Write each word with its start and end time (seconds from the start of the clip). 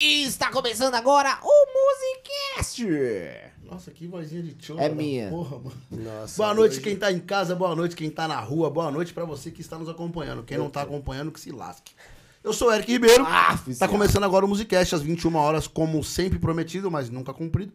E 0.00 0.22
está 0.22 0.48
começando 0.52 0.94
agora 0.94 1.40
o 1.42 1.66
Musicast. 1.74 2.86
Nossa, 3.64 3.90
que 3.90 4.06
vozinha 4.06 4.40
de 4.44 4.54
tchô. 4.54 4.78
É 4.78 4.88
minha. 4.88 5.28
Porra, 5.28 5.58
mano. 5.58 5.72
Nossa, 5.90 6.36
Boa 6.36 6.54
noite 6.54 6.72
hoje- 6.74 6.80
quem 6.82 6.94
tá 6.96 7.10
em 7.10 7.18
casa, 7.18 7.56
boa 7.56 7.74
noite 7.74 7.96
quem 7.96 8.08
tá 8.08 8.28
na 8.28 8.38
rua, 8.38 8.70
boa 8.70 8.92
noite 8.92 9.12
pra 9.12 9.24
você 9.24 9.50
que 9.50 9.60
está 9.60 9.76
nos 9.76 9.88
acompanhando. 9.88 10.44
Quem 10.44 10.56
não 10.56 10.70
tá 10.70 10.82
acompanhando, 10.82 11.32
que 11.32 11.40
se 11.40 11.50
lasque. 11.50 11.92
Eu 12.44 12.52
sou 12.52 12.68
o 12.68 12.72
Eric 12.72 12.92
Ribeiro. 12.92 13.24
Ah, 13.26 13.58
tá 13.76 13.88
começando 13.88 14.22
agora 14.22 14.44
o 14.44 14.48
Musicast 14.48 14.94
às 14.94 15.02
21 15.02 15.34
horas, 15.34 15.66
como 15.66 16.04
sempre 16.04 16.38
prometido, 16.38 16.88
mas 16.92 17.10
nunca 17.10 17.34
cumprido. 17.34 17.72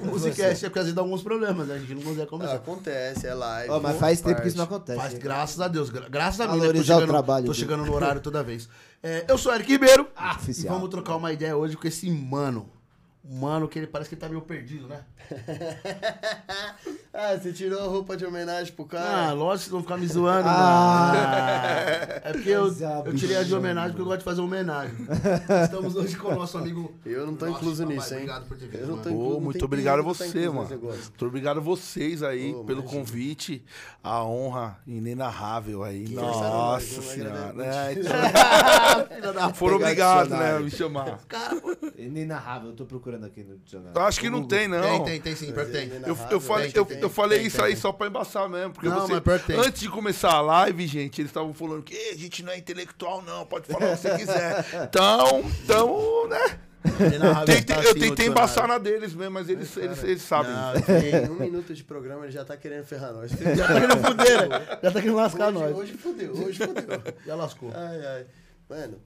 O 0.00 0.06
Musicast 0.12 0.64
é 0.64 0.68
às 0.68 0.74
vezes 0.74 0.94
dá 0.94 1.02
alguns 1.02 1.22
problemas, 1.22 1.66
né? 1.68 1.74
A 1.74 1.78
gente 1.78 1.94
não 1.94 2.02
consegue 2.02 2.26
começar. 2.26 2.54
acontece, 2.54 3.26
é 3.26 3.34
live. 3.34 3.70
Ó, 3.70 3.80
mas 3.80 3.96
faz 3.98 4.20
tempo 4.20 4.40
que 4.42 4.48
isso 4.48 4.56
não 4.56 4.66
parte. 4.66 4.76
acontece. 4.92 4.98
Mas 4.98 5.14
hein? 5.14 5.20
graças 5.22 5.60
a 5.60 5.68
Deus, 5.68 5.90
gra- 5.90 6.08
graças 6.08 6.40
a 6.40 6.44
mim, 6.46 6.52
né, 6.52 6.56
tô 6.58 6.60
Valorizar 6.60 6.94
o 6.94 7.00
chegando, 7.00 7.10
trabalho 7.10 7.46
tô 7.46 7.52
dele. 7.52 7.62
chegando 7.64 7.84
no 7.86 7.94
horário 7.94 8.20
toda 8.20 8.42
vez. 8.42 8.68
É, 9.02 9.24
eu 9.28 9.38
sou 9.38 9.52
o 9.52 9.54
Eric 9.54 9.70
Ribeiro 9.70 10.08
Ah, 10.16 10.32
e 10.34 10.36
oficial. 10.42 10.74
vamos 10.74 10.90
trocar 10.90 11.16
uma 11.16 11.32
ideia 11.32 11.56
hoje 11.56 11.76
com 11.76 11.86
esse 11.86 12.10
mano. 12.10 12.70
Mano 13.30 13.68
que 13.68 13.78
ele 13.78 13.86
parece 13.86 14.08
que 14.08 14.14
ele 14.14 14.20
tá 14.20 14.28
meio 14.28 14.40
perdido, 14.40 14.86
né? 14.88 15.00
ah, 17.12 17.36
você 17.36 17.52
tirou 17.52 17.80
a 17.80 17.86
roupa 17.86 18.16
de 18.16 18.24
homenagem 18.26 18.72
pro 18.74 18.84
Ah, 18.84 18.88
cara? 18.88 19.32
lógico 19.32 19.70
que 19.70 19.74
não 19.74 19.82
ficar 19.82 19.96
me 19.96 20.06
zoando, 20.06 20.48
Ah. 20.48 21.12
É 22.24 22.32
porque 22.32 22.50
eu, 22.50 22.66
é 22.66 23.02
eu 23.08 23.14
tirei 23.14 23.36
a 23.36 23.42
de 23.42 23.54
homenagem 23.54 23.90
porque 23.90 24.02
eu 24.02 24.06
gosto 24.06 24.18
de 24.18 24.24
fazer 24.24 24.40
homenagem. 24.40 24.94
Estamos 25.64 25.96
hoje 25.96 26.16
com 26.16 26.28
o 26.28 26.34
nosso 26.34 26.58
amigo. 26.58 26.92
eu 27.06 27.26
não 27.26 27.34
tô 27.34 27.46
Nossa, 27.46 27.58
incluso 27.58 27.82
papai, 27.82 27.96
nisso, 27.96 28.14
hein? 28.14 28.20
Obrigado 28.20 28.46
por 28.46 28.56
ter 28.58 28.66
vindo, 28.66 28.80
Eu 28.80 28.86
não 28.88 28.98
tô 28.98 29.08
incluso, 29.10 29.40
muito 29.40 29.64
obrigado 29.64 30.00
a 30.00 30.02
tá 30.02 30.08
você, 30.08 30.26
incluso 30.26 30.52
mano. 30.52 30.68
Muito 30.80 31.26
obrigado 31.26 31.56
a 31.58 31.60
vocês 31.60 32.22
aí 32.22 32.54
Ô, 32.54 32.64
pelo 32.64 32.80
imagina. 32.80 33.00
convite. 33.00 33.64
A 34.02 34.24
honra 34.24 34.78
inenarrável 34.86 35.82
aí. 35.84 36.08
Nossa 36.10 36.40
nós, 36.48 36.96
né? 36.96 37.02
senhora. 37.02 37.48
Agradece. 37.48 38.08
É, 39.10 39.20
da 39.32 39.52
foram 39.54 39.76
obrigados, 39.76 40.30
né, 40.30 40.56
a 40.56 40.60
me 40.60 40.70
chamar. 40.70 41.18
Inenarrável, 41.96 42.70
eu 42.70 42.76
tô 42.76 42.84
procurando 42.84 43.24
aqui 43.26 43.42
no 43.42 43.56
dicionário. 43.58 43.98
Eu 43.98 44.02
acho 44.04 44.20
que 44.20 44.30
não 44.30 44.44
tem, 44.44 44.68
não. 44.68 44.80
Tem, 44.80 45.04
tem, 45.04 45.20
tem 45.20 45.36
sim, 45.36 45.52
que. 45.52 45.64
Tem, 45.64 45.90
Eu, 46.06 46.16
eu 46.30 46.40
falei, 46.40 46.70
eu, 46.74 46.86
tem, 46.98 47.02
eu 47.02 47.10
falei 47.10 47.38
tem, 47.38 47.46
isso 47.46 47.56
tem, 47.56 47.66
aí 47.66 47.72
tem. 47.72 47.80
só 47.80 47.92
pra 47.92 48.06
embaçar 48.06 48.48
mesmo. 48.48 48.72
Porque 48.72 48.88
Não, 48.88 49.00
você, 49.06 49.22
mas 49.24 49.42
tem. 49.44 49.56
antes 49.58 49.80
de 49.80 49.88
começar 49.88 50.32
a 50.32 50.40
live, 50.40 50.86
gente, 50.86 51.20
eles 51.20 51.30
estavam 51.30 51.52
falando 51.54 51.82
que 51.82 51.94
"Ê, 51.94 52.10
a 52.10 52.16
gente 52.16 52.42
não 52.42 52.52
é 52.52 52.58
intelectual, 52.58 53.22
não. 53.22 53.44
Pode 53.46 53.66
falar 53.66 53.86
o 53.86 53.96
que 53.96 54.02
você 54.02 54.16
quiser. 54.16 54.64
Então, 54.88 55.40
então, 55.64 56.28
né? 56.28 56.60
Tentei- 57.44 57.62
tá 57.76 57.82
eu 57.82 57.90
assim, 57.90 58.00
tentei 58.00 58.26
embaçar 58.28 58.66
na 58.68 58.78
deles 58.78 59.12
mesmo, 59.12 59.32
mas 59.34 59.48
eles, 59.48 59.76
eles, 59.76 60.02
eles 60.04 60.22
sabem. 60.22 60.52
Em 61.26 61.28
um 61.30 61.34
minuto 61.34 61.74
de 61.74 61.82
programa 61.84 62.24
ele 62.24 62.32
já 62.32 62.44
tá 62.44 62.56
querendo 62.56 62.84
ferrar 62.84 63.12
nós. 63.12 63.30
Já 63.34 63.66
tá 63.66 63.74
querendo 63.80 63.96
fuder, 63.98 64.48
né? 64.48 64.78
Já 64.82 64.90
tá 64.92 65.00
querendo 65.00 65.16
lascar 65.16 65.48
hoje, 65.48 65.58
nós. 65.58 65.76
hoje 65.76 65.92
fudeu, 65.94 66.32
hoje 66.32 66.58
fudeu. 66.58 67.02
Já 67.26 67.34
lascou. 67.34 67.70
Ai, 67.74 68.06
ai. 68.06 68.26
Mano, 68.70 69.00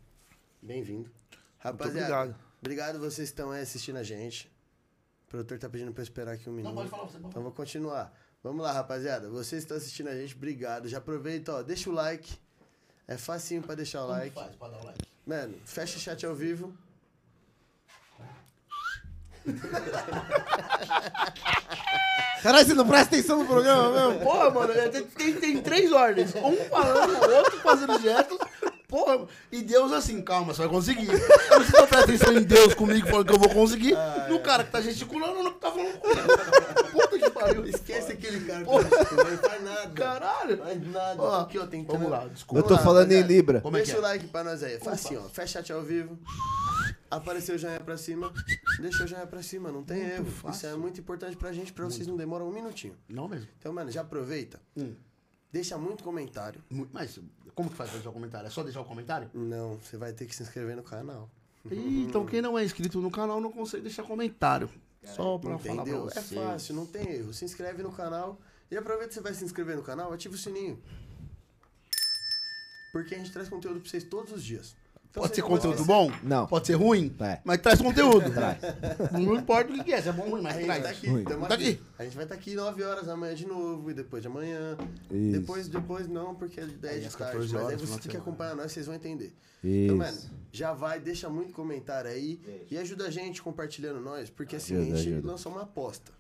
bem-vindo. 0.61 1.11
Rapaziada, 1.59 1.99
obrigado. 2.01 2.35
obrigado 2.61 2.99
vocês 2.99 3.31
que 3.31 3.33
estão 3.33 3.51
aí 3.51 3.63
assistindo 3.63 3.97
a 3.97 4.03
gente. 4.03 4.52
O 5.33 5.37
produtor 5.37 5.59
tá 5.59 5.67
pedindo 5.67 5.91
pra 5.95 6.03
eu 6.03 6.05
esperar 6.05 6.33
aqui 6.35 6.51
um 6.51 6.53
minuto. 6.53 6.75
pode 6.75 6.91
falar, 6.91 7.05
você 7.05 7.17
pode 7.17 7.29
Então 7.29 7.43
vou 7.43 7.53
continuar. 7.53 8.13
Vamos 8.45 8.63
lá, 8.63 8.71
rapaziada. 8.71 9.31
Vocês 9.31 9.63
que 9.63 9.65
estão 9.65 9.79
assistindo 9.79 10.09
a 10.11 10.15
gente, 10.15 10.35
obrigado. 10.35 10.87
Já 10.89 10.99
aproveita, 10.99 11.55
ó, 11.55 11.63
deixa 11.63 11.89
o 11.89 11.93
like. 11.95 12.37
É 13.09 13.17
facinho 13.17 13.63
pra 13.63 13.75
deixar 13.75 14.01
o 14.01 14.09
Como 14.09 14.19
like. 14.19 14.35
faz 14.35 14.55
pra 14.57 14.69
dar 14.69 14.83
o 14.83 14.85
like? 14.85 14.99
Mano, 15.27 15.55
fecha 15.65 15.97
o 15.97 16.01
chat 16.01 16.27
ao 16.27 16.35
vivo. 16.35 16.75
Caralho, 22.43 22.67
você 22.67 22.75
não 22.75 22.87
presta 22.87 23.15
atenção 23.15 23.39
no 23.39 23.47
programa 23.47 23.91
mesmo? 24.11 24.23
Porra, 24.23 24.51
mano, 24.51 24.75
tem, 24.91 25.03
tem, 25.07 25.35
tem 25.41 25.63
três 25.63 25.91
ordens. 25.93 26.35
Um 26.35 26.57
falando, 26.69 27.11
o 27.15 27.37
outro 27.37 27.59
fazendo 27.61 27.99
gestos. 28.01 28.39
Porra, 28.93 29.27
e 29.51 29.63
Deus 29.63 29.91
assim, 29.91 30.21
calma, 30.21 30.53
você 30.53 30.61
vai 30.61 30.69
conseguir. 30.69 31.09
Eu 31.09 31.61
não 31.61 31.65
sei 31.65 31.71
se 31.71 31.77
eu 31.79 31.87
presto 31.87 32.05
atenção 32.05 32.37
em 32.37 32.43
Deus 32.43 32.75
comigo 32.75 33.09
falando 33.09 33.27
que 33.27 33.33
eu 33.33 33.39
vou 33.39 33.49
conseguir. 33.49 33.97
no 34.29 34.39
cara 34.41 34.65
que 34.65 34.71
tá 34.71 34.83
gesticulando, 34.83 35.43
não 35.43 35.55
que 35.55 35.61
tá 35.61 35.73
falando 35.73 35.99
comigo. 35.99 36.21
Puta 36.93 37.19
que 37.19 37.31
pariu. 37.31 37.65
Esquece 37.65 38.13
aquele 38.13 38.45
cara 38.45 38.59
que 38.59 38.65
Porra. 38.67 38.85
tá 38.85 38.97
assistindo, 38.97 39.25
não 39.25 39.39
faz 39.39 39.65
nada. 39.65 39.91
Caralho. 39.95 40.59
Faz 40.59 40.87
nada. 40.93 41.23
Ó, 41.23 41.41
aqui, 41.41 41.59
ó, 41.59 41.67
tem 41.67 41.83
vamos 41.87 42.11
lá, 42.11 42.29
desculpa. 42.29 42.63
Eu 42.63 42.69
tô 42.69 42.83
falando 42.85 43.11
em 43.13 43.23
Libra. 43.23 43.63
Como 43.63 43.79
é 43.79 43.81
que 43.81 43.87
Deixa 43.87 43.97
é? 43.97 44.01
o 44.01 44.03
like 44.03 44.27
pra 44.27 44.45
nós 44.45 44.63
aí. 44.63 44.79
Faz 44.79 45.07
assim, 45.07 45.17
ó. 45.17 45.23
Fecha 45.23 45.61
chat 45.61 45.73
ao 45.73 45.81
vivo. 45.81 46.19
Apareceu 47.11 47.55
o 47.55 47.59
joinha 47.59 47.81
pra 47.81 47.97
cima. 47.97 48.31
Deixa 48.79 49.05
o 49.05 49.07
joinha 49.07 49.27
pra 49.27 49.43
cima, 49.43 49.73
não 49.73 49.83
tem 49.83 50.03
erro. 50.03 50.27
Isso 50.51 50.67
é 50.67 50.75
muito 50.75 51.01
importante 51.01 51.35
pra 51.35 51.51
gente, 51.51 51.73
pra 51.73 51.87
vocês 51.87 52.07
não 52.07 52.17
demoram 52.19 52.47
um 52.47 52.53
minutinho. 52.53 52.95
Não 53.09 53.27
mesmo. 53.27 53.49
Então, 53.59 53.73
mano, 53.73 53.91
já 53.91 54.03
aproveita. 54.03 54.61
Hum. 54.77 54.93
Deixa 55.51 55.79
muito 55.79 56.05
comentário. 56.05 56.63
Mas 56.93 57.19
como 57.55 57.71
que 57.71 57.77
faz 57.77 57.91
pra 57.91 57.99
deixar 57.99 58.11
o 58.11 58.13
comentário? 58.13 58.47
É 58.47 58.51
só 58.51 58.63
deixar 58.63 58.81
o 58.81 58.85
comentário? 58.85 59.31
Não, 59.35 59.79
você 59.79 59.97
vai 59.97 60.13
ter 60.13 60.27
que 60.27 60.35
se 60.35 60.43
inscrever 60.43 60.77
no 60.77 60.83
canal. 60.83 61.31
Ih, 61.71 62.05
então 62.09 62.27
quem 62.27 62.43
não 62.43 62.59
é 62.59 62.65
inscrito 62.65 63.01
no 63.01 63.11
canal 63.11 63.41
não 63.41 63.53
consegue 63.53 63.85
deixar 63.85 64.03
comentário. 64.03 64.69
Só 65.05 65.39
pra 65.39 65.59
falar 65.59 65.83
pra 65.83 65.93
Entendeu? 65.93 66.09
É 66.09 66.21
fácil, 66.21 66.75
não 66.75 66.87
tem 66.87 67.09
erro. 67.09 67.33
Se 67.33 67.45
inscreve 67.45 67.83
no 67.83 67.93
canal. 67.93 68.41
E 68.71 68.77
aproveita 68.77 69.09
que 69.09 69.15
você 69.15 69.21
vai 69.21 69.35
se 69.35 69.45
inscrever 69.45 69.77
no 69.77 69.83
canal, 69.83 70.13
ativa 70.13 70.35
o 70.35 70.39
sininho. 70.39 70.83
Porque 72.93 73.15
a 73.15 73.19
gente 73.19 73.33
traz 73.33 73.49
conteúdo 73.49 73.81
pra 73.81 73.91
vocês 73.91 74.05
todos 74.05 74.33
os 74.33 74.43
dias. 74.43 74.77
Então, 75.13 75.25
Pode 75.25 75.35
ser 75.37 75.43
conteúdo 75.43 75.85
bom? 75.85 76.11
Não. 76.23 76.47
Pode 76.47 76.67
ser 76.67 76.73
ruim? 76.73 77.15
É. 77.21 77.39
Mas 77.45 77.61
traz 77.61 77.79
conteúdo. 77.83 78.29
Traz. 78.33 78.57
Não 79.13 79.37
importa 79.37 79.71
o 79.71 79.75
que 79.75 79.85
que 79.85 79.93
é, 79.93 80.01
se 80.01 80.09
é 80.09 80.13
bom 80.13 80.23
ou 80.23 80.31
ruim, 80.31 80.41
A 80.41 80.45
mas 80.45 80.55
gente 80.55 80.65
traz. 80.65 80.83
tá 80.85 80.89
aqui, 80.89 81.07
Ruim. 81.07 81.25
tamo 81.25 81.47
Tá 81.47 81.55
aqui. 81.55 81.69
aqui. 81.69 81.83
A 81.99 82.05
gente 82.05 82.15
vai 82.17 82.25
estar 82.25 82.35
aqui 82.35 82.55
9 82.55 82.83
horas 82.83 83.07
da 83.07 83.15
manhã 83.15 83.35
de 83.35 83.47
novo, 83.47 83.91
e 83.91 83.95
depois 83.95 84.23
de 84.23 84.29
amanhã. 84.29 84.75
Isso. 85.11 85.39
Depois, 85.39 85.69
depois 85.69 86.09
não, 86.09 86.35
porque 86.35 86.61
é 86.61 86.65
10 86.65 86.95
Aí 86.95 87.01
de 87.01 87.07
às 87.09 87.15
tarde. 87.15 87.33
14 87.35 87.53
Mas 87.53 87.63
horas, 87.63 87.81
aí 87.83 87.87
de 87.87 88.01
têm 88.01 88.11
que 88.11 88.17
acompanhar 88.17 88.57
nós, 88.57 88.73
vocês 88.73 88.87
vão 88.87 88.95
entender. 88.95 89.35
Então, 89.63 89.97
mano, 89.99 90.11
Isso. 90.17 90.31
já 90.51 90.73
vai, 90.73 90.99
deixa 90.99 91.29
muito 91.29 91.53
comentário 91.53 92.11
aí 92.11 92.41
e 92.71 92.79
ajuda 92.79 93.05
a 93.05 93.11
gente 93.11 93.43
compartilhando 93.43 94.01
nós, 94.01 94.31
porque 94.31 94.57
assim, 94.57 94.77
Ajuda, 94.77 94.95
a 94.95 94.97
gente 94.97 95.13
ajuda. 95.13 95.29
lançou 95.31 95.53
uma 95.53 95.63
aposta. 95.63 96.11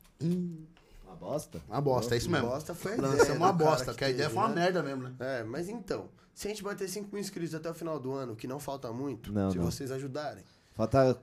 Uma 1.07 1.17
bosta? 1.17 1.63
Uma 1.67 1.81
bosta, 1.81 2.15
é 2.15 2.19
isso 2.19 2.31
mesmo. 2.31 2.47
Bosta 2.49 2.75
foi 2.75 2.93
a 2.93 2.97
ideia. 2.97 3.09
Lançamos 3.13 3.37
uma 3.39 3.53
bosta, 3.53 3.95
que 3.95 4.05
a 4.05 4.11
ideia 4.11 4.29
foi 4.29 4.39
uma 4.39 4.49
né? 4.51 4.55
merda 4.55 4.83
mesmo, 4.83 5.03
né? 5.05 5.13
É, 5.19 5.43
mas 5.45 5.69
então, 5.69 6.09
se 6.35 6.47
a 6.47 6.51
gente 6.51 6.63
bater 6.63 6.89
5 6.89 7.09
mil 7.13 7.21
inscritos 7.21 7.55
até 7.55 7.71
o 7.71 7.75
final 7.75 7.99
do 8.01 8.13
ano, 8.13 8.35
que 8.37 8.47
não 8.47 8.59
falta 8.59 8.91
muito, 8.93 9.33
Não, 9.33 9.51
se 9.51 9.59
não. 9.59 9.65
vocês 9.65 9.91
ajudarem. 9.91 10.43
Falta 10.75 11.19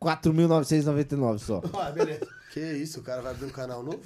4.999 0.00 1.38
só. 1.38 1.62
Ah, 1.78 1.90
beleza. 1.90 2.26
Que 2.52 2.60
isso, 2.74 3.00
o 3.00 3.02
cara 3.02 3.22
vai 3.22 3.32
abrir 3.32 3.46
um 3.46 3.50
canal 3.50 3.82
novo? 3.82 4.02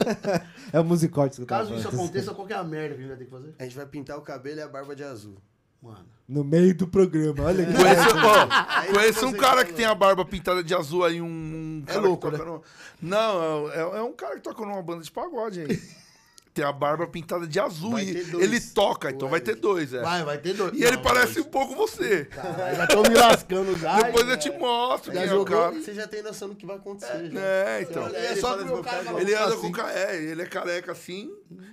É 0.72 0.80
o 0.80 0.84
Musicortes 0.84 1.36
que 1.36 1.42
eu 1.42 1.46
Caso 1.46 1.74
isso 1.74 1.88
aconteça, 1.88 2.32
qual 2.32 2.46
que 2.46 2.52
é 2.52 2.56
a 2.56 2.64
merda 2.64 2.94
que 2.94 3.00
a 3.00 3.02
gente 3.02 3.08
vai 3.08 3.18
ter 3.18 3.24
que 3.26 3.30
fazer? 3.30 3.54
A 3.58 3.64
gente 3.64 3.76
vai 3.76 3.86
pintar 3.86 4.16
o 4.16 4.22
cabelo 4.22 4.58
e 4.60 4.62
a 4.62 4.68
barba 4.68 4.94
de 4.96 5.02
azul. 5.04 5.36
Mano. 5.82 6.06
No 6.28 6.44
meio 6.44 6.74
do 6.76 6.86
programa, 6.86 7.44
olha 7.44 7.64
aqui. 7.64 7.72
Conheço, 7.74 8.16
ó, 8.16 8.48
Aí 8.80 8.92
conheço 8.92 9.26
um 9.26 9.32
cara 9.32 9.64
que 9.64 9.72
tem 9.72 9.84
a 9.86 9.94
barba 9.94 10.24
pintada 10.24 10.62
de 10.62 10.74
azul 10.74 11.04
aí, 11.04 11.20
um. 11.20 11.26
um 11.26 11.82
É 11.86 11.92
cara 11.92 12.00
louco, 12.00 12.30
que 12.30 12.36
toca 12.36 12.44
numa- 12.50 12.62
Não, 13.02 13.70
é, 13.72 13.78
é 13.98 14.02
um 14.02 14.12
cara 14.12 14.36
que 14.36 14.42
toca 14.42 14.64
numa 14.64 14.80
banda 14.82 15.02
de 15.02 15.10
pagode 15.10 15.60
aí. 15.60 15.68
Tem 16.52 16.64
a 16.64 16.72
barba 16.72 17.06
pintada 17.06 17.46
de 17.46 17.60
azul 17.60 17.92
Vai 17.92 18.02
e 18.02 18.08
ele 18.40 18.60
toca, 18.60 19.08
então 19.10 19.28
vai 19.28 19.40
ter 19.40 19.54
dois, 19.54 19.94
é. 19.94 20.00
Vai, 20.02 20.24
vai 20.24 20.36
ter 20.36 20.52
dois. 20.52 20.72
E 20.76 20.82
ele 20.82 20.96
Não, 20.96 21.02
parece 21.02 21.34
dois. 21.34 21.46
um 21.46 21.48
pouco 21.48 21.76
você. 21.76 22.24
Caralho, 22.24 22.76
já 22.76 22.86
tô 22.88 23.02
me 23.02 23.14
lascando 23.14 23.78
já. 23.78 24.02
Depois 24.02 24.28
eu 24.28 24.36
te 24.36 24.50
mostro 24.58 25.14
Já 25.14 25.22
é 25.22 25.28
jogou? 25.28 25.72
Você 25.74 25.94
já 25.94 26.08
tem 26.08 26.22
noção 26.24 26.48
do 26.48 26.56
que 26.56 26.66
vai 26.66 26.74
acontecer. 26.76 27.30
já. 27.30 27.40
É, 27.40 27.82
então. 27.82 28.02
Olha, 28.02 28.16
É 28.16 28.32
ele 28.32 28.40
só 28.40 28.48
cara 28.56 28.64
"Vou 28.64 28.82
vai- 28.82 29.20
Ele 29.22 29.34
anda 29.34 29.54
assim. 29.54 29.72
com 29.72 29.80
é, 29.80 30.16
ele 30.22 30.42
é 30.42 30.46
careca 30.46 30.90
assim 30.90 31.30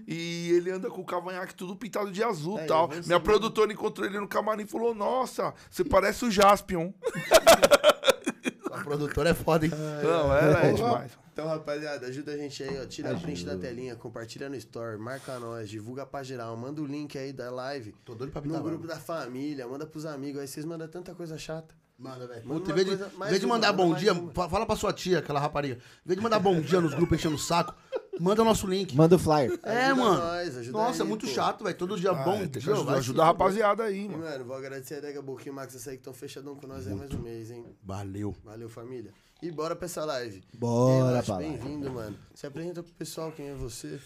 e 0.08 0.52
ele 0.52 0.70
anda 0.70 0.92
com 0.92 1.02
o 1.02 1.06
cavanhaque 1.06 1.56
tudo 1.56 1.76
pintado 1.76 2.12
de 2.12 2.24
azul 2.24 2.60
É, 2.60 2.64
e 2.64 2.68
tal. 2.68 2.84
eu 2.84 2.98
vou 3.00 3.08
Minha 3.08 3.20
produtora 3.20 3.74
encontrou 3.74 4.06
ele 4.08 4.20
no 4.20 4.28
camarim 4.28 4.64
e 4.64 4.68
falou: 4.68 4.94
Nossa, 4.94 5.56
você 5.72 5.84
parece 5.84 6.24
o 6.24 6.30
Jaspion. 6.30 6.92
A 8.72 8.84
produtora 8.84 9.32
é 9.32 9.34
foda, 9.34 9.66
hein? 9.66 9.72
Não, 10.04 10.34
era 10.36 10.52
é 10.52 10.72
Porra. 10.72 10.74
demais. 10.74 11.12
Então, 11.38 11.48
rapaziada, 11.50 12.08
ajuda 12.08 12.32
a 12.32 12.38
gente 12.38 12.64
aí, 12.64 12.82
ó. 12.82 12.86
Tira 12.88 13.12
a 13.16 13.20
print 13.20 13.46
da 13.46 13.56
telinha, 13.56 13.96
compartilha 13.96 14.50
no 14.50 14.56
story, 14.56 14.98
marca 14.98 15.38
nós, 15.38 15.70
divulga 15.70 16.04
pra 16.04 16.24
geral, 16.24 16.58
manda 16.58 16.82
o 16.82 16.86
link 16.88 17.16
aí 17.16 17.32
da 17.32 17.52
live. 17.52 17.94
Tô 18.04 18.16
doido 18.16 18.32
pra 18.32 18.42
No 18.42 18.48
pintar 18.48 18.64
grupo 18.64 18.88
barba. 18.88 18.96
da 18.96 19.00
família, 19.00 19.68
manda 19.68 19.86
pros 19.86 20.08
amigos. 20.08 20.42
Aí 20.42 20.48
vocês 20.48 20.66
mandam 20.66 20.88
tanta 20.88 21.14
coisa 21.14 21.38
chata. 21.38 21.76
Manda, 21.96 22.26
velho. 22.28 22.42
Em 22.44 22.74
vez 22.74 22.86
de, 22.88 22.98
coisa- 22.98 23.12
vez 23.30 23.40
de 23.40 23.46
mandar 23.46 23.72
manda 23.72 23.84
bom 23.84 23.94
dia, 23.94 24.14
uma. 24.14 24.34
fa- 24.34 24.50
fala 24.50 24.66
pra 24.66 24.76
sua 24.76 24.92
tia, 24.92 25.20
aquela 25.20 25.40
rapariga. 25.40 25.76
Em 25.76 26.08
vez 26.08 26.18
de 26.18 26.24
mandar 26.24 26.40
bom 26.40 26.60
dia 26.60 26.82
nos 26.82 26.96
grupos 26.96 27.20
enchendo 27.20 27.36
o 27.36 27.40
saco, 27.40 27.76
manda 28.20 28.42
o 28.42 28.46
nosso 28.46 28.66
link. 28.66 28.96
Manda 28.96 29.16
o 29.16 29.20
flyer. 29.20 29.60
É, 29.62 29.86
Ajuda 29.86 30.02
mano. 30.04 30.18
nós, 30.20 30.58
ajuda 30.58 30.76
Nossa, 30.76 31.02
é 31.02 31.04
aí, 31.04 31.08
muito 31.10 31.28
pô. 31.28 31.32
chato, 31.34 31.64
velho. 31.64 31.78
Todo 31.78 32.00
dia 32.00 32.10
Ah, 32.10 32.24
bom 32.24 32.40
que 32.50 32.60
dia. 32.60 32.74
ajudar, 32.74 32.82
vai 32.84 32.98
ajudar 32.98 33.24
a 33.24 33.26
rapaziada 33.28 33.84
aí, 33.84 34.06
E, 34.06 34.10
mano. 34.10 34.24
mano, 34.24 34.44
vou 34.46 34.56
agradecer 34.58 34.96
a 34.96 35.00
Dega 35.02 35.22
Boquinho 35.22 35.54
e 35.54 35.56
Max, 35.56 35.76
essa 35.76 35.92
aí 35.92 35.98
que 35.98 36.02
estão 36.02 36.14
fechadão 36.16 36.56
com 36.56 36.66
nós 36.66 36.88
aí 36.88 36.96
mais 36.96 37.12
um 37.14 37.20
mês, 37.20 37.52
hein? 37.52 37.64
Valeu. 37.84 38.36
Valeu, 38.44 38.68
família. 38.70 39.14
E 39.42 39.52
bora 39.52 39.76
pra 39.76 39.86
essa 39.86 40.04
live. 40.04 40.44
Bora 40.58 41.24
live. 41.28 41.50
Bem-vindo, 41.50 41.92
mano. 41.92 42.18
Se 42.34 42.48
apresenta 42.48 42.82
pro 42.82 42.92
pessoal 42.94 43.32
quem 43.32 43.50
é 43.50 43.54
você. 43.54 44.00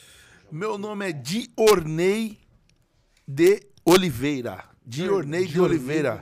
Meu 0.52 0.78
nome 0.78 1.10
é 1.10 1.14
Diornei 1.14 2.38
de 3.26 3.62
Oliveira. 3.86 4.66
Diornei 4.86 5.46
de 5.46 5.62
Oliveira. 5.62 6.22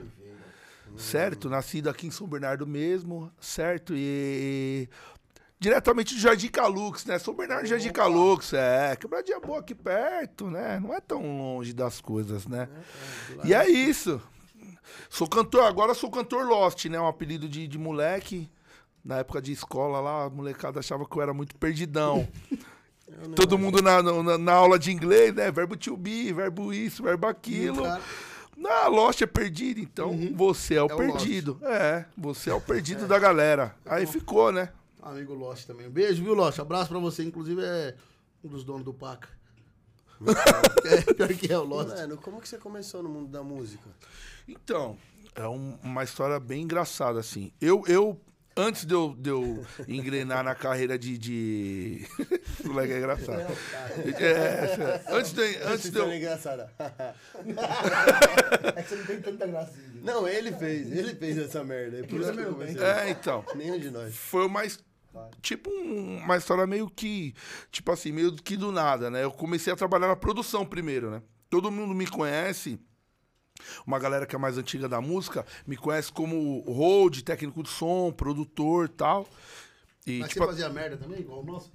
Certo? 0.96 1.50
Nascido 1.50 1.90
aqui 1.90 2.06
em 2.06 2.12
São 2.12 2.28
Bernardo 2.28 2.68
mesmo, 2.68 3.32
certo? 3.40 3.94
E 3.96 4.88
diretamente 5.60 6.14
do 6.14 6.20
Jardim 6.20 6.50
Calux, 6.50 7.04
né? 7.06 7.18
São 7.18 7.34
Bernardo 7.34 7.64
do 7.64 7.70
Jardim 7.70 7.92
Calux, 7.92 8.54
é. 8.54 8.96
Quebradinha 8.96 9.40
boa 9.40 9.60
aqui 9.60 9.74
perto, 9.74 10.52
né? 10.52 10.80
Não 10.80 10.94
é 10.94 11.02
tão 11.02 11.22
longe 11.38 11.74
das 11.74 12.00
coisas, 12.00 12.46
né? 12.46 12.70
E 13.44 13.56
é 13.56 13.68
isso. 13.68 14.22
Sou 15.10 15.28
cantor, 15.28 15.64
agora 15.64 15.96
sou 15.96 16.12
cantor 16.12 16.46
Lost, 16.46 16.86
né? 16.86 17.00
Um 17.00 17.08
apelido 17.08 17.50
de, 17.50 17.68
de 17.68 17.78
moleque. 17.80 18.48
Na 19.04 19.18
época 19.20 19.42
de 19.42 19.52
escola 19.52 20.00
lá, 20.00 20.26
a 20.26 20.30
molecada 20.30 20.80
achava 20.80 21.06
que 21.06 21.16
eu 21.18 21.22
era 21.22 21.34
muito 21.34 21.56
perdidão. 21.56 22.28
Todo 23.36 23.58
mundo 23.58 23.82
na, 23.82 24.04
na, 24.04 24.38
na 24.38 24.54
aula 24.54 24.78
de 24.78 24.92
inglês, 24.92 25.34
né? 25.34 25.50
Verbo 25.52 25.76
to 25.76 25.98
be, 25.98 26.32
verbo 26.32 26.72
isso, 26.74 27.02
verbo 27.02 27.26
aquilo. 27.28 27.84
Na 28.56 28.88
Lost 28.88 29.22
é 29.22 29.26
perdido, 29.26 29.80
então 29.80 30.16
você 30.36 30.76
é 30.76 30.84
o 30.84 30.86
o 30.86 30.96
perdido. 30.96 31.58
É, 31.64 32.06
você 32.18 32.50
é 32.52 32.54
o 32.54 32.62
perdido 32.62 33.08
da 33.08 33.18
galera. 33.18 33.76
Aí 33.86 34.06
ficou, 34.06 34.52
né? 34.52 34.70
Amigo 35.02 35.34
Lost 35.34 35.66
também. 35.66 35.88
Um 35.88 35.92
beijo, 35.92 36.22
viu, 36.24 36.34
Lost? 36.34 36.60
Abraço 36.60 36.90
pra 36.90 37.00
você. 37.00 37.24
Inclusive, 37.24 37.62
é 37.64 37.96
um 38.44 38.50
dos 38.50 38.64
donos 38.64 38.84
do 38.84 38.94
Paca. 38.94 39.30
é, 40.86 41.02
pior 41.14 41.30
que 41.30 41.52
é 41.52 41.58
o 41.58 41.64
Lost. 41.64 41.90
Mano, 41.90 42.18
como 42.18 42.40
que 42.42 42.48
você 42.50 42.58
começou 42.58 43.02
no 43.02 43.10
mundo 43.10 43.30
da 43.30 43.42
música? 43.42 43.90
Então, 44.48 44.98
é 45.34 45.48
um- 45.48 45.78
uma 45.82 46.04
história 46.04 46.40
bem 46.40 46.64
engraçada, 46.64 47.20
assim. 47.20 47.52
Eu, 47.62 47.84
eu 47.88 48.20
antes 48.60 48.86
de 48.86 48.94
eu, 48.94 49.16
de 49.18 49.30
eu 49.30 49.66
engrenar 49.88 50.44
na 50.44 50.54
carreira 50.56 50.98
de. 50.98 51.18
de... 51.18 52.06
Esse 52.60 52.68
moleque 52.68 52.94
é 52.94 52.98
engraçado. 52.98 53.40
É, 54.20 54.68
sério. 54.68 55.02
antes 55.10 55.34
de, 55.34 55.42
antes 55.64 55.90
de 55.92 55.98
eu. 55.98 56.10
é 56.10 56.18
engraçada. 56.18 56.72
É 58.76 58.82
que 58.84 58.90
você 58.90 58.96
não 58.96 59.06
tem 59.06 59.22
tanta 59.22 59.48
gracinha. 59.48 59.90
Não, 60.04 60.28
ele 60.28 60.52
fez, 60.54 60.92
ele 60.92 61.16
fez 61.16 61.38
essa 61.38 61.64
merda. 61.64 62.00
É 62.00 62.04
por 62.04 62.20
isso 62.22 62.32
que 62.34 62.40
eu 62.40 62.54
comecei. 62.54 62.82
É, 62.82 63.10
então. 63.10 63.44
Nenhum 63.56 63.80
de 63.80 63.90
nós. 63.90 64.16
Foi 64.16 64.46
uma. 64.46 64.66
his- 64.66 64.80
Tipo, 65.42 65.70
um- 65.72 66.18
uma 66.18 66.38
história 66.38 66.66
meio 66.68 66.88
que. 66.90 67.34
Tipo 67.72 67.92
assim, 67.92 68.12
meio 68.12 68.34
que 68.36 68.56
do 68.56 68.72
nada, 68.72 69.10
né? 69.10 69.24
Eu 69.24 69.32
comecei 69.32 69.74
a 69.74 69.76
trabalhar 69.76 70.08
na 70.08 70.16
produção 70.16 70.66
primeiro, 70.66 71.10
né? 71.10 71.22
Todo 71.50 71.72
mundo 71.72 71.96
me 71.96 72.06
conhece. 72.08 72.80
Uma 73.86 74.00
galera 74.00 74.26
que 74.26 74.36
é 74.36 74.40
mais 74.40 74.58
antiga 74.58 74.88
da 74.88 75.02
música 75.02 75.46
me 75.66 75.78
conhece 75.78 76.12
como 76.12 76.62
hold, 76.62 77.22
técnico 77.22 77.64
de 77.64 77.70
som, 77.70 78.12
produtor 78.12 78.86
e 78.86 78.90
tal. 78.90 79.28
E, 80.06 80.20
Mas 80.20 80.30
tipo, 80.30 80.42
você 80.42 80.48
fazia 80.48 80.70
merda 80.70 80.98
também, 80.98 81.20
igual 81.20 81.42
o 81.42 81.46
nosso? 81.46 81.72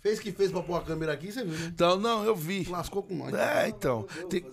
Fez 0.00 0.20
que 0.20 0.30
fez 0.30 0.50
pra 0.52 0.62
pôr 0.62 0.76
a 0.76 0.80
câmera 0.80 1.12
aqui, 1.12 1.32
você 1.32 1.42
viu, 1.44 1.58
né? 1.58 1.66
Então, 1.74 1.98
não, 1.98 2.24
eu 2.24 2.34
vi. 2.34 2.64
Lascou 2.70 3.02
com 3.02 3.14
nós. 3.16 3.34
É, 3.34 3.68
então. 3.68 4.04
Tem- 4.30 4.44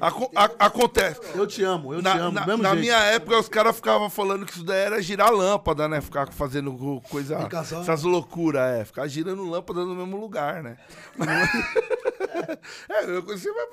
Aco- 0.00 0.30
a- 0.34 0.50
acontece. 0.60 1.20
Eu 1.34 1.46
te 1.46 1.62
amo, 1.62 1.92
eu 1.92 1.98
te 2.00 2.04
Na, 2.04 2.14
amo. 2.16 2.32
na- 2.32 2.46
na 2.56 2.68
jeito. 2.70 2.80
minha 2.80 2.96
época, 2.96 3.38
os 3.38 3.50
caras 3.50 3.76
ficavam 3.76 4.08
falando 4.08 4.46
que 4.46 4.52
isso 4.52 4.64
daí 4.64 4.78
era 4.80 5.02
girar 5.02 5.30
lâmpada, 5.30 5.86
né? 5.86 6.00
Ficar 6.00 6.32
fazendo 6.32 6.72
co- 6.74 7.02
coisa. 7.10 7.36
Essas 7.82 8.02
loucuras, 8.02 8.62
é. 8.80 8.84
Ficar 8.86 9.06
girando 9.06 9.44
lâmpada 9.44 9.84
no 9.84 9.94
mesmo 9.94 10.18
lugar, 10.18 10.62
né? 10.62 10.78
é, 12.88 13.04
eu- 13.10 13.22
você 13.22 13.52
vai. 13.52 13.66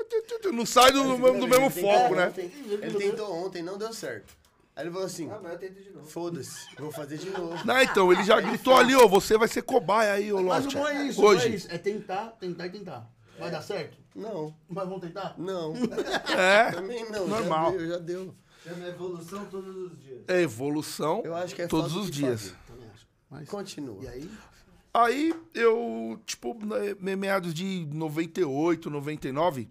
Não 0.52 0.66
sai 0.66 0.92
do, 0.92 1.06
mesmo- 1.06 1.40
do 1.40 1.48
mesmo 1.48 1.70
foco, 1.70 2.16
né? 2.16 2.34
Ele 2.36 2.98
tentou 2.98 3.34
ontem, 3.46 3.62
não 3.64 3.78
deu 3.78 3.94
certo. 3.94 4.41
Aí 4.76 4.84
ele 4.86 4.92
falou 4.92 5.06
assim: 5.06 5.30
foda-se, 6.06 6.68
vou 6.78 6.92
fazer 6.92 7.18
de 7.18 7.30
novo. 7.30 7.56
Não, 7.66 7.82
então, 7.82 8.12
ele 8.12 8.24
já 8.24 8.40
gritou 8.40 8.76
ali, 8.76 8.96
ô, 8.96 9.08
você 9.08 9.38
vai 9.38 9.48
ser 9.48 9.62
cobaia 9.64 10.14
aí, 10.14 10.32
ô 10.32 10.42
Mas 10.44 10.66
não 10.74 10.88
é 10.88 11.08
isso, 11.08 11.22
Hoje. 11.24 11.46
não 11.46 11.52
é 11.54 11.56
isso. 11.56 11.68
É 11.72 11.78
tentar, 11.78 12.28
tentar 12.40 12.68
e 12.68 12.70
tentar. 12.70 13.10
Vai 13.38 13.50
dar 13.52 13.62
certo? 13.62 13.98
Não, 14.16 14.56
Mas 14.70 14.86
vamos 14.88 15.02
tentar? 15.02 15.36
não. 15.38 15.74
É. 16.38 16.72
Também 16.72 17.10
não. 17.12 17.28
Normal. 17.28 17.72
Já 17.72 17.78
deu, 17.78 17.90
já 17.90 17.98
deu. 17.98 18.36
É 18.66 18.74
uma 18.74 18.88
evolução 18.88 19.46
todos 19.46 19.76
os 19.76 20.00
dias. 20.00 20.22
É 20.28 20.42
evolução 20.42 21.22
Eu 21.26 21.34
acho 21.36 21.56
que 21.56 21.64
é 21.64 21.68
todos 21.68 21.92
falta 21.92 22.06
os 22.06 22.12
de 22.12 22.18
dias. 22.20 22.42
fazer. 22.42 22.56
Também 22.68 22.90
acho. 22.94 23.08
Mas... 23.30 23.50
Continua. 23.50 24.04
E 24.04 24.08
aí? 24.08 24.32
Aí 24.94 25.34
eu, 25.56 26.22
tipo, 26.26 26.54
né, 26.64 26.96
me- 27.00 27.16
meados 27.16 27.54
de 27.54 27.88
98, 27.92 28.90
99, 28.90 29.68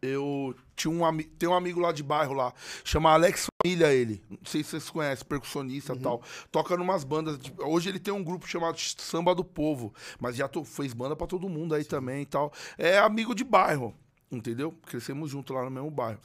eu 0.00 0.54
tinha 0.76 0.92
um 0.92 1.04
amigo, 1.04 1.30
tem 1.38 1.48
um 1.48 1.54
amigo 1.54 1.80
lá 1.80 1.92
de 1.92 2.02
bairro 2.02 2.32
lá, 2.34 2.52
chama 2.84 3.10
Alex 3.12 3.46
Família 3.62 3.92
ele. 3.92 4.22
Não 4.28 4.38
sei 4.44 4.62
se 4.62 4.70
vocês 4.70 4.90
conhecem, 4.90 5.24
percussionista 5.26 5.92
e 5.94 5.98
tal. 5.98 6.22
Toca 6.50 6.76
numas 6.76 7.04
bandas. 7.04 7.38
de- 7.38 7.52
hoje 7.58 7.88
ele 7.88 7.98
tem 7.98 8.12
um 8.12 8.22
grupo 8.22 8.46
chamado 8.46 8.78
Samba 8.78 9.34
do 9.34 9.44
Povo, 9.44 9.92
mas 10.20 10.36
já 10.36 10.46
to- 10.48 10.64
fez 10.64 10.92
banda 10.92 11.14
pra 11.16 11.26
todo 11.26 11.48
mundo 11.48 11.74
aí 11.74 11.84
também 11.84 12.22
e 12.22 12.26
tal. 12.26 12.52
É 12.76 12.98
amigo 12.98 13.34
de 13.34 13.44
bairro, 13.44 13.94
entendeu? 14.30 14.72
Crescemos 14.86 15.30
junto 15.30 15.52
lá 15.52 15.64
no 15.64 15.70
mesmo 15.70 15.90
bairro. 15.90 16.18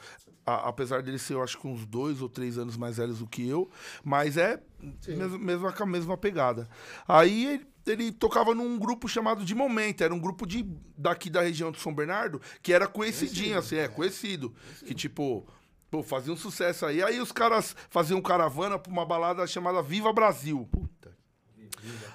A- 0.45 0.67
apesar 0.69 1.01
dele 1.03 1.19
ser, 1.19 1.33
eu 1.33 1.43
acho 1.43 1.59
que 1.59 1.67
uns 1.67 1.85
dois 1.85 2.21
ou 2.21 2.27
três 2.29 2.57
anos 2.57 2.75
mais 2.75 2.97
velhos 2.97 3.19
do 3.19 3.27
que 3.27 3.47
eu, 3.47 3.69
mas 4.03 4.35
é 4.35 4.59
mesmo, 5.07 5.37
mesma, 5.37 5.71
com 5.71 5.83
a 5.83 5.85
mesma 5.85 6.17
pegada. 6.17 6.67
Aí 7.07 7.45
ele, 7.45 7.67
ele 7.89 8.11
tocava 8.11 8.53
num 8.55 8.77
grupo 8.77 9.07
chamado 9.07 9.43
de 9.43 9.53
Momento, 9.55 10.03
era 10.03 10.13
um 10.13 10.19
grupo 10.19 10.45
de, 10.45 10.65
daqui 10.97 11.29
da 11.29 11.41
região 11.41 11.71
de 11.71 11.79
São 11.79 11.93
Bernardo, 11.93 12.41
que 12.61 12.73
era 12.73 12.87
conhecidinho, 12.87 13.57
assim, 13.57 13.77
é, 13.77 13.87
conhecido. 13.87 14.53
Que 14.85 14.93
tipo, 14.93 15.47
pô, 15.89 16.03
fazia 16.03 16.31
um 16.31 16.37
sucesso 16.37 16.85
aí. 16.85 17.03
Aí 17.03 17.19
os 17.19 17.31
caras 17.31 17.75
faziam 17.89 18.21
caravana 18.21 18.77
pra 18.77 18.91
uma 18.91 19.05
balada 19.05 19.45
chamada 19.47 19.81
Viva 19.81 20.13
Brasil. 20.13 20.69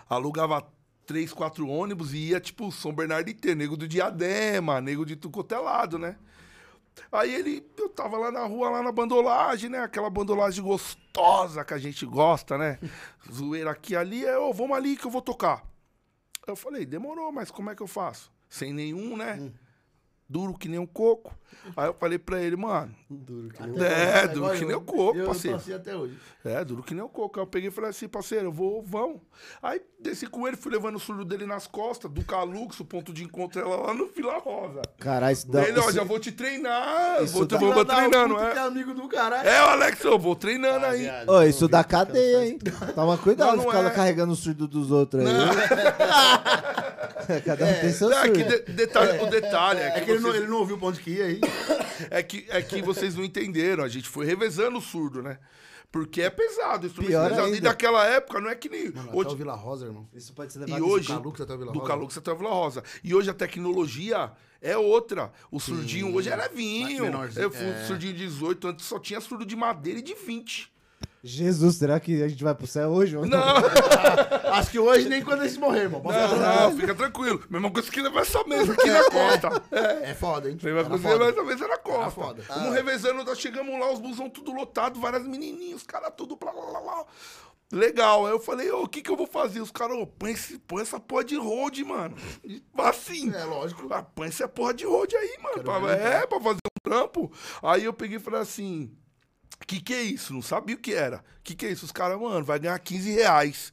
Alugava 0.09 0.67
três, 1.07 1.33
quatro 1.33 1.69
ônibus 1.69 2.15
e 2.15 2.29
ia, 2.29 2.41
tipo, 2.41 2.71
São 2.73 2.93
Bernardo 2.93 3.31
inteiro, 3.31 3.59
nego 3.59 3.77
do 3.77 3.87
Diadema, 3.87 4.81
nego 4.81 5.05
de 5.05 5.17
tucotelado, 5.17 5.99
né? 5.99 6.17
Aí 7.11 7.35
ele, 7.35 7.67
eu 7.77 7.89
tava 7.89 8.17
lá 8.19 8.31
na 8.31 8.45
rua, 8.45 8.71
lá 8.71 8.83
na 8.83 8.93
bandolagem, 8.93 9.71
né? 9.71 9.79
Aquela 9.79 10.11
bandolagem 10.11 10.63
gostosa 10.63 11.65
que 11.65 11.75
a 11.75 11.79
gente 11.79 12.05
gosta, 12.07 12.57
né? 12.59 12.79
Zoeira 13.31 13.71
aqui 13.71 13.97
ali, 13.97 14.23
eu, 14.23 14.53
vamos 14.53 14.77
ali 14.77 14.97
que 14.97 15.07
eu 15.07 15.11
vou 15.11 15.23
tocar. 15.23 15.65
Eu 16.47 16.57
falei, 16.57 16.85
demorou, 16.85 17.33
mas 17.33 17.51
como 17.51 17.71
é 17.71 17.75
que 17.75 17.83
eu 17.83 17.87
faço? 17.87 18.33
Sem 18.49 18.73
nenhum, 18.73 19.17
né? 19.17 19.53
Duro 20.29 20.55
que 20.55 20.69
nem 20.69 20.79
um 20.79 20.87
coco. 20.87 21.37
Aí 21.77 21.87
eu 21.87 21.95
falei 21.95 22.19
pra 22.19 22.41
ele, 22.41 22.57
mano, 22.57 22.95
Duro 23.09 23.49
que 23.49 23.63
é, 23.63 24.27
duro 24.27 24.53
que 24.55 24.65
nem 24.65 24.75
o 24.75 24.81
coco, 24.81 25.17
eu, 25.19 25.27
parceiro. 25.27 25.61
Eu 25.67 25.77
até 25.77 25.97
hoje. 25.97 26.19
É, 26.45 26.65
duro 26.65 26.83
que 26.83 26.95
nem 26.95 27.03
o 27.03 27.09
coco. 27.09 27.39
Aí 27.39 27.43
eu 27.43 27.47
peguei 27.47 27.69
e 27.69 27.73
falei 27.73 27.91
assim, 27.91 28.09
parceiro, 28.09 28.47
eu 28.47 28.53
vou, 28.53 28.83
vão. 28.83 29.21
Aí 29.63 29.81
desci 30.01 30.27
com 30.27 30.49
ele, 30.49 30.57
fui 30.57 30.73
levando 30.73 30.97
o 30.97 30.99
surdo 30.99 31.25
dele 31.25 31.47
nas 31.47 31.67
costas, 31.67 32.11
do 32.11 32.25
Caluxo, 32.25 32.83
o 32.83 32.87
ponto 32.87 33.13
de 33.13 33.23
encontro 33.23 33.61
era 33.61 33.69
lá 33.69 33.95
no 33.95 34.07
Vila 34.09 34.39
Rosa. 34.39 34.83
Caralho, 34.99 35.33
isso 35.33 35.51
dá. 35.51 35.67
ele, 35.67 35.79
ó, 35.79 35.91
já 35.93 36.05
vou 36.05 36.19
te 36.19 36.33
treinar, 36.33 37.23
isso 37.23 37.35
vou, 37.35 37.47
te, 37.47 37.51
dá- 37.51 37.59
vou, 37.59 37.73
vou 37.73 37.85
treinando, 37.85 38.39
é 38.39 38.55
é. 38.55 38.59
amigo 38.59 38.93
do 38.95 39.09
caralho. 39.09 39.49
É, 39.49 39.63
o 39.63 39.69
Alex, 39.69 40.03
eu 40.05 40.19
vou 40.19 40.35
treinando 40.35 40.87
aí. 40.87 41.07
Ô, 41.27 41.43
isso 41.43 41.69
dá 41.69 41.85
cadeia, 41.85 42.47
hein? 42.47 42.59
Toma 42.95 43.17
cuidado 43.17 43.57
Não, 43.57 43.59
de 43.59 43.65
não 43.65 43.73
ficar 43.73 43.87
é. 43.87 43.91
carregando 43.91 44.33
o 44.33 44.37
surdo 44.37 44.67
dos 44.67 44.91
outros 44.91 45.25
aí. 45.25 45.35
Cada 47.45 47.65
um 47.67 47.81
tem 47.81 47.93
seu 47.93 48.13
é 48.13 48.29
de- 48.29 48.73
detalhe, 48.73 49.21
o 49.23 49.27
detalhe 49.27 49.81
é 49.81 49.91
que, 49.91 49.99
É 49.99 50.05
que 50.05 50.11
ele 50.11 50.21
não, 50.21 50.29
vocês, 50.31 50.43
ele 50.43 50.51
não 50.51 50.59
ouviu 50.59 50.79
pra 50.79 50.89
onde 50.89 51.01
que 51.01 51.11
ia 51.11 51.25
aí. 51.27 51.41
é, 52.11 52.23
que, 52.23 52.47
é 52.49 52.63
que 52.63 52.83
vocês 52.83 53.15
não 53.15 53.25
entenderam. 53.25 53.85
A 53.85 53.89
gente 53.89 54.09
foi 54.09 54.25
revezando 54.27 54.79
o 54.79 54.83
surdo, 54.83 55.23
né? 55.23 55.39
Porque 55.93 56.23
é 56.23 56.29
pesado, 56.31 56.87
instrumento 56.87 57.11
Pior 57.13 57.29
pesado. 57.31 57.49
E 57.51 57.55
ainda. 57.55 57.69
naquela 57.69 58.05
época 58.05 58.41
não 58.41 58.51
é 58.51 58.55
que 58.57 58.69
nem. 58.69 58.91
Mano, 58.91 59.11
até 59.11 59.17
hoje, 59.17 59.29
o 59.29 59.37
Vila 59.37 59.55
Rosa, 59.55 59.87
irmão. 59.87 60.09
Isso 60.13 60.33
pode 60.33 60.53
ser 60.53 60.59
E 60.59 60.65
levado 60.65 60.89
hoje, 60.89 61.07
do 61.07 61.15
Calux 61.15 61.41
até 61.41 61.55
o 61.55 61.59
Vila 61.59 61.73
do 61.73 61.79
Rosa. 61.79 61.89
Calux 61.93 62.19
até 62.19 62.33
o 62.33 62.37
Vila 62.37 62.51
Rosa. 62.51 62.83
E 63.05 63.15
hoje 63.15 63.31
a 63.31 63.35
tecnologia 63.35 64.33
é 64.61 64.77
outra. 64.77 65.31
O 65.53 65.61
surdinho 65.61 66.13
hoje 66.13 66.31
é 66.31 66.37
Mais 66.37 66.51
levinho. 66.51 67.05
menorzinho, 67.05 67.43
Eu 67.45 67.51
fui 67.53 67.65
é. 67.69 67.85
surdinho 67.85 68.13
de 68.13 68.25
18, 68.27 68.67
antes 68.69 68.85
só 68.87 68.99
tinha 68.99 69.21
surdo 69.21 69.45
de 69.47 69.55
madeira 69.55 70.01
e 70.01 70.03
de 70.03 70.15
20. 70.15 70.74
Jesus, 71.27 71.77
será 71.77 71.99
que 71.99 72.23
a 72.23 72.29
gente 72.29 72.45
vai 72.45 72.55
pro 72.55 72.67
céu 72.67 72.91
hoje? 72.91 73.17
ou 73.17 73.25
Não, 73.25 73.39
Acho 74.53 74.71
que 74.71 74.79
hoje 74.79 75.09
nem 75.09 75.23
quando 75.25 75.41
eles 75.41 75.57
morrer, 75.57 75.85
irmão. 75.85 76.03
Pode 76.03 76.19
não, 76.19 76.29
ficar 76.29 76.61
não, 76.71 76.77
fica 76.77 76.95
tranquilo. 76.95 77.43
Mesma 77.49 77.71
coisa 77.71 77.91
que 77.91 78.03
levar 78.03 78.21
essa 78.21 78.45
mesa 78.45 78.73
aqui 78.75 78.91
na 78.91 79.05
costa. 79.11 79.63
É. 79.73 80.11
É 80.11 80.15
foda, 80.15 80.51
hein? 80.51 80.59
Mesma 80.63 80.81
Era 80.81 80.89
coisa 80.91 81.03
que 81.03 81.09
levar 81.15 81.31
essa 81.31 81.43
mesa 81.43 81.67
na 81.69 81.79
costa. 81.79 82.11
foda. 82.11 82.43
Vamos 82.47 82.75
revezando, 82.75 83.25
nós 83.25 83.39
chegamos 83.39 83.81
lá, 83.81 83.91
os 83.91 84.01
busão 84.01 84.29
tudo 84.29 84.53
lotado, 84.53 85.01
várias 85.01 85.27
menininhas, 85.27 85.79
os 85.81 85.87
caras 85.87 86.13
tudo 86.15 86.37
blá, 86.37 86.53
blá, 86.53 86.67
blá, 86.67 86.81
blá. 86.83 87.05
Legal, 87.73 88.27
aí 88.27 88.33
eu 88.33 88.39
falei, 88.39 88.71
ô, 88.71 88.83
o 88.83 88.89
que 88.89 89.01
que 89.01 89.11
eu 89.11 89.17
vou 89.17 89.27
fazer? 89.27 89.61
Os 89.63 89.71
caras, 89.71 89.97
ô, 89.97 90.07
põe, 90.07 90.33
esse- 90.33 90.59
põe 90.59 90.83
essa 90.83 91.01
porra 91.01 91.25
de 91.25 91.37
road, 91.37 91.83
mano. 91.85 92.15
Assim. 92.77 93.35
É, 93.35 93.45
lógico. 93.45 93.89
Ah, 93.91 94.03
põe 94.03 94.29
essa 94.29 94.47
porra 94.47 94.75
de 94.75 94.85
road 94.85 95.17
aí, 95.17 95.39
mano. 95.43 95.65
Pra, 95.65 95.77
é, 95.91 96.27
pra 96.27 96.39
fazer 96.39 96.59
um 96.59 96.91
trampo. 96.91 97.33
Aí 97.63 97.85
eu 97.85 97.93
peguei 97.95 98.19
e 98.19 98.21
falei 98.21 98.41
assim: 98.41 98.93
que 99.67 99.81
que 99.81 99.95
é 99.95 100.03
isso? 100.03 100.33
Não 100.33 100.43
sabia 100.43 100.77
o 100.77 100.79
que 100.79 100.93
era. 100.93 101.25
Que 101.43 101.55
que 101.55 101.67
é 101.67 101.71
isso? 101.71 101.85
Os 101.85 101.93
caras, 101.93 102.21
mano, 102.21 102.45
vai 102.45 102.59
ganhar 102.59 102.79
15 102.79 103.11
reais. 103.13 103.73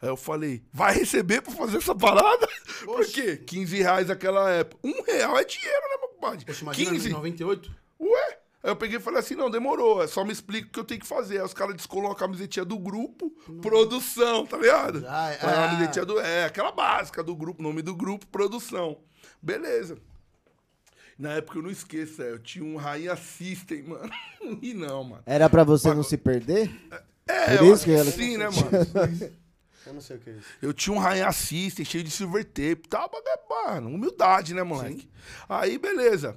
Aí 0.00 0.08
eu 0.08 0.16
falei, 0.16 0.62
vai 0.72 0.94
receber 0.94 1.40
pra 1.42 1.52
fazer 1.52 1.78
essa 1.78 1.94
parada? 1.94 2.48
Por 2.84 3.06
quê? 3.06 3.36
15 3.36 3.76
reais 3.82 4.08
naquela 4.08 4.50
época. 4.50 4.80
Um 4.82 5.02
real 5.02 5.38
é 5.38 5.44
dinheiro, 5.44 5.88
né, 5.90 5.96
meu 6.00 6.08
compadre? 6.08 6.44
Poxa, 6.44 6.62
imagina 6.62 6.90
15? 6.90 7.08
em 7.08 7.12
98. 7.12 7.70
Ué? 8.00 8.38
Aí 8.64 8.70
eu 8.70 8.76
peguei 8.76 8.98
e 8.98 9.00
falei 9.00 9.20
assim, 9.20 9.34
não, 9.34 9.50
demorou, 9.50 10.02
é 10.02 10.06
só 10.06 10.24
me 10.24 10.32
explica 10.32 10.68
o 10.68 10.70
que 10.70 10.78
eu 10.78 10.84
tenho 10.84 11.00
que 11.00 11.06
fazer. 11.06 11.38
Aí 11.38 11.44
os 11.44 11.54
caras 11.54 11.74
descolam 11.74 12.10
a 12.10 12.16
camisetinha 12.16 12.64
do 12.64 12.78
grupo, 12.78 13.30
produção, 13.60 14.46
tá 14.46 14.56
ligado? 14.56 15.04
Ah, 15.06 15.28
a 15.28 15.32
ah. 15.32 15.68
camisetinha 15.68 16.04
do... 16.04 16.20
É, 16.20 16.44
aquela 16.44 16.72
básica 16.72 17.22
do 17.22 17.34
grupo, 17.34 17.62
nome 17.62 17.82
do 17.82 17.94
grupo, 17.94 18.26
produção. 18.26 18.98
Beleza. 19.40 19.98
Na 21.18 21.32
época 21.34 21.58
eu 21.58 21.62
não 21.62 21.70
esqueço, 21.70 22.22
é, 22.22 22.30
eu 22.30 22.38
tinha 22.38 22.64
um 22.64 22.76
Rainha 22.76 23.14
System, 23.16 23.82
mano. 23.88 24.10
E 24.60 24.74
não, 24.74 25.04
mano. 25.04 25.22
Era 25.26 25.48
pra 25.48 25.62
você 25.64 25.92
não 25.94 26.02
se 26.02 26.16
perder? 26.16 26.70
É, 27.26 27.56
Por 27.56 27.66
eu 27.66 27.74
isso 27.74 27.84
que 27.84 27.92
ela- 27.92 28.10
sim, 28.10 28.36
né, 28.36 28.48
mano? 28.50 29.30
Eu 29.86 29.94
não 29.94 30.00
sei 30.00 30.16
o 30.16 30.20
que 30.20 30.30
é 30.30 30.32
isso. 30.34 30.46
Eu 30.60 30.72
tinha 30.72 30.94
um 30.94 30.98
Rainha 30.98 31.30
System 31.32 31.84
cheio 31.84 32.04
de 32.04 32.10
silver 32.10 32.44
tape. 32.44 32.88
Tava, 32.88 33.10
mano, 33.48 33.88
humildade, 33.90 34.54
né, 34.54 34.62
moleque? 34.62 35.08
Aí, 35.48 35.76
beleza. 35.78 36.36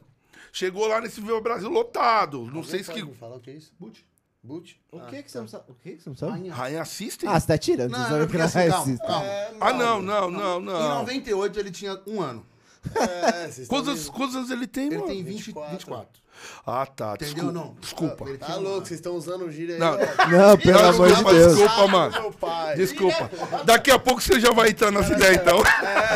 Chegou 0.52 0.88
lá 0.88 1.02
nesse 1.02 1.20
Viva 1.22 1.40
Brasil 1.42 1.70
lotado. 1.70 2.46
Não 2.52 2.64
sei 2.64 2.82
se 2.84 2.90
Alguém 2.90 3.06
que. 3.06 3.12
me 3.12 3.18
falar 3.18 3.36
o 3.36 3.40
que 3.40 3.50
é 3.52 3.54
isso? 3.54 3.74
Boot. 3.80 4.06
Boot? 4.42 4.80
O 4.92 5.00
Ah, 5.00 5.06
que 5.08 5.24
que 5.24 5.32
você 5.32 5.40
não 5.40 5.48
sabe? 5.48 5.66
O 5.70 5.74
que 5.76 5.92
que 5.94 6.04
você 6.04 6.10
não 6.10 6.16
sabe? 6.16 6.32
Rainha. 6.34 6.54
Rainha 6.54 6.82
Assistem? 6.82 7.28
Ah, 7.30 7.40
você 7.40 7.48
tá 7.48 7.58
tirando. 7.58 7.92
Não, 7.92 8.00
Você 8.00 8.06
sabe 8.10 8.20
que 8.20 8.26
porque 8.26 8.38
não 8.38 8.46
assim, 8.46 8.60
é 8.60 8.70
calma, 8.70 8.98
calma. 9.00 9.26
É, 9.26 9.54
ah, 9.60 9.74
não, 9.74 10.02
não, 10.02 10.32
não, 10.32 10.62
Em 10.62 10.66
não. 10.66 11.00
98 11.00 11.60
ele 11.60 11.72
tinha 11.72 12.00
um 12.08 12.22
ano. 12.22 12.46
É, 12.94 13.66
Quantos, 13.68 14.04
vendo? 14.06 14.12
quantos 14.14 14.36
anos 14.36 14.52
ele 14.52 14.68
tem, 14.68 14.88
Ele 14.88 14.96
mano? 14.98 15.08
tem 15.08 15.24
20, 15.24 15.38
24. 15.38 15.72
24. 15.72 16.22
Ah, 16.66 16.86
tá. 16.86 17.14
Entendeu, 17.16 17.34
Desculpa. 17.36 17.52
não? 17.54 17.76
Desculpa. 17.80 18.26
Tá 18.38 18.58
um 18.58 18.62
louco, 18.62 18.88
vocês 18.88 19.00
estão 19.00 19.14
usando 19.16 19.46
o 19.46 19.52
gíria 19.52 19.76
aí. 19.76 19.80
Não. 19.80 19.94
ó. 19.94 20.28
Não, 20.50 20.58
pelo 20.58 20.80
Não, 20.82 20.90
amor 20.90 21.08
de 21.08 21.14
desculpa, 21.14 21.34
Deus. 21.34 21.56
desculpa, 21.58 21.88
mano. 21.88 22.12
Meu 22.22 22.32
pai. 22.32 22.76
Desculpa. 22.76 23.30
Daqui 23.66 23.92
a 23.92 24.00
pouco 24.00 24.22
você 24.22 24.40
já 24.40 24.52
vai 24.52 24.70
entrar 24.70 24.92
nessa 24.92 25.14
ideia, 25.14 25.36
então. 25.36 25.62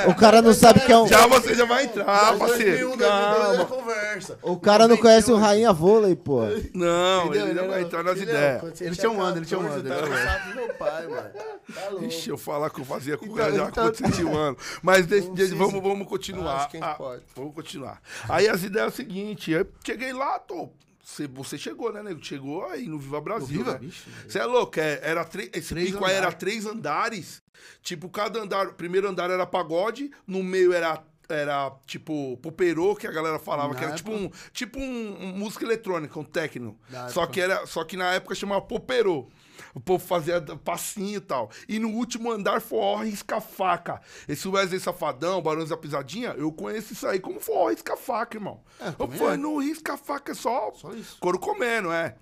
O 0.07 0.15
cara 0.15 0.41
não 0.41 0.53
sabe 0.53 0.79
que 0.81 0.91
é 0.91 0.97
um. 0.97 1.07
Já 1.07 1.27
você 1.27 1.53
já 1.55 1.65
vai 1.65 1.85
entrar, 1.85 2.37
parceiro. 2.37 2.87
2001, 2.89 2.97
2002 2.97 2.99
é 2.99 3.57
Calma. 3.57 3.65
conversa. 3.65 4.39
O 4.41 4.57
cara 4.59 4.87
não 4.87 4.97
conhece 4.97 5.31
o 5.31 5.35
Rainha 5.37 5.71
Vôlei, 5.73 6.15
pô. 6.15 6.41
Não, 6.73 7.25
Entendeu? 7.27 7.45
ele 7.47 7.53
já 7.55 7.59
Ele 7.61 7.67
vai 7.69 7.79
não- 7.81 7.87
entrar 7.87 8.03
nas 8.03 8.19
ideias. 8.19 8.81
Ele 8.81 8.95
tinha 8.95 9.11
um 9.11 9.21
ano, 9.21 9.37
ele 9.37 9.45
tinha 9.45 9.59
um 9.59 9.63
14, 9.63 9.87
ano, 9.87 10.07
Tá 10.09 10.55
meu 10.55 10.73
pai, 10.75 11.07
mano. 11.07 11.29
Tá 11.73 11.89
louco. 11.91 12.05
Ixi, 12.05 12.29
eu 12.29 12.37
falar 12.37 12.69
que 12.69 12.81
eu 12.81 12.85
fazia 12.85 13.17
com 13.17 13.25
Então, 13.25 13.37
já 13.51 13.65
então- 13.65 13.85
aconteceu 13.87 14.27
um 14.27 14.35
ano. 14.37 14.57
Mas 14.81 15.07
Não 15.07 15.57
vamos, 15.57 15.81
vamos 15.81 16.07
continuar. 16.07 16.69
Ah. 16.81 16.97
Vamos 17.35 17.53
continuar. 17.53 18.01
Aí 18.27 18.47
as 18.47 18.63
ideias 18.63 18.87
é 18.87 18.89
o 18.89 18.95
seguinte, 18.95 19.51
eu 19.51 19.65
cheguei 19.85 20.08
lá, 20.13 20.39
tô. 20.39 20.69
Você, 21.03 21.27
você 21.27 21.57
chegou, 21.57 21.91
né, 21.91 22.03
nego? 22.03 22.23
Chegou 22.23 22.65
aí 22.65 22.87
no 22.87 22.99
Viva 22.99 23.19
Brasil. 23.19 23.63
Viva? 23.63 23.79
né? 23.79 23.89
Você 24.27 24.37
é 24.37 24.45
louco, 24.45 24.79
é, 24.79 24.99
era 25.01 25.27
esse 25.53 25.69
Três 25.69 25.91
pico 25.91 26.05
aí 26.05 26.13
era 26.13 26.31
três 26.31 26.65
andares. 26.65 27.41
Tipo, 27.81 28.09
cada 28.09 28.39
andar, 28.41 28.73
primeiro 28.73 29.07
andar 29.07 29.29
era 29.29 29.45
pagode, 29.45 30.11
no 30.27 30.43
meio 30.43 30.71
era 30.73 31.03
era 31.31 31.71
tipo 31.85 32.37
poperô, 32.37 32.95
que 32.95 33.05
a 33.05 33.11
galera 33.11 33.37
falava 33.37 33.73
Na 33.73 33.79
que 33.79 33.85
era 33.85 33.93
tipo 33.93 34.11
um 34.11 34.31
tipo 34.51 34.79
um, 34.79 35.25
um 35.25 35.37
música 35.37 35.63
eletrônica, 35.63 36.17
um. 36.19 36.75
Na 36.89 37.07
Só 37.09 37.21
época. 37.21 37.33
que 37.33 37.41
era, 37.41 37.67
só 37.67 37.83
que 37.83 37.95
na 37.95 38.13
época 38.13 38.33
chamava 38.33 38.61
poperô. 38.61 39.29
O 39.73 39.79
povo 39.79 40.05
fazia 40.05 40.41
passinho 40.63 41.17
e 41.17 41.21
tal. 41.21 41.49
E 41.67 41.79
no 41.79 41.89
último 41.89 42.31
andar 42.31 42.61
forró 42.61 43.03
risca-faca. 43.03 44.01
Esse 44.27 44.47
Wesley 44.47 44.79
Safadão, 44.79 45.41
Barões 45.41 45.69
da 45.69 45.77
Pisadinha, 45.77 46.29
eu 46.37 46.51
conheço 46.51 46.93
isso 46.93 47.07
aí 47.07 47.19
como 47.19 47.39
forró 47.39 47.69
risca-faca, 47.69 48.37
irmão. 48.37 48.61
É, 48.79 48.89
eu 48.97 49.07
falei, 49.07 49.33
é. 49.33 49.37
no 49.37 49.57
risca-faca 49.59 50.31
é 50.31 50.35
só, 50.35 50.71
Só 50.73 50.93
isso. 50.93 51.17
couro 51.19 51.39
comendo, 51.39 51.91
é. 51.91 52.15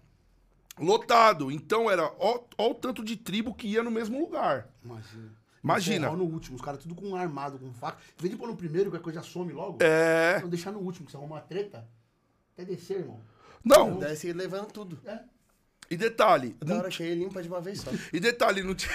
Lotado. 0.79 1.51
Então 1.51 1.89
era, 1.89 2.11
ó, 2.19 2.39
ó 2.57 2.69
o 2.69 2.75
tanto 2.75 3.03
de 3.03 3.15
tribo 3.15 3.53
que 3.53 3.67
ia 3.67 3.83
no 3.83 3.91
mesmo 3.91 4.19
lugar. 4.19 4.69
Imagina. 4.83 5.37
Imagina. 5.63 6.07
Forró 6.07 6.17
no 6.17 6.25
último, 6.25 6.55
os 6.55 6.61
caras 6.61 6.81
tudo 6.81 6.95
com 6.95 7.15
armado, 7.15 7.57
com 7.57 7.73
faca. 7.73 7.97
Em 8.17 8.21
vez 8.21 8.31
de 8.31 8.37
pôr 8.37 8.47
no 8.47 8.55
primeiro, 8.55 8.91
que 8.91 8.97
a 8.97 8.99
coisa 8.99 9.21
some 9.21 9.51
logo. 9.51 9.79
É. 9.81 10.39
Não 10.41 10.49
deixar 10.49 10.71
no 10.71 10.79
último, 10.79 11.05
que 11.05 11.11
você 11.11 11.17
arruma 11.17 11.35
uma 11.35 11.41
treta. 11.41 11.87
Até 12.53 12.65
descer, 12.65 12.99
irmão. 12.99 13.21
Não, 13.63 13.99
Desce 13.99 14.31
levando 14.31 14.71
tudo. 14.71 14.99
É. 15.05 15.19
e 15.89 15.97
detalhe. 15.97 16.55
Da 16.63 16.77
hora 16.77 16.89
que 16.89 17.03
ele 17.03 17.23
limpa 17.25 17.41
de 17.41 17.47
uma 17.47 17.61
vez 17.61 17.81
só. 17.81 17.91
E 18.11 18.19
detalhe, 18.19 18.63
não 18.63 18.75
tinha. 18.75 18.91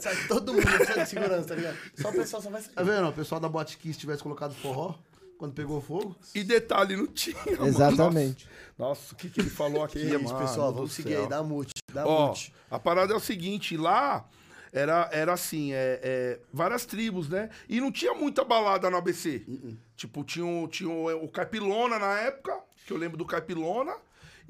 Sai 0.00 0.16
todo 0.26 0.54
mundo, 0.54 0.64
precisa 0.64 1.04
de 1.04 1.08
segurança, 1.10 1.48
tá 1.48 1.54
ligado? 1.54 1.76
Só 1.94 2.08
o 2.08 2.12
pessoal 2.12 2.42
só 2.42 2.50
vai 2.50 2.62
sair. 2.62 2.74
Tá 2.74 2.82
vendo? 2.82 3.08
O 3.08 3.12
pessoal 3.12 3.40
da 3.40 3.48
Botkiss 3.48 3.96
tivesse 3.98 4.22
colocado 4.22 4.54
forró, 4.54 4.94
quando 5.36 5.52
pegou 5.52 5.80
fogo. 5.80 6.16
E 6.34 6.42
detalhe, 6.42 6.96
não 6.96 7.06
tinha. 7.06 7.36
mano. 7.44 7.66
Exatamente. 7.68 8.48
Nossa, 8.78 9.00
Nossa, 9.02 9.14
o 9.14 9.16
que, 9.16 9.28
que 9.28 9.40
ele 9.40 9.50
falou 9.50 9.84
aqui, 9.84 10.00
Que 10.00 10.06
isso, 10.06 10.22
mano? 10.24 10.38
pessoal, 10.38 10.72
vamos 10.72 10.92
seguir 10.92 11.10
céu. 11.12 11.22
aí, 11.24 11.28
dá 11.28 11.42
mute. 11.42 11.72
Dá 11.92 12.06
Ó, 12.06 12.28
mute. 12.28 12.54
a 12.70 12.78
parada 12.78 13.12
é 13.12 13.16
o 13.16 13.20
seguinte, 13.20 13.76
lá 13.76 14.26
era, 14.72 15.08
era 15.12 15.32
assim, 15.34 15.72
é, 15.72 16.00
é, 16.02 16.40
várias 16.52 16.86
tribos, 16.86 17.28
né? 17.28 17.50
E 17.68 17.80
não 17.80 17.92
tinha 17.92 18.14
muita 18.14 18.42
balada 18.44 18.88
no 18.88 18.96
ABC. 18.96 19.44
Tipo, 19.96 20.24
tinha, 20.24 20.68
tinha 20.68 20.88
o, 20.88 21.24
o 21.24 21.28
Caipilona 21.28 21.98
na 21.98 22.18
época, 22.20 22.58
que 22.86 22.92
eu 22.92 22.96
lembro 22.96 23.18
do 23.18 23.26
Caipilona, 23.26 23.94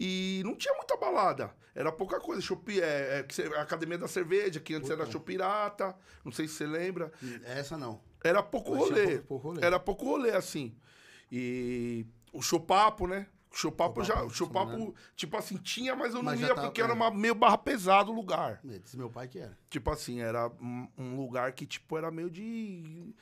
e 0.02 0.40
não 0.44 0.56
tinha 0.56 0.72
muita 0.74 0.96
balada. 0.96 1.54
Era 1.74 1.92
pouca 1.92 2.18
coisa. 2.18 2.40
Chopp, 2.40 2.80
é, 2.80 3.20
é, 3.20 3.60
Academia 3.60 3.98
da 3.98 4.08
Cerveja, 4.08 4.58
que 4.58 4.74
antes 4.74 4.88
era 4.90 5.04
Chopirata, 5.04 5.94
não 6.24 6.32
sei 6.32 6.48
se 6.48 6.54
você 6.54 6.66
lembra. 6.66 7.12
Essa 7.44 7.76
não. 7.76 8.00
Era 8.24 8.42
pouco 8.42 8.74
rolê. 8.74 9.18
pouco- 9.18 9.26
pouco 9.28 9.48
rolê. 9.48 9.64
Era 9.64 9.78
pouco 9.78 10.04
rolê, 10.06 10.30
assim. 10.30 10.74
E 11.30 12.06
o 12.32 12.42
Chopapo, 12.42 13.06
né? 13.06 13.26
O 13.52 13.56
Chopapo 13.56 14.02
já. 14.04 14.22
O 14.22 14.30
Chopapo, 14.30 14.70
Chopapo, 14.72 14.94
tipo 15.16 15.36
assim, 15.36 15.56
tinha, 15.56 15.94
mas 15.96 16.10
eu 16.14 16.22
não 16.22 16.24
Mas 16.32 16.40
ia 16.40 16.54
tá- 16.54 16.62
porque 16.62 16.80
é. 16.80 16.84
era 16.84 16.94
uma, 16.94 17.10
meio 17.10 17.34
barra 17.34 17.58
pesado 17.58 18.10
o 18.12 18.14
lugar. 18.14 18.60
Disse 18.64 18.96
meu 18.96 19.10
pai 19.10 19.28
que 19.28 19.38
era. 19.38 19.56
Tipo 19.68 19.90
assim, 19.90 20.20
era 20.20 20.48
um, 20.60 20.88
um 20.96 21.16
lugar 21.16 21.52
que, 21.52 21.66
tipo, 21.66 21.96
era 21.98 22.10
meio 22.10 22.30
de. 22.30 23.14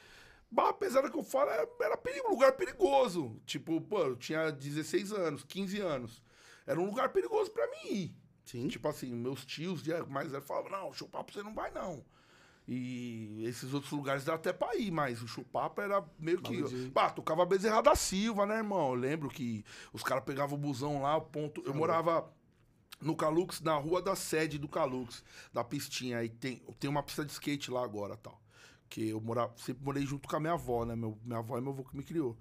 Barra 0.50 0.72
pesada 0.72 1.10
que 1.10 1.18
eu 1.18 1.22
falo, 1.22 1.50
era, 1.50 1.68
era 1.80 1.96
perigo, 1.96 2.28
lugar 2.30 2.52
perigoso. 2.52 3.38
Tipo, 3.44 3.80
pô, 3.82 4.00
eu 4.00 4.16
tinha 4.16 4.50
16 4.50 5.12
anos, 5.12 5.44
15 5.44 5.78
anos. 5.80 6.22
Era 6.70 6.80
um 6.80 6.86
lugar 6.86 7.08
perigoso 7.10 7.50
pra 7.50 7.66
mim 7.66 7.90
ir. 7.92 8.16
Sim. 8.44 8.68
Tipo 8.68 8.88
assim, 8.88 9.12
meus 9.14 9.44
tios 9.44 9.82
mais 10.08 10.30
velhos 10.30 10.46
falavam, 10.46 10.70
não, 10.70 10.92
chupapo 10.92 11.32
você 11.32 11.42
não 11.42 11.54
vai, 11.54 11.70
não. 11.70 12.04
E 12.66 13.44
esses 13.46 13.72
outros 13.72 13.90
lugares 13.92 14.24
dá 14.24 14.34
até 14.34 14.52
pra 14.52 14.76
ir, 14.76 14.90
mas 14.90 15.22
o 15.22 15.26
chupapo 15.28 15.80
era 15.80 16.04
meio 16.18 16.40
que. 16.42 16.62
De- 16.62 16.90
Bah, 16.90 17.08
tocava 17.10 17.46
Bezerra 17.46 17.80
da 17.82 17.94
Silva, 17.94 18.44
né, 18.44 18.56
irmão? 18.58 18.88
Eu 18.90 18.94
lembro 18.94 19.28
que 19.30 19.64
os 19.92 20.02
caras 20.02 20.22
pegavam 20.24 20.58
o 20.58 20.60
busão 20.60 21.00
lá, 21.00 21.16
o 21.16 21.22
ponto. 21.22 21.62
Eu 21.64 21.72
morava 21.74 22.30
no 23.00 23.16
Calux, 23.16 23.60
na 23.62 23.74
rua 23.76 24.02
da 24.02 24.14
sede 24.14 24.58
do 24.58 24.68
Calux, 24.68 25.24
da 25.52 25.64
pistinha. 25.64 26.18
Aí 26.18 26.28
tem, 26.28 26.58
tem 26.78 26.90
uma 26.90 27.02
pista 27.02 27.24
de 27.24 27.32
skate 27.32 27.70
lá 27.70 27.82
agora 27.82 28.16
tal. 28.18 28.38
Que 28.90 29.08
eu 29.10 29.20
morava, 29.20 29.54
sempre 29.56 29.82
morei 29.84 30.04
junto 30.04 30.28
com 30.28 30.36
a 30.36 30.40
minha 30.40 30.52
avó, 30.52 30.84
né? 30.84 30.94
Meu, 30.94 31.18
minha 31.24 31.38
avó 31.38 31.56
e 31.56 31.62
meu 31.62 31.72
avô 31.72 31.84
que 31.84 31.96
me 31.96 32.02
criou. 32.02 32.36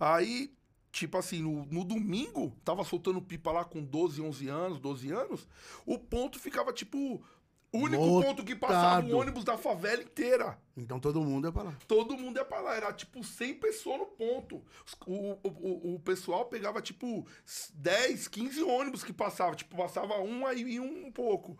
Aí, 0.00 0.54
tipo 0.96 1.18
assim, 1.18 1.42
no, 1.42 1.66
no 1.66 1.84
domingo, 1.84 2.56
tava 2.64 2.82
soltando 2.82 3.20
pipa 3.20 3.52
lá 3.52 3.64
com 3.64 3.82
12, 3.82 4.22
11 4.22 4.48
anos, 4.48 4.80
12 4.80 5.10
anos. 5.10 5.46
O 5.84 5.98
ponto 5.98 6.38
ficava, 6.38 6.72
tipo, 6.72 7.22
o 7.70 7.78
único 7.78 8.22
ponto 8.22 8.42
que 8.42 8.56
passava 8.56 9.00
o 9.00 9.08
Lotado. 9.08 9.18
ônibus 9.18 9.44
da 9.44 9.58
favela 9.58 10.02
inteira. 10.02 10.58
Então 10.74 10.98
todo 10.98 11.20
mundo 11.20 11.48
é 11.48 11.52
pra 11.52 11.64
lá. 11.64 11.76
Todo 11.86 12.16
mundo 12.16 12.38
ia 12.38 12.44
pra 12.44 12.60
lá. 12.60 12.74
Era 12.74 12.92
tipo 12.92 13.22
100 13.22 13.54
pessoas 13.54 13.98
no 13.98 14.06
ponto. 14.06 14.62
O, 15.06 15.32
o, 15.32 15.48
o, 15.48 15.94
o 15.94 16.00
pessoal 16.00 16.46
pegava 16.46 16.80
tipo 16.80 17.26
10, 17.74 18.28
15 18.28 18.62
ônibus 18.62 19.04
que 19.04 19.12
passavam. 19.12 19.54
Tipo, 19.54 19.76
passava 19.76 20.18
um 20.20 20.46
aí 20.46 20.62
e 20.62 20.80
um 20.80 21.12
pouco. 21.12 21.58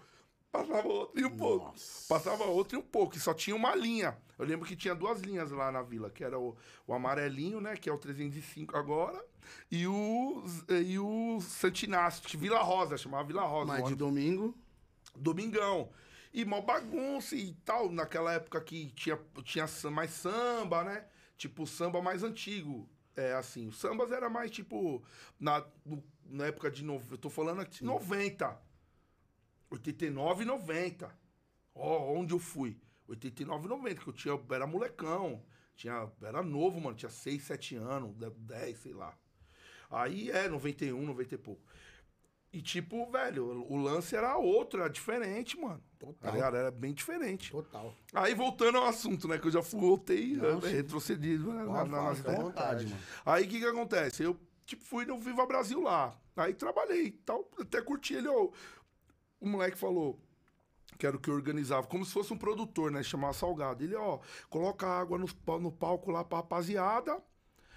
Passava 0.57 0.89
outro 0.89 1.21
e 1.21 1.25
um 1.25 1.37
pouco. 1.37 1.75
Passava 2.09 2.45
outro 2.45 2.79
e 2.79 2.81
um 2.81 2.83
pouco. 2.83 3.17
E 3.17 3.21
só 3.21 3.35
tinha 3.35 3.55
uma 3.55 3.75
linha. 3.75 4.17
Eu 4.39 4.45
lembro 4.45 4.67
que 4.67 4.77
tinha 4.77 4.95
duas 4.95 5.21
linhas 5.21 5.51
lá 5.51 5.71
na 5.71 5.83
vila, 5.83 6.11
que 6.11 6.25
era 6.25 6.39
o, 6.39 6.57
o 6.87 6.95
amarelinho, 6.95 7.61
né? 7.61 7.77
Que 7.77 7.89
é 7.89 7.93
o 7.93 7.99
305 7.99 8.77
agora. 8.77 9.23
E 9.71 9.87
o, 9.87 10.45
e 10.85 10.99
o 10.99 11.41
Santinácio, 11.41 12.39
Vila 12.39 12.63
Rosa, 12.63 12.97
chamava 12.97 13.25
Vila 13.25 13.43
Rosa. 13.43 13.67
Mas 13.67 13.89
de 13.89 13.95
domingo. 13.95 14.55
Domingão. 15.15 15.91
E 16.33 16.45
mó 16.45 16.61
bagunça 16.61 17.35
e 17.35 17.55
tal, 17.65 17.91
naquela 17.91 18.33
época 18.33 18.61
que 18.61 18.91
tinha, 18.93 19.19
tinha 19.43 19.67
mais 19.91 20.11
samba, 20.11 20.85
né? 20.85 21.07
Tipo, 21.37 21.67
samba 21.67 22.03
mais 22.03 22.23
antigo. 22.23 22.89
É 23.17 23.33
assim, 23.33 23.67
os 23.69 23.79
sambas 23.79 24.13
era 24.13 24.29
mais 24.29 24.51
tipo. 24.51 25.03
Na, 25.41 25.65
na 26.27 26.47
época 26.47 26.71
de. 26.71 26.85
No, 26.85 27.01
eu 27.11 27.17
tô 27.17 27.31
falando 27.31 27.63
aqui, 27.63 27.83
90. 27.83 28.66
89 29.71 30.43
e 30.43 30.47
90. 30.47 31.11
Ó, 31.75 32.13
onde 32.15 32.33
eu 32.33 32.39
fui? 32.39 32.81
89 33.09 33.67
e 33.67 33.69
90, 33.69 34.01
que 34.03 34.09
eu 34.09 34.13
tinha, 34.13 34.41
era 34.51 34.67
molecão. 34.67 35.43
Tinha, 35.75 36.11
era 36.23 36.43
novo, 36.43 36.81
mano. 36.81 36.97
Tinha 36.97 37.11
6, 37.11 37.43
7 37.43 37.77
anos, 37.77 38.17
10, 38.17 38.79
sei 38.79 38.95
lá. 38.95 39.17
Aí 39.91 40.31
é, 40.31 40.49
91, 40.49 41.05
90 41.05 41.35
e 41.35 41.39
pouco. 41.39 41.63
E 42.53 42.63
tipo, 42.63 43.05
velho, 43.11 43.67
o 43.71 43.77
lance 43.77 44.17
era 44.17 44.37
outro, 44.39 44.81
era 44.81 44.89
diferente, 44.89 45.59
mano. 45.61 45.83
Tá 45.99 46.07
Total. 46.07 46.33
ligado? 46.33 46.57
Era 46.57 46.71
bem 46.71 46.95
diferente. 46.95 47.51
Total. 47.51 47.95
Aí 48.15 48.35
voltando 48.35 48.79
ao 48.79 48.87
assunto, 48.87 49.29
né? 49.29 49.39
Que 49.39 49.49
eu 49.49 49.51
já 49.51 49.63
fui, 49.63 49.81
voltei, 49.81 50.37
Não, 50.37 50.61
né, 50.61 50.71
retrocedido 50.71 51.53
né, 51.53 51.65
na, 51.65 51.85
na, 51.85 52.13
ideias. 52.15 52.43
vontade, 52.43 52.87
mano. 52.87 53.01
Aí 53.27 53.45
o 53.45 53.49
que 53.49 53.59
que 53.59 53.67
acontece? 53.67 54.23
Eu, 54.23 54.41
tipo, 54.65 54.83
fui 54.85 55.05
no 55.05 55.21
Viva 55.21 55.45
Brasil 55.45 55.83
lá. 55.83 56.19
Aí 56.35 56.55
trabalhei 56.55 57.11
tal. 57.11 57.47
Até 57.61 57.83
curti 57.83 58.15
ele, 58.15 58.29
ó. 58.29 58.49
O 59.41 59.49
moleque 59.49 59.79
falou 59.79 60.21
que 60.99 61.07
era 61.07 61.17
o 61.17 61.21
que 61.21 61.29
eu 61.29 61.35
organizava, 61.35 61.87
como 61.87 62.05
se 62.05 62.13
fosse 62.13 62.33
um 62.33 62.39
produtor, 62.39 62.91
né? 62.91 63.03
Chamava 63.03 63.35
Salgado. 63.35 63.85
Ele, 63.85 63.95
ó, 63.95 64.19
coloca 64.49 64.87
água 64.87 65.19
no, 65.19 65.27
no 65.59 65.71
palco 65.71 66.11
lá 66.11 66.25
pra 66.25 66.39
rapaziada. 66.39 67.21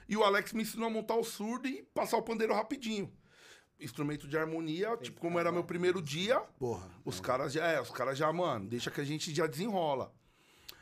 E 0.08 0.18
o 0.18 0.24
Alex 0.24 0.54
me 0.54 0.64
ensinou 0.64 0.88
a 0.88 0.90
montar 0.90 1.16
o 1.16 1.24
surdo 1.24 1.68
e 1.68 1.84
passar 1.94 2.18
o 2.18 2.24
pandeiro 2.24 2.54
rapidinho. 2.54 3.12
Instrumento 3.80 4.28
de 4.28 4.38
harmonia, 4.38 4.98
tipo, 4.98 5.20
como 5.22 5.40
era 5.40 5.52
meu 5.52 5.64
primeiro 5.64 6.02
dia, 6.02 6.40
Porra. 6.58 6.90
os 7.06 7.20
caras 7.20 7.54
já, 7.54 7.66
é, 7.66 7.80
os 7.80 7.92
caras 7.92 8.18
já, 8.18 8.32
mano, 8.34 8.68
deixa 8.68 8.92
que 8.92 9.00
a 9.00 9.06
gente 9.06 9.34
já 9.34 9.48
desenrola. 9.48 10.14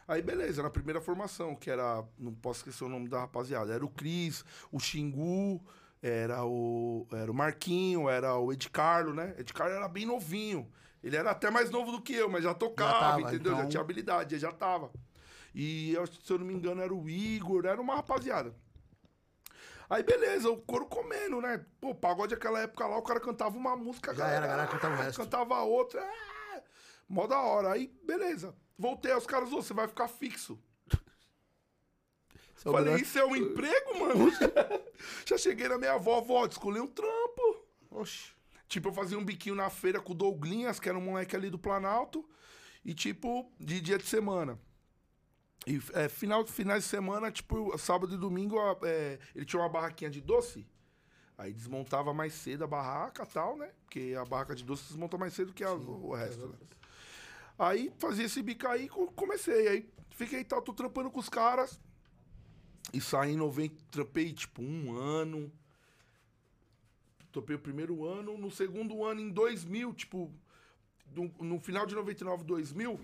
Aí, 0.08 0.22
beleza, 0.22 0.64
na 0.64 0.70
primeira 0.70 1.02
formação, 1.02 1.54
que 1.54 1.70
era, 1.70 2.04
não 2.18 2.34
posso 2.34 2.62
esquecer 2.62 2.86
o 2.86 2.90
nome 2.90 3.10
da 3.10 3.20
rapaziada, 3.20 3.74
era 3.74 3.86
o 3.86 3.90
Cris, 3.90 4.44
o 4.72 4.80
Xingu, 4.80 5.62
era 6.02 6.46
o, 6.46 7.08
era 7.12 7.32
o 7.32 7.34
Marquinho, 7.34 8.10
era 8.10 8.38
o 8.38 8.52
Ed 8.52 8.70
Carlo, 8.70 9.14
né? 9.14 9.36
Ed 9.38 9.54
Carlo 9.54 9.74
era 9.74 9.88
bem 9.88 10.06
novinho. 10.06 10.72
Ele 11.04 11.16
era 11.16 11.32
até 11.32 11.50
mais 11.50 11.70
novo 11.70 11.92
do 11.92 12.02
que 12.02 12.14
eu, 12.14 12.30
mas 12.30 12.44
já 12.44 12.54
tocava, 12.54 13.00
tava, 13.00 13.22
entendeu? 13.22 13.52
Já 13.52 13.58
então- 13.60 13.70
tinha 13.70 13.82
habilidade, 13.82 14.40
já 14.40 14.52
tava. 14.52 14.92
E, 15.54 15.96
se 16.24 16.32
eu 16.32 16.38
não 16.38 16.46
me 16.46 16.54
engano, 16.54 16.82
era 16.82 16.94
o 16.94 17.10
Igor, 17.10 17.66
era 17.66 17.82
uma 17.82 17.96
rapaziada. 17.96 18.54
Aí 19.90 20.04
beleza, 20.04 20.50
o 20.50 20.58
couro 20.58 20.86
comendo, 20.86 21.40
né? 21.40 21.66
Pô, 21.80 21.96
pagode 21.96 22.34
aquela 22.34 22.60
época 22.60 22.86
lá, 22.86 22.98
o 22.98 23.02
cara 23.02 23.20
cantava 23.20 23.58
uma 23.58 23.76
música. 23.76 24.14
Já 24.14 24.28
era, 24.28 24.46
a 24.46 24.48
galera 24.50 24.68
cantava 24.68 24.94
o 24.96 24.98
resto. 24.98 25.22
Cantava 25.22 25.62
outra. 25.62 26.02
Ah, 26.04 26.62
mó 27.08 27.26
da 27.26 27.40
hora. 27.40 27.72
Aí, 27.72 27.92
beleza. 28.06 28.54
Voltei, 28.78 29.14
os 29.14 29.26
caras, 29.26 29.50
você 29.50 29.74
vai 29.74 29.88
ficar 29.88 30.08
fixo. 30.10 30.60
Seu 32.58 32.72
Falei, 32.72 32.92
melhor- 32.94 33.02
isso 33.02 33.18
é 33.20 33.26
um 33.26 33.36
emprego, 33.36 34.00
mano? 34.00 34.32
Já 35.26 35.38
cheguei 35.38 35.68
na 35.68 35.78
minha 35.78 35.94
avó, 35.94 36.20
vó, 36.22 36.46
escolhi 36.46 36.80
um 36.80 36.88
trampo. 36.88 37.66
Oxi. 37.92 38.32
Tipo, 38.68 38.90
eu 38.90 38.94
fazia 38.94 39.18
um 39.18 39.24
biquinho 39.24 39.56
na 39.56 39.70
feira 39.70 40.02
com 40.02 40.12
o 40.12 40.16
Douglinhas, 40.16 40.80
que 40.80 40.90
era 40.90 40.98
um 40.98 41.02
moleque 41.02 41.36
ali 41.36 41.50
do 41.50 41.58
Planalto. 41.60 42.28
E, 42.84 42.94
tipo, 42.94 43.52
de 43.60 43.80
dia 43.80 43.98
de 43.98 44.06
semana. 44.06 44.60
E 45.66 45.80
é, 45.94 46.08
final, 46.10 46.46
finais 46.48 46.84
de 46.84 46.90
semana, 46.90 47.32
tipo, 47.32 47.78
sábado 47.78 48.14
e 48.14 48.18
domingo, 48.18 48.58
é, 48.84 49.20
ele 49.36 49.46
tinha 49.46 49.62
uma 49.62 49.70
barraquinha 49.70 50.10
de 50.10 50.20
doce. 50.22 50.66
Aí 51.38 51.54
desmontava 51.54 52.14
mais 52.14 52.34
cedo 52.34 52.64
a 52.64 52.68
barraca 52.68 53.24
e 53.24 53.28
tal, 53.28 53.56
né? 53.58 53.70
Porque 53.86 54.16
a 54.20 54.26
barraca 54.26 54.56
de 54.56 54.64
doce 54.64 54.84
desmonta 54.88 55.18
mais 55.18 55.34
cedo 55.34 55.54
que 55.54 55.64
a- 55.64 55.72
o 55.74 56.14
resto. 56.16 56.48
né? 56.48 56.56
Aí 57.60 57.92
fazia 58.00 58.26
esse 58.26 58.42
bico 58.42 58.68
aí 58.68 58.86
e 58.86 58.90
co- 58.90 59.12
comecei. 59.12 59.68
Aí 59.68 59.90
fiquei 60.12 60.44
tal, 60.44 60.62
tô 60.62 60.74
trampando 60.74 61.12
com 61.12 61.20
os 61.20 61.30
caras. 61.30 61.80
E 62.94 63.02
saí 63.02 63.34
em 63.34 63.38
90, 63.38 63.76
trampei 63.92 64.32
tipo 64.34 64.62
um 64.62 64.94
ano. 64.96 65.52
Topei 67.32 67.56
o 67.56 67.60
primeiro 67.60 68.06
ano. 68.06 68.38
No 68.38 68.50
segundo 68.50 69.04
ano, 69.04 69.20
em 69.20 69.30
2000, 69.30 69.94
tipo, 69.94 70.32
no, 71.14 71.32
no 71.40 71.60
final 71.60 71.86
de 71.86 71.94
99, 71.96 72.44
2000, 72.44 73.00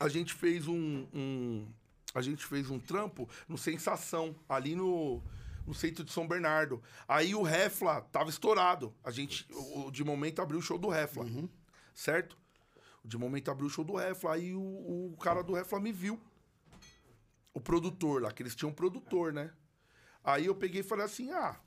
a 0.00 0.08
gente 0.08 0.32
fez 0.32 0.66
um, 0.66 1.06
um- 1.12 1.66
a 2.14 2.20
gente 2.20 2.44
fez 2.44 2.70
um 2.70 2.78
trampo 2.78 3.28
no 3.48 3.56
Sensação, 3.56 4.34
ali 4.48 4.74
no, 4.74 5.22
no 5.66 5.72
centro 5.74 6.02
de 6.04 6.12
São 6.12 6.26
Bernardo. 6.26 6.82
Aí 7.06 7.34
o 7.34 7.42
Refla 7.42 8.00
tava 8.00 8.30
estourado. 8.30 8.92
A 9.04 9.10
gente, 9.10 9.46
o, 9.50 9.90
de 9.90 10.02
momento 10.04 10.42
abriu 10.42 10.58
o 10.58 10.62
show 10.62 10.78
do 10.78 10.88
Refla, 10.88 11.24
certo? 11.94 12.36
O 13.04 13.08
de 13.08 13.16
momento 13.18 13.50
abriu 13.50 13.66
o 13.66 13.70
show 13.70 13.84
do 13.84 13.94
Refla, 13.96 14.34
aí 14.34 14.54
o, 14.54 14.60
o 15.12 15.16
cara 15.20 15.42
do 15.42 15.52
Refla 15.54 15.78
me 15.80 15.92
viu. 15.92 16.20
O 17.54 17.60
produtor 17.60 18.22
lá, 18.22 18.32
que 18.32 18.42
eles 18.42 18.54
tinham 18.54 18.70
um 18.70 18.74
produtor, 18.74 19.32
né? 19.32 19.52
Aí 20.24 20.46
eu 20.46 20.54
peguei 20.54 20.80
e 20.80 20.84
falei 20.84 21.04
assim, 21.04 21.30
ah, 21.32 21.60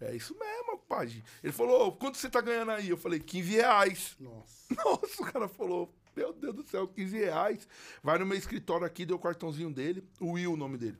é 0.00 0.14
isso 0.14 0.36
mesmo, 0.38 0.78
pai. 0.78 1.22
Ele 1.42 1.52
falou, 1.52 1.92
quanto 1.96 2.18
você 2.18 2.28
tá 2.28 2.40
ganhando 2.40 2.72
aí? 2.72 2.88
Eu 2.88 2.96
falei, 2.96 3.20
15 3.20 3.50
reais. 3.52 4.16
Nossa. 4.20 4.74
Nossa, 4.84 5.22
o 5.22 5.32
cara 5.32 5.48
falou, 5.48 5.94
meu 6.14 6.32
Deus 6.32 6.54
do 6.54 6.66
céu, 6.66 6.86
15 6.86 7.16
reais. 7.16 7.68
Vai 8.02 8.18
no 8.18 8.26
meu 8.26 8.36
escritório 8.36 8.86
aqui, 8.86 9.06
deu 9.06 9.16
o 9.16 9.20
cartãozinho 9.20 9.72
dele, 9.72 10.06
o 10.20 10.32
Will, 10.32 10.52
o 10.52 10.56
nome 10.56 10.76
dele. 10.76 10.98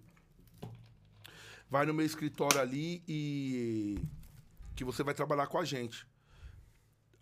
Vai 1.68 1.84
no 1.84 1.92
meu 1.92 2.06
escritório 2.06 2.60
ali 2.60 3.02
e 3.08 3.98
que 4.74 4.84
você 4.84 5.02
vai 5.02 5.14
trabalhar 5.14 5.46
com 5.48 5.58
a 5.58 5.64
gente. 5.64 6.06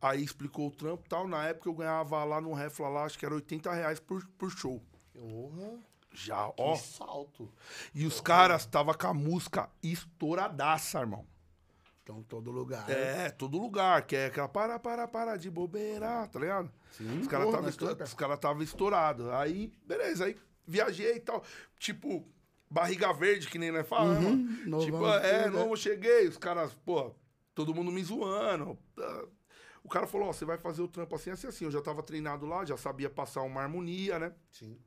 Aí 0.01 0.23
explicou 0.23 0.69
o 0.69 0.71
trampo 0.71 1.05
e 1.07 1.09
tal. 1.09 1.27
Na 1.27 1.47
época 1.47 1.69
eu 1.69 1.75
ganhava 1.75 2.23
lá 2.25 2.41
no 2.41 2.53
Refla 2.53 2.89
lá, 2.89 3.05
acho 3.05 3.19
que 3.19 3.25
era 3.25 3.35
80 3.35 3.73
reais 3.73 3.99
por, 3.99 4.25
por 4.39 4.51
show. 4.51 4.85
Porra. 5.13 5.79
Já, 6.15 6.53
ó. 6.57 6.77
Que 6.77 6.83
salto. 6.83 7.53
E 7.93 8.07
os 8.07 8.21
caras 8.21 8.65
tava 8.65 8.95
com 8.95 9.09
a 9.09 9.15
música 9.15 9.69
estouradaça, 9.83 11.01
irmão. 11.01 11.27
Então, 12.03 12.23
todo 12.23 12.51
lugar. 12.51 12.89
É, 12.89 13.31
todo 13.31 13.59
lugar, 13.59 14.07
que 14.07 14.15
é 14.15 14.27
aquela 14.27 14.49
para, 14.49 14.79
para, 14.79 15.09
para 15.09 15.37
de 15.37 15.51
bobeira, 15.51 16.27
tá 16.29 16.39
ligado? 16.39 16.71
Sim, 16.93 17.21
Os 17.21 17.27
caras 17.27 17.51
nós 17.51 17.69
estourado, 17.69 18.05
os 18.05 18.15
cara 18.15 18.37
tava 18.37 18.63
estourado. 18.63 19.33
Aí, 19.33 19.73
beleza, 19.85 20.27
aí 20.27 20.37
viajei 20.67 21.17
e 21.17 21.21
tal. 21.21 21.43
Tipo, 21.79 22.25
barriga 22.71 23.13
verde, 23.13 23.49
que 23.49 23.59
nem 23.59 23.73
nós 23.73 23.89
falamos. 23.89 24.33
Uhum, 24.33 24.79
tipo, 24.81 25.07
é, 25.09 25.45
tudo, 25.45 25.59
é. 25.59 25.61
novo, 25.61 25.77
cheguei, 25.77 26.29
os 26.29 26.37
caras, 26.37 26.73
pô, 26.85 27.13
todo 27.55 27.75
mundo 27.75 27.91
me 27.91 28.05
zoando. 28.05 28.79
O 29.83 29.89
cara 29.89 30.07
falou, 30.07 30.29
ó, 30.29 30.33
você 30.33 30.45
vai 30.45 30.59
fazer 30.59 30.83
o 30.83 30.89
trampo 30.89 31.15
assim, 31.15 31.31
assim, 31.31 31.47
assim. 31.47 31.65
Eu 31.65 31.71
já 31.71 31.81
tava 31.81 32.03
treinado 32.03 32.47
lá, 32.47 32.65
já 32.65 32.77
sabia 32.77 33.09
passar 33.09 33.43
uma 33.43 33.63
harmonia, 33.63 34.19
né? 34.19 34.33
Sim. 34.51 34.79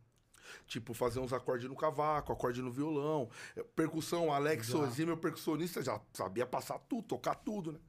Tipo, 0.68 0.94
fazer 0.94 1.20
uns 1.20 1.34
acordes 1.34 1.68
no 1.70 1.76
cavaco, 1.76 2.32
acorde 2.32 2.62
no 2.62 2.72
violão. 2.72 3.30
eh, 3.56 3.64
Percussão, 3.76 4.32
Alex 4.32 4.68
Sozinho, 4.68 5.08
meu 5.08 5.18
percussionista, 5.18 5.82
já 5.82 6.00
sabia 6.14 6.46
passar 6.46 6.80
tudo, 6.80 7.04
tocar 7.04 7.36
tudo, 7.36 7.74
né? 7.74 7.80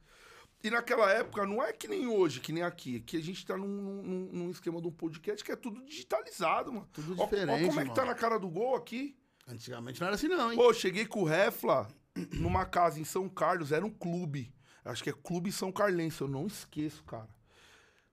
E 0.63 0.71
naquela 0.71 1.11
época, 1.13 1.47
não 1.47 1.63
é 1.63 1.73
que 1.73 1.87
nem 1.87 2.09
hoje, 2.09 2.41
que 2.41 2.53
nem 2.53 2.65
aqui. 2.65 2.99
Que 3.01 3.17
a 3.17 3.23
gente 3.23 3.47
tá 3.47 3.57
num, 3.57 3.67
num, 3.67 4.29
num 4.33 4.51
esquema 4.51 4.81
de 4.81 4.89
um 4.89 4.93
podcast 4.93 5.45
que 5.45 5.53
é 5.53 5.57
tudo 5.57 5.85
digitalizado, 5.85 6.73
mano. 6.73 6.89
Tudo 6.93 7.15
diferente, 7.15 7.69
como 7.69 7.81
é 7.81 7.85
que 7.85 7.95
tá 7.95 8.05
na 8.05 8.15
cara 8.15 8.39
do 8.39 8.49
gol 8.49 8.75
aqui? 8.75 9.17
Antigamente 9.47 10.01
não 10.01 10.09
era 10.09 10.17
assim, 10.17 10.27
não, 10.29 10.51
hein? 10.51 10.59
Pô, 10.59 10.73
cheguei 10.75 11.07
com 11.07 11.23
o 11.23 11.25
Refla 11.25 11.89
numa 12.35 12.67
casa 12.67 13.01
em 13.01 13.05
São 13.05 13.29
Carlos, 13.29 13.71
era 13.71 13.87
um 13.87 13.91
clube. 13.91 14.53
Acho 14.85 15.05
que 15.05 15.11
é 15.11 15.13
Clube 15.13 15.53
São 15.53 15.71
Carlense, 15.71 16.23
eu 16.23 16.29
não 16.29 16.47
esqueço, 16.47 17.05
cara. 17.05 17.29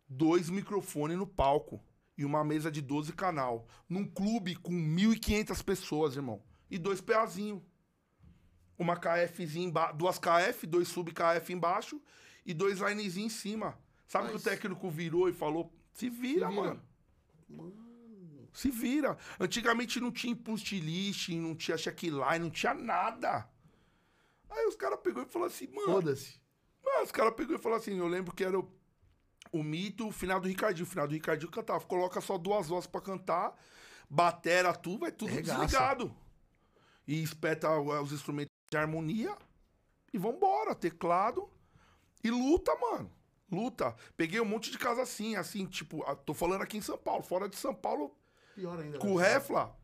Dois 0.07 0.49
microfones 0.49 1.17
no 1.17 1.25
palco 1.25 1.81
e 2.17 2.23
uma 2.23 2.43
mesa 2.43 2.71
de 2.71 2.81
12 2.81 3.13
canal. 3.13 3.67
Num 3.89 4.05
clube 4.05 4.55
com 4.55 4.71
1.500 4.71 5.63
pessoas, 5.63 6.15
irmão. 6.15 6.41
E 6.69 6.77
dois 6.77 7.01
PAzinho. 7.01 7.63
Uma 8.77 8.97
KFzinha 8.97 9.67
embaixo, 9.67 9.95
duas 9.95 10.19
KF, 10.19 10.67
dois 10.67 10.87
sub 10.87 11.11
KF 11.11 11.53
embaixo 11.53 12.01
e 12.45 12.53
dois 12.53 12.79
linezinhos 12.79 13.17
em 13.17 13.29
cima. 13.29 13.79
Sabe 14.07 14.29
que 14.29 14.35
o 14.35 14.39
técnico 14.39 14.89
virou 14.89 15.29
e 15.29 15.33
falou: 15.33 15.73
se 15.93 16.09
vira, 16.09 16.49
vira. 16.49 16.51
mano. 16.51 16.81
Se 18.53 18.69
vira. 18.69 19.17
Antigamente 19.39 19.99
não 19.99 20.11
tinha 20.11 20.33
impulse 20.33 20.79
list, 20.79 21.29
não 21.29 21.55
tinha 21.55 21.77
checkline, 21.77 22.39
não 22.39 22.49
tinha 22.49 22.73
nada. 22.73 23.49
Aí 24.49 24.65
os 24.67 24.75
caras 24.75 24.99
pegou 25.01 25.23
e 25.23 25.25
falou 25.25 25.47
assim, 25.47 25.67
mano. 25.67 25.87
Foda-se. 25.87 26.39
Os 27.03 27.11
caras 27.11 27.33
pegou 27.33 27.55
e 27.55 27.59
falou 27.59 27.77
assim, 27.77 27.97
eu 27.97 28.07
lembro 28.07 28.33
que 28.33 28.43
era 28.43 28.57
o, 28.57 28.71
o 29.51 29.63
mito, 29.63 30.07
o 30.07 30.11
final 30.11 30.39
do 30.39 30.47
Ricardinho. 30.47 30.85
O 30.85 30.89
final 30.89 31.07
do 31.07 31.13
Ricardinho 31.13 31.51
cantava. 31.51 31.83
Coloca 31.85 32.19
só 32.21 32.37
duas 32.37 32.67
vozes 32.67 32.87
pra 32.87 33.01
cantar, 33.01 33.55
batera 34.09 34.73
tudo, 34.73 34.99
vai 35.01 35.11
tudo 35.11 35.31
Regaça. 35.31 35.59
desligado. 35.65 36.15
E 37.07 37.21
espeta 37.21 37.69
os 37.79 38.11
instrumentos 38.11 38.51
de 38.71 38.77
harmonia 38.77 39.35
e 40.13 40.17
vambora. 40.17 40.73
Teclado 40.73 41.49
e 42.23 42.31
luta, 42.31 42.75
mano. 42.75 43.11
Luta. 43.51 43.95
Peguei 44.17 44.41
um 44.41 44.45
monte 44.45 44.71
de 44.71 44.77
casa 44.77 45.03
assim, 45.03 45.35
assim, 45.35 45.65
tipo, 45.67 46.03
tô 46.25 46.33
falando 46.33 46.63
aqui 46.63 46.77
em 46.77 46.81
São 46.81 46.97
Paulo. 46.97 47.21
Fora 47.21 47.47
de 47.47 47.55
São 47.55 47.75
Paulo, 47.75 48.11
Pior 48.55 48.79
ainda. 48.79 48.97
com 48.97 49.13
o 49.13 49.17
velho. 49.19 49.33
Refla, 49.35 49.77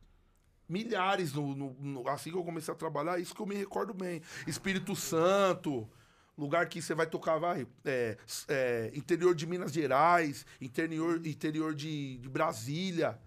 milhares 0.67 1.31
no, 1.33 1.55
no- 1.55 1.73
no- 1.79 2.07
assim 2.09 2.31
que 2.31 2.37
eu 2.37 2.43
comecei 2.43 2.73
a 2.73 2.77
trabalhar, 2.77 3.19
isso 3.19 3.35
que 3.35 3.41
eu 3.41 3.45
me 3.45 3.55
recordo 3.55 3.93
bem. 3.93 4.21
Espírito 4.47 4.95
Santo, 4.95 5.87
lugar 6.41 6.67
que 6.67 6.81
você 6.81 6.95
vai 6.95 7.05
tocar, 7.05 7.37
vai, 7.37 7.67
é, 7.85 8.17
é, 8.47 8.91
interior 8.95 9.35
de 9.35 9.45
Minas 9.45 9.71
Gerais, 9.71 10.45
interior, 10.59 11.25
interior 11.25 11.75
de, 11.75 12.17
de 12.17 12.27
Brasília. 12.27 13.19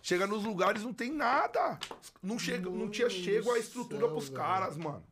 Chega 0.00 0.26
nos 0.26 0.44
lugares, 0.44 0.82
não 0.82 0.92
tem 0.92 1.12
nada. 1.12 1.78
Não, 2.22 2.38
chega, 2.38 2.68
não 2.68 2.88
tinha 2.88 3.08
Mano 3.08 3.22
chego 3.22 3.52
a 3.52 3.58
estrutura 3.58 4.08
pros 4.08 4.28
caras, 4.28 4.76
mano. 4.76 5.04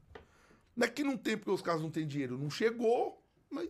Não 0.77 0.87
é 0.87 0.91
que 0.91 1.05
não 1.05 1.17
tem 1.17 1.37
porque 1.37 1.51
os 1.51 1.63
caras 1.63 1.81
não 1.81 1.91
têm 1.91 2.07
dinheiro. 2.07 2.37
Não 2.39 2.51
chegou. 2.51 3.23
Mas, 3.49 3.69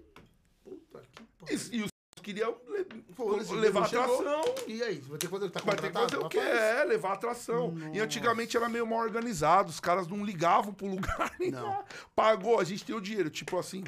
puta 0.64 1.02
que 1.12 1.22
pariu. 1.38 1.70
E, 1.72 1.78
e 1.78 1.89
le- 2.26 3.04
Foda-se, 3.16 3.54
levar 3.54 3.84
atração. 3.86 4.42
E 4.66 4.82
aí? 4.82 4.98
Vai 5.00 5.18
ter 5.18 5.26
que 5.26 5.32
fazer 5.32 5.50
tá 5.50 5.60
Vai 5.64 5.76
ter 5.76 5.86
que 5.90 5.92
fazer 5.98 6.16
o 6.18 6.28
quê? 6.28 6.38
É, 6.38 6.84
levar 6.84 7.12
atração. 7.14 7.74
E 7.92 8.00
antigamente 8.00 8.56
era 8.56 8.68
meio 8.68 8.86
mal 8.86 9.00
organizado, 9.00 9.70
os 9.70 9.80
caras 9.80 10.06
não 10.08 10.24
ligavam 10.24 10.72
pro 10.72 10.86
lugar. 10.86 11.32
nem 11.38 11.50
Não. 11.52 11.84
Pagou, 12.14 12.58
a 12.60 12.64
gente 12.64 12.84
tem 12.84 12.94
o 12.94 13.00
dinheiro. 13.00 13.30
Tipo 13.30 13.58
assim, 13.58 13.82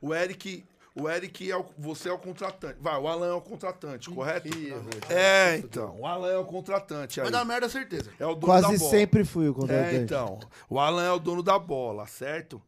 o 0.00 0.14
Eric, 0.14 0.64
o 0.94 1.08
Eric 1.08 1.50
é 1.50 1.56
o, 1.56 1.64
você 1.78 2.08
é 2.08 2.12
o 2.12 2.18
contratante. 2.18 2.78
Vai, 2.80 2.96
o 2.98 3.08
Alan 3.08 3.28
é 3.28 3.32
o 3.32 3.40
contratante, 3.40 4.08
correto? 4.10 4.48
É, 5.08 5.56
então, 5.56 5.98
o 6.00 6.06
Alan 6.06 6.30
é 6.30 6.38
o 6.38 6.44
contratante. 6.44 7.18
Vai 7.20 7.26
Aí. 7.26 7.32
dar 7.32 7.44
merda, 7.44 7.68
certeza. 7.68 8.10
É 8.18 8.26
o 8.26 8.34
dono 8.34 8.46
Quase 8.46 8.72
da 8.72 8.78
bola. 8.78 8.90
sempre 8.90 9.24
fui 9.24 9.48
o 9.48 9.52
É, 9.52 9.54
contratante. 9.54 9.96
então. 9.96 10.38
O 10.68 10.78
Alan 10.78 11.04
é 11.04 11.12
o 11.12 11.18
dono 11.18 11.42
da 11.42 11.58
bola, 11.58 12.06
certo? 12.06 12.60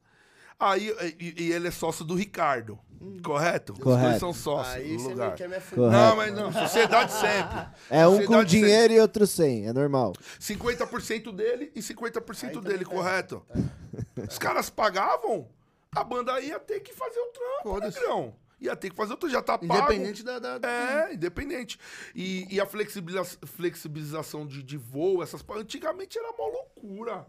Aí, 0.60 0.92
e, 1.20 1.44
e 1.44 1.52
ele 1.52 1.68
é 1.68 1.70
sócio 1.70 2.04
do 2.04 2.14
Ricardo, 2.16 2.78
correto? 3.22 3.74
Os 3.74 3.78
dois 3.78 3.96
Correto. 4.00 4.18
são 4.18 4.34
sócios 4.34 4.74
Aí 4.74 4.94
no 4.94 4.98
você 4.98 5.08
lugar. 5.10 5.28
não 5.30 5.36
quer 5.36 5.48
me 5.48 5.54
afundar. 5.56 5.84
Correto. 5.90 6.08
Não, 6.08 6.16
mas 6.16 6.34
não, 6.34 6.52
sociedade 6.52 7.12
sempre. 7.12 7.66
É 7.88 8.06
um 8.08 8.16
com 8.16 8.22
Sociedade 8.22 8.50
dinheiro 8.50 8.92
e 8.92 9.00
outro 9.00 9.24
sem, 9.26 9.68
é 9.68 9.72
normal. 9.72 10.14
50% 10.40 11.32
dele 11.32 11.70
e 11.76 11.80
50% 11.80 12.44
Aí 12.44 12.48
dele, 12.50 12.60
também 12.60 12.78
tá. 12.78 12.84
correto? 12.86 13.46
Os 14.28 14.36
caras 14.38 14.68
pagavam, 14.68 15.48
a 15.94 16.02
banda 16.02 16.40
ia 16.40 16.58
ter 16.58 16.80
que 16.80 16.92
fazer 16.92 17.20
o 17.20 17.26
trampo, 17.26 17.78
negrão. 17.80 18.34
Ia 18.60 18.74
ter 18.74 18.90
que 18.90 18.96
fazer 18.96 19.12
o 19.12 19.16
trampo, 19.16 19.32
já 19.32 19.40
tá 19.40 19.56
pago. 19.56 19.72
Independente 19.72 20.24
da... 20.24 20.40
da... 20.40 20.58
É, 20.68 21.14
independente. 21.14 21.78
E, 22.16 22.52
e 22.52 22.60
a 22.60 22.66
flexibiliza- 22.66 23.38
flexibilização 23.46 24.44
de, 24.44 24.60
de 24.64 24.76
voo, 24.76 25.22
essas 25.22 25.44
Antigamente 25.56 26.18
era 26.18 26.32
uma 26.32 26.46
loucura. 26.50 27.26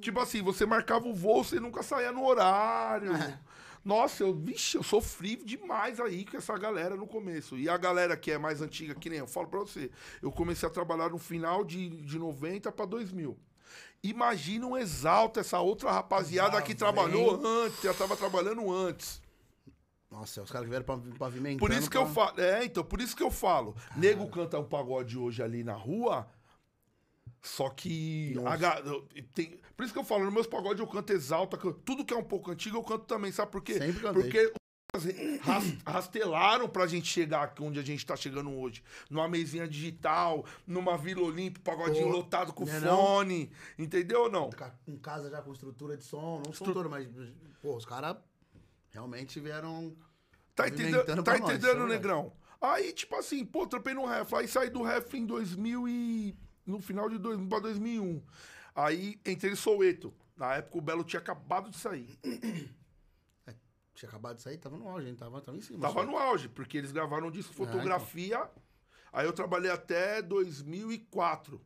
Tipo 0.00 0.20
assim, 0.20 0.42
você 0.42 0.64
marcava 0.66 1.06
o 1.08 1.14
voo, 1.14 1.42
você 1.44 1.58
nunca 1.60 1.82
saía 1.82 2.12
no 2.12 2.24
horário. 2.24 3.14
É. 3.14 3.38
Nossa, 3.84 4.22
eu, 4.22 4.34
vixe, 4.34 4.76
eu 4.78 4.82
sofri 4.82 5.36
demais 5.36 6.00
aí 6.00 6.24
com 6.24 6.36
essa 6.38 6.56
galera 6.56 6.96
no 6.96 7.06
começo. 7.06 7.58
E 7.58 7.68
a 7.68 7.76
galera 7.76 8.16
que 8.16 8.30
é 8.30 8.38
mais 8.38 8.62
antiga, 8.62 8.94
que 8.94 9.10
nem 9.10 9.18
eu 9.18 9.26
falo 9.26 9.46
pra 9.48 9.60
você, 9.60 9.90
eu 10.22 10.32
comecei 10.32 10.66
a 10.66 10.72
trabalhar 10.72 11.10
no 11.10 11.18
final 11.18 11.62
de, 11.64 11.90
de 11.90 12.18
90 12.18 12.72
pra 12.72 12.86
2000. 12.86 13.36
Imagina 14.02 14.66
um 14.66 14.76
exalta, 14.76 15.40
essa 15.40 15.58
outra 15.60 15.90
rapaziada 15.90 16.60
que 16.62 16.74
trabalhou 16.74 17.40
antes, 17.46 17.82
já 17.82 17.92
tava 17.94 18.16
trabalhando 18.16 18.70
antes. 18.72 19.22
Nossa, 20.10 20.42
os 20.42 20.50
caras 20.50 20.66
que 20.66 20.70
vieram 20.70 20.84
pav- 20.86 21.18
pavimentando. 21.18 21.58
Por 21.58 21.72
isso 21.72 21.90
que 21.90 21.96
eu 21.96 22.04
pra- 22.04 22.12
falo. 22.26 22.40
É, 22.40 22.64
então, 22.64 22.84
por 22.84 23.00
isso 23.00 23.16
que 23.16 23.22
eu 23.22 23.30
falo. 23.30 23.74
Nego 23.96 24.26
canta 24.28 24.58
um 24.58 24.64
pagode 24.64 25.18
hoje 25.18 25.42
ali 25.42 25.64
na 25.64 25.74
rua. 25.74 26.26
Só 27.44 27.68
que. 27.68 28.34
a 28.46 28.82
tem- 29.34 29.60
por 29.76 29.84
isso 29.84 29.92
que 29.92 29.98
eu 29.98 30.04
falo, 30.04 30.24
nos 30.24 30.32
meus 30.32 30.46
pagodes 30.46 30.80
eu 30.80 30.86
canto 30.86 31.12
exalta. 31.12 31.58
Tudo 31.84 32.02
que 32.04 32.14
é 32.14 32.16
um 32.16 32.24
pouco 32.24 32.50
antigo 32.50 32.78
eu 32.78 32.82
canto 32.82 33.04
também, 33.04 33.30
sabe 33.30 33.52
por 33.52 33.62
quê? 33.62 33.74
Sempre 33.74 34.00
cantei. 34.00 34.22
Porque 34.22 34.52
ras- 35.42 35.76
rastelaram 35.86 36.68
pra 36.68 36.86
gente 36.86 37.06
chegar 37.06 37.42
aqui 37.42 37.62
onde 37.62 37.78
a 37.78 37.82
gente 37.82 38.06
tá 38.06 38.16
chegando 38.16 38.50
hoje. 38.50 38.82
Numa 39.10 39.28
mesinha 39.28 39.68
digital, 39.68 40.46
numa 40.66 40.96
Vila 40.96 41.20
Olímpia, 41.22 41.60
pagodinho 41.62 42.06
Pô, 42.06 42.16
lotado 42.16 42.52
com 42.54 42.64
né 42.64 42.80
não? 42.80 42.96
fone. 42.96 43.52
Entendeu 43.78 44.22
ou 44.22 44.30
não? 44.30 44.48
Em 44.88 44.96
casa 44.96 45.28
já 45.28 45.42
com 45.42 45.52
estrutura 45.52 45.98
de 45.98 46.04
som, 46.04 46.40
não 46.46 46.52
som 46.52 46.64
todo, 46.72 46.88
mas, 46.88 47.06
pô, 47.60 47.76
os 47.76 47.84
caras 47.84 48.16
realmente 48.90 49.38
vieram. 49.38 49.94
Tá 50.54 50.62
Movimentando 50.62 51.02
entendendo, 51.02 51.24
tá 51.24 51.32
nós, 51.32 51.40
entendendo, 51.40 51.62
verdade. 51.80 51.92
Negrão? 51.92 52.32
Aí, 52.60 52.92
tipo 52.92 53.16
assim, 53.16 53.44
pô, 53.44 53.66
trampei 53.66 53.92
no 53.92 54.06
ref. 54.06 54.32
Aí 54.32 54.48
saí 54.48 54.70
do 54.70 54.82
ref 54.82 55.12
em 55.14 55.26
2000 55.26 55.86
e... 55.88 56.34
No 56.66 56.80
final 56.80 57.08
de 57.08 57.18
2000 57.18 57.48
pra 57.48 57.58
2001. 57.60 58.22
Aí 58.74 59.20
entrei 59.24 59.52
em 59.52 59.56
Soweto. 59.56 60.12
Na 60.36 60.54
época 60.54 60.78
o 60.78 60.80
Belo 60.80 61.04
tinha 61.04 61.20
acabado 61.20 61.70
de 61.70 61.76
sair. 61.76 62.18
Tinha 63.94 64.08
acabado 64.08 64.36
de 64.36 64.42
sair, 64.42 64.58
tava 64.58 64.76
no 64.76 64.88
auge, 64.88 65.06
a 65.06 65.08
gente 65.08 65.18
tava, 65.18 65.40
tava 65.40 65.56
em 65.56 65.60
cima. 65.60 65.80
Tava 65.80 66.00
só. 66.00 66.04
no 66.04 66.18
auge, 66.18 66.48
porque 66.48 66.76
eles 66.76 66.90
gravaram 66.90 67.28
um 67.28 67.30
disco 67.30 67.52
então. 67.54 67.66
fotografia. 67.66 68.50
Aí 69.12 69.24
eu 69.24 69.32
trabalhei 69.32 69.70
até 69.70 70.20
2004. 70.20 71.60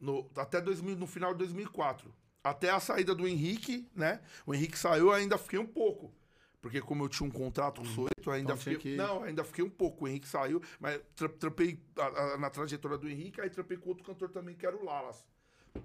No, 0.00 0.30
até 0.36 0.60
2000, 0.60 0.96
no 0.96 1.08
final 1.08 1.32
de 1.32 1.38
2004. 1.38 2.14
Até 2.44 2.70
a 2.70 2.78
saída 2.78 3.16
do 3.16 3.26
Henrique, 3.26 3.90
né? 3.96 4.20
O 4.46 4.54
Henrique 4.54 4.78
saiu, 4.78 5.12
ainda 5.12 5.36
fiquei 5.36 5.58
um 5.58 5.66
pouco. 5.66 6.14
Porque 6.60 6.80
como 6.80 7.04
eu 7.04 7.08
tinha 7.08 7.26
um 7.26 7.30
contrato 7.30 7.80
com 7.80 7.86
o 7.86 7.90
Soweto, 7.90 8.14
eu 8.26 8.32
ainda 8.32 8.52
Então 8.52 8.56
fiquei... 8.56 8.76
que- 8.78 8.96
Não, 8.96 9.22
ainda 9.22 9.44
fiquei 9.44 9.64
um 9.64 9.70
pouco. 9.70 10.04
O 10.04 10.08
Henrique 10.08 10.26
saiu, 10.26 10.60
mas 10.80 11.00
tra 11.14 11.28
trampei 11.28 11.80
a- 11.96 12.06
a- 12.34 12.38
na 12.38 12.50
trajetória 12.50 12.98
do 12.98 13.08
Henrique, 13.08 13.40
aí 13.40 13.48
trampei 13.48 13.76
com 13.76 13.88
outro 13.90 14.04
cantor 14.04 14.30
também, 14.30 14.56
que 14.56 14.66
era 14.66 14.76
o 14.76 14.84
Lalas. 14.84 15.24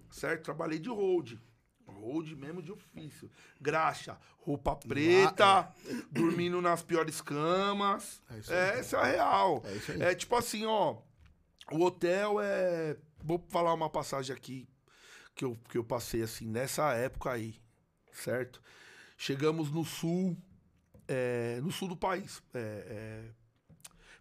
Certo? 0.10 0.44
Trabalhei 0.46 0.80
de 0.80 0.90
hold. 0.90 1.34
Hold 1.86 2.32
mesmo 2.36 2.62
de 2.62 2.72
ofício. 2.72 3.30
Graxa, 3.62 4.18
roupa 4.40 4.76
preta, 4.76 5.72
dormindo 6.12 6.60
nas 6.62 6.82
piores 6.82 7.22
camas. 7.22 8.22
É 8.32 8.38
isso 8.40 8.52
aí. 8.54 8.58
É, 8.58 8.80
essa 8.80 8.98
é 8.98 9.00
a 9.00 9.04
real. 9.06 9.62
É 9.66 9.76
isso 9.76 9.92
aí. 9.92 10.02
É 10.02 10.16
tipo 10.16 10.36
assim, 10.36 10.66
ó. 10.66 10.98
O 11.72 11.82
hotel 11.84 12.40
é. 12.42 12.98
Vou 13.24 13.46
falar 13.50 13.74
uma 13.74 13.90
passagem 13.90 14.36
aqui 14.36 14.68
que 15.36 15.46
eu, 15.46 15.58
que 15.70 15.78
eu 15.78 15.84
passei 15.84 16.22
assim, 16.24 16.46
nessa 16.48 16.94
época 16.94 17.32
aí, 17.32 17.56
certo? 18.12 18.62
Chegamos 19.18 19.72
no 19.72 19.86
sul, 19.86 20.36
é, 21.08 21.60
no 21.62 21.72
sul 21.72 21.88
do 21.88 21.98
país. 21.98 22.42
é, 22.54 22.60
é, 22.60 23.32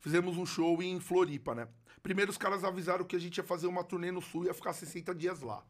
fizemos 0.00 0.36
um 0.36 0.44
show 0.46 0.82
em 0.82 0.98
Floripa, 1.00 1.54
né? 1.54 1.68
Primeiro 2.02 2.30
os 2.30 2.38
caras 2.38 2.64
avisaram 2.64 3.04
que 3.04 3.14
a 3.14 3.18
gente 3.18 3.36
ia 3.38 3.44
fazer 3.44 3.68
uma 3.68 3.84
turnê 3.84 4.10
no 4.10 4.20
sul 4.20 4.44
e 4.44 4.46
ia 4.48 4.54
ficar 4.54 4.72
60 4.72 5.14
dias 5.14 5.40
lá. 5.40 5.64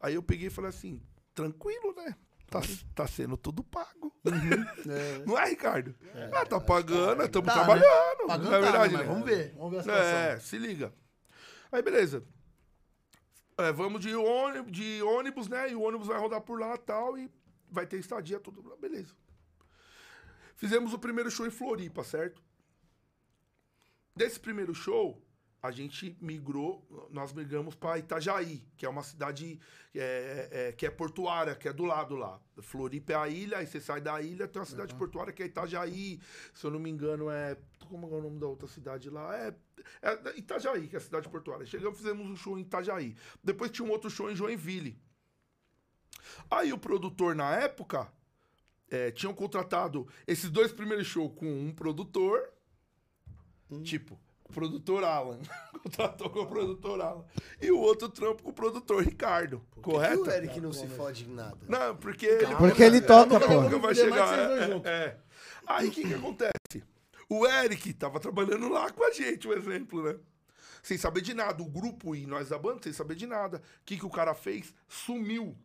Aí 0.00 0.14
eu 0.14 0.22
peguei 0.22 0.46
e 0.46 0.50
falei 0.50 0.70
assim, 0.70 1.02
tranquilo, 1.34 1.94
né? 1.94 2.16
Tá, 2.50 2.60
tá 2.94 3.06
sendo 3.06 3.36
tudo 3.36 3.62
pago. 3.64 4.14
Não 5.26 5.38
é, 5.38 5.48
Ricardo? 5.48 5.94
ah, 6.32 6.46
tá 6.46 6.60
pagando, 6.60 7.22
estamos 7.22 7.52
Tá, 7.52 7.56
né? 7.56 7.64
trabalhando. 7.64 8.26
Pagando 8.26 8.50
não 8.50 8.56
é 8.56 8.60
tá, 8.60 8.60
verdade, 8.60 8.94
mas 8.94 9.02
né? 9.02 9.12
vamos 9.12 9.24
ver, 9.28 9.54
vamos 9.56 9.70
ver 9.72 9.78
a 9.78 9.82
situação. 9.82 10.18
É, 10.18 10.40
se 10.40 10.58
liga. 10.58 10.94
Aí, 11.72 11.82
beleza. 11.82 12.22
É, 13.58 13.72
vamos 13.72 14.00
de 14.00 14.14
ônibus, 14.14 14.72
de 14.72 15.02
ônibus, 15.02 15.48
né? 15.48 15.70
E 15.70 15.74
o 15.74 15.82
ônibus 15.82 16.06
vai 16.06 16.18
rodar 16.18 16.40
por 16.40 16.58
lá 16.58 16.74
e 16.74 16.78
tal. 16.78 17.18
E 17.18 17.30
vai 17.70 17.86
ter 17.86 17.98
estadia, 17.98 18.38
tudo. 18.40 18.76
Beleza. 18.80 19.14
Fizemos 20.56 20.92
o 20.92 20.98
primeiro 20.98 21.30
show 21.30 21.46
em 21.46 21.50
Floripa, 21.50 22.04
certo? 22.04 22.42
Desse 24.16 24.38
primeiro 24.38 24.74
show, 24.74 25.20
a 25.64 25.70
gente 25.70 26.14
migrou, 26.20 26.86
nós 27.10 27.32
migramos 27.32 27.74
para 27.74 27.98
Itajaí, 27.98 28.62
que 28.76 28.84
é 28.84 28.88
uma 28.88 29.02
cidade 29.02 29.58
é, 29.94 30.48
é, 30.52 30.72
que 30.72 30.84
é 30.84 30.90
portuária, 30.90 31.54
que 31.54 31.66
é 31.66 31.72
do 31.72 31.84
lado 31.84 32.14
lá. 32.14 32.38
Floripa 32.60 33.14
é 33.14 33.16
a 33.16 33.28
ilha, 33.28 33.56
aí 33.56 33.66
você 33.66 33.80
sai 33.80 33.98
da 33.98 34.20
ilha, 34.20 34.46
tem 34.46 34.60
uma 34.60 34.66
cidade 34.66 34.94
portuária 34.94 35.32
que 35.32 35.42
é 35.42 35.46
Itajaí. 35.46 36.20
Se 36.52 36.66
eu 36.66 36.70
não 36.70 36.78
me 36.78 36.90
engano, 36.90 37.30
é. 37.30 37.56
Como 37.88 38.06
é 38.06 38.10
o 38.10 38.20
nome 38.20 38.38
da 38.38 38.46
outra 38.46 38.68
cidade 38.68 39.08
lá? 39.08 39.34
É, 39.38 39.56
é 40.02 40.38
Itajaí, 40.38 40.86
que 40.86 40.96
é 40.96 40.98
a 40.98 41.02
cidade 41.02 41.30
portuária. 41.30 41.64
Chegamos, 41.64 41.96
fizemos 41.96 42.26
um 42.26 42.36
show 42.36 42.58
em 42.58 42.62
Itajaí. 42.62 43.16
Depois 43.42 43.70
tinha 43.70 43.88
um 43.88 43.90
outro 43.90 44.10
show 44.10 44.30
em 44.30 44.36
Joinville. 44.36 45.00
Aí 46.50 46.74
o 46.74 46.78
produtor, 46.78 47.34
na 47.34 47.54
época, 47.56 48.12
é, 48.90 49.10
tinham 49.10 49.34
contratado 49.34 50.06
esses 50.26 50.50
dois 50.50 50.72
primeiros 50.72 51.06
shows 51.06 51.32
com 51.36 51.46
um 51.46 51.72
produtor. 51.72 52.50
Tipo, 53.82 54.20
o 54.44 54.52
produtor 54.52 55.02
Alan. 55.04 55.40
Contratou 55.82 56.30
com 56.30 56.40
o 56.40 56.46
produtor 56.46 57.00
Alan. 57.00 57.24
E 57.60 57.70
o 57.70 57.78
outro 57.78 58.08
trampo 58.08 58.42
com 58.42 58.50
o 58.50 58.52
produtor 58.52 59.02
Ricardo. 59.02 59.62
E 59.76 59.80
correto? 59.80 60.22
o 60.22 60.30
Eric 60.30 60.60
não 60.60 60.72
se 60.72 60.86
fode 60.86 61.24
em 61.24 61.34
nada. 61.34 61.58
Não, 61.68 61.96
porque 61.96 62.26
ele. 62.26 62.54
Porque 62.56 62.82
ele 62.82 63.00
toca, 63.00 63.40
pô. 63.40 63.46
vai 63.46 63.62
Fuder 63.64 63.80
mais 63.80 63.98
chegar. 63.98 64.38
é, 64.38 64.88
é. 64.88 65.16
Aí 65.66 65.88
o 65.88 65.90
que, 65.90 66.06
que 66.06 66.14
acontece? 66.14 66.84
O 67.28 67.46
Eric 67.46 67.92
tava 67.94 68.20
trabalhando 68.20 68.68
lá 68.68 68.90
com 68.90 69.02
a 69.02 69.10
gente, 69.10 69.48
um 69.48 69.52
exemplo, 69.52 70.02
né? 70.02 70.16
Sem 70.82 70.98
saber 70.98 71.22
de 71.22 71.32
nada. 71.32 71.62
O 71.62 71.68
grupo 71.68 72.14
e 72.14 72.26
nós 72.26 72.50
da 72.50 72.58
banda, 72.58 72.82
sem 72.82 72.92
saber 72.92 73.14
de 73.14 73.26
nada. 73.26 73.58
O 73.58 73.84
que, 73.86 73.96
que 73.96 74.04
o 74.04 74.10
cara 74.10 74.34
fez? 74.34 74.74
Sumiu. 74.86 75.56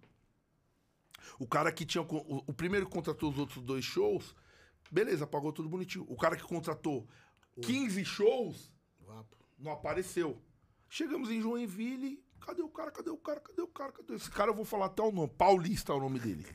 O 1.38 1.48
cara 1.48 1.72
que 1.72 1.86
tinha. 1.86 2.02
O, 2.02 2.44
o 2.48 2.54
primeiro 2.54 2.86
que 2.86 2.92
contratou 2.92 3.30
os 3.30 3.38
outros 3.38 3.64
dois 3.64 3.84
shows, 3.86 4.36
beleza, 4.92 5.28
pagou 5.28 5.52
tudo 5.52 5.70
bonitinho. 5.70 6.06
O 6.08 6.16
cara 6.18 6.36
que 6.36 6.44
contratou 6.44 7.08
15 7.62 8.04
shows, 8.06 8.72
não 9.58 9.72
apareceu. 9.72 10.42
Chegamos 10.90 11.30
em 11.30 11.42
Joinville. 11.42 12.24
Cadê 12.40 12.62
o 12.62 12.70
cara? 12.70 12.90
Cadê 12.92 13.10
o 13.10 13.18
cara? 13.18 13.40
Cadê 13.42 13.62
o 13.62 13.68
cara? 13.68 13.92
Cadê 13.92 14.16
esse 14.16 14.32
cara? 14.32 14.50
Eu 14.52 14.56
vou 14.56 14.66
falar 14.66 14.86
até 14.88 15.04
o 15.04 15.12
nome. 15.12 15.28
Paulista 15.38 15.92
é 15.92 15.96
o 15.96 16.00
nome 16.00 16.20
dele. 16.20 16.46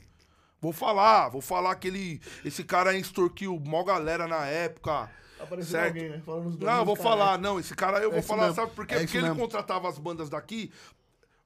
Vou 0.59 0.73
falar, 0.73 1.29
vou 1.29 1.41
falar 1.41 1.75
que 1.75 1.87
ele. 1.87 2.21
Esse 2.43 2.63
cara 2.63 2.93
extorquiu 2.97 3.59
mó 3.59 3.83
galera 3.83 4.27
na 4.27 4.45
época. 4.47 5.09
Apareceu 5.39 5.71
certo? 5.71 5.87
alguém, 5.95 6.09
né? 6.09 6.21
Falando 6.25 6.47
os 6.47 6.57
Não, 6.57 6.77
eu 6.79 6.85
vou 6.85 6.95
caras. 6.95 7.11
falar, 7.11 7.37
não. 7.37 7.59
Esse 7.59 7.75
cara 7.75 7.99
eu 7.99 8.09
vou 8.09 8.19
isso 8.19 8.27
falar, 8.27 8.43
mesmo. 8.47 8.55
sabe 8.55 8.71
por 8.73 8.87
quê? 8.87 8.95
É 8.95 8.99
Porque 9.01 9.17
ele 9.17 9.27
mesmo. 9.27 9.39
contratava 9.41 9.87
as 9.87 9.99
bandas 9.99 10.29
daqui. 10.29 10.71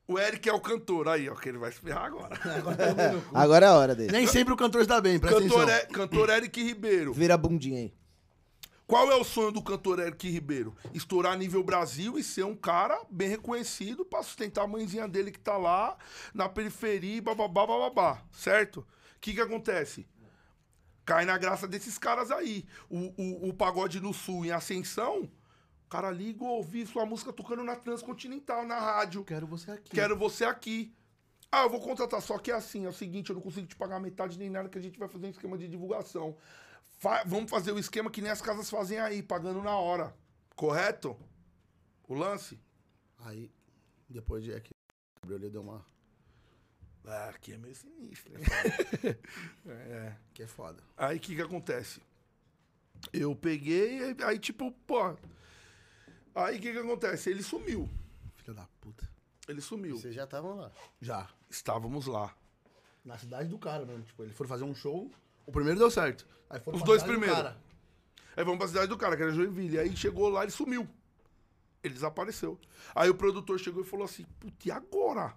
O 0.09 0.17
Eric 0.17 0.49
é 0.49 0.53
o 0.53 0.59
cantor. 0.59 1.07
Aí, 1.07 1.29
ó, 1.29 1.35
que 1.35 1.47
ele 1.47 1.59
vai 1.59 1.71
se 1.71 1.79
ferrar 1.79 2.05
agora. 2.05 2.35
Agora 3.31 3.65
é 3.67 3.69
a 3.69 3.75
hora 3.75 3.93
dele. 3.93 4.11
Nem 4.11 4.25
sempre 4.25 4.51
o 4.51 4.57
cantor 4.57 4.81
está 4.81 4.99
bem, 4.99 5.19
presta 5.19 5.39
cantor, 5.39 5.61
atenção. 5.61 5.77
é, 5.77 5.85
cantor 5.85 6.29
Eric 6.31 6.63
Ribeiro. 6.63 7.13
Vira 7.13 7.35
a 7.35 7.37
bundinha 7.37 7.77
aí. 7.77 7.93
Qual 8.87 9.11
é 9.11 9.15
o 9.15 9.23
sonho 9.23 9.51
do 9.51 9.61
cantor 9.61 9.99
Eric 9.99 10.27
Ribeiro? 10.27 10.75
Estourar 10.95 11.37
nível 11.37 11.63
Brasil 11.63 12.17
e 12.17 12.23
ser 12.23 12.43
um 12.43 12.55
cara 12.55 12.99
bem 13.07 13.29
reconhecido 13.29 14.03
pra 14.03 14.23
sustentar 14.23 14.63
a 14.63 14.67
mãezinha 14.67 15.07
dele 15.07 15.31
que 15.31 15.39
tá 15.39 15.57
lá 15.57 15.95
na 16.33 16.49
periferia, 16.49 17.21
bababá, 17.21 17.67
bababá, 17.67 18.23
certo? 18.31 18.79
O 18.79 19.19
que 19.21 19.35
que 19.35 19.41
acontece? 19.41 20.07
Cai 21.05 21.23
na 21.23 21.37
graça 21.37 21.67
desses 21.67 21.99
caras 21.99 22.31
aí. 22.31 22.65
O, 22.89 23.13
o, 23.15 23.49
o 23.49 23.53
pagode 23.53 23.99
no 23.99 24.11
sul 24.11 24.43
em 24.43 24.49
ascensão, 24.49 25.29
cara 25.89 26.11
liga 26.11 26.43
ou 26.43 26.57
ouvir 26.57 26.85
sua 26.87 27.05
música 27.05 27.33
tocando 27.33 27.63
na 27.63 27.75
Transcontinental, 27.75 28.65
na 28.65 28.79
rádio. 28.79 29.23
Quero 29.23 29.47
você 29.47 29.71
aqui. 29.71 29.89
Quero 29.91 30.17
você 30.17 30.45
aqui. 30.45 30.93
Ah, 31.51 31.63
eu 31.63 31.69
vou 31.69 31.79
contratar, 31.81 32.21
só 32.21 32.37
que 32.37 32.51
é 32.51 32.53
assim, 32.53 32.85
é 32.85 32.89
o 32.89 32.93
seguinte, 32.93 33.29
eu 33.31 33.35
não 33.35 33.41
consigo 33.41 33.65
te 33.65 33.75
pagar 33.75 33.99
metade 33.99 34.37
nem 34.37 34.49
nada 34.51 34.69
que 34.69 34.77
a 34.77 34.81
gente 34.81 34.99
vai 34.99 35.07
fazer 35.09 35.25
um 35.25 35.31
esquema 35.31 35.57
de 35.57 35.67
divulgação. 35.67 36.37
Fa- 36.99 37.23
vamos 37.25 37.49
fazer 37.49 37.71
o 37.71 37.79
esquema 37.79 38.11
que 38.11 38.21
nem 38.21 38.29
as 38.29 38.41
casas 38.41 38.69
fazem 38.69 38.99
aí, 38.99 39.23
pagando 39.23 39.61
na 39.63 39.75
hora. 39.75 40.15
Correto? 40.55 41.17
O 42.07 42.13
lance? 42.13 42.59
Aí, 43.19 43.51
depois 44.07 44.43
de 44.43 44.53
aqui, 44.53 44.69
o 45.23 45.27
Gabriel 45.27 45.51
deu 45.51 45.61
uma... 45.61 45.83
Ah, 47.05 47.29
aqui 47.29 47.53
é 47.53 47.57
meio 47.57 47.73
sinistro, 47.73 48.31
né? 48.33 48.45
é. 49.65 50.15
Que 50.33 50.43
é 50.43 50.47
foda. 50.47 50.83
Aí 50.95 51.17
o 51.17 51.19
que 51.19 51.35
que 51.35 51.41
acontece? 51.41 51.99
Eu 53.11 53.35
peguei, 53.35 54.15
aí, 54.23 54.37
tipo, 54.37 54.71
pô. 54.85 55.15
Aí 56.35 56.57
o 56.57 56.61
que 56.61 56.71
que 56.71 56.77
acontece? 56.77 57.29
Ele 57.29 57.43
sumiu. 57.43 57.89
Filha 58.35 58.53
da 58.53 58.67
puta. 58.79 59.07
Ele 59.47 59.61
sumiu. 59.61 59.97
Vocês 59.97 60.13
já 60.15 60.23
estavam 60.25 60.55
lá. 60.57 60.71
Já. 61.01 61.27
Estávamos 61.49 62.05
lá. 62.05 62.33
Na 63.03 63.17
cidade 63.17 63.49
do 63.49 63.57
cara, 63.57 63.85
mano. 63.85 64.03
Tipo, 64.03 64.23
eles 64.23 64.35
foram 64.35 64.47
fazer 64.49 64.63
um 64.63 64.75
show, 64.75 65.09
o 65.45 65.51
primeiro 65.51 65.79
deu 65.79 65.89
certo. 65.89 66.25
Aí 66.49 66.59
foram 66.59 66.77
Os 66.77 66.81
pra 66.83 66.87
dois 66.87 67.01
cidade 67.01 67.17
do 67.17 67.19
primeiros. 67.19 67.43
cara. 67.49 67.57
Aí 68.37 68.43
vamos 68.43 68.59
pra 68.59 68.67
cidade 68.67 68.87
do 68.87 68.97
cara, 68.97 69.17
que 69.17 69.23
era 69.23 69.31
Joinville. 69.31 69.79
Aí 69.79 69.95
chegou 69.97 70.29
lá, 70.29 70.43
ele 70.43 70.51
sumiu. 70.51 70.87
Ele 71.83 71.93
desapareceu. 71.93 72.59
Aí 72.93 73.09
o 73.09 73.15
produtor 73.15 73.59
chegou 73.59 73.81
e 73.81 73.85
falou 73.85 74.05
assim: 74.05 74.25
Putz, 74.39 74.65
e 74.65 74.71
agora? 74.71 75.35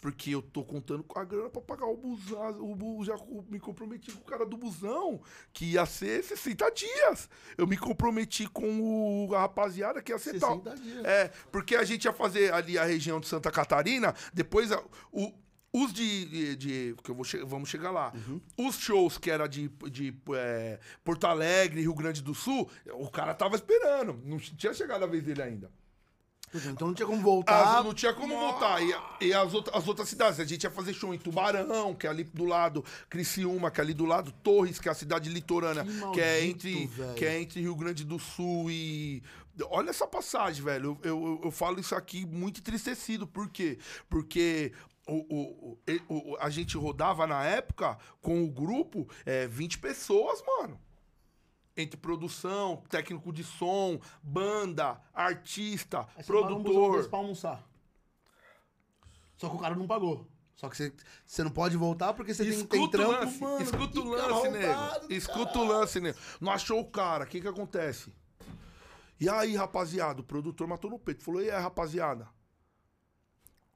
Porque 0.00 0.30
eu 0.30 0.40
tô 0.40 0.62
contando 0.64 1.02
com 1.02 1.18
a 1.18 1.24
grana 1.24 1.50
pra 1.50 1.60
pagar 1.60 1.86
o 1.86 1.96
busão. 1.96 2.60
O 2.60 2.74
bu, 2.76 3.04
já 3.04 3.16
me 3.48 3.58
comprometi 3.58 4.12
com 4.12 4.20
o 4.20 4.24
cara 4.24 4.46
do 4.46 4.56
busão, 4.56 5.20
que 5.52 5.72
ia 5.72 5.84
ser 5.86 6.22
60 6.22 6.70
dias. 6.70 7.28
Eu 7.56 7.66
me 7.66 7.76
comprometi 7.76 8.46
com 8.48 9.26
o, 9.28 9.34
a 9.34 9.40
rapaziada 9.40 10.00
que 10.00 10.12
ia 10.12 10.18
ser 10.18 10.38
tal. 10.38 10.58
60 10.62 10.76
dias. 10.80 11.04
É, 11.04 11.28
porque 11.50 11.74
a 11.74 11.82
gente 11.84 12.04
ia 12.04 12.12
fazer 12.12 12.52
ali 12.52 12.78
a 12.78 12.84
região 12.84 13.18
de 13.18 13.26
Santa 13.26 13.50
Catarina, 13.50 14.14
depois 14.32 14.70
a- 14.70 14.82
o, 15.10 15.32
os 15.72 15.92
de, 15.92 16.24
de, 16.26 16.56
de- 16.56 16.94
que 17.02 17.10
eu 17.10 17.14
vou 17.14 17.24
che- 17.24 17.44
vamos 17.44 17.68
chegar 17.68 17.90
lá. 17.90 18.12
Os 18.56 18.76
shows 18.76 19.18
que 19.18 19.30
era 19.30 19.48
de, 19.48 19.68
de 19.90 20.16
é, 20.34 20.78
Porto 21.02 21.26
Alegre, 21.26 21.80
Rio 21.80 21.94
Grande 21.94 22.22
do 22.22 22.34
Sul, 22.34 22.70
o 22.94 23.10
cara 23.10 23.34
tava 23.34 23.56
esperando. 23.56 24.18
Não 24.24 24.38
tinha 24.38 24.72
chegado 24.72 25.02
a 25.02 25.06
vez 25.08 25.22
dele 25.24 25.42
ainda. 25.42 25.70
Então 26.54 26.88
não 26.88 26.94
tinha 26.94 27.06
como 27.06 27.18
As- 27.18 27.24
voltar. 27.24 27.84
não 27.84 27.94
tinha 27.94 28.12
como 28.12 28.36
voltar. 28.38 28.80
E, 28.82 29.26
e 29.26 29.32
as, 29.34 29.52
outra- 29.54 29.76
as 29.76 29.86
outras 29.86 30.08
cidades, 30.08 30.40
a 30.40 30.44
gente 30.44 30.64
ia 30.64 30.70
fazer 30.70 30.92
show 30.94 31.12
em 31.14 31.18
Tubarão, 31.18 31.94
que 31.94 32.06
é 32.06 32.10
ali 32.10 32.24
do 32.24 32.44
lado, 32.44 32.84
Criciúma, 33.08 33.70
que 33.70 33.80
é 33.80 33.84
ali 33.84 33.94
do 33.94 34.04
lado, 34.04 34.32
Torres, 34.42 34.78
que 34.78 34.88
é 34.88 34.92
a 34.92 34.94
cidade 34.94 35.28
litorânea, 35.28 35.84
Que 35.84 35.90
que, 35.90 35.96
é 35.96 36.00
maldito, 36.40 36.68
entre, 36.68 36.86
velho. 36.86 37.14
que 37.14 37.24
é 37.24 37.40
entre 37.40 37.60
Rio 37.60 37.74
Grande 37.76 38.04
do 38.04 38.18
Sul 38.18 38.70
e. 38.70 39.22
Olha 39.70 39.90
essa 39.90 40.06
passagem, 40.06 40.62
velho. 40.62 40.96
Eu, 41.02 41.10
eu, 41.10 41.40
eu 41.44 41.50
falo 41.50 41.80
isso 41.80 41.94
aqui 41.94 42.24
muito 42.24 42.60
entristecido. 42.60 43.26
Por 43.26 43.48
quê? 43.50 43.78
Porque. 44.08 44.72
O, 45.10 45.24
o, 45.34 45.78
o- 46.32 46.36
a 46.38 46.50
gente 46.50 46.76
rodava 46.76 47.26
na 47.26 47.42
época 47.42 47.96
com 48.20 48.44
o 48.44 48.50
grupo 48.50 49.08
é, 49.24 49.46
20 49.48 49.78
pessoas, 49.78 50.42
mano 50.46 50.78
entre 51.82 51.96
produção, 51.96 52.82
técnico 52.88 53.32
de 53.32 53.44
som, 53.44 54.00
banda, 54.22 55.00
artista, 55.14 56.00
Aí 56.16 56.22
você 56.24 56.32
para 56.32 56.42
produtor. 56.46 56.96
desse 56.96 57.08
pra 57.08 57.18
almoçar. 57.18 57.64
Só 59.36 59.48
que 59.48 59.56
o 59.56 59.58
cara 59.58 59.74
não 59.76 59.86
pagou. 59.86 60.26
Só 60.56 60.68
que 60.68 60.76
você, 60.76 60.92
você 61.24 61.44
não 61.44 61.52
pode 61.52 61.76
voltar 61.76 62.12
porque 62.14 62.34
você 62.34 62.42
tem, 62.42 62.52
tem 62.52 62.60
Escuta 62.60 62.82
o 62.82 62.88
trampo, 62.90 63.12
lance, 63.24 63.40
mano. 63.40 63.62
escuta 63.62 64.00
o 64.00 64.04
lance, 64.04 64.48
nego. 64.50 65.12
Escuta 65.12 65.58
o 65.60 65.64
lance, 65.64 66.00
nego. 66.00 66.18
Não 66.40 66.50
achou 66.52 66.80
o 66.80 66.90
cara, 66.90 67.24
o 67.24 67.26
que 67.28 67.40
que 67.40 67.46
acontece? 67.46 68.12
E 69.20 69.28
aí, 69.28 69.54
rapaziada, 69.54 70.20
o 70.20 70.24
produtor 70.24 70.66
matou 70.66 70.90
no 70.90 70.98
peito. 70.98 71.22
Falou, 71.24 71.40
e 71.42 71.50
aí, 71.50 71.60
rapaziada? 71.62 72.28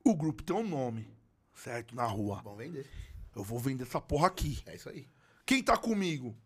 O 0.05 0.15
grupo 0.17 0.43
tem 0.43 0.55
um 0.57 0.69
nome, 0.69 1.09
certo? 1.55 1.95
Na 1.95 2.05
rua. 2.05 2.41
Vamos 2.43 2.59
vender. 2.59 2.91
Eu 3.35 3.45
vou 3.45 3.59
vender 3.61 3.85
essa 3.85 4.01
porra 4.01 4.27
aqui. 4.27 4.61
É 4.67 4.75
isso 4.75 4.89
aí. 4.89 5.07
Quem 5.47 5.63
tá 5.63 5.77
comigo? 5.77 6.37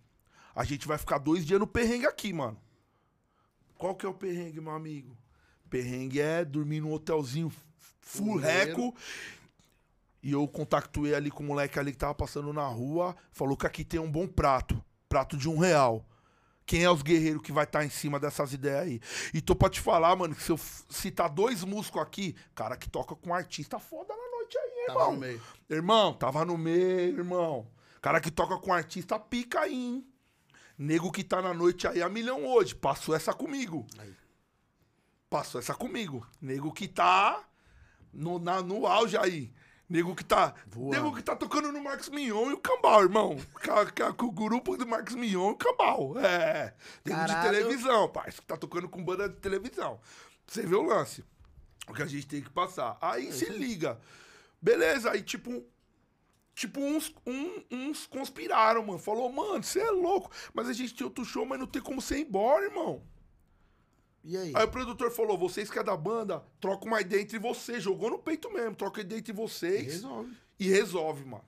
A 0.56 0.64
gente 0.64 0.88
vai 0.88 0.96
ficar 0.96 1.18
dois 1.18 1.44
dias 1.44 1.60
no 1.60 1.66
perrengue 1.66 2.06
aqui, 2.06 2.32
mano. 2.32 2.58
Qual 3.76 3.94
que 3.94 4.06
é 4.06 4.08
o 4.08 4.14
perrengue, 4.14 4.58
meu 4.58 4.72
amigo? 4.72 5.14
Perrengue 5.68 6.18
é 6.18 6.42
dormir 6.46 6.80
num 6.80 6.94
hotelzinho 6.94 7.52
full 8.00 8.38
reco. 8.38 8.94
E 10.22 10.32
eu 10.32 10.48
contactuei 10.48 11.14
ali 11.14 11.30
com 11.30 11.42
o 11.42 11.46
moleque 11.46 11.78
ali 11.78 11.92
que 11.92 11.98
tava 11.98 12.14
passando 12.14 12.54
na 12.54 12.66
rua. 12.66 13.14
Falou 13.30 13.54
que 13.54 13.66
aqui 13.66 13.84
tem 13.84 14.00
um 14.00 14.10
bom 14.10 14.26
prato. 14.26 14.82
Prato 15.10 15.36
de 15.36 15.46
um 15.46 15.58
real. 15.58 16.02
Quem 16.64 16.82
é 16.82 16.90
os 16.90 17.02
guerreiros 17.02 17.42
que 17.42 17.52
vai 17.52 17.64
estar 17.64 17.84
em 17.84 17.90
cima 17.90 18.18
dessas 18.18 18.52
ideias 18.54 18.80
aí? 18.80 19.00
E 19.34 19.42
tô 19.42 19.54
pra 19.54 19.68
te 19.68 19.78
falar, 19.80 20.16
mano, 20.16 20.34
que 20.34 20.42
se 20.42 20.50
eu 20.50 20.58
citar 20.88 21.28
dois 21.28 21.62
músicos 21.62 22.00
aqui, 22.00 22.34
cara 22.54 22.76
que 22.76 22.88
toca 22.88 23.14
com 23.14 23.30
um 23.30 23.34
artista 23.34 23.78
foda 23.78 24.16
na 24.16 24.30
noite 24.38 24.56
aí, 24.58 24.70
hein, 24.70 24.86
Tava 24.86 25.00
irmão. 25.00 25.12
no 25.12 25.20
meio. 25.20 25.42
Irmão, 25.68 26.14
tava 26.14 26.44
no 26.44 26.58
meio, 26.58 27.18
irmão. 27.18 27.70
Cara 28.00 28.20
que 28.20 28.30
toca 28.30 28.56
com 28.56 28.72
artista 28.72 29.18
pica 29.18 29.60
aí, 29.60 29.74
hein? 29.74 30.06
Nego 30.78 31.10
que 31.10 31.24
tá 31.24 31.40
na 31.40 31.54
noite 31.54 31.86
aí 31.88 32.02
a 32.02 32.08
milhão 32.08 32.44
hoje. 32.46 32.74
Passou 32.74 33.14
essa 33.14 33.32
comigo. 33.32 33.86
Aí. 33.98 34.14
Passou 35.30 35.58
essa 35.60 35.74
comigo. 35.74 36.26
Nego 36.40 36.72
que 36.72 36.86
tá 36.86 37.42
no, 38.12 38.38
na- 38.38 38.62
no 38.62 38.86
auge 38.86 39.16
aí. 39.16 39.52
Nego 39.88 40.14
que 40.16 40.24
tá. 40.24 40.52
Voando. 40.66 40.90
Nego 40.96 41.14
que 41.14 41.22
tá 41.22 41.36
tocando 41.36 41.70
no 41.70 41.80
Marcos 41.82 42.08
Mion 42.08 42.50
e 42.50 42.54
o 42.54 42.58
Cambal, 42.58 43.02
irmão. 43.02 43.36
Com, 44.16 44.26
o 44.26 44.32
grupo 44.32 44.76
do 44.76 44.86
Marcos 44.86 45.14
Mion 45.14 45.50
e 45.50 45.52
o 45.52 45.56
Cambal. 45.56 46.18
É. 46.18 46.74
Nego 47.04 47.20
de 47.20 47.26
Caralho. 47.26 47.50
televisão, 47.52 48.08
parceiro. 48.08 48.42
Que 48.42 48.46
tá 48.48 48.56
tocando 48.56 48.88
com 48.88 49.02
banda 49.04 49.28
de 49.28 49.36
televisão. 49.36 50.00
Você 50.46 50.62
vê 50.62 50.74
o 50.74 50.82
lance. 50.82 51.24
O 51.88 51.94
que 51.94 52.02
a 52.02 52.06
gente 52.06 52.26
tem 52.26 52.42
que 52.42 52.50
passar. 52.50 52.98
Aí 53.00 53.32
se 53.32 53.48
liga. 53.48 53.98
Beleza, 54.60 55.10
aí 55.12 55.22
tipo. 55.22 55.64
Tipo, 56.56 56.80
uns, 56.80 57.14
um- 57.26 57.62
uns 57.70 58.06
conspiraram, 58.06 58.82
mano. 58.86 58.98
Falou, 58.98 59.30
mano, 59.30 59.62
você 59.62 59.78
é 59.78 59.90
louco. 59.90 60.30
Mas 60.54 60.70
a 60.70 60.72
gente 60.72 60.94
tem 60.94 61.04
outro 61.06 61.22
show, 61.22 61.44
mas 61.44 61.58
não 61.60 61.66
tem 61.66 61.82
como 61.82 62.00
você 62.00 62.16
ir 62.18 62.22
embora, 62.22 62.64
irmão. 62.64 63.02
E 64.24 64.38
aí? 64.38 64.52
Aí 64.56 64.64
o 64.64 64.70
produtor 64.70 65.10
falou: 65.10 65.36
vocês 65.36 65.70
que 65.70 65.78
é 65.78 65.82
da 65.82 65.94
banda, 65.94 66.42
troca 66.58 66.86
uma 66.86 66.98
ideia 67.02 67.20
entre 67.20 67.38
vocês. 67.38 67.82
Jogou 67.82 68.08
no 68.08 68.18
peito 68.18 68.50
mesmo, 68.50 68.74
troca 68.74 69.02
ideia 69.02 69.18
entre 69.18 69.34
vocês. 69.34 69.84
Resolve. 69.84 70.34
E 70.58 70.66
resolve, 70.70 71.24
mano. 71.26 71.44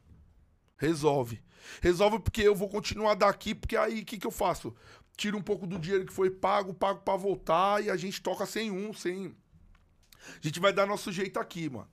Resolve. 0.77 1.43
Resolve 1.81 2.19
porque 2.19 2.43
eu 2.43 2.55
vou 2.55 2.69
continuar 2.69 3.15
daqui, 3.15 3.55
porque 3.55 3.79
aí 3.79 4.01
o 4.03 4.05
que, 4.05 4.19
que 4.19 4.27
eu 4.27 4.31
faço? 4.31 4.77
Tiro 5.17 5.39
um 5.39 5.43
pouco 5.43 5.67
do 5.67 5.79
dinheiro 5.79 6.05
que 6.05 6.13
foi 6.13 6.31
pago, 6.31 6.75
pago 6.75 7.01
pra 7.01 7.17
voltar 7.17 7.83
e 7.83 7.89
a 7.89 7.97
gente 7.97 8.21
toca 8.21 8.45
sem 8.45 8.71
um, 8.71 8.93
sem. 8.93 9.35
A 10.29 10.41
gente 10.47 10.61
vai 10.61 10.71
dar 10.73 10.87
nosso 10.87 11.11
jeito 11.11 11.41
aqui, 11.41 11.71
mano. 11.71 11.89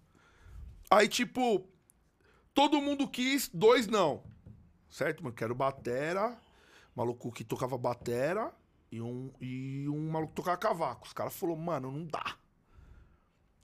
Aí, 0.92 1.08
tipo, 1.08 1.66
todo 2.56 2.82
mundo 2.82 3.08
quis, 3.08 3.50
dois 3.54 3.86
não. 3.86 4.24
Certo, 4.90 5.22
mano? 5.22 5.36
Quero 5.36 5.54
batera, 5.54 6.36
maluco 6.96 7.32
que 7.32 7.44
tocava 7.44 7.78
batera 7.78 8.52
e 8.90 9.02
um, 9.02 9.30
e 9.42 9.88
um 9.90 10.10
maluco 10.10 10.32
que 10.32 10.38
tocava 10.38 10.58
cavaco. 10.58 11.06
Os 11.06 11.14
caras 11.14 11.36
falaram, 11.36 11.60
mano, 11.60 11.92
não 11.92 12.06
dá. 12.06 12.38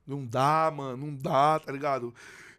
Não 0.06 0.26
dá, 0.26 0.70
mano, 0.76 1.08
não 1.08 1.16
dá, 1.16 1.58
tá 1.60 1.72
ligado? 1.72 2.14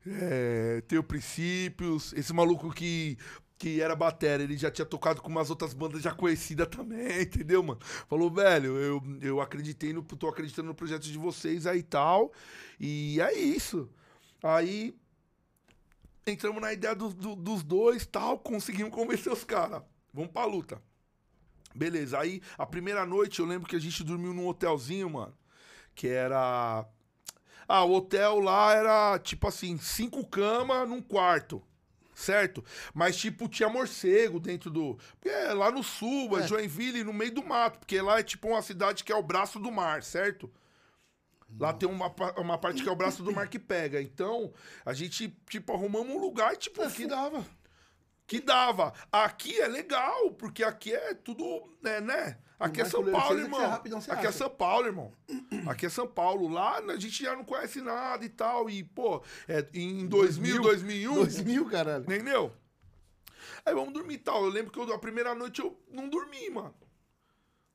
É, 0.07 0.81
tenho 0.89 1.05
princípios. 1.05 2.15
Esse 2.15 2.33
maluco 2.33 2.73
que, 2.73 3.19
que 3.59 3.83
era 3.83 3.95
batera, 3.95 4.43
ele 4.43 4.57
já 4.57 4.71
tinha 4.71 4.87
tocado 4.87 5.21
com 5.21 5.29
umas 5.29 5.51
outras 5.51 5.75
bandas 5.75 6.01
já 6.01 6.15
conhecidas 6.15 6.69
também, 6.69 7.23
entendeu, 7.29 7.63
mano? 7.63 7.81
Falou, 8.09 8.31
velho, 8.31 8.79
eu, 8.79 9.03
eu 9.21 9.41
acreditei 9.41 9.93
no. 9.93 10.03
tô 10.03 10.29
acreditando 10.29 10.69
no 10.69 10.75
projeto 10.75 11.03
de 11.03 11.19
vocês 11.19 11.67
aí 11.67 11.81
e 11.81 11.83
tal. 11.83 12.33
E 12.81 13.21
é 13.21 13.35
isso. 13.39 13.91
Aí 14.43 14.97
entramos 16.27 16.61
na 16.61 16.73
ideia 16.73 16.95
dos- 16.95 17.15
do- 17.15 17.37
dos 17.37 17.63
dois 17.63 18.07
tal, 18.07 18.39
conseguimos 18.39 18.93
convencer 18.95 19.33
os 19.33 19.45
caras. 19.45 19.83
Vamos 20.13 20.31
pra 20.31 20.45
luta. 20.45 20.81
Beleza, 21.75 22.19
aí 22.19 22.43
a 22.59 22.67
primeira 22.67 23.07
noite 23.07 23.41
eu 23.41 23.47
lembro 23.47 23.69
que 23.69 23.77
a 23.77 23.81
gente 23.81 24.05
dormiu 24.05 24.35
num 24.35 24.47
hotelzinho, 24.47 25.09
mano. 25.09 25.35
Que 25.95 26.09
era. 26.09 26.87
Ah, 27.67 27.85
o 27.85 27.93
hotel 27.95 28.41
lá 28.41 28.75
era 28.75 29.19
tipo 29.19 29.49
assim, 29.49 29.79
cinco 29.79 30.27
camas 30.27 30.89
num 30.89 31.01
quarto. 31.01 31.63
Certo? 32.15 32.63
Mas, 32.93 33.17
tipo, 33.17 33.49
tinha 33.49 33.71
morcego 33.71 34.39
dentro 34.39 34.71
do. 34.71 34.99
Porque 35.15 35.31
é 35.31 35.55
lá 35.55 35.71
no 35.71 35.83
sul, 35.83 36.39
é, 36.39 36.43
É. 36.43 36.47
Joinville, 36.47 37.03
no 37.03 37.13
meio 37.13 37.33
do 37.35 37.43
mato. 37.43 37.79
Porque 37.79 38.01
lá 38.03 38.19
é 38.19 38.23
tipo 38.23 38.49
uma 38.49 38.61
cidade 38.61 39.03
que 39.03 39.11
é 39.11 39.17
o 39.17 39.23
braço 39.23 39.59
do 39.59 39.73
mar, 39.73 40.03
certo? 40.03 40.53
Lá 41.59 41.73
tem 41.73 41.89
uma, 41.89 42.13
uma 42.39 42.59
parte 42.59 42.83
que 42.83 42.89
é 42.89 42.93
o 42.93 42.97
braço 42.97 43.23
do 43.23 43.33
mar 43.33 43.49
que 43.49 43.59
pega. 43.59 44.01
Então, 44.01 44.53
a 44.85 44.93
gente, 44.93 45.29
tipo, 45.49 45.73
arrumamos 45.73 46.15
um 46.15 46.19
lugar, 46.19 46.57
tipo, 46.57 46.83
Aqui 46.83 47.07
dava. 47.07 47.45
que 48.27 48.41
dava. 48.41 48.93
Aqui 49.11 49.61
é 49.61 49.69
legal, 49.69 50.31
porque 50.33 50.65
aqui 50.65 50.93
é 50.93 51.15
tudo, 51.15 51.45
né, 51.83 52.01
né? 52.01 52.39
Aqui 52.59 52.81
é 52.81 52.85
São 52.85 53.05
Paulo, 53.11 53.41
irmão. 53.41 53.61
é 53.61 53.67
rapidão, 53.67 53.99
Aqui 54.09 54.27
é. 54.27 54.33
São 54.33 54.49
Paulo, 54.49 54.87
irmão. 54.87 55.13
Aqui 55.67 55.87
é 55.87 55.89
São 55.89 56.07
Paulo. 56.07 56.47
Lá 56.49 56.79
a 56.79 56.97
gente 56.97 57.25
já 57.25 57.35
não 57.35 57.45
conhece 57.45 57.81
nada 57.81 58.25
e 58.25 58.29
tal. 58.29 58.71
E, 58.71 58.85
pô, 58.85 59.21
é, 59.49 59.67
em 59.75 60.07
2000, 60.07 60.63
2001, 60.63 61.15
2000, 61.15 61.67
caralho. 61.67 62.05
entendeu? 62.05 62.53
Aí 63.67 63.75
vamos 63.75 63.93
dormir 63.93 64.15
e 64.15 64.19
tal. 64.19 64.45
Eu 64.45 64.51
lembro 64.51 64.71
que 64.71 64.79
eu, 64.79 64.93
a 64.95 64.99
primeira 64.99 65.35
noite 65.35 65.61
eu 65.61 65.77
não 65.91 66.09
dormi, 66.09 66.49
mano. 66.51 66.75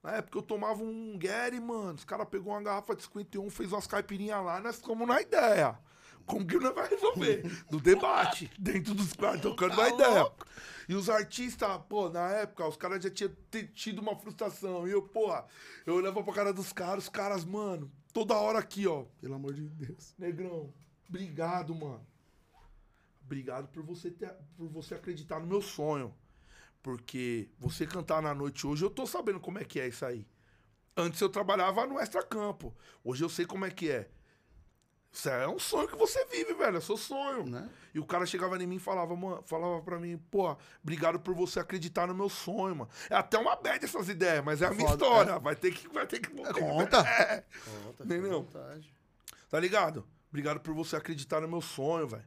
Na 0.07 0.13
época 0.13 0.37
eu 0.37 0.41
tomava 0.41 0.81
um 0.81 1.19
Gary, 1.19 1.59
mano. 1.59 1.95
Os 1.95 2.05
caras 2.05 2.29
pegou 2.29 2.53
uma 2.53 2.61
garrafa 2.61 2.95
de 2.95 3.03
51, 3.03 3.49
fez 3.49 3.73
umas 3.73 3.87
caipirinhas 3.87 4.41
lá, 4.41 4.61
nós 4.61 4.77
ficamos 4.77 5.05
na 5.05 5.21
ideia. 5.21 5.77
Como 6.25 6.47
que 6.47 6.57
nós 6.57 6.73
vai 6.73 6.87
resolver? 6.87 7.43
No 7.69 7.81
debate, 7.81 8.49
dentro 8.57 8.95
dos 8.95 9.11
quartos, 9.11 9.41
tocando 9.41 9.75
Tá 9.75 9.81
uma 9.81 9.89
ideia. 9.89 10.31
E 10.87 10.95
os 10.95 11.09
artistas, 11.09 11.69
pô, 11.89 12.07
na 12.07 12.29
época, 12.31 12.65
os 12.65 12.77
caras 12.77 13.03
já 13.03 13.09
tinham 13.09 13.33
tido 13.73 13.99
uma 13.99 14.15
frustração. 14.15 14.87
E 14.87 14.91
eu, 14.91 15.01
porra, 15.01 15.45
eu 15.85 15.95
olhava 15.95 16.23
pra 16.23 16.33
cara 16.33 16.53
dos 16.53 16.71
caras, 16.71 17.03
os 17.03 17.09
caras, 17.09 17.43
mano, 17.43 17.91
toda 18.13 18.33
hora 18.37 18.59
aqui, 18.59 18.87
ó. 18.87 19.03
Pelo 19.19 19.35
amor 19.35 19.53
de 19.53 19.63
Deus. 19.63 20.15
Negrão, 20.17 20.73
obrigado, 21.09 21.75
mano. 21.75 22.07
Obrigado 23.25 23.67
por 23.67 23.83
você, 23.83 24.09
ter, 24.09 24.33
por 24.55 24.69
você 24.69 24.95
acreditar 24.95 25.41
no 25.41 25.47
meu 25.47 25.61
sonho. 25.61 26.15
Porque 26.81 27.49
você 27.59 27.85
cantar 27.85 28.21
na 28.21 28.33
noite 28.33 28.65
hoje, 28.65 28.83
eu 28.83 28.89
tô 28.89 29.05
sabendo 29.05 29.39
como 29.39 29.59
é 29.59 29.65
que 29.65 29.79
é 29.79 29.87
isso 29.87 30.05
aí. 30.05 30.25
Antes 30.95 31.21
eu 31.21 31.29
trabalhava 31.29 31.85
no 31.85 31.99
Extra 31.99 32.23
Campo. 32.23 32.75
Hoje 33.03 33.23
eu 33.23 33.29
sei 33.29 33.45
como 33.45 33.65
é 33.65 33.69
que 33.69 33.91
é. 33.91 34.09
Isso 35.11 35.29
é 35.29 35.47
um 35.47 35.57
sonho 35.57 35.87
que 35.87 35.95
você 35.95 36.23
vive, 36.25 36.53
velho. 36.53 36.77
É 36.77 36.81
seu 36.81 36.97
sonho. 36.97 37.45
Né? 37.45 37.69
E 37.93 37.99
o 37.99 38.05
cara 38.05 38.25
chegava 38.25 38.61
em 38.61 38.67
mim 38.67 38.75
e 38.75 38.79
falava, 38.79 39.15
mano, 39.15 39.41
falava 39.45 39.81
pra 39.81 39.99
mim, 39.99 40.17
pô, 40.29 40.55
obrigado 40.81 41.19
por 41.19 41.33
você 41.33 41.59
acreditar 41.59 42.07
no 42.07 42.13
meu 42.13 42.29
sonho, 42.29 42.75
mano. 42.75 42.89
É 43.09 43.15
até 43.15 43.37
uma 43.37 43.55
bad 43.55 43.83
essas 43.83 44.09
ideias, 44.09 44.43
mas 44.43 44.61
é 44.61 44.67
a 44.67 44.71
minha 44.71 44.87
Foda, 44.87 45.05
história. 45.05 45.39
Vai 45.39 45.55
ter 45.55 45.71
que. 45.71 45.87
Vai 45.87 46.05
ter 46.05 46.19
que 46.19 46.29
Conta. 46.29 46.99
É. 46.99 47.43
Conta, 47.43 48.03
fica 48.03 48.03
à 48.03 48.05
Entendeu? 48.05 48.47
Tá 49.49 49.59
ligado? 49.59 50.07
Obrigado 50.29 50.59
por 50.59 50.73
você 50.73 50.95
acreditar 50.95 51.41
no 51.41 51.47
meu 51.47 51.61
sonho, 51.61 52.07
velho. 52.07 52.25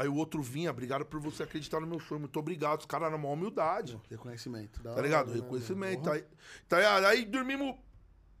Aí 0.00 0.08
o 0.08 0.14
outro 0.14 0.42
vinha, 0.42 0.70
obrigado 0.70 1.04
por 1.04 1.20
você 1.20 1.42
acreditar 1.42 1.78
no 1.78 1.86
meu 1.86 2.00
sonho. 2.00 2.20
Muito 2.20 2.38
obrigado. 2.38 2.80
Os 2.80 2.86
caras 2.86 3.12
na 3.12 3.18
maior 3.18 3.34
humildade. 3.34 4.00
Reconhecimento. 4.08 4.82
Tá 4.82 5.02
ligado? 5.02 5.28
né, 5.28 5.34
Reconhecimento. 5.34 6.10
Aí, 6.10 6.24
tá 6.66 6.78
ligado? 6.78 7.04
Aí 7.04 7.26
dormimos 7.26 7.76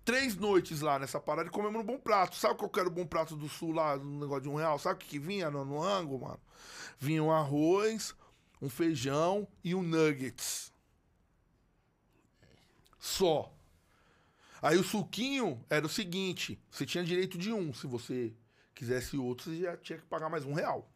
três 0.02 0.34
noites 0.34 0.80
lá 0.80 0.98
nessa 0.98 1.20
parada 1.20 1.50
e 1.50 1.52
comemos 1.52 1.76
no 1.76 1.84
Bom 1.84 1.98
Prato. 1.98 2.34
Sabe 2.34 2.54
qual 2.54 2.70
que 2.70 2.80
era 2.80 2.88
o 2.88 2.90
Bom 2.90 3.04
Prato 3.04 3.36
do 3.36 3.46
Sul 3.46 3.72
lá, 3.72 3.98
no 3.98 4.20
negócio 4.20 4.44
de 4.44 4.48
um 4.48 4.54
real? 4.54 4.78
Sabe 4.78 4.94
o 4.94 4.98
que, 5.00 5.06
que 5.06 5.18
vinha 5.18 5.50
no, 5.50 5.62
no 5.62 5.82
ângulo, 5.82 6.22
mano? 6.22 6.40
Vinha 6.98 7.22
um 7.22 7.30
arroz, 7.30 8.14
um 8.62 8.70
feijão 8.70 9.46
e 9.62 9.74
um 9.74 9.82
nuggets. 9.82 10.72
Só. 12.98 13.52
Aí 14.62 14.78
o 14.78 14.82
suquinho 14.82 15.62
era 15.68 15.84
o 15.84 15.90
seguinte: 15.90 16.58
você 16.70 16.86
tinha 16.86 17.04
direito 17.04 17.36
de 17.36 17.52
um. 17.52 17.74
Se 17.74 17.86
você 17.86 18.32
quisesse 18.74 19.18
outro, 19.18 19.50
você 19.50 19.60
já 19.60 19.76
tinha 19.76 19.98
que 19.98 20.06
pagar 20.06 20.30
mais 20.30 20.46
um 20.46 20.54
real. 20.54 20.89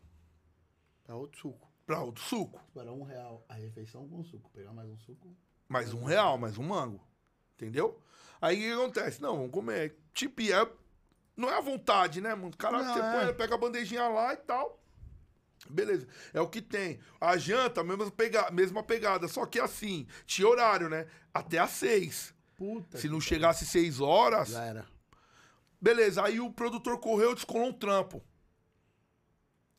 Pra 1.04 1.14
outro 1.16 1.38
suco. 1.40 1.70
Pra 1.86 2.00
outro 2.02 2.22
suco. 2.24 2.60
Para 2.72 2.92
um 2.92 3.02
real 3.02 3.44
a 3.48 3.54
refeição 3.54 4.08
com 4.08 4.24
suco. 4.24 4.50
Pegar 4.50 4.72
mais 4.72 4.88
um 4.88 4.98
suco. 4.98 5.36
Mais 5.68 5.92
um 5.92 6.04
real, 6.04 6.38
mais 6.38 6.56
um 6.58 6.62
mango. 6.64 7.06
Entendeu? 7.54 8.00
Aí 8.40 8.56
o 8.56 8.60
que 8.78 8.82
acontece? 8.82 9.22
Não, 9.22 9.36
vamos 9.36 9.50
comer. 9.52 9.96
Tipo, 10.12 10.42
é, 10.42 10.68
não 11.36 11.48
é 11.50 11.56
à 11.56 11.60
vontade, 11.60 12.20
né, 12.20 12.34
mano? 12.34 12.56
Caraca, 12.56 12.84
Não, 12.84 12.94
você 12.94 13.00
é. 13.00 13.24
põe, 13.26 13.34
pega 13.34 13.54
a 13.54 13.58
bandejinha 13.58 14.08
lá 14.08 14.32
e 14.32 14.36
tal. 14.38 14.80
Beleza, 15.70 16.06
é 16.34 16.40
o 16.40 16.48
que 16.48 16.60
tem. 16.60 16.98
A 17.20 17.36
janta, 17.38 17.82
mesma, 17.82 18.10
pega, 18.10 18.50
mesma 18.50 18.82
pegada, 18.82 19.28
só 19.28 19.46
que 19.46 19.58
assim, 19.58 20.06
tinha 20.26 20.46
horário, 20.48 20.90
né? 20.90 21.06
Até 21.32 21.58
às 21.58 21.70
seis. 21.70 22.34
Puta. 22.56 22.98
Se 22.98 23.08
não 23.08 23.20
chegasse 23.20 23.64
seis 23.64 23.98
horas, 24.00 24.48
Já 24.50 24.64
era. 24.64 24.86
beleza. 25.80 26.22
Aí 26.22 26.38
o 26.38 26.52
produtor 26.52 26.98
correu 26.98 27.32
e 27.32 27.34
descolou 27.34 27.68
um 27.68 27.72
trampo. 27.72 28.22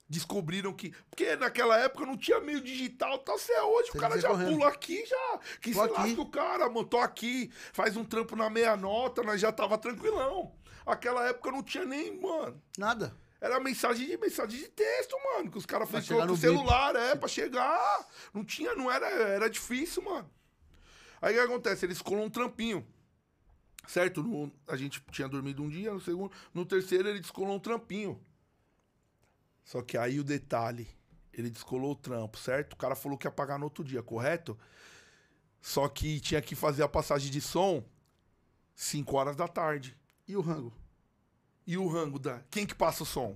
Descobriram 0.07 0.71
que. 0.71 0.91
Porque 1.09 1.35
naquela 1.35 1.77
época 1.79 2.05
não 2.05 2.15
tinha 2.15 2.39
meio 2.39 2.61
digital, 2.61 3.17
tá? 3.19 3.33
Você 3.33 3.51
é 3.51 3.63
hoje, 3.63 3.91
Você 3.91 3.97
o 3.97 4.01
cara 4.01 4.19
já 4.19 4.29
correndo. 4.29 4.51
pula 4.53 4.67
aqui, 4.67 5.03
já. 5.05 5.39
Que 5.59 5.71
Tô 5.73 5.83
se 5.83 5.91
lasca 5.91 6.21
o 6.21 6.29
cara, 6.29 6.69
mano. 6.69 6.85
Tô 6.85 6.97
aqui, 6.99 7.51
faz 7.73 7.97
um 7.97 8.05
trampo 8.05 8.35
na 8.35 8.49
meia 8.49 8.77
nota, 8.77 9.23
nós 9.23 9.41
já 9.41 9.51
tava 9.51 9.77
tranquilão. 9.79 10.55
Aquela 10.85 11.27
época 11.27 11.51
não 11.51 11.63
tinha 11.63 11.85
nem, 11.85 12.19
mano. 12.19 12.61
Nada. 12.77 13.15
Era 13.41 13.59
mensagem 13.59 14.07
de 14.07 14.17
mensagem 14.17 14.59
de 14.59 14.67
texto, 14.69 15.15
mano. 15.23 15.49
Que 15.51 15.57
os 15.57 15.65
caras 15.65 15.89
chegar 16.05 16.27
com 16.27 16.35
celular, 16.35 16.95
é, 16.95 17.15
pra 17.15 17.27
chegar. 17.27 18.07
Não 18.33 18.43
tinha, 18.45 18.75
não 18.75 18.91
era, 18.91 19.07
era 19.07 19.49
difícil, 19.49 20.03
mano. 20.03 20.29
Aí 21.21 21.33
o 21.33 21.37
que 21.37 21.43
acontece? 21.51 21.85
Eles 21.85 22.01
colou 22.01 22.23
um 22.25 22.29
trampinho. 22.29 22.85
Certo? 23.87 24.21
No- 24.23 24.51
a 24.67 24.75
gente 24.75 25.01
tinha 25.11 25.27
dormido 25.27 25.63
um 25.63 25.69
dia, 25.69 25.91
no 25.91 25.99
segundo. 25.99 26.31
No 26.53 26.65
terceiro, 26.65 27.07
ele 27.09 27.19
descolou 27.19 27.55
um 27.55 27.59
trampinho. 27.59 28.19
Só 29.65 29.81
que 29.81 29.97
aí 29.97 30.19
o 30.19 30.23
detalhe, 30.23 30.87
ele 31.33 31.49
descolou 31.49 31.91
o 31.91 31.95
trampo, 31.95 32.37
certo? 32.37 32.73
O 32.73 32.77
cara 32.77 32.95
falou 32.95 33.17
que 33.17 33.27
ia 33.27 33.31
pagar 33.31 33.57
no 33.57 33.65
outro 33.65 33.83
dia, 33.83 34.01
correto? 34.01 34.57
Só 35.59 35.89
que 35.89 36.19
tinha 36.19 36.41
que 36.41 36.55
fazer 36.55 36.83
a 36.83 36.87
passagem 36.87 37.31
de 37.31 37.41
som 37.41 37.83
5 38.75 39.17
horas 39.17 39.35
da 39.35 39.47
tarde. 39.47 39.97
E 40.27 40.37
o 40.37 40.41
rango? 40.41 40.71
E 41.65 41.77
o 41.77 41.87
rango 41.87 42.19
da. 42.19 42.41
Quem 42.51 42.65
que 42.65 42.75
passa 42.75 43.01
o 43.01 43.05
som? 43.05 43.35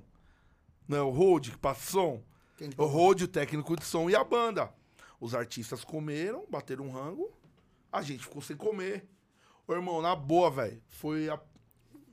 Não 0.87 0.97
é 0.97 1.01
o 1.01 1.09
Road 1.09 1.51
que 1.51 1.57
passa 1.57 1.81
o 1.81 1.91
som? 1.91 2.23
Quem 2.57 2.69
que 2.69 2.79
O 2.79 2.85
Road, 2.85 3.23
o 3.23 3.27
técnico 3.27 3.75
de 3.75 3.83
som 3.83 4.07
e 4.07 4.15
a 4.15 4.23
banda. 4.23 4.71
Os 5.19 5.33
artistas 5.33 5.83
comeram, 5.83 6.45
bateram 6.47 6.85
um 6.85 6.91
rango, 6.91 7.33
a 7.91 8.01
gente 8.03 8.23
ficou 8.23 8.41
sem 8.41 8.55
comer. 8.55 9.07
Ô, 9.67 9.73
irmão, 9.73 10.01
na 10.01 10.15
boa, 10.15 10.51
velho. 10.51 10.81
Foi 10.87 11.29
a. 11.29 11.39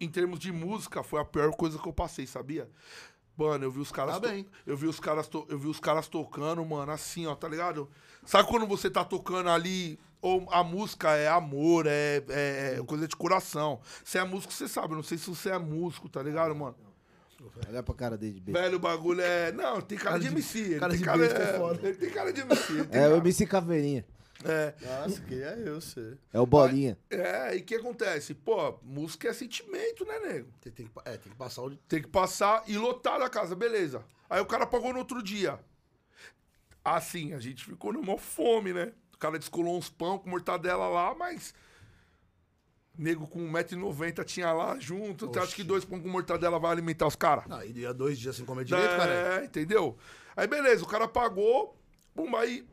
Em 0.01 0.11
termos 0.11 0.39
de 0.39 0.51
música, 0.53 1.03
foi 1.03 1.21
a 1.21 1.25
pior 1.25 1.55
coisa 1.55 1.79
que 1.79 1.87
eu 1.87 1.93
passei, 1.93 2.27
sabia? 2.27 2.71
Mano, 3.37 3.65
eu 3.65 3.71
vi 3.71 3.81
os 3.81 3.93
caras. 3.93 4.15
Tá 4.15 4.21
to- 4.21 4.29
bem. 4.29 4.47
Eu 4.67 4.77
vi 4.77 4.87
os 4.87 4.99
caras, 4.99 5.29
to- 5.29 5.47
eu 5.49 5.59
vi 5.59 5.69
os 5.69 5.79
caras 5.79 6.09
tocando, 6.09 6.65
mano, 6.65 6.91
assim, 6.93 7.27
ó, 7.27 7.35
tá 7.35 7.47
ligado? 7.49 7.89
Sabe 8.25 8.49
quando 8.49 8.67
você 8.67 8.89
tá 8.91 9.05
tocando 9.05 9.51
ali, 9.51 9.99
ou 10.23 10.47
a 10.51 10.65
música 10.65 11.11
é 11.15 11.29
amor, 11.29 11.87
é, 11.87 12.23
é- 12.29 12.77
é 12.79 12.83
coisa 12.87 13.07
de 13.07 13.15
coração. 13.15 13.79
Você 14.03 14.19
é 14.19 14.25
músico, 14.25 14.53
você 14.53 14.67
sabe. 14.67 14.93
Eu 14.93 14.97
não 14.97 15.03
sei 15.03 15.19
se 15.19 15.29
você 15.29 15.51
é 15.51 15.59
músico, 15.59 16.09
tá 16.09 16.23
ligado, 16.23 16.55
mano? 16.57 16.75
Olha 17.69 17.83
pra 17.83 17.95
cara 17.95 18.17
dele 18.17 18.33
de 18.35 18.41
besta. 18.41 18.61
Velho, 18.63 18.77
o 18.77 18.81
bagulho 18.81 19.21
é. 19.21 19.53
Não, 19.53 19.81
tem 19.81 19.97
cara, 19.99 20.11
Cara 20.13 20.19
de 20.21 20.29
de- 20.29 20.35
MC. 20.35 20.59
Ele 20.59 20.81
cara 20.81 20.91
tem 20.93 20.99
de 20.99 21.05
cara, 21.05 21.25
é 21.25 21.27
é, 21.27 21.59
foda. 21.59 21.81
ele 21.89 21.97
tem 21.97 22.11
cara 22.11 22.33
de 22.33 22.41
MC. 22.41 22.79
É 22.79 22.83
o 22.83 22.87
cara- 22.89 23.17
MC 23.19 23.47
Caveirinha. 23.47 24.05
É, 24.45 24.75
Nossa, 24.81 25.21
queria 25.23 25.57
eu 25.57 25.81
ser. 25.81 26.19
É 26.33 26.39
o 26.39 26.47
Bolinha. 26.47 26.99
é, 27.11 27.57
e 27.57 27.61
o 27.61 27.65
que 27.65 27.75
acontece? 27.75 28.35
Pô, 28.35 28.79
música 28.83 29.29
é 29.29 29.33
sentimento, 29.33 30.05
né, 30.05 30.19
nego? 30.19 30.49
Tem, 30.61 30.73
tem 30.73 30.91
é, 31.05 31.17
tem 31.17 31.33
que 31.33 31.39
passar 31.39 31.63
o. 31.63 31.77
Tem 31.77 32.03
que 32.03 32.09
passar 32.09 32.63
e 32.67 32.77
lotar 32.77 33.21
a 33.23 33.31
casa, 33.31 33.55
beleza. 33.55 34.05
Aí 34.29 34.41
o 34.41 34.47
cara 34.47 34.67
pagou 34.67 34.93
no 34.93 34.99
outro 34.99 35.23
dia. 35.23 35.59
Assim, 36.85 37.33
a 37.33 37.41
gente 37.41 37.65
ficou 37.65 37.93
numa 37.93 38.19
fome, 38.19 38.73
né? 38.73 38.93
O 39.15 39.19
cara 39.19 39.39
descolou 39.39 39.77
uns 39.77 39.89
pão 39.89 40.19
com 40.19 40.29
mortadela 40.29 40.89
lá, 40.89 41.15
mas. 41.15 41.55
Nego 42.99 43.27
com 43.27 43.41
1,90m 43.53 44.25
tinha 44.25 44.53
lá 44.53 44.79
junto. 44.79 45.27
Você 45.27 45.39
acha 45.39 45.55
que 45.55 45.63
dois 45.63 45.85
pão 45.85 46.01
com 46.01 46.09
mortadela 46.09 46.59
vai 46.59 46.73
alimentar 46.73 47.07
os 47.07 47.17
caras? 47.17 47.47
Não, 47.47 47.63
e 47.63 47.73
ia 47.81 47.93
dois 47.93 48.19
dias 48.19 48.37
sem 48.37 48.45
comer 48.45 48.65
direito, 48.65 48.93
é, 48.93 48.97
cara. 48.97 49.45
entendeu? 49.45 49.99
Aí 50.35 50.47
beleza, 50.47 50.83
o 50.83 50.87
cara 50.87 51.07
pagou, 51.09 51.79
pum, 52.15 52.35
aí. 52.37 52.67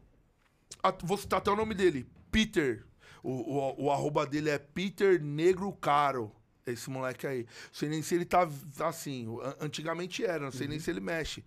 Vou 1.03 1.17
citar 1.17 1.39
até 1.39 1.51
o 1.51 1.55
nome 1.55 1.73
dele. 1.73 2.05
Peter. 2.31 2.86
O, 3.21 3.31
o, 3.31 3.86
o 3.86 3.91
arroba 3.91 4.25
dele 4.25 4.49
é 4.49 4.57
Peter 4.57 5.21
Negro 5.21 5.71
Caro. 5.73 6.31
Esse 6.65 6.89
moleque 6.89 7.27
aí. 7.27 7.43
Não 7.43 7.73
sei 7.73 7.89
nem 7.89 8.01
se 8.01 8.15
ele 8.15 8.25
tá 8.25 8.47
assim. 8.79 9.27
an- 9.41 9.55
Antigamente 9.62 10.23
era, 10.25 10.43
não 10.45 10.51
sei 10.51 10.67
nem 10.67 10.79
se 10.79 10.89
ele 10.89 10.99
mexe. 10.99 11.43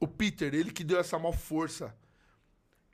O 0.00 0.06
Peter, 0.08 0.52
ele 0.54 0.70
que 0.72 0.82
deu 0.84 0.98
essa 0.98 1.18
maior 1.18 1.36
força. 1.36 1.94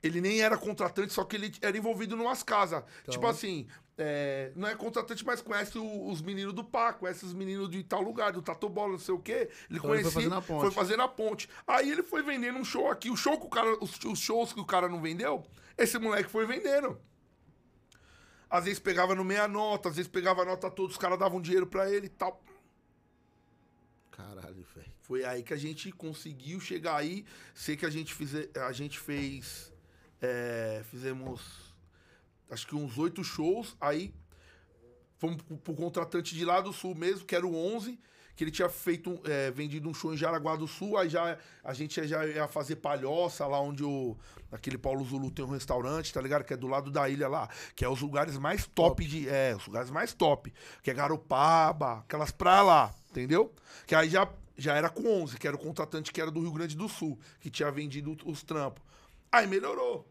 Ele 0.03 0.19
nem 0.19 0.41
era 0.41 0.57
contratante, 0.57 1.13
só 1.13 1.23
que 1.23 1.35
ele 1.35 1.53
era 1.61 1.77
envolvido 1.77 2.15
numas 2.17 2.41
casas. 2.41 2.83
Tipo 3.07 3.27
assim, 3.27 3.67
é, 3.97 4.51
não 4.55 4.67
é 4.67 4.73
contratante, 4.75 5.23
mas 5.23 5.41
conhece 5.41 5.77
o- 5.77 6.07
os 6.09 6.21
meninos 6.23 6.53
do 6.55 6.63
PA, 6.63 6.91
conhece 6.93 7.23
os 7.23 7.33
meninos 7.35 7.69
de 7.69 7.83
tal 7.83 8.01
lugar, 8.01 8.31
do 8.31 8.41
Tatu 8.41 8.67
Bola, 8.67 8.93
não 8.93 8.97
sei 8.99 9.13
o 9.13 9.19
quê. 9.19 9.49
Ele 9.69 9.77
Então 9.77 9.93
ele 9.93 10.01
conhecia, 10.01 10.11
foi 10.11 10.21
fazendo 10.23 10.35
a 10.35 10.41
ponte. 10.41 10.61
foi 10.61 10.71
fazendo 10.71 11.01
a 11.03 11.07
ponte. 11.07 11.49
Aí 11.67 11.91
ele 11.91 12.01
foi 12.01 12.23
vendendo 12.23 12.57
um 12.57 12.65
show 12.65 12.89
aqui. 12.89 13.11
O 13.11 13.15
show 13.15 13.39
que 13.39 13.45
o 13.45 13.49
cara, 13.49 13.77
os, 13.79 13.99
os 14.03 14.17
shows 14.19 14.51
que 14.53 14.59
o 14.59 14.65
cara 14.65 14.89
não 14.89 14.99
vendeu, 14.99 15.45
esse 15.77 15.99
moleque 15.99 16.31
foi 16.31 16.47
vendendo. 16.47 16.99
Às 18.49 18.63
vezes 18.65 18.79
pegava 18.79 19.13
no 19.13 19.23
meia 19.23 19.47
nota, 19.47 19.89
às 19.89 19.95
vezes 19.95 20.11
pegava 20.11 20.41
a 20.41 20.45
nota 20.45 20.69
toda, 20.71 20.89
os 20.91 20.97
caras 20.97 21.19
davam 21.19 21.39
dinheiro 21.39 21.67
pra 21.67 21.89
ele 21.89 22.07
e 22.07 22.09
tal. 22.09 22.43
Caralho, 24.11 24.65
velho. 24.75 24.91
Foi 24.99 25.23
aí 25.23 25.41
que 25.43 25.53
a 25.53 25.57
gente 25.57 25.91
conseguiu 25.91 26.59
chegar 26.59 26.95
aí. 26.97 27.25
Sei 27.53 27.75
que 27.77 27.85
a 27.85 27.89
gente, 27.89 28.13
fize, 28.13 28.49
a 28.55 28.71
gente 28.71 28.99
fez. 28.99 29.70
É, 30.21 30.83
fizemos. 30.89 31.73
Acho 32.49 32.67
que 32.67 32.75
uns 32.75 32.97
oito 32.97 33.23
shows. 33.23 33.75
Aí 33.81 34.13
fomos 35.17 35.41
pro, 35.41 35.57
pro 35.57 35.73
contratante 35.73 36.35
de 36.35 36.45
lá 36.45 36.61
do 36.61 36.71
sul 36.71 36.93
mesmo, 36.93 37.25
que 37.25 37.35
era 37.35 37.45
o 37.45 37.55
11. 37.55 37.99
Que 38.35 38.45
ele 38.45 38.51
tinha 38.51 38.69
feito, 38.69 39.19
é, 39.25 39.51
vendido 39.51 39.89
um 39.89 39.93
show 39.93 40.13
em 40.13 40.17
Jaraguá 40.17 40.55
do 40.55 40.65
Sul. 40.65 40.97
Aí 40.97 41.09
já, 41.09 41.37
a 41.63 41.73
gente 41.73 42.07
já 42.07 42.25
ia 42.25 42.47
fazer 42.47 42.77
palhoça 42.77 43.45
lá 43.45 43.59
onde 43.59 43.83
o. 43.83 44.17
Aquele 44.51 44.77
Paulo 44.77 45.03
Zulu 45.03 45.29
tem 45.29 45.43
um 45.45 45.49
restaurante, 45.49 46.13
tá 46.13 46.21
ligado? 46.21 46.43
Que 46.43 46.53
é 46.53 46.57
do 46.57 46.67
lado 46.67 46.89
da 46.89 47.07
ilha 47.09 47.27
lá. 47.27 47.49
Que 47.75 47.83
é 47.83 47.89
os 47.89 48.01
lugares 48.01 48.37
mais 48.37 48.65
top, 48.65 49.05
de. 49.05 49.27
É, 49.27 49.53
os 49.55 49.65
lugares 49.67 49.91
mais 49.91 50.13
top. 50.13 50.51
Que 50.81 50.91
é 50.91 50.93
Garopaba, 50.93 51.99
aquelas 51.99 52.31
praias 52.31 52.65
lá, 52.65 52.95
entendeu? 53.09 53.53
Que 53.85 53.95
aí 53.95 54.09
já, 54.09 54.27
já 54.57 54.75
era 54.75 54.89
com 54.89 55.23
11, 55.23 55.37
que 55.37 55.45
era 55.45 55.55
o 55.55 55.59
contratante 55.59 56.11
que 56.11 56.21
era 56.21 56.31
do 56.31 56.39
Rio 56.39 56.53
Grande 56.53 56.75
do 56.75 56.87
Sul, 56.87 57.19
que 57.41 57.49
tinha 57.49 57.69
vendido 57.69 58.17
os 58.25 58.43
trampos. 58.43 58.81
Aí 59.31 59.47
melhorou. 59.47 60.07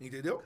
Entendeu? 0.00 0.42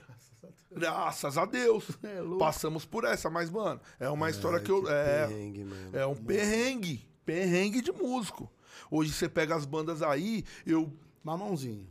Graças 0.71 1.37
a 1.37 1.45
Deus. 1.45 1.85
É 2.03 2.19
louco. 2.21 2.37
Passamos 2.39 2.85
por 2.85 3.03
essa, 3.05 3.29
mas, 3.29 3.49
mano, 3.49 3.79
é 3.99 4.09
uma 4.09 4.29
história 4.29 4.59
que 4.59 4.69
eu. 4.71 4.87
É, 4.89 5.27
Perrengue, 5.27 5.63
mano. 5.63 5.97
é 5.97 6.05
um 6.05 6.15
perrengue. 6.15 7.07
Perrengue 7.25 7.81
de 7.81 7.91
músico. 7.91 8.51
Hoje 8.91 9.11
você 9.11 9.27
pega 9.27 9.55
as 9.55 9.65
bandas 9.65 10.01
aí, 10.01 10.43
eu 10.65 10.91
Mamãozinho. 11.23 11.87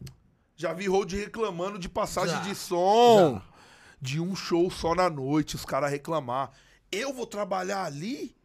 já 0.55 0.73
vi 0.73 0.87
road 0.87 1.17
reclamando 1.17 1.79
de 1.79 1.89
passagem 1.89 2.37
Já. 2.37 2.43
de 2.43 2.55
som. 2.55 3.35
Já. 3.35 3.55
De 4.01 4.21
um 4.21 4.37
show 4.37 4.71
só 4.71 4.95
na 4.95 5.09
noite, 5.09 5.57
os 5.57 5.65
caras 5.65 5.91
reclamar. 5.91 6.53
Eu 6.93 7.13
vou 7.13 7.27
trabalhar 7.27 7.85
ali? 7.85 8.37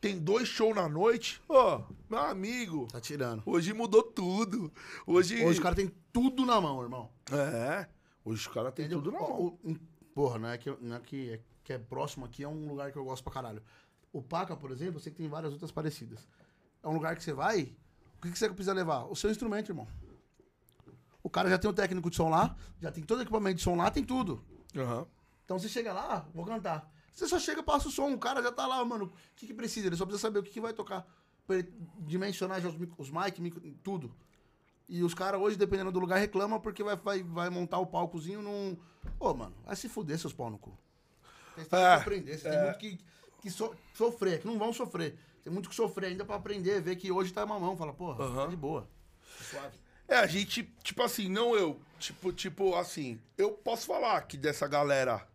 Tem 0.00 0.18
dois 0.18 0.46
shows 0.46 0.76
na 0.76 0.86
noite? 0.88 1.40
Ô, 1.48 1.80
meu 2.08 2.18
amigo, 2.20 2.86
Tá 2.92 3.00
tirando. 3.00 3.42
hoje 3.46 3.72
mudou 3.72 4.02
tudo. 4.02 4.70
Hoje. 5.06 5.42
Hoje 5.44 5.58
o 5.58 5.62
cara 5.62 5.74
tem 5.74 5.90
tudo 6.16 6.46
na 6.46 6.58
mão, 6.60 6.82
irmão. 6.82 7.10
É. 7.30 7.86
Hoje 8.24 8.40
os 8.40 8.46
caras 8.46 8.72
têm 8.72 8.88
tudo 8.88 9.12
na 9.12 9.20
mão. 9.20 9.58
porra, 10.14 10.38
não 10.38 10.48
é, 10.48 10.56
que, 10.56 10.70
não 10.80 10.96
é 10.96 11.00
que, 11.00 11.32
é 11.32 11.40
que 11.62 11.72
é 11.74 11.78
próximo 11.78 12.24
aqui, 12.24 12.42
é 12.42 12.48
um 12.48 12.66
lugar 12.68 12.90
que 12.90 12.96
eu 12.96 13.04
gosto 13.04 13.22
pra 13.22 13.32
caralho. 13.34 13.62
O 14.10 14.22
Paca, 14.22 14.56
por 14.56 14.70
exemplo, 14.70 14.96
eu 14.96 15.00
sei 15.00 15.12
que 15.12 15.18
tem 15.18 15.28
várias 15.28 15.52
outras 15.52 15.70
parecidas. 15.70 16.26
É 16.82 16.88
um 16.88 16.94
lugar 16.94 17.14
que 17.16 17.22
você 17.22 17.34
vai, 17.34 17.76
o 18.16 18.22
que, 18.22 18.32
que 18.32 18.38
você 18.38 18.48
precisa 18.48 18.72
levar? 18.72 19.04
O 19.04 19.14
seu 19.14 19.30
instrumento, 19.30 19.70
irmão. 19.70 19.86
O 21.22 21.28
cara 21.28 21.50
já 21.50 21.58
tem 21.58 21.68
o 21.70 21.74
técnico 21.74 22.08
de 22.08 22.16
som 22.16 22.30
lá, 22.30 22.56
já 22.80 22.90
tem 22.90 23.04
todo 23.04 23.18
o 23.18 23.22
equipamento 23.22 23.56
de 23.56 23.62
som 23.62 23.76
lá, 23.76 23.90
tem 23.90 24.02
tudo. 24.04 24.42
Aham. 24.74 25.06
Então 25.44 25.58
você 25.58 25.68
chega 25.68 25.92
lá, 25.92 26.26
vou 26.34 26.44
cantar. 26.46 26.90
Você 27.12 27.28
só 27.28 27.38
chega, 27.38 27.62
passa 27.62 27.88
o 27.88 27.90
som, 27.90 28.10
o 28.12 28.18
cara 28.18 28.42
já 28.42 28.50
tá 28.50 28.66
lá, 28.66 28.82
mano. 28.84 29.06
O 29.06 29.12
que, 29.36 29.46
que 29.46 29.54
precisa? 29.54 29.86
Ele 29.86 29.96
só 29.96 30.04
precisa 30.06 30.22
saber 30.22 30.38
o 30.38 30.42
que, 30.42 30.50
que 30.50 30.60
vai 30.60 30.72
tocar. 30.72 31.06
pre- 31.46 31.72
dimensionar 32.00 32.60
já 32.60 32.68
os, 32.68 32.76
os 32.98 33.10
mic, 33.10 33.40
micro, 33.40 33.60
tudo. 33.82 34.14
E 34.88 35.02
os 35.02 35.14
caras 35.14 35.40
hoje, 35.40 35.56
dependendo 35.56 35.90
do 35.90 35.98
lugar, 35.98 36.16
reclamam 36.18 36.60
porque 36.60 36.82
vai, 36.82 36.96
vai, 36.96 37.22
vai 37.22 37.50
montar 37.50 37.78
o 37.78 37.86
palcozinho 37.86 38.40
num. 38.42 38.76
Ô, 39.18 39.34
mano, 39.34 39.54
vai 39.64 39.74
se 39.74 39.88
fuder, 39.88 40.18
seus 40.18 40.32
pau 40.32 40.48
no 40.50 40.58
cu. 40.58 40.76
Vocês 41.54 41.68
têm 41.68 41.78
É, 41.78 41.94
que 41.96 42.00
aprender, 42.02 42.38
vocês 42.38 42.54
têm 42.54 42.62
muito 42.62 42.78
que, 42.78 42.98
que 43.42 43.50
so- 43.50 43.74
sofrer, 43.94 44.40
que 44.40 44.46
não 44.46 44.58
vão 44.58 44.72
sofrer. 44.72 45.16
Tem 45.42 45.52
muito 45.52 45.68
que 45.68 45.74
sofrer 45.74 46.08
ainda 46.08 46.24
pra 46.24 46.36
aprender, 46.36 46.80
ver 46.80 46.96
que 46.96 47.10
hoje 47.10 47.32
tá 47.32 47.44
mamão. 47.46 47.76
Fala, 47.76 47.92
porra, 47.92 48.24
Aham. 48.24 48.44
tá 48.44 48.46
de 48.46 48.56
boa. 48.56 48.88
Suave. 49.40 49.76
É, 50.08 50.16
a 50.18 50.26
gente, 50.26 50.62
tipo 50.84 51.02
assim, 51.02 51.28
não 51.28 51.56
eu. 51.56 51.80
Tipo, 51.98 52.32
tipo 52.32 52.74
assim, 52.76 53.18
eu 53.36 53.52
posso 53.52 53.86
falar 53.86 54.20
que 54.22 54.36
dessa 54.36 54.68
galera 54.68 55.26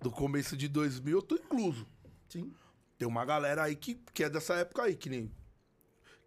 do 0.00 0.10
começo 0.10 0.56
de 0.56 0.66
2000 0.68 1.18
eu 1.18 1.22
tô 1.22 1.34
incluso. 1.34 1.86
Sim. 2.28 2.52
Tem 2.96 3.06
uma 3.08 3.24
galera 3.24 3.64
aí 3.64 3.74
que, 3.76 3.96
que 4.14 4.24
é 4.24 4.30
dessa 4.30 4.54
época 4.54 4.82
aí, 4.84 4.94
que 4.96 5.10
nem. 5.10 5.30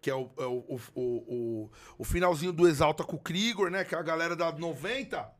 Que 0.00 0.10
é 0.10 0.14
o, 0.14 0.30
é 0.38 0.44
o, 0.44 0.64
o, 0.68 0.80
o, 0.94 1.70
o- 1.98 2.04
finalzinho 2.04 2.52
do 2.52 2.68
Exalta 2.68 3.02
com 3.04 3.16
o 3.16 3.20
Krigor, 3.20 3.70
né? 3.70 3.84
Que 3.84 3.94
é 3.94 3.98
a 3.98 4.02
galera 4.02 4.36
da 4.36 4.52
90. 4.52 5.36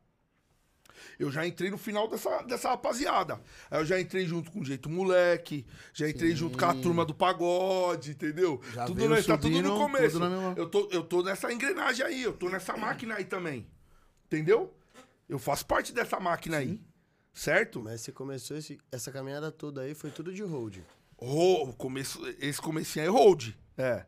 Eu 1.17 1.31
já 1.31 1.45
entrei 1.47 1.69
no 1.69 1.77
final 1.77 2.07
dessa, 2.09 2.41
dessa 2.43 2.69
rapaziada. 2.69 3.41
Aí 3.71 3.79
eu 3.79 3.85
já 3.85 3.99
entrei 3.99 4.25
junto 4.25 4.51
com 4.51 4.59
o 4.59 4.65
Jeito 4.65 4.89
Moleque, 4.89 5.65
já 5.93 6.09
entrei 6.09 6.35
junto 6.35 6.57
com 6.57 6.65
a 6.65 6.73
turma 6.73 7.05
do 7.05 7.13
pagode, 7.13 8.11
entendeu? 8.11 8.61
Já 8.73 8.85
tudo 8.85 8.97
veio 8.97 9.09
né, 9.11 9.15
tá 9.21 9.37
tudo 9.37 9.61
no 9.61 9.77
começo. 9.77 10.19
tudo 10.19 10.29
mesma- 10.29 10.53
Eu, 10.57 10.69
tô, 10.69 10.89
eu 10.91 11.03
tô 11.03 11.23
nessa 11.23 11.51
engrenagem 11.53 12.05
aí, 12.05 12.23
eu 12.23 12.33
tô 12.33 12.49
nessa 12.49 12.75
máquina 12.75 13.15
aí 13.15 13.23
também. 13.25 13.65
Entendeu? 14.25 14.73
Eu 15.27 15.39
faço 15.39 15.65
parte 15.65 15.93
dessa 15.93 16.19
máquina 16.19 16.57
aí. 16.57 16.81
Certo? 17.33 17.81
Mas 17.81 18.01
você 18.01 18.11
começou 18.11 18.57
esse- 18.57 18.77
essa 18.91 19.09
caminhada 19.11 19.51
toda 19.51 19.81
aí, 19.81 19.93
foi 19.93 20.09
tudo 20.11 20.33
de 20.33 20.43
hold. 20.43 20.77
Ro- 21.17 21.73
começo, 21.77 22.19
esse 22.39 22.61
comecinho 22.61 23.03
aí 23.03 23.07
é 23.09 23.11
hold. 23.11 23.49
É. 23.77 24.05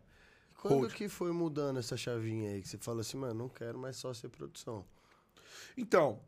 Quando 0.62 0.82
Hold. 0.82 0.94
que 0.94 1.10
foi 1.10 1.32
mudando 1.32 1.80
essa 1.80 1.98
chavinha 1.98 2.52
aí? 2.52 2.62
Que 2.62 2.68
você 2.68 2.78
falou 2.78 3.02
assim, 3.02 3.18
mano, 3.18 3.34
não 3.34 3.50
quero 3.50 3.80
mais 3.80 3.98
só 3.98 4.14
ser 4.14 4.30
produção. 4.30 4.86
Então, 5.76 6.22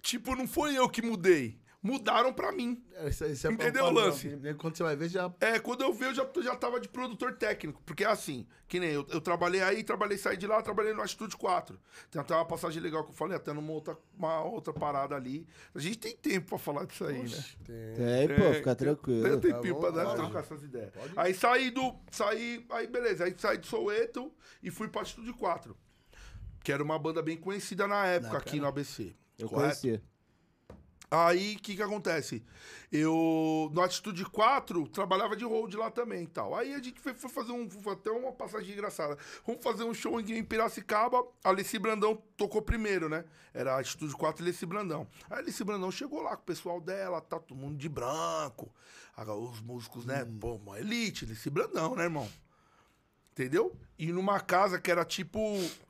tipo, 0.00 0.34
não 0.34 0.48
foi 0.48 0.74
eu 0.74 0.88
que 0.88 1.02
mudei. 1.02 1.60
Mudaram 1.86 2.32
pra 2.32 2.50
mim. 2.50 2.82
Esse, 3.04 3.26
esse 3.26 3.46
é 3.46 3.52
Entendeu 3.52 3.84
o 3.84 3.90
lance? 3.90 4.26
Quando 4.58 4.74
você 4.74 4.82
vai 4.82 4.96
ver, 4.96 5.10
já. 5.10 5.30
É, 5.38 5.58
quando 5.58 5.82
eu 5.82 5.92
vi, 5.92 6.06
eu 6.06 6.14
já, 6.14 6.26
já 6.42 6.56
tava 6.56 6.80
de 6.80 6.88
produtor 6.88 7.34
técnico. 7.34 7.82
Porque 7.84 8.02
é 8.04 8.06
assim, 8.06 8.46
que 8.66 8.80
nem 8.80 8.88
eu, 8.92 9.06
eu 9.10 9.20
trabalhei 9.20 9.60
aí, 9.62 9.84
trabalhei, 9.84 10.16
saí 10.16 10.38
de 10.38 10.46
lá, 10.46 10.62
trabalhei 10.62 10.94
no 10.94 11.02
Atitude 11.02 11.36
4. 11.36 11.78
Tem 12.10 12.22
até 12.22 12.34
uma 12.34 12.46
passagem 12.46 12.82
legal 12.82 13.04
que 13.04 13.10
eu 13.10 13.14
falei, 13.14 13.36
até 13.36 13.52
numa 13.52 13.70
outra, 13.70 13.98
uma 14.16 14.42
outra 14.42 14.72
parada 14.72 15.14
ali. 15.14 15.46
A 15.74 15.78
gente 15.78 15.98
tem 15.98 16.16
tempo 16.16 16.48
pra 16.48 16.58
falar 16.58 16.86
disso 16.86 17.04
aí, 17.04 17.22
né? 17.22 17.44
Tem, 17.66 18.28
pô, 18.34 18.54
fica 18.54 18.74
tranquilo. 18.74 19.26
Eu 19.26 19.38
tenho 19.38 19.54
Tá 19.54 19.60
tempo 19.60 19.74
bom, 19.82 19.92
pra 19.92 20.04
pode. 20.04 20.16
trocar 20.16 20.38
essas 20.40 20.62
ideias. 20.62 20.90
Aí 21.14 21.34
saí 21.34 21.70
do. 21.70 21.94
Saí. 22.10 22.64
Aí 22.70 22.86
beleza, 22.86 23.24
aí 23.26 23.34
saí 23.36 23.58
de 23.58 23.66
Soweto 23.66 24.32
e 24.62 24.70
fui 24.70 24.88
pra 24.88 25.02
Atitude 25.02 25.34
4. 25.34 25.76
Que 26.62 26.72
era 26.72 26.82
uma 26.82 26.98
banda 26.98 27.20
bem 27.20 27.36
conhecida 27.36 27.86
na 27.86 28.06
época 28.06 28.38
aqui 28.38 28.58
no 28.58 28.66
ABC. 28.66 29.14
Eu 29.38 29.50
correto? 29.50 29.80
conhecia. 29.82 30.02
Aí, 31.14 31.54
o 31.54 31.58
que 31.58 31.76
que 31.76 31.82
acontece? 31.82 32.42
Eu, 32.90 33.70
no 33.72 33.80
Atitude 33.80 34.24
4, 34.24 34.88
trabalhava 34.88 35.36
de 35.36 35.44
hold 35.44 35.74
lá 35.74 35.90
também 35.90 36.24
e 36.24 36.26
tal. 36.26 36.54
Aí 36.54 36.74
a 36.74 36.80
gente 36.80 37.00
foi, 37.00 37.14
foi 37.14 37.30
fazer 37.30 37.52
um, 37.52 37.68
foi 37.68 37.92
até 37.92 38.10
uma 38.10 38.32
passagem 38.32 38.72
engraçada. 38.72 39.16
Vamos 39.46 39.62
fazer 39.62 39.84
um 39.84 39.94
show 39.94 40.20
em, 40.20 40.32
em 40.32 40.44
Piracicaba, 40.44 41.24
Alice 41.42 41.78
Brandão 41.78 42.22
tocou 42.36 42.62
primeiro, 42.62 43.08
né? 43.08 43.24
Era 43.52 43.74
a 43.74 43.80
Atitude 43.80 44.14
4 44.14 44.42
e 44.42 44.48
Alice 44.48 44.66
Brandão. 44.66 45.06
Aí 45.30 45.38
Alice 45.38 45.62
Brandão 45.64 45.90
chegou 45.90 46.22
lá 46.22 46.36
com 46.36 46.42
o 46.42 46.46
pessoal 46.46 46.80
dela, 46.80 47.20
tá 47.20 47.38
todo 47.38 47.56
mundo 47.56 47.76
de 47.76 47.88
branco. 47.88 48.72
Agora, 49.16 49.38
Os 49.38 49.60
músicos, 49.60 50.04
né? 50.04 50.26
Pô, 50.40 50.54
uma 50.54 50.78
elite, 50.78 51.24
Alice 51.24 51.48
Brandão, 51.50 51.94
né, 51.94 52.04
irmão? 52.04 52.28
Entendeu? 53.32 53.76
E 53.98 54.12
numa 54.12 54.38
casa 54.38 54.80
que 54.80 54.90
era 54.90 55.04
tipo, 55.04 55.38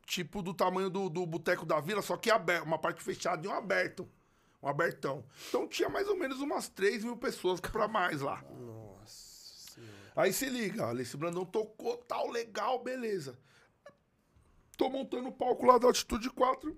tipo 0.07 0.41
do 0.41 0.55
tamanho 0.55 0.89
do, 0.89 1.11
do 1.11 1.27
Boteco 1.27 1.67
da 1.67 1.79
Vila, 1.79 2.01
só 2.01 2.17
que 2.17 2.31
aberto, 2.31 2.65
uma 2.65 2.79
parte 2.79 3.03
fechada 3.03 3.47
e 3.47 3.49
um 3.49 3.53
aberto. 3.53 4.09
Um 4.65 4.69
abertão. 4.69 5.23
Então 5.49 5.69
tinha 5.69 5.91
mais 5.91 6.09
ou 6.09 6.17
menos 6.17 6.41
umas 6.41 6.71
3 6.71 7.05
mil 7.05 7.17
pessoas 7.19 7.61
pra 7.61 7.87
mais 7.87 8.23
lá. 8.23 8.43
Nossa 8.51 9.73
senhora. 9.75 10.13
Aí 10.17 10.33
se 10.33 10.47
liga, 10.49 10.87
Alice 10.89 11.15
Brandão 11.19 11.45
tocou, 11.45 11.99
tal, 11.99 12.31
legal, 12.31 12.83
beleza. 12.83 13.39
Tô 14.79 14.89
montando 14.89 15.29
o 15.29 15.33
palco 15.33 15.67
lá 15.67 15.77
da 15.77 15.87
Altitude 15.87 16.31
4. 16.31 16.75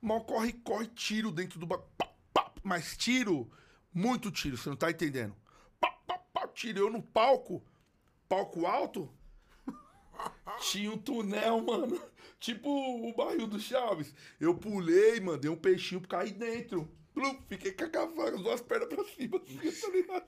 Mal 0.00 0.22
corre, 0.24 0.52
corre, 0.52 0.86
tiro 0.88 1.32
dentro 1.32 1.58
do... 1.58 1.66
ba- 1.66 1.78
Pá, 1.96 2.10
pá, 2.34 2.52
mas 2.62 2.96
tiro, 2.98 3.50
muito 3.92 4.30
tiro, 4.30 4.58
você 4.58 4.68
não 4.68 4.76
tá 4.76 4.90
entendendo. 4.90 5.34
Pá, 5.80 5.90
pá, 6.06 6.18
pá, 6.18 6.46
tiro, 6.48 6.80
eu 6.80 6.90
no 6.90 7.02
palco, 7.02 7.64
palco 8.28 8.66
alto, 8.66 9.10
tinha 10.60 10.90
um 10.90 10.98
túnel, 10.98 11.60
mano. 11.62 12.00
Tipo 12.38 12.68
o 12.68 13.14
barril 13.14 13.46
do 13.46 13.58
Chaves. 13.58 14.12
Eu 14.38 14.54
pulei, 14.54 15.20
mano, 15.20 15.38
dei 15.38 15.50
um 15.50 15.56
peixinho 15.56 16.00
pra 16.00 16.18
cair 16.18 16.32
dentro. 16.32 16.88
Plum, 17.14 17.38
Fiquei 17.48 17.72
com 17.72 17.84
a 17.84 17.88
cavanga, 17.88 18.36
as 18.36 18.42
duas 18.42 18.60
pernas 18.60 18.88
pra 18.88 19.04
cima. 19.04 19.40
assim, 19.66 20.02
tá? 20.02 20.22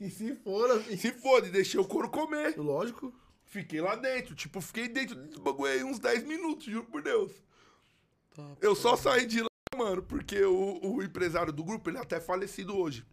E 0.00 0.10
se 0.10 0.34
for, 0.36 0.70
assim. 0.72 0.96
Se 0.96 1.12
fode, 1.12 1.50
deixei 1.50 1.78
o 1.78 1.84
couro 1.84 2.10
comer. 2.10 2.56
Lógico. 2.58 3.14
Fiquei 3.44 3.80
lá 3.80 3.94
dentro. 3.94 4.34
Tipo, 4.34 4.60
fiquei 4.60 4.88
dentro 4.88 5.14
desse 5.14 5.38
bagulho 5.40 5.70
aí 5.70 5.84
uns 5.84 5.98
10 6.00 6.24
minutos, 6.24 6.64
juro 6.64 6.86
por 6.86 7.02
Deus. 7.02 7.30
Eu 8.60 8.74
só 8.74 8.96
saí 8.96 9.26
de 9.26 9.42
lá, 9.42 9.48
mano, 9.76 10.02
porque 10.02 10.42
o, 10.42 10.80
o 10.82 11.02
empresário 11.02 11.52
do 11.52 11.62
grupo, 11.62 11.88
ele 11.90 11.98
é 11.98 12.00
até 12.00 12.18
falecido 12.20 12.76
hoje. 12.76 13.06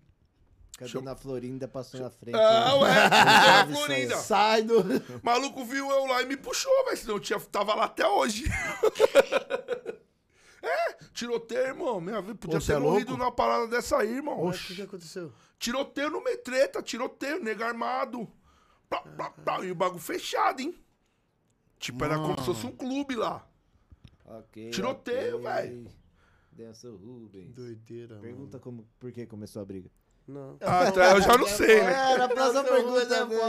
Cadê 0.80 0.92
Show. 0.92 1.02
na 1.02 1.14
Florinda 1.14 1.68
passou 1.68 2.00
na 2.00 2.10
frente? 2.10 2.38
Ah, 2.38 2.68
né? 2.68 2.74
ué, 2.76 2.94
Sabe 2.94 3.12
a 3.12 3.64
isso 3.64 3.68
aí. 3.68 3.76
Florinda. 3.86 4.16
Sai 4.16 4.64
do. 4.64 4.80
O 4.80 5.22
maluco 5.22 5.66
viu 5.66 5.92
eu 5.92 6.06
lá 6.06 6.22
e 6.22 6.26
me 6.26 6.38
puxou, 6.38 6.72
velho. 6.86 6.96
Senão 6.96 7.16
eu 7.16 7.20
tinha, 7.20 7.38
tava 7.38 7.76
lá 7.76 7.84
até 7.84 8.08
hoje. 8.08 8.46
é, 10.64 10.94
tiroteio, 11.14 11.68
irmão. 11.68 12.00
Minha 12.00 12.22
vida 12.22 12.36
podia 12.36 12.60
Ô, 12.60 12.62
cê 12.62 12.68
ter 12.68 12.78
é 12.78 12.80
morrido 12.80 13.18
numa 13.18 13.30
parada 13.30 13.68
dessa 13.68 13.98
aí, 13.98 14.16
irmão. 14.16 14.46
Mas 14.46 14.62
o 14.62 14.68
que, 14.68 14.76
que 14.76 14.82
aconteceu? 14.84 15.34
Tiroteio 15.58 16.12
no 16.12 16.24
metreta, 16.24 16.82
tiroteio, 16.82 17.44
nego 17.44 17.62
armado. 17.62 18.26
Plá, 18.90 19.02
plá, 19.02 19.32
plá, 19.32 19.66
e 19.66 19.72
o 19.72 19.76
bagulho 19.76 20.00
fechado, 20.00 20.62
hein? 20.62 20.74
Tipo, 21.78 22.06
era 22.06 22.18
como 22.18 22.40
se 22.40 22.46
fosse 22.46 22.66
um 22.66 22.72
clube 22.72 23.18
lá. 23.18 23.46
Ok, 24.24 24.70
Tiroteio, 24.70 25.40
ok. 25.40 25.52
velho. 25.52 25.92
Denso 26.54 26.96
Rubens. 26.96 27.54
Doideira, 27.54 28.16
mano. 28.16 28.22
Pergunta 28.22 28.60
como, 28.60 28.88
por 28.98 29.12
que 29.12 29.26
começou 29.26 29.62
a 29.62 29.66
briga. 29.66 29.92
Não. 30.30 30.58
Ah, 30.62 30.92
tá, 30.92 31.16
eu 31.16 31.22
já 31.22 31.38
não 31.40 31.48
sei, 31.48 31.82
né? 31.82 32.12
Era 32.14 32.26
a 32.26 32.30
próxima 32.30 32.64
pergunta 32.64 33.26
dele. 33.26 33.42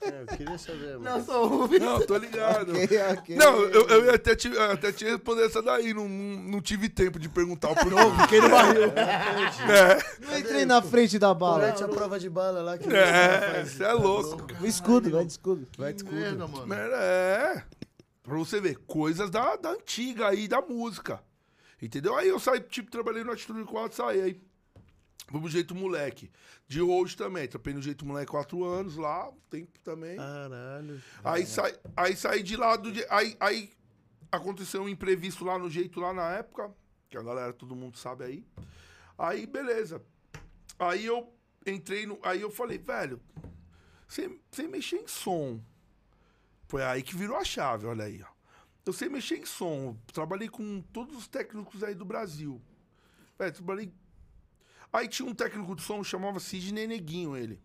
É, 0.00 0.22
eu 0.22 0.26
queria 0.36 0.58
saber, 0.58 0.98
mano. 0.98 1.00
Não, 1.04 1.24
sou 1.24 1.46
Rubens. 1.46 1.80
Não, 1.80 2.00
tô 2.00 2.16
ligado. 2.16 2.72
Ok, 2.72 2.98
ok. 3.12 3.36
Não, 3.36 3.60
eu, 3.60 3.86
eu 3.86 4.04
ia 4.06 4.14
até 4.16 4.34
te, 4.34 4.48
eu 4.48 4.70
até 4.72 4.90
te 4.90 5.04
responder 5.04 5.46
essa 5.46 5.62
daí, 5.62 5.94
não, 5.94 6.08
não, 6.08 6.42
não 6.42 6.60
tive 6.60 6.88
tempo 6.88 7.20
de 7.20 7.28
perguntar 7.28 7.70
o 7.70 7.74
porquê. 7.76 8.20
Fiquei 8.22 8.40
no 8.40 8.48
barril. 8.50 8.82
É, 8.96 10.26
Não 10.26 10.38
entrei 10.38 10.64
na 10.64 10.82
frente 10.82 11.20
da 11.20 11.32
bala. 11.32 11.60
Colete 11.60 11.84
a 11.84 11.88
prova 11.88 12.18
de 12.18 12.28
bala 12.28 12.62
lá 12.62 12.78
que 12.78 12.92
é, 12.92 13.64
você 13.64 13.84
é 13.84 13.92
louco. 13.92 14.44
O 14.60 14.66
escudo, 14.66 15.08
vai 15.10 15.24
de 15.24 15.30
escudo. 15.32 15.68
Vai 15.78 15.92
de 15.92 15.98
escudo. 16.02 16.16
Merda, 16.16 16.48
mano. 16.48 16.74
É, 16.74 17.62
pra 18.24 18.34
você 18.36 18.60
ver, 18.60 18.76
coisas 18.88 19.30
da, 19.30 19.54
da 19.54 19.70
antiga 19.70 20.26
aí, 20.28 20.48
da 20.48 20.60
música. 20.60 21.20
Entendeu? 21.80 22.16
Aí 22.16 22.28
eu 22.28 22.40
saí, 22.40 22.58
tipo, 22.60 22.90
trabalhei 22.90 23.22
no 23.22 23.30
Atitude 23.30 23.62
4, 23.64 23.96
saí 23.96 24.20
aí. 24.20 24.45
Fui 25.26 25.40
pro 25.40 25.48
Jeito 25.48 25.74
Moleque. 25.74 26.30
De 26.68 26.80
hoje 26.80 27.16
também, 27.16 27.48
trabalhei 27.48 27.74
no 27.74 27.82
Jeito 27.82 28.06
Moleque 28.06 28.30
4 28.30 28.64
anos 28.64 28.96
lá, 28.96 29.32
tempo 29.50 29.78
também. 29.80 30.16
Caralho. 30.16 31.02
Aí, 31.24 31.46
sai, 31.46 31.76
aí 31.96 32.16
saí 32.16 32.42
de 32.42 32.56
lá 32.56 32.76
do. 32.76 32.90
Aí, 33.10 33.36
aí 33.40 33.70
aconteceu 34.30 34.82
um 34.82 34.88
imprevisto 34.88 35.44
lá 35.44 35.58
no 35.58 35.68
jeito 35.68 36.00
lá 36.00 36.12
na 36.12 36.30
época, 36.32 36.72
que 37.08 37.16
a 37.16 37.22
galera, 37.22 37.52
todo 37.52 37.74
mundo 37.74 37.98
sabe 37.98 38.24
aí. 38.24 38.46
Aí, 39.18 39.46
beleza. 39.46 40.02
Aí 40.78 41.04
eu 41.04 41.32
entrei 41.66 42.06
no. 42.06 42.18
Aí 42.22 42.40
eu 42.40 42.50
falei, 42.50 42.78
velho, 42.78 43.20
sem, 44.08 44.40
sem 44.52 44.68
mexer 44.68 44.96
em 44.96 45.08
som. 45.08 45.60
Foi 46.68 46.82
aí 46.82 47.02
que 47.02 47.16
virou 47.16 47.36
a 47.36 47.44
chave, 47.44 47.86
olha 47.86 48.04
aí, 48.04 48.22
ó. 48.22 48.36
Eu 48.84 48.92
sei 48.92 49.08
mexer 49.08 49.38
em 49.38 49.44
som. 49.44 49.96
Trabalhei 50.12 50.48
com 50.48 50.80
todos 50.92 51.16
os 51.16 51.26
técnicos 51.26 51.82
aí 51.82 51.94
do 51.94 52.04
Brasil. 52.04 52.62
Velho, 53.36 53.52
trabalhei. 53.52 53.92
Aí 54.92 55.08
tinha 55.08 55.28
um 55.28 55.34
técnico 55.34 55.74
de 55.74 55.82
som, 55.82 56.02
chamava 56.02 56.40
Sidney 56.40 56.86
Neguinho, 56.86 57.36
ele. 57.36 57.60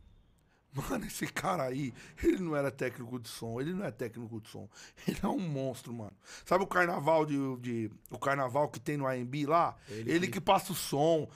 Mano, 0.74 1.06
esse 1.06 1.28
cara 1.28 1.64
aí, 1.64 1.94
ele 2.24 2.40
não 2.40 2.56
era 2.56 2.72
técnico 2.72 3.20
de 3.20 3.28
som, 3.28 3.60
ele 3.60 3.74
não 3.74 3.86
é 3.86 3.92
técnico 3.92 4.40
de 4.40 4.50
som. 4.50 4.70
Ele 5.06 5.20
é 5.22 5.28
um 5.28 5.40
monstro, 5.40 5.94
mano. 5.94 6.14
Sabe 6.46 6.64
o 6.64 6.68
carnaval 6.68 7.26
de, 7.26 7.36
de- 7.58 7.92
o 8.10 8.18
carnaval 8.18 8.70
que 8.70 8.80
tem 8.80 8.96
no 8.96 9.06
AMB 9.06 9.46
lá? 9.46 9.76
Ele, 9.90 10.28
que... 10.28 10.40
passa 10.40 10.72
o 10.72 10.76
som. 10.76 11.30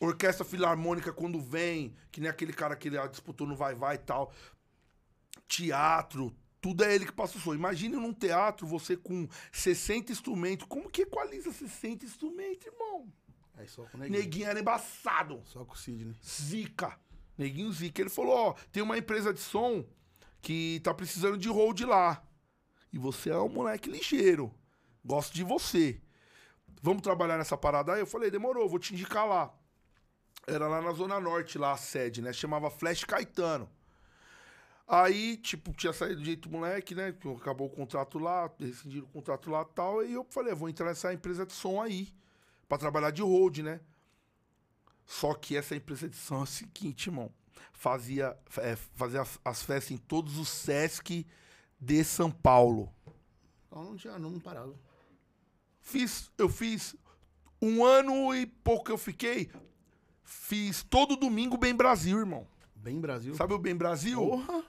Orquestra 0.00 0.44
Filarmônica 0.44 1.12
quando 1.12 1.40
vem, 1.40 1.92
que 2.12 2.20
nem 2.20 2.30
aquele 2.30 2.52
cara 2.52 2.76
que 2.76 2.86
ele 2.86 2.96
ah, 2.96 3.08
disputou 3.08 3.48
no 3.48 3.56
Vai 3.56 3.74
Vai 3.74 3.96
e 3.96 3.98
tal. 3.98 4.32
Teatro, 5.48 6.32
tudo 6.60 6.84
é 6.84 6.94
ele 6.94 7.06
que 7.06 7.12
passa 7.12 7.36
o 7.36 7.40
som. 7.40 7.54
Imagina 7.54 7.98
num 7.98 8.12
teatro 8.12 8.64
você 8.64 8.96
com 8.96 9.26
60 9.50 10.12
instrumentos. 10.12 10.66
Como 10.68 10.88
que 10.88 11.02
equaliza 11.02 11.50
60 11.50 12.04
instrumentos, 12.04 12.66
irmão? 12.66 13.12
Aí 13.58 13.66
só 13.68 13.82
com 13.82 13.96
o 13.96 14.00
neguinho. 14.00 14.20
Neguinho 14.20 14.46
era 14.48 14.60
embaçado. 14.60 15.42
Só 15.44 15.64
com 15.64 15.74
o 15.74 15.76
Sidney. 15.76 16.14
Zica. 16.24 16.98
Neguinho 17.36 17.72
Zica. 17.72 18.00
Ele 18.00 18.08
falou, 18.08 18.34
ó, 18.34 18.52
tem 18.70 18.82
uma 18.82 18.96
empresa 18.96 19.34
de 19.34 19.40
som 19.40 19.84
que 20.40 20.80
tá 20.84 20.94
precisando 20.94 21.36
de 21.36 21.48
hold 21.48 21.80
lá. 21.80 22.24
E 22.92 22.98
você 22.98 23.30
é 23.30 23.36
um 23.36 23.48
moleque 23.48 23.90
ligeiro. 23.90 24.54
Gosto 25.04 25.34
de 25.34 25.42
você. 25.42 26.00
Vamos 26.80 27.02
trabalhar 27.02 27.36
nessa 27.36 27.56
parada 27.56 27.92
aí? 27.92 28.00
Eu 28.00 28.06
falei, 28.06 28.30
demorou, 28.30 28.68
vou 28.68 28.78
te 28.78 28.94
indicar 28.94 29.26
lá. 29.26 29.52
Era 30.46 30.68
lá 30.68 30.80
na 30.80 30.92
Zona 30.92 31.18
Norte, 31.18 31.58
lá 31.58 31.72
a 31.72 31.76
sede, 31.76 32.22
né? 32.22 32.32
Chamava 32.32 32.70
Flash 32.70 33.04
Caetano. 33.04 33.68
Aí, 34.86 35.36
tipo, 35.36 35.72
tinha 35.72 35.92
saído 35.92 36.20
do 36.20 36.24
jeito 36.24 36.48
moleque, 36.48 36.94
né? 36.94 37.14
Acabou 37.36 37.66
o 37.66 37.70
contrato 37.70 38.18
lá, 38.18 38.50
rescindiram 38.58 39.06
o 39.06 39.10
contrato 39.10 39.50
lá 39.50 39.62
e 39.62 39.74
tal. 39.74 40.04
E 40.04 40.14
eu 40.14 40.24
falei, 40.30 40.54
vou 40.54 40.68
entrar 40.68 40.86
nessa 40.86 41.12
empresa 41.12 41.44
de 41.44 41.52
som 41.52 41.82
aí. 41.82 42.14
Pra 42.68 42.78
trabalhar 42.78 43.10
de 43.10 43.22
hold, 43.22 43.58
né? 43.58 43.80
Só 45.06 45.32
que 45.32 45.56
essa 45.56 45.74
empresa 45.74 46.08
de 46.08 46.16
som 46.16 46.40
é 46.40 46.42
o 46.42 46.46
seguinte, 46.46 47.06
irmão. 47.06 47.32
Fazia, 47.72 48.36
é, 48.58 48.76
fazia 48.76 49.22
as, 49.22 49.40
as 49.44 49.62
festas 49.62 49.90
em 49.92 49.96
todos 49.96 50.36
os 50.36 50.48
Sesc 50.48 51.26
de 51.80 52.04
São 52.04 52.30
Paulo. 52.30 52.92
Então 53.66 53.84
não 53.84 53.96
tinha, 53.96 54.18
não 54.18 54.38
parava. 54.38 54.74
Fiz, 55.80 56.30
eu 56.36 56.48
fiz 56.48 56.94
um 57.62 57.84
ano 57.84 58.34
e 58.34 58.44
pouco 58.46 58.86
que 58.86 58.92
eu 58.92 58.98
fiquei. 58.98 59.50
Fiz 60.22 60.82
todo 60.82 61.16
domingo 61.16 61.56
Bem 61.56 61.74
Brasil, 61.74 62.18
irmão. 62.18 62.46
Bem 62.74 63.00
Brasil. 63.00 63.34
Sabe 63.34 63.54
o 63.54 63.58
Bem 63.58 63.74
Brasil? 63.74 64.20
Porra. 64.20 64.62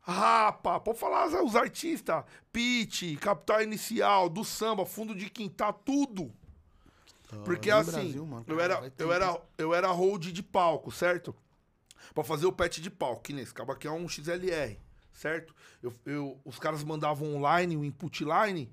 Rapa, 0.00 0.78
pode 0.78 0.98
falar 1.00 1.26
os 1.42 1.56
artistas. 1.56 2.24
Pete, 2.52 3.16
Capital 3.16 3.62
Inicial, 3.62 4.28
do 4.28 4.44
samba, 4.44 4.86
fundo 4.86 5.12
de 5.12 5.28
quintal, 5.28 5.72
tudo. 5.72 6.32
Porque 7.44 7.70
assim, 7.70 7.90
Brasil, 7.92 8.26
mano. 8.26 8.44
eu, 8.46 8.60
era, 8.60 8.92
eu, 8.98 9.12
era, 9.12 9.42
eu 9.58 9.74
era 9.74 9.88
hold 9.88 10.26
de 10.32 10.42
palco, 10.42 10.90
certo? 10.92 11.34
Pra 12.14 12.22
fazer 12.22 12.46
o 12.46 12.52
pet 12.52 12.80
de 12.80 12.90
palco, 12.90 13.22
que 13.22 13.32
nesse 13.32 13.52
cabo 13.52 13.72
aqui 13.72 13.86
é 13.86 13.90
um 13.90 14.08
XLR, 14.08 14.78
certo? 15.12 15.54
Eu, 15.82 15.92
eu- 16.04 16.40
os 16.44 16.58
caras 16.58 16.84
mandavam 16.84 17.34
online, 17.34 17.76
o 17.76 17.84
input 17.84 18.24
line, 18.24 18.72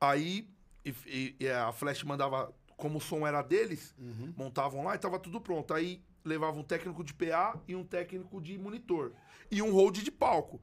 aí 0.00 0.48
e- 0.84 0.94
e- 1.06 1.36
e 1.40 1.48
a 1.50 1.72
Flash 1.72 2.02
mandava, 2.04 2.52
como 2.76 2.98
o 2.98 3.00
som 3.00 3.26
era 3.26 3.42
deles, 3.42 3.94
Uhum. 3.98 4.32
montavam 4.36 4.82
lá 4.84 4.94
e 4.94 4.98
tava 4.98 5.18
tudo 5.18 5.40
pronto. 5.40 5.74
Aí 5.74 6.02
levava 6.24 6.58
um 6.58 6.62
técnico 6.64 7.04
de 7.04 7.12
PA 7.12 7.58
e 7.68 7.76
um 7.76 7.84
técnico 7.84 8.40
de 8.40 8.56
monitor. 8.58 9.12
E 9.50 9.60
um 9.60 9.72
hold 9.72 9.98
de 9.98 10.10
palco. 10.10 10.60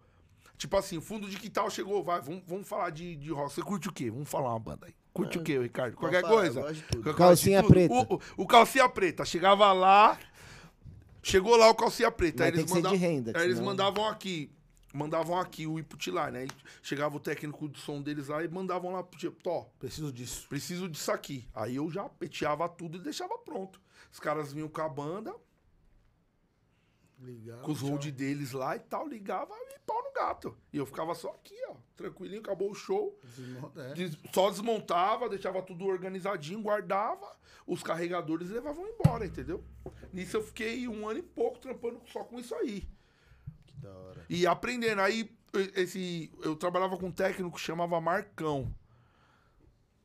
Tipo 0.57 0.75
assim, 0.77 0.99
fundo 0.99 1.29
de 1.29 1.37
quintal 1.37 1.69
chegou, 1.69 2.03
vai, 2.03 2.19
vamos, 2.19 2.41
vamos 2.47 2.67
falar 2.67 2.89
de, 2.89 3.15
de 3.15 3.31
rock. 3.31 3.53
Você 3.53 3.61
curte 3.61 3.87
o 3.89 3.93
quê? 3.93 4.09
Vamos 4.09 4.27
falar 4.27 4.49
uma 4.49 4.59
banda 4.59 4.87
aí. 4.87 4.95
Curte 5.17 5.37
o 5.39 5.43
quê, 5.43 5.59
Ricardo? 5.59 5.95
Qualquer 5.95 6.23
eu 6.23 6.27
coisa? 6.27 6.61
Qualquer 6.61 7.15
Calcinha 7.15 7.61
coisa, 7.63 7.73
preta. 7.73 7.93
O, 7.93 8.15
o- 8.15 8.21
o 8.43 8.47
calcinha 8.47 8.87
preta. 8.89 9.25
Chegava 9.25 9.71
lá, 9.73 10.17
chegou 11.21 11.55
lá 11.55 11.69
o 11.69 11.75
calcinha 11.75 12.11
preta. 12.11 12.43
Mas 12.43 12.45
aí 12.47 12.51
tem 12.51 12.59
eles, 12.61 12.71
que 12.71 12.77
ser 12.77 12.83
manda- 12.83 12.95
de 12.97 13.01
renda, 13.03 13.33
aí 13.37 13.45
eles 13.45 13.59
mandavam 13.59 14.07
aqui. 14.07 14.51
Mandavam 14.93 15.37
aqui 15.37 15.67
o 15.67 15.77
input 15.77 16.09
lá, 16.09 16.31
né? 16.31 16.39
Aí 16.41 16.47
chegava 16.81 17.15
o 17.15 17.19
técnico 17.19 17.67
de 17.67 17.77
som 17.79 18.01
deles 18.01 18.29
lá 18.29 18.41
e 18.43 18.47
mandavam 18.47 18.91
lá, 18.93 19.03
tipo, 19.17 19.37
ó, 19.49 19.65
Preciso 19.77 20.11
disso. 20.11 20.47
preciso 20.47 20.87
disso 20.89 21.11
aqui. 21.11 21.45
Aí 21.53 21.75
eu 21.75 21.91
já 21.91 22.05
peteava 22.05 22.67
tudo 22.69 22.97
e 22.97 23.01
deixava 23.01 23.37
pronto. 23.37 23.79
Os 24.11 24.19
caras 24.19 24.53
vinham 24.53 24.69
com 24.69 24.81
a 24.81 24.87
banda, 24.89 25.35
Ligar. 27.19 27.61
com 27.61 27.71
os 27.71 27.81
hold 27.81 28.05
deles 28.11 28.51
lá 28.51 28.75
e 28.75 28.79
tal, 28.79 29.07
ligava 29.07 29.53
e 29.73 29.79
pau 29.85 30.03
no 30.03 30.11
gato. 30.13 30.55
E 30.71 30.77
eu 30.77 30.85
ficava 30.85 31.15
só 31.15 31.29
aqui, 31.31 31.55
ó, 31.69 31.75
tranquilinho, 31.95 32.39
acabou 32.41 32.69
o 32.69 32.75
show. 32.75 33.19
É. 33.75 33.93
Des- 33.93 34.17
Só 34.33 34.49
desmontava, 34.51 35.27
deixava 35.27 35.61
tudo 35.63 35.85
organizadinho, 35.85 36.61
guardava, 36.61 37.35
os 37.65 37.81
carregadores 37.81 38.49
levavam 38.49 38.85
embora, 38.87 39.25
entendeu? 39.25 39.63
Nisso 40.13 40.37
eu 40.37 40.43
fiquei 40.43 40.87
um 40.87 41.07
ano 41.09 41.19
e 41.19 41.23
pouco 41.23 41.57
trampando 41.59 41.99
só 42.11 42.23
com 42.23 42.39
isso 42.39 42.53
aí. 42.55 42.87
Que 43.65 43.75
da 43.79 43.91
hora. 43.91 44.25
E 44.29 44.45
aprendendo. 44.45 45.01
Aí 45.01 45.29
esse, 45.75 46.31
eu 46.43 46.55
trabalhava 46.55 46.97
com 46.97 47.07
um 47.07 47.11
técnico 47.11 47.55
que 47.55 47.61
chamava 47.61 47.99
Marcão. 47.99 48.71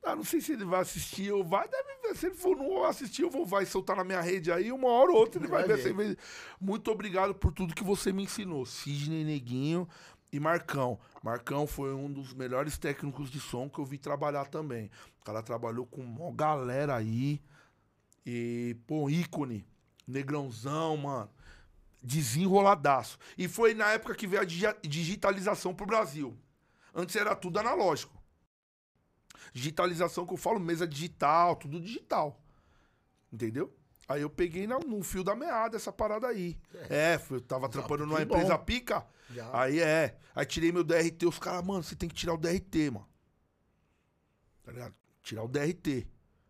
Ah, 0.04 0.16
não 0.16 0.24
sei 0.24 0.40
se 0.40 0.52
ele 0.52 0.64
vai 0.64 0.80
assistir 0.80 1.30
ou 1.32 1.44
vai, 1.44 1.68
deve 1.68 1.88
ver. 2.02 2.16
Se 2.16 2.26
ele 2.26 2.34
for 2.34 2.56
não 2.56 2.82
assistir, 2.84 3.22
eu 3.22 3.30
vou 3.30 3.46
vai 3.46 3.64
soltar 3.64 3.96
na 3.96 4.02
minha 4.04 4.20
rede 4.20 4.50
aí, 4.50 4.72
uma 4.72 4.88
hora 4.88 5.12
ou 5.12 5.18
outra 5.18 5.40
ele 5.40 5.46
vai, 5.48 5.64
Vai 5.66 5.76
ver. 5.76 5.94
ver. 5.94 6.18
Muito 6.60 6.90
obrigado 6.90 7.34
por 7.34 7.52
tudo 7.52 7.74
que 7.74 7.84
você 7.84 8.12
me 8.12 8.24
ensinou. 8.24 8.66
Sidney 8.66 9.24
Neguinho 9.24 9.88
e 10.32 10.40
Marcão. 10.40 10.98
Marcão 11.22 11.66
foi 11.68 11.94
um 11.94 12.12
dos 12.12 12.34
melhores 12.34 12.76
técnicos 12.78 13.30
de 13.30 13.38
som 13.38 13.68
que 13.70 13.78
eu 13.78 13.84
vi 13.84 13.96
trabalhar 13.96 14.46
também. 14.48 14.90
O 15.20 15.24
cara 15.24 15.40
trabalhou 15.42 15.86
com 15.86 16.00
uma 16.02 16.32
galera 16.32 16.96
aí. 16.96 17.40
E, 18.26 18.76
pô, 18.86 19.08
ícone. 19.08 19.64
Negrãozão, 20.06 20.96
mano. 20.96 21.30
Desenroladaço. 22.02 23.18
E 23.38 23.46
foi 23.46 23.74
na 23.74 23.90
época 23.92 24.14
que 24.14 24.26
veio 24.26 24.42
a 24.42 24.44
digi- 24.44 24.76
digitalização 24.82 25.72
pro 25.74 25.86
Brasil. 25.86 26.36
Antes 26.94 27.14
era 27.16 27.34
tudo 27.36 27.58
analógico. 27.58 28.20
Digitalização 29.52 30.26
que 30.26 30.32
eu 30.32 30.36
falo, 30.36 30.58
mesa 30.58 30.86
digital, 30.86 31.56
tudo 31.56 31.80
digital. 31.80 32.40
Entendeu? 33.32 33.72
Aí 34.08 34.20
eu 34.22 34.28
peguei 34.30 34.66
na- 34.66 34.78
no 34.80 35.02
fio 35.02 35.22
da 35.24 35.34
meada 35.34 35.76
essa 35.76 35.92
parada 35.92 36.26
aí. 36.26 36.58
É, 36.90 37.18
fui, 37.18 37.36
eu 37.38 37.40
tava 37.40 37.68
trampando 37.68 38.04
numa 38.06 38.18
que 38.18 38.24
bom. 38.24 38.34
empresa 38.36 38.58
pica. 38.58 39.06
Já. 39.30 39.48
Aí 39.58 39.80
é. 39.80 40.18
Aí 40.34 40.44
tirei 40.44 40.72
meu 40.72 40.84
DRT. 40.84 41.24
Os 41.26 41.38
caras, 41.38 41.64
mano, 41.64 41.82
você 41.82 41.94
tem 41.94 42.08
que 42.08 42.14
tirar 42.14 42.34
o 42.34 42.38
DRT, 42.38 42.90
mano. 42.90 43.08
Tá 44.62 44.72
ligado? 44.72 44.94
Tirar 45.22 45.42
o 45.44 45.48
DRT. 45.48 46.06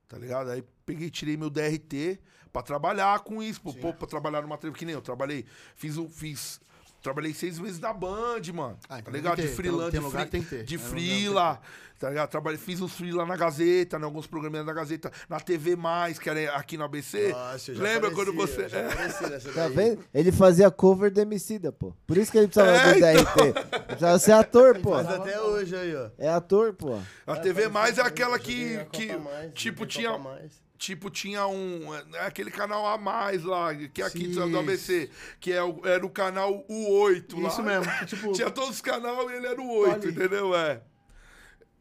Tá 0.09 0.19
ligado? 0.19 0.51
Aí 0.51 0.63
peguei, 0.85 1.11
tirei 1.11 1.37
meu 1.37 1.49
DRT 1.51 2.21
pra 2.53 2.63
trabalhar 2.63 3.21
com 3.21 3.43
isso. 3.43 3.61
Pô, 3.63 3.73
pô, 3.75 3.93
pra 3.95 4.07
trabalhar 4.07 4.43
numa 4.43 4.59
tribo 4.59 4.77
que 4.77 4.85
nem 4.85 4.95
eu. 4.95 5.03
Trabalhei, 5.03 5.45
fiz 5.77 5.97
um. 5.97 6.09
Fiz, 6.09 6.61
trabalhei 7.03 7.35
seis 7.35 7.59
meses 7.59 7.79
na 7.81 7.93
Band, 7.93 8.41
mano. 8.55 8.79
Ah, 8.89 8.95
tá 8.95 8.99
então 9.01 9.13
ligado? 9.13 9.37
tem 9.37 9.45
De 9.45 9.51
que 9.51 9.57
freelance. 9.57 9.91
Tem 9.91 10.01
de 10.01 10.07
lugar 10.07 10.27
free- 10.29 10.41
que 10.41 10.49
tem 10.49 10.59
que. 10.61 10.65
De 10.65 10.75
É, 10.77 10.79
freela. 10.79 11.61
Tá 11.99 12.09
ligado? 12.11 12.31
Trabalhei, 12.31 12.59
fiz 12.59 12.81
uns 12.81 12.93
freela 12.95 13.25
na 13.25 13.37
Gazeta, 13.37 13.97
em 13.97 14.03
alguns 14.03 14.27
programinhas 14.27 14.67
da 14.67 14.73
Gazeta, 14.73 15.13
na 15.29 15.39
TV 15.39 15.77
Mais, 15.77 16.19
que 16.19 16.29
era 16.29 16.57
aqui 16.57 16.77
no 16.77 16.83
ABC. 16.83 17.29
Nossa, 17.29 17.71
eu 17.71 17.75
já 17.77 17.83
Lembra 17.83 18.09
apareci, 18.11 18.15
quando 18.17 18.37
você. 18.37 18.69
já 18.69 18.83
nessa 19.31 19.53
Tá 19.53 19.69
vendo? 19.69 20.05
Ele 20.13 20.33
fazia 20.33 20.69
cover 20.69 21.13
do 21.13 21.21
Emicida, 21.21 21.71
pô. 21.71 21.95
Por 22.05 22.17
isso 22.19 22.33
que 22.33 22.39
ele 22.39 22.49
precisava 22.49 22.77
É, 22.77 22.95
do 22.95 23.01
DRT. 23.01 23.81
Precisava 23.87 24.19
ser 24.19 24.33
ator, 24.33 24.81
pô. 24.81 24.91
Mas 24.97 25.07
até 25.07 25.41
hoje 25.41 25.77
aí, 25.77 25.95
ó. 25.95 26.11
É 26.19 26.29
ator, 26.29 26.73
pô. 26.73 26.99
A 27.25 27.37
TV 27.37 27.69
Mais 27.69 27.97
é 27.99 28.03
aquela 28.03 28.37
que. 28.37 28.85
que 28.91 29.17
Mais, 29.17 29.53
tipo, 29.55 29.87
tinha. 29.87 30.19
Mais. 30.19 30.61
Tipo, 30.83 31.09
tinha 31.11 31.47
um. 31.47 31.95
É 31.95 32.27
aquele 32.27 32.51
canal 32.51 32.85
a 32.89 32.99
mais 32.99 33.45
lá, 33.45 33.73
que 33.73 34.03
é 34.03 34.05
aqui 34.05 34.35
Sim. 34.35 34.51
do 34.51 34.59
ABC, 34.59 35.09
que 35.39 35.53
é 35.53 35.63
o, 35.63 35.81
era 35.87 36.05
o 36.05 36.11
canal 36.11 36.67
U8 36.69 37.41
lá. 37.41 37.49
Isso 37.49 37.63
mesmo. 37.63 38.07
Tipo, 38.07 38.33
Tinha 38.35 38.51
todos 38.51 38.71
os 38.71 38.81
canais 38.81 39.31
e 39.31 39.35
ele 39.35 39.47
era 39.47 39.63
o 39.63 39.71
8, 39.71 39.95
ali. 39.95 40.11
entendeu? 40.11 40.57
É. 40.57 40.83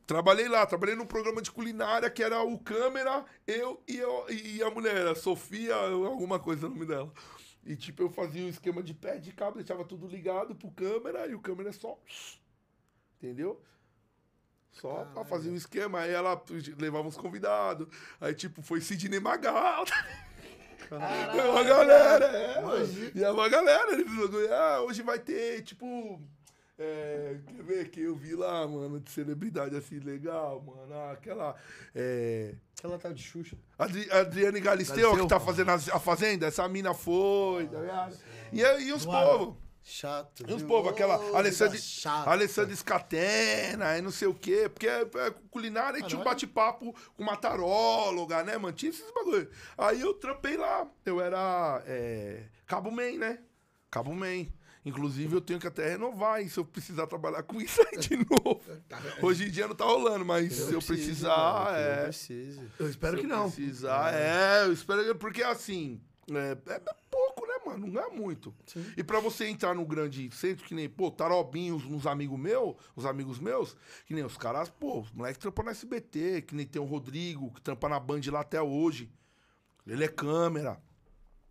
Trabalhei 0.06 0.48
lá, 0.48 0.68
trabalhei 0.68 0.94
num 0.94 1.08
programa 1.08 1.42
de 1.42 1.50
culinária 1.50 2.12
que 2.12 2.22
era 2.22 2.44
o 2.44 2.60
câmera, 2.60 3.26
eu 3.48 3.82
e, 3.88 3.98
eu, 3.98 4.26
e 4.30 4.62
a 4.62 4.70
mulher, 4.70 5.08
a 5.08 5.16
Sofia, 5.16 5.74
alguma 5.74 6.38
coisa 6.38 6.68
o 6.68 6.70
nome 6.70 6.86
dela. 6.86 7.12
E 7.66 7.76
tipo, 7.76 8.04
eu 8.04 8.10
fazia 8.12 8.46
o 8.46 8.50
esquema 8.50 8.84
de 8.84 8.94
pé 8.94 9.18
de 9.18 9.32
cabo, 9.32 9.56
deixava 9.56 9.84
tudo 9.84 10.06
ligado 10.06 10.54
pro 10.54 10.70
câmera 10.70 11.26
e 11.26 11.34
o 11.34 11.40
câmera 11.40 11.74
só. 11.74 12.00
Entendeu? 13.18 13.60
Só 14.72 15.06
pra 15.14 15.24
fazer 15.26 15.50
o 15.50 15.56
esquema. 15.56 16.00
Aí 16.00 16.12
ela 16.12 16.42
levava 16.80 17.08
os 17.08 17.18
convidados. 17.18 17.88
Aí, 18.20 18.34
tipo, 18.34 18.62
foi 18.62 18.82
Sidney 18.82 19.20
Magal. 19.20 19.86
É 20.92 21.44
uma 21.50 21.64
galera, 21.64 22.26
é. 22.26 22.64
E 23.16 23.24
é 23.24 23.32
uma 23.32 23.48
galera. 23.48 23.94
Eles 23.94 24.08
falou, 24.08 24.54
ah, 24.54 24.82
hoje 24.82 25.02
vai 25.02 25.20
ter, 25.20 25.62
tipo. 25.62 26.22
É, 26.78 27.38
quer 27.46 27.64
ver 27.64 27.90
que 27.90 28.02
eu 28.02 28.16
vi 28.16 28.34
lá, 28.36 28.68
mano, 28.68 29.00
de 29.00 29.12
celebridade 29.12 29.76
assim, 29.76 30.00
legal, 30.00 30.62
mano. 30.62 30.94
ah, 30.94 31.12
aquela. 31.12 31.56
É, 31.94 32.56
Aquela 32.78 32.98
tá 32.98 33.10
de 33.14 33.22
Xuxa. 33.22 33.56
Adri 33.78 34.12
Adriane 34.12 34.60
Galisteu, 34.60 34.96
Galisteu? 35.12 35.24
que 35.24 35.30
tá 35.30 35.40
fazendo 35.40 35.70
a, 35.70 35.76
a 35.76 36.00
Fazenda, 36.00 36.48
essa 36.48 36.68
mina 36.68 36.96
foi, 36.96 37.68
tá 37.68 37.80
ligado? 37.80 38.18
E, 38.52 38.66
aí, 38.66 38.88
e 38.88 38.94
os 38.94 39.06
povos. 39.06 39.56
Chato. 39.84 40.44
E 40.48 40.54
os 40.54 40.60
viu? 40.60 40.68
povos, 40.68 40.92
aquela 40.92 41.18
Ô, 41.18 41.36
Alessandra. 41.36 41.78
Alessandra 42.26 42.76
Scatena 42.76 43.98
e 43.98 44.02
não 44.02 44.12
sei 44.12 44.28
o 44.28 44.34
quê, 44.34 44.70
porque 44.70 44.88
é, 44.88 45.02
é 45.02 45.32
culinária 45.50 45.98
e 46.00 46.04
tinha 46.04 46.22
um 46.22 46.24
bate-papo 46.24 46.94
com 47.16 47.24
uma 47.24 47.36
taróloga, 47.36 48.44
né, 48.44 48.58
mano? 48.58 48.76
Tinha 48.76 48.92
esses 48.92 49.12
bagulho. 49.12 49.50
Aí 49.78 50.00
eu 50.02 50.14
trampei 50.14 50.56
lá. 50.56 50.88
Eu 51.06 51.20
era 51.20 51.82
é, 51.88 52.44
Cabo 52.68 52.92
Man, 52.92 53.14
né? 53.18 53.40
Cabo 53.90 54.14
Man. 54.14 54.46
Inclusive, 54.84 55.36
eu 55.36 55.42
tenho 55.42 55.60
que 55.60 55.68
até 55.68 55.90
renovar, 55.90 56.42
hein, 56.42 56.50
se 56.50 56.58
eu 56.60 56.66
precisar 56.66 57.06
trabalhar 57.06 57.44
com 57.44 57.62
isso 57.62 57.80
aí 57.82 58.00
de 58.00 58.18
novo. 58.30 58.62
Hoje 59.22 59.48
em 59.48 59.52
dia 59.52 59.68
não 59.68 59.76
tá 59.76 59.86
rolando, 59.86 60.26
mas 60.26 60.54
se 60.54 60.74
eu 60.74 60.80
Precisa, 60.82 60.94
precisar, 60.94 61.64
mano, 61.66 61.78
é. 61.78 61.96
Não 61.98 62.04
precisa. 62.06 62.72
eu 62.80 62.90
espero 62.90 63.16
Se 63.18 63.20
que 63.22 63.32
eu 63.32 63.38
não. 63.38 63.52
Precisar, 63.52 64.14
é, 64.14 64.64
eu 64.66 64.74
espero 64.74 65.04
que. 65.06 65.14
Porque 65.14 65.44
assim, 65.44 66.02
é, 66.32 66.58
é 66.74 66.82
pouco, 67.12 67.31
mano? 67.72 67.88
Não 67.88 68.02
é 68.02 68.10
muito. 68.10 68.54
E 68.98 69.04
pra 69.04 69.20
você 69.20 69.48
entrar 69.48 69.74
no 69.74 69.86
grande 69.86 70.30
centro, 70.32 70.66
que 70.66 70.74
nem, 70.74 70.90
pô, 70.90 71.10
Tarobinho, 71.12 71.76
uns, 71.76 71.86
uns 71.86 72.06
amigos 72.06 72.40
meus, 72.40 72.76
os 72.96 73.06
amigos 73.06 73.40
meus, 73.40 73.76
que 74.06 74.14
nem 74.14 74.24
os 74.24 74.38
caras, 74.38 74.70
pô, 74.70 75.02
os 75.02 75.12
moleques 75.12 75.40
trampam 75.40 75.66
na 75.66 75.72
SBT, 75.72 76.44
que 76.44 76.56
nem 76.56 76.66
tem 76.66 76.82
o 76.82 76.86
Rodrigo, 76.86 77.52
que 77.54 77.62
trampa 77.62 77.90
na 77.90 78.00
Band 78.00 78.22
lá 78.32 78.42
até 78.42 78.62
hoje. 78.62 79.12
Ele 79.86 80.04
é 80.04 80.08
câmera. 80.08 80.82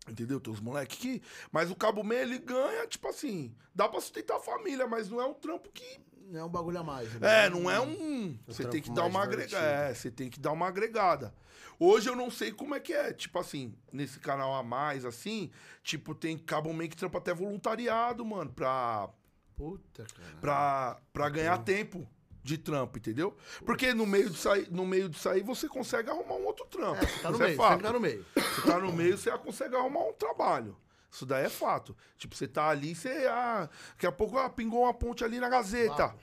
Entendeu? 0.07 0.39
Tem 0.39 0.51
os 0.51 0.59
moleques 0.59 0.97
que. 0.97 1.21
Mas 1.51 1.69
o 1.69 1.75
Cabo 1.75 2.03
Meia, 2.03 2.23
ele 2.23 2.39
ganha, 2.39 2.87
tipo 2.87 3.07
assim, 3.07 3.55
dá 3.73 3.87
pra 3.87 4.01
sustentar 4.01 4.37
a 4.37 4.39
família, 4.39 4.87
mas 4.87 5.09
não 5.09 5.21
é 5.21 5.25
um 5.25 5.33
trampo 5.33 5.69
que. 5.71 5.99
Não 6.31 6.39
é 6.39 6.43
um 6.45 6.49
bagulho 6.49 6.79
a 6.79 6.83
mais. 6.83 7.13
né? 7.19 7.45
É, 7.45 7.49
não 7.49 7.69
é 7.69 7.79
um. 7.81 8.37
Você 8.47 8.65
tem 8.65 8.81
que 8.81 8.89
dar 8.89 9.05
uma 9.05 9.21
agregada. 9.21 9.65
É, 9.65 9.93
você 9.93 10.09
tem 10.09 10.29
que 10.29 10.39
dar 10.39 10.53
uma 10.53 10.67
agregada. 10.67 11.33
Hoje 11.77 12.09
eu 12.09 12.15
não 12.15 12.31
sei 12.31 12.51
como 12.51 12.73
é 12.73 12.79
que 12.79 12.93
é. 12.93 13.11
Tipo 13.11 13.37
assim, 13.39 13.75
nesse 13.91 14.17
canal 14.19 14.53
a 14.55 14.63
mais, 14.63 15.03
assim, 15.03 15.51
tipo, 15.83 16.15
tem 16.15 16.37
Cabo 16.37 16.71
Meia 16.73 16.89
que 16.89 16.95
trampa 16.95 17.17
até 17.17 17.33
voluntariado, 17.33 18.23
mano, 18.23 18.51
pra. 18.53 19.09
Puta, 19.57 20.05
cara. 20.05 20.37
pra, 20.39 20.97
pra 21.11 21.29
ganhar 21.29 21.57
tempo 21.59 22.07
de 22.41 22.57
trampo, 22.57 22.97
entendeu? 22.97 23.35
Porque 23.65 23.93
no 23.93 24.05
meio 24.05 24.29
de 24.29 24.37
sair, 24.37 24.71
no 24.71 24.85
meio 24.85 25.09
de 25.09 25.19
sair 25.19 25.43
você 25.43 25.67
consegue 25.67 26.09
arrumar 26.09 26.35
um 26.35 26.45
outro 26.45 26.65
trampo. 26.65 27.05
Tá 27.21 27.29
no 27.29 27.35
Isso 27.35 27.43
meio, 27.43 27.43
é 27.43 27.49
você 27.51 27.55
fato. 27.57 27.81
tá 27.81 27.91
no 27.93 27.99
meio. 27.99 28.25
Você 28.33 28.61
tá 28.61 28.79
no 28.79 28.93
meio, 28.93 29.17
você 29.17 29.37
consegue 29.37 29.75
arrumar 29.75 30.05
um 30.05 30.13
trabalho. 30.13 30.75
Isso 31.11 31.25
daí 31.25 31.45
é 31.45 31.49
fato. 31.49 31.95
Tipo, 32.17 32.35
você 32.35 32.47
tá 32.47 32.69
ali, 32.69 32.95
você. 32.95 33.27
Ah, 33.29 33.69
daqui 33.89 34.07
a 34.07 34.11
pouco 34.11 34.37
ah, 34.37 34.49
pingou 34.49 34.83
uma 34.83 34.93
ponte 34.93 35.23
ali 35.25 35.39
na 35.39 35.49
Gazeta. 35.49 36.15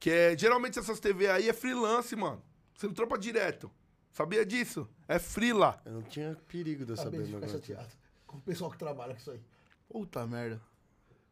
Que 0.00 0.10
é. 0.10 0.38
Geralmente 0.38 0.78
essas 0.78 0.98
TV 0.98 1.28
aí 1.28 1.48
é 1.48 1.52
freelance, 1.52 2.16
mano. 2.16 2.42
Você 2.74 2.86
não 2.86 2.94
trampa 2.94 3.18
direto. 3.18 3.70
Sabia 4.12 4.44
disso? 4.46 4.88
É 5.06 5.18
frila. 5.18 5.80
Eu 5.84 5.92
não 5.92 6.02
tinha 6.02 6.36
perigo 6.48 6.84
de 6.84 6.92
eu 6.92 6.96
saber 6.96 7.18
ficar 7.24 7.40
negócio. 7.40 7.58
chateado 7.58 7.88
com 8.26 8.38
o 8.38 8.40
pessoal 8.40 8.70
que 8.70 8.78
trabalha 8.78 9.12
com 9.14 9.20
isso 9.20 9.30
aí. 9.30 9.40
Puta 9.88 10.26
merda. 10.26 10.60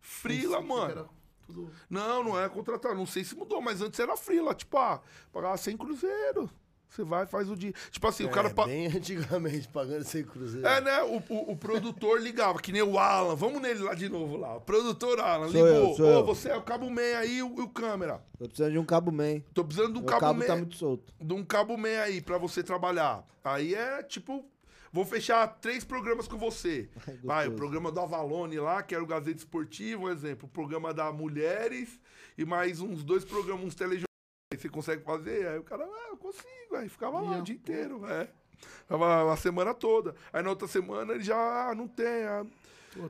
Frila, 0.00 0.60
mano. 0.60 1.08
tudo- 1.46 1.72
Não, 1.88 2.22
não 2.22 2.40
é 2.40 2.48
contratar. 2.48 2.94
Não 2.94 3.06
sei 3.06 3.24
se 3.24 3.34
mudou, 3.34 3.60
mas 3.60 3.80
antes 3.80 3.98
era 3.98 4.16
frila. 4.16 4.54
Tipo, 4.54 4.76
ah, 4.78 5.00
pagava 5.32 5.56
100 5.56 5.76
cruzeiro. 5.76 6.50
Você 6.88 7.04
vai, 7.04 7.26
faz 7.26 7.50
o 7.50 7.56
dia. 7.56 7.72
Tipo 7.90 8.06
assim, 8.06 8.24
o 8.24 8.30
cara. 8.30 8.48
É, 8.48 8.52
pa- 8.54 8.66
bem 8.66 8.86
antigamente, 8.94 9.68
pagando 9.68 10.04
sem 10.04 10.24
cruzeiro. 10.24 10.66
É, 10.66 10.80
né? 10.80 11.02
O, 11.02 11.22
o, 11.28 11.52
o 11.52 11.56
produtor 11.56 12.20
ligava, 12.20 12.58
que 12.60 12.72
nem 12.72 12.82
o 12.82 12.98
Alan. 12.98 13.34
Vamos 13.34 13.60
nele 13.60 13.80
lá 13.80 13.94
de 13.94 14.08
novo 14.08 14.36
lá. 14.36 14.56
O 14.56 14.60
produtor 14.60 15.20
Alan 15.20 15.50
Sou 15.50 15.66
ligou. 15.66 15.94
Ô, 15.98 16.04
eu. 16.04 16.24
você 16.24 16.48
é 16.48 16.56
o 16.56 16.62
cabo 16.62 16.88
man 16.88 17.18
aí 17.18 17.38
e 17.38 17.42
o, 17.42 17.48
o 17.54 17.68
câmera. 17.68 18.22
Tô 18.38 18.46
precisando 18.46 18.72
de 18.72 18.78
um 18.78 18.84
cabo 18.84 19.12
man. 19.12 19.40
Tô 19.52 19.64
precisando 19.64 19.92
de 19.94 19.98
um 19.98 20.04
cabo, 20.04 20.20
cabo 20.20 20.38
man. 20.38 20.46
tá 20.46 20.56
muito 20.56 20.76
solto. 20.76 21.12
De 21.20 21.34
um 21.34 21.44
cabo 21.44 21.76
man 21.76 22.00
aí 22.00 22.20
pra 22.20 22.38
você 22.38 22.62
trabalhar. 22.62 23.26
Aí 23.44 23.74
é 23.74 24.02
tipo. 24.02 24.44
Vou 24.92 25.04
fechar 25.04 25.46
três 25.60 25.84
programas 25.84 26.26
com 26.26 26.38
você. 26.38 26.88
Ai, 27.06 27.18
Vai, 27.22 27.48
o 27.48 27.52
programa 27.52 27.92
do 27.92 28.00
Avalone 28.00 28.58
lá, 28.58 28.82
que 28.82 28.94
era 28.94 29.04
o 29.04 29.06
Gazeta 29.06 29.36
Esportivo, 29.36 30.04
um 30.06 30.10
exemplo. 30.10 30.46
O 30.48 30.50
programa 30.50 30.94
da 30.94 31.12
Mulheres 31.12 32.00
e 32.38 32.44
mais 32.46 32.80
uns 32.80 33.04
dois 33.04 33.22
programas, 33.22 33.66
uns 33.66 33.74
telejornais. 33.74 34.05
Aí 34.52 34.58
Você 34.58 34.68
consegue 34.68 35.02
fazer? 35.02 35.48
Aí 35.48 35.58
o 35.58 35.64
cara, 35.64 35.84
ah, 35.84 36.08
eu 36.10 36.16
consigo. 36.16 36.76
Aí 36.76 36.88
ficava 36.88 37.20
lá 37.20 37.32
Ia. 37.32 37.38
o 37.38 37.42
dia 37.42 37.54
inteiro, 37.54 38.06
é. 38.06 38.28
Ficava 38.58 39.32
a 39.32 39.36
semana 39.36 39.74
toda. 39.74 40.14
Aí 40.32 40.42
na 40.42 40.50
outra 40.50 40.68
semana 40.68 41.14
ele 41.14 41.24
já, 41.24 41.36
ah, 41.36 41.74
não 41.74 41.88
tem. 41.88 42.24
ah, 42.24 42.46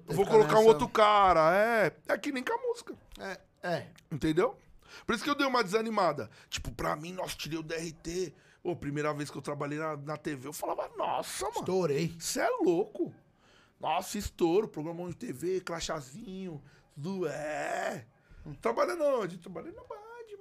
vou 0.07 0.26
colocar 0.26 0.59
um 0.59 0.66
outro 0.66 0.89
cara. 0.89 1.55
É, 1.55 1.93
é 2.09 2.18
que 2.18 2.32
nem 2.32 2.43
com 2.43 2.55
a 2.55 2.68
música. 2.68 2.95
É, 3.18 3.41
é. 3.62 3.87
Entendeu? 4.11 4.57
Por 5.05 5.14
isso 5.14 5.22
que 5.22 5.28
eu 5.28 5.34
dei 5.34 5.47
uma 5.47 5.62
desanimada. 5.62 6.30
Tipo, 6.49 6.72
pra 6.72 6.97
mim, 6.97 7.12
nossa, 7.12 7.37
tirei 7.37 7.59
o 7.59 7.62
DRT. 7.62 8.34
Pô, 8.62 8.74
primeira 8.74 9.12
vez 9.12 9.30
que 9.30 9.37
eu 9.37 9.43
trabalhei 9.43 9.78
na, 9.78 9.97
na 9.97 10.16
TV, 10.16 10.49
eu 10.49 10.53
falava, 10.53 10.91
nossa, 10.97 11.45
mano. 11.45 11.59
Estourei. 11.59 12.16
Você 12.18 12.41
é 12.41 12.49
louco. 12.62 13.14
Nossa, 13.78 14.16
estouro, 14.16 14.66
programão 14.66 15.09
de 15.09 15.16
TV, 15.16 15.61
crachazinho, 15.61 16.62
tudo 16.95 17.28
é. 17.28 18.07
Trabalhando 18.61 19.05
onde? 19.05 19.39
Trabalhei 19.39 19.72
na 19.72 19.82
Band, 19.82 19.97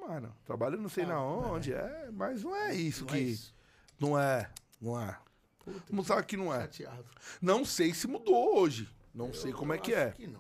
mano. 0.08 0.36
Trabalhando 0.46 0.82
não 0.82 0.90
sei 0.90 1.06
na 1.06 1.22
onde, 1.22 1.74
é. 1.74 2.10
Mas 2.12 2.44
não 2.44 2.56
é 2.56 2.74
isso 2.74 3.02
Não 3.02 3.08
que. 3.08 3.18
é 3.18 3.20
isso. 3.20 3.56
Não 4.00 4.20
é, 4.20 4.50
não 4.82 5.00
é. 5.02 5.18
Todo 5.64 5.82
mundo 5.92 6.06
sabe 6.06 6.24
que 6.24 6.38
não 6.38 6.54
é. 6.54 6.62
Chateado. 6.62 7.06
Não 7.42 7.66
sei 7.66 7.94
se 7.94 8.08
mudou 8.08 8.58
hoje. 8.60 8.88
Não 9.14 9.34
sei 9.34 9.52
como 9.52 9.74
é 9.74 9.78
Eu 9.78 9.82
que 9.82 9.94
é. 9.94 10.08
Acho 10.10 10.16
que 10.16 10.28
não. 10.28 10.40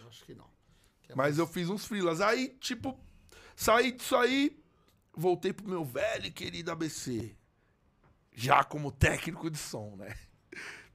Eu 0.00 0.08
acho 0.08 0.24
que 0.24 0.34
não. 0.34 0.46
Que 1.02 1.12
é 1.12 1.14
Mas 1.14 1.38
eu 1.38 1.46
fiz 1.46 1.68
uns 1.68 1.84
frilas. 1.84 2.20
Aí, 2.20 2.48
tipo, 2.60 2.98
saí 3.54 3.92
disso 3.92 4.16
aí, 4.16 4.58
voltei 5.14 5.52
pro 5.52 5.68
meu 5.68 5.84
velho 5.84 6.26
e 6.26 6.30
querido 6.30 6.70
ABC. 6.72 7.36
Já 8.32 8.64
como 8.64 8.90
técnico 8.90 9.50
de 9.50 9.58
som, 9.58 9.94
né? 9.96 10.16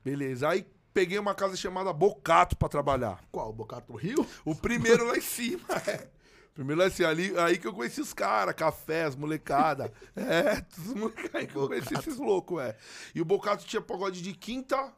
Beleza. 0.03 0.49
Aí 0.49 0.65
peguei 0.93 1.17
uma 1.17 1.33
casa 1.33 1.55
chamada 1.55 1.93
Bocato 1.93 2.57
pra 2.57 2.67
trabalhar. 2.67 3.23
Qual? 3.31 3.49
O 3.49 3.53
Bocato 3.53 3.91
do 3.93 3.97
Rio? 3.97 4.27
O 4.43 4.53
primeiro 4.55 5.05
lá 5.07 5.15
em 5.15 5.21
cima, 5.21 5.63
é. 5.87 6.09
Primeiro 6.53 6.89
cima, 6.91 7.07
ali, 7.09 7.37
aí 7.37 7.57
que 7.57 7.65
eu 7.65 7.73
conheci 7.73 8.01
os 8.01 8.13
caras, 8.13 8.53
café, 8.53 9.05
as 9.05 9.15
molecada. 9.15 9.91
É, 10.15 10.63
os 10.77 10.93
molecados 10.93 11.35
aí 11.35 11.47
que 11.47 11.55
eu 11.55 11.67
conheci 11.67 11.93
esses 11.93 12.17
loucos, 12.17 12.61
é. 12.61 12.77
E 13.15 13.21
o 13.21 13.25
Bocato 13.25 13.65
tinha 13.65 13.81
pagode 13.81 14.21
de 14.21 14.33
quinta. 14.33 14.93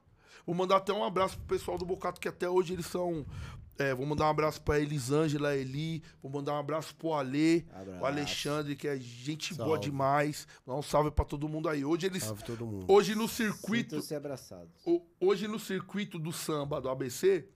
Vou 0.45 0.55
mandar 0.55 0.77
até 0.77 0.91
um 0.91 1.03
abraço 1.03 1.37
pro 1.37 1.45
pessoal 1.57 1.77
do 1.77 1.85
Bocato, 1.85 2.19
que 2.19 2.27
até 2.27 2.49
hoje 2.49 2.73
eles 2.73 2.85
são. 2.87 3.25
É, 3.77 3.93
vou 3.93 4.05
mandar 4.05 4.25
um 4.25 4.29
abraço 4.29 4.61
pra 4.61 4.79
Elisângela, 4.79 5.55
Eli. 5.55 6.03
Vou 6.21 6.31
mandar 6.31 6.53
um 6.53 6.59
abraço 6.59 6.95
pro 6.95 7.13
Ale, 7.13 7.65
Abraço. 7.73 8.01
o 8.01 8.05
Alexandre, 8.05 8.75
que 8.75 8.87
é 8.87 8.97
gente 8.97 9.53
boa 9.55 9.69
Salve. 9.69 9.81
demais. 9.89 10.47
Dá 10.65 10.75
um 10.75 10.81
salve 10.81 11.09
pra 11.11 11.25
todo 11.25 11.47
mundo 11.49 11.69
aí. 11.69 11.83
Hoje 11.85 12.05
eles. 12.07 12.23
Salve 12.23 12.43
todo 12.43 12.65
mundo. 12.65 12.85
Hoje 12.87 13.15
no 13.15 13.27
circuito. 13.27 13.95
Sintam-se 13.95 14.15
abraçados. 14.15 14.73
Hoje 15.19 15.47
no 15.47 15.59
circuito 15.59 16.19
do 16.19 16.31
samba 16.31 16.79
do 16.81 16.89
ABC, 16.89 17.47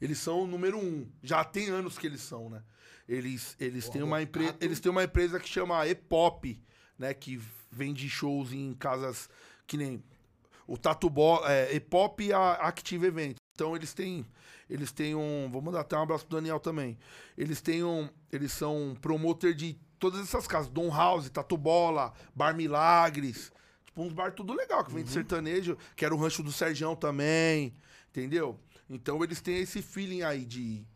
eles 0.00 0.18
são 0.18 0.42
o 0.42 0.46
número 0.46 0.78
um. 0.78 1.06
Já 1.22 1.44
tem 1.44 1.68
anos 1.68 1.98
que 1.98 2.06
eles 2.06 2.20
são, 2.22 2.48
né? 2.48 2.62
Eles, 3.08 3.56
eles, 3.58 3.88
têm, 3.88 4.02
uma 4.02 4.20
empre... 4.22 4.54
Eles 4.60 4.80
têm 4.80 4.92
uma 4.92 5.04
empresa 5.04 5.40
que 5.40 5.48
chama 5.48 5.86
Epop, 5.88 6.60
né? 6.98 7.14
Que 7.14 7.40
vende 7.70 8.08
shows 8.08 8.52
em 8.52 8.74
casas 8.74 9.30
que 9.66 9.76
nem 9.76 10.02
o 10.66 10.76
Tatu 10.76 11.08
Bo... 11.08 11.40
é, 11.46 11.74
Epop 11.74 12.22
e 12.22 12.32
a 12.32 12.52
Active 12.54 13.06
Event. 13.06 13.36
Então 13.54 13.74
eles 13.74 13.92
têm, 13.94 14.26
eles 14.68 14.92
têm 14.92 15.14
um, 15.14 15.48
vou 15.50 15.62
mandar 15.62 15.80
até 15.80 15.96
um 15.96 16.02
abraço 16.02 16.26
pro 16.26 16.36
Daniel 16.36 16.60
também. 16.60 16.98
Eles 17.36 17.60
têm 17.60 17.82
um, 17.82 18.08
eles 18.30 18.52
são 18.52 18.96
promotor 19.00 19.54
de 19.54 19.76
todas 19.98 20.20
essas 20.20 20.46
casas, 20.46 20.70
Dom 20.70 20.90
House, 20.94 21.28
Tatu 21.28 21.56
Bola, 21.56 22.12
Bar 22.34 22.54
Milagres, 22.54 23.50
tipo 23.84 24.02
uns 24.02 24.12
bar 24.12 24.32
tudo 24.32 24.52
legal 24.54 24.84
que 24.84 24.90
vem 24.90 24.98
Uhum. 25.00 25.06
de 25.06 25.10
sertanejo, 25.10 25.76
que 25.96 26.04
era 26.04 26.14
o 26.14 26.18
rancho 26.18 26.42
do 26.42 26.52
Sergião 26.52 26.94
também, 26.94 27.74
entendeu? 28.10 28.56
Então 28.88 29.24
eles 29.24 29.40
têm 29.40 29.58
esse 29.58 29.82
feeling 29.82 30.22
aí 30.22 30.44
de 30.44 30.86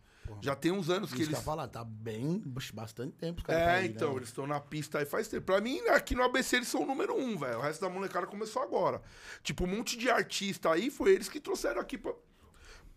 já 0.43 0.57
tem 0.57 0.72
uns 0.72 0.90
anos 0.90 1.11
que 1.11 1.20
Isso 1.20 1.30
que 1.30 1.34
eles 1.34 1.38
ia 1.38 1.45
falar, 1.45 1.68
tá 1.68 1.84
bem, 1.84 2.43
bastante 2.74 3.16
tempo 3.16 3.43
é, 3.47 3.64
tá 3.64 3.72
aí, 3.74 3.86
então, 3.86 4.11
né? 4.11 4.16
eles 4.16 4.28
estão 4.28 4.45
na 4.45 4.59
pista 4.59 4.99
aí 4.99 5.07
faz 5.07 5.28
tempo. 5.28 5.47
Pra 5.47 5.61
mim, 5.61 5.78
aqui 5.88 6.16
no 6.16 6.22
ABC 6.24 6.57
eles 6.57 6.66
são 6.66 6.82
o 6.82 6.86
número 6.86 7.16
um, 7.16 7.38
velho. 7.38 7.59
O 7.59 7.62
resto 7.62 7.80
da 7.80 7.88
molecada 7.88 8.26
começou 8.26 8.61
agora. 8.61 9.01
Tipo, 9.43 9.64
um 9.64 9.68
monte 9.68 9.97
de 9.97 10.11
artista 10.11 10.72
aí, 10.72 10.90
foi 10.90 11.12
eles 11.12 11.28
que 11.28 11.38
trouxeram 11.38 11.80
aqui 11.80 11.97
pra... 11.97 12.12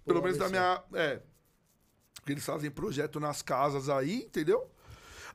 Pelo 0.03 0.23
menos 0.23 0.39
da 0.39 0.47
ABC. 0.47 0.59
minha... 0.59 0.83
É. 0.95 1.21
Porque 2.15 2.31
Eles 2.31 2.45
fazem 2.45 2.71
projeto 2.71 3.19
nas 3.19 3.43
casas 3.43 3.89
aí, 3.89 4.23
entendeu? 4.23 4.67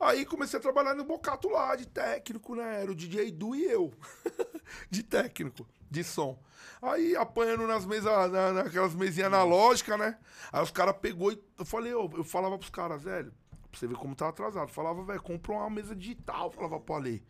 Aí 0.00 0.26
comecei 0.26 0.58
a 0.58 0.62
trabalhar 0.62 0.94
no 0.94 1.04
Bocato 1.04 1.48
lá, 1.48 1.76
de 1.76 1.86
técnico, 1.86 2.56
né? 2.56 2.82
Era 2.82 2.90
o 2.90 2.94
DJ 2.94 3.30
Du 3.30 3.54
e 3.54 3.64
eu. 3.64 3.92
de 4.90 5.04
técnico, 5.04 5.64
de 5.91 6.05
som. 6.05 6.38
Aí 6.80 7.16
apanhando 7.16 7.66
nas 7.66 7.84
mesas, 7.84 8.30
na, 8.30 8.53
naquelas 8.53 8.95
mesinhas 8.95 9.26
analógicas, 9.26 9.99
né? 9.99 10.18
Aí 10.53 10.62
os 10.62 10.70
caras 10.70 10.97
pegou 11.01 11.32
e 11.32 11.43
eu 11.59 11.64
falei, 11.64 11.93
eu, 11.93 12.11
eu 12.16 12.24
falava 12.24 12.57
pros 12.57 12.70
caras, 12.70 13.03
velho, 13.03 13.32
pra 13.70 13.78
você 13.78 13.86
ver 13.86 13.97
como 13.97 14.14
tá 14.14 14.28
atrasado. 14.28 14.68
Falava, 14.68 15.03
velho, 15.03 15.22
compra 15.22 15.53
uma 15.53 15.68
mesa 15.68 15.95
digital, 15.95 16.51
falava 16.51 16.80
pro 16.80 16.95
Ale. 16.95 17.22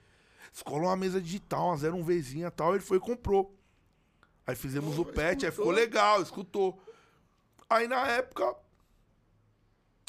Escola 0.52 0.84
uma 0.84 0.96
mesa 0.96 1.20
digital, 1.20 1.68
uma 1.68 1.76
01Vzinha 1.76 2.48
e 2.48 2.50
tal. 2.50 2.74
Ele 2.74 2.84
foi 2.84 2.98
e 2.98 3.00
comprou. 3.00 3.56
Aí 4.46 4.56
fizemos 4.56 4.98
o 4.98 5.04
patch, 5.04 5.44
aí 5.44 5.50
ficou 5.50 5.70
legal, 5.70 6.20
escutou. 6.22 6.80
Aí 7.68 7.86
na 7.86 8.06
época. 8.08 8.56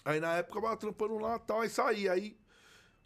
Aí 0.04 0.20
na 0.20 0.34
época 0.38 0.58
eu 0.58 0.64
tava 0.64 0.78
trampando 0.78 1.18
lá 1.20 1.36
e 1.36 1.40
tal, 1.40 1.62
aí 1.62 1.70
saí. 1.70 2.10
Aí, 2.10 2.38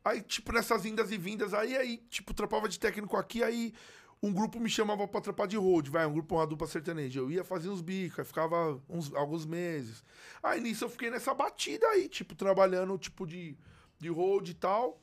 aí, 0.03 0.21
tipo, 0.21 0.53
nessas 0.53 0.85
indas 0.85 1.11
e 1.11 1.17
vindas, 1.17 1.53
aí, 1.53 1.75
aí, 1.75 1.97
tipo, 2.09 2.33
trampava 2.33 2.69
de 2.69 2.79
técnico 2.79 3.17
aqui, 3.17 3.43
aí 3.43 3.73
um 4.21 4.33
grupo 4.33 4.59
me 4.59 4.69
chamava 4.69 5.07
pra 5.07 5.21
trampar 5.21 5.47
de 5.47 5.57
road, 5.57 5.89
vai, 5.89 6.05
um 6.05 6.13
grupo, 6.13 6.35
uma 6.35 6.47
dupla 6.47 6.67
sertaneja. 6.67 7.19
Eu 7.19 7.29
ia 7.31 7.43
fazer 7.43 7.69
uns 7.69 7.81
bicos, 7.81 8.19
aí 8.19 8.25
ficava 8.25 8.81
uns, 8.89 9.13
alguns 9.13 9.45
meses. 9.45 10.03
Aí 10.41 10.59
nisso 10.59 10.85
eu 10.85 10.89
fiquei 10.89 11.09
nessa 11.09 11.33
batida 11.33 11.85
aí, 11.87 12.07
tipo, 12.07 12.35
trabalhando, 12.35 12.97
tipo, 12.97 13.25
de, 13.27 13.57
de 13.99 14.09
road 14.09 14.51
e 14.51 14.55
tal. 14.55 15.01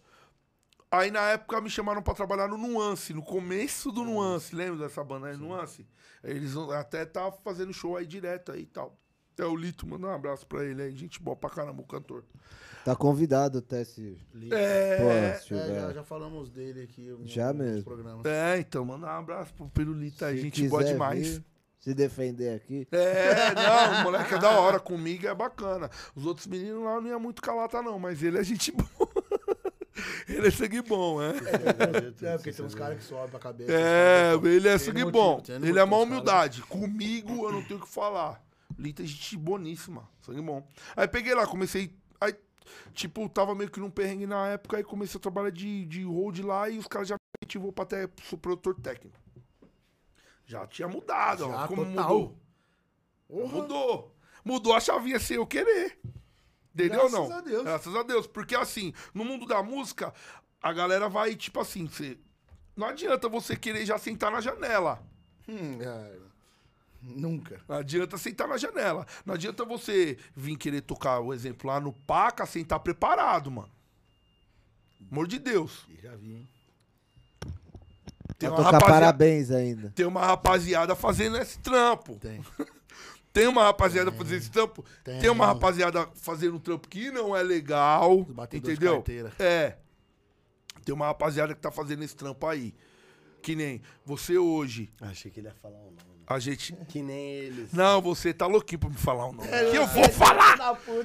Aí 0.91 1.11
na 1.11 1.31
época 1.31 1.61
me 1.61 1.71
chamaram 1.71 2.03
pra 2.03 2.15
trabalhar 2.15 2.49
no 2.49 2.59
Nuance, 2.59 3.15
no 3.15 3.23
começo 3.23 3.91
do 3.91 4.05
Nuance, 4.05 4.55
lembra 4.55 4.87
dessa 4.87 5.03
banda 5.03 5.29
aí, 5.29 5.37
Nuance? 5.37 5.87
Eles 6.23 6.55
até 6.57 7.07
tá 7.07 7.33
fazendo 7.33 7.73
show 7.73 7.97
aí 7.97 8.07
direto 8.07 8.53
aí 8.53 8.63
e 8.63 8.67
tal. 8.67 9.02
É 9.39 9.45
o 9.45 9.57
Lito, 9.57 9.87
manda 9.87 10.07
um 10.07 10.11
abraço 10.11 10.47
pra 10.47 10.65
ele 10.65 10.83
aí, 10.83 10.95
gente 10.97 11.21
boa 11.21 11.35
pra 11.37 11.49
caramba, 11.51 11.81
o 11.83 11.87
cantor. 11.87 12.23
Tá 12.85 12.95
convidado 12.97 13.59
até 13.59 13.85
se. 13.85 14.19
É, 14.51 14.97
Pô, 14.97 15.05
se 15.05 15.55
É, 15.55 15.61
tiver. 15.65 15.81
já, 15.81 15.93
já 15.93 16.03
falamos 16.05 16.51
dele 16.51 16.83
aqui. 16.83 17.09
em 17.09 17.27
Já 17.27 17.49
alguns 17.49 17.65
mesmo. 17.65 17.85
Programas. 17.85 18.27
é, 18.27 18.59
então, 18.59 18.85
manda 18.85 19.07
um 19.07 19.11
abraço 19.11 19.55
pro 19.55 19.69
Pirulito 19.69 20.25
aí, 20.25 20.39
gente 20.41 20.69
boa 20.69 20.83
demais. 20.85 21.37
vir, 21.39 21.45
se 21.79 21.95
defender 21.95 22.55
aqui. 22.57 22.87
É, 22.93 23.55
não, 23.55 24.01
o 24.01 24.03
moleque 24.05 24.35
é 24.35 24.39
da 24.39 24.51
hora, 24.51 24.79
comigo 24.81 25.27
é 25.27 25.35
bacana. 25.35 25.89
Os 26.15 26.27
outros 26.27 26.47
meninos 26.47 26.85
lá 26.85 27.01
não 27.01 27.09
ia 27.09 27.19
muito 27.19 27.41
calata 27.41 27.81
não, 27.81 27.99
mas 27.99 28.23
ele 28.23 28.39
é 28.39 28.45
gente 28.45 28.71
boa. 28.73 29.13
Ele 30.29 30.49
é 30.49 30.51
sangue 30.51 30.83
bom, 30.83 31.23
é. 31.23 31.31
É, 31.31 32.37
porque 32.37 32.53
tem 32.53 32.65
uns 32.65 32.75
caras 32.75 32.99
que 32.99 33.05
sobem 33.05 33.29
pra 33.29 33.39
cabeça. 33.39 33.71
É, 33.73 34.33
ele 34.43 34.69
é 34.69 34.77
sangue 34.79 35.05
bom. 35.05 35.41
Ele 35.63 35.79
é 35.79 35.85
uma 35.85 35.99
humildade. 35.99 36.63
Comigo 36.63 37.45
eu 37.47 37.53
não 37.53 37.63
tenho 37.63 37.79
o 37.79 37.83
que 37.83 37.89
falar. 37.89 38.43
Lita 38.79 39.03
é 39.03 39.07
gente 39.07 39.37
boníssima. 39.37 40.09
Sangue 40.21 40.41
bom. 40.41 40.67
Aí 40.97 41.07
peguei 41.09 41.35
lá, 41.35 41.47
comecei. 41.47 41.95
Aí, 42.21 42.35
tipo, 42.93 43.29
tava 43.29 43.55
meio 43.55 43.71
que 43.71 43.81
num 43.81 43.91
perrengue 43.91 44.27
na 44.27 44.49
época. 44.49 44.77
Aí 44.77 44.85
comecei 44.85 45.19
a 45.19 45.23
trabalhar 45.23 45.51
de, 45.51 45.85
de 45.87 46.05
hold 46.05 46.39
lá 46.41 46.69
e 46.69 46.79
os 46.79 46.87
caras 46.87 47.09
já 47.09 47.15
me 47.15 47.45
ativou 47.47 47.73
pra 47.73 47.85
até 47.85 48.09
sou 48.25 48.39
produtor 48.39 48.75
técnico. 48.81 49.19
Já 50.45 50.67
tinha 50.67 50.89
mudado, 50.89 51.47
ó. 51.49 51.53
Já, 51.53 51.69
Como 51.69 51.85
total. 51.87 52.09
mudou? 52.19 52.39
Mudou. 53.29 54.17
Mudou 54.45 54.75
a 54.75 54.81
chavinha 54.81 55.19
sem 55.19 55.37
eu 55.37 55.47
querer. 55.47 55.99
Entendeu 56.75 57.03
ou 57.03 57.11
Graças 57.11 57.29
não? 57.29 57.37
a 57.37 57.41
Deus. 57.41 57.63
Graças 57.65 57.97
a 57.97 58.03
Deus. 58.03 58.27
Porque 58.27 58.55
assim, 58.55 58.93
no 59.15 59.25
mundo 59.25 59.47
da 59.47 59.63
música, 59.63 60.13
a 60.61 60.73
galera 60.73 61.09
vai, 61.09 61.35
tipo 61.37 61.61
assim, 61.61 61.87
você. 61.87 62.19
Não 62.77 62.87
adianta 62.89 63.29
você 63.29 63.55
querer 63.57 63.85
já 63.87 63.99
sentar 63.99 64.33
na 64.33 64.41
janela. 64.41 65.03
Hum, 65.49 65.79
é, 65.81 66.19
Nunca. 67.03 67.61
Não 67.69 67.77
adianta 67.77 68.17
sentar 68.17 68.47
na 68.47 68.57
janela. 68.57 69.05
Não 69.27 69.35
adianta 69.35 69.65
você 69.65 70.17
vir 70.37 70.57
querer 70.57 70.83
tocar 70.83 71.19
o 71.21 71.35
exemplo 71.35 71.69
lá 71.69 71.81
no 71.81 71.93
Paca 71.93 72.47
sem 72.47 72.63
estar 72.63 72.79
preparado, 72.79 73.51
mano. 73.51 73.71
Amor 75.11 75.27
de 75.27 75.39
Deus. 75.39 75.87
Já 76.01 76.15
vi, 76.15 76.35
hein? 76.35 76.49
Tem 78.39 78.49
uma, 78.49 78.57
tocar 78.57 78.73
rapaziada, 78.73 78.95
parabéns 78.95 79.51
ainda. 79.51 79.91
tem 79.95 80.07
uma 80.07 80.25
rapaziada 80.25 80.95
fazendo 80.97 81.37
esse 81.37 81.59
trampo. 81.59 82.17
Tem. 82.17 82.41
Tem 83.33 83.47
uma 83.47 83.65
rapaziada 83.65 84.13
fazendo 84.13 84.39
esse 84.39 84.51
trampo. 84.51 84.85
Tem. 85.03 85.19
Tem. 85.19 85.31
uma 85.31 85.47
rapaziada 85.47 86.07
fazendo 86.17 86.57
um 86.57 86.61
trampo 86.61 86.87
que 86.87 87.11
não 87.11 87.35
é 87.35 87.43
legal. 87.43 88.27
Entendeu? 88.53 89.03
É. 89.39 89.79
Tem 90.85 90.95
uma 90.95 91.07
rapaziada 91.07 91.55
que 91.55 91.61
tá 91.61 91.71
fazendo 91.71 92.05
esse 92.05 92.15
trampo 92.15 92.47
aí. 92.47 92.75
Que 93.41 93.57
nem 93.57 93.81
você 94.05 94.37
hoje. 94.37 94.93
Achei 95.01 95.31
que 95.31 95.41
ele 95.41 95.49
ia 95.49 95.55
falar 95.55 95.79
o 95.79 95.91
nome. 95.91 96.12
A 96.27 96.39
gente. 96.39 96.73
Que 96.89 97.03
nem 97.03 97.31
eles. 97.31 97.73
Não, 97.73 98.01
você 98.01 98.33
tá 98.33 98.47
louquinho 98.47 98.79
pra 98.79 98.89
me 98.89 98.97
falar 98.97 99.27
o 99.27 99.33
nome. 99.33 99.49
É, 99.51 99.71
que 99.71 99.77
eu 99.77 99.87
vou 99.87 100.09
falar! 100.09 100.57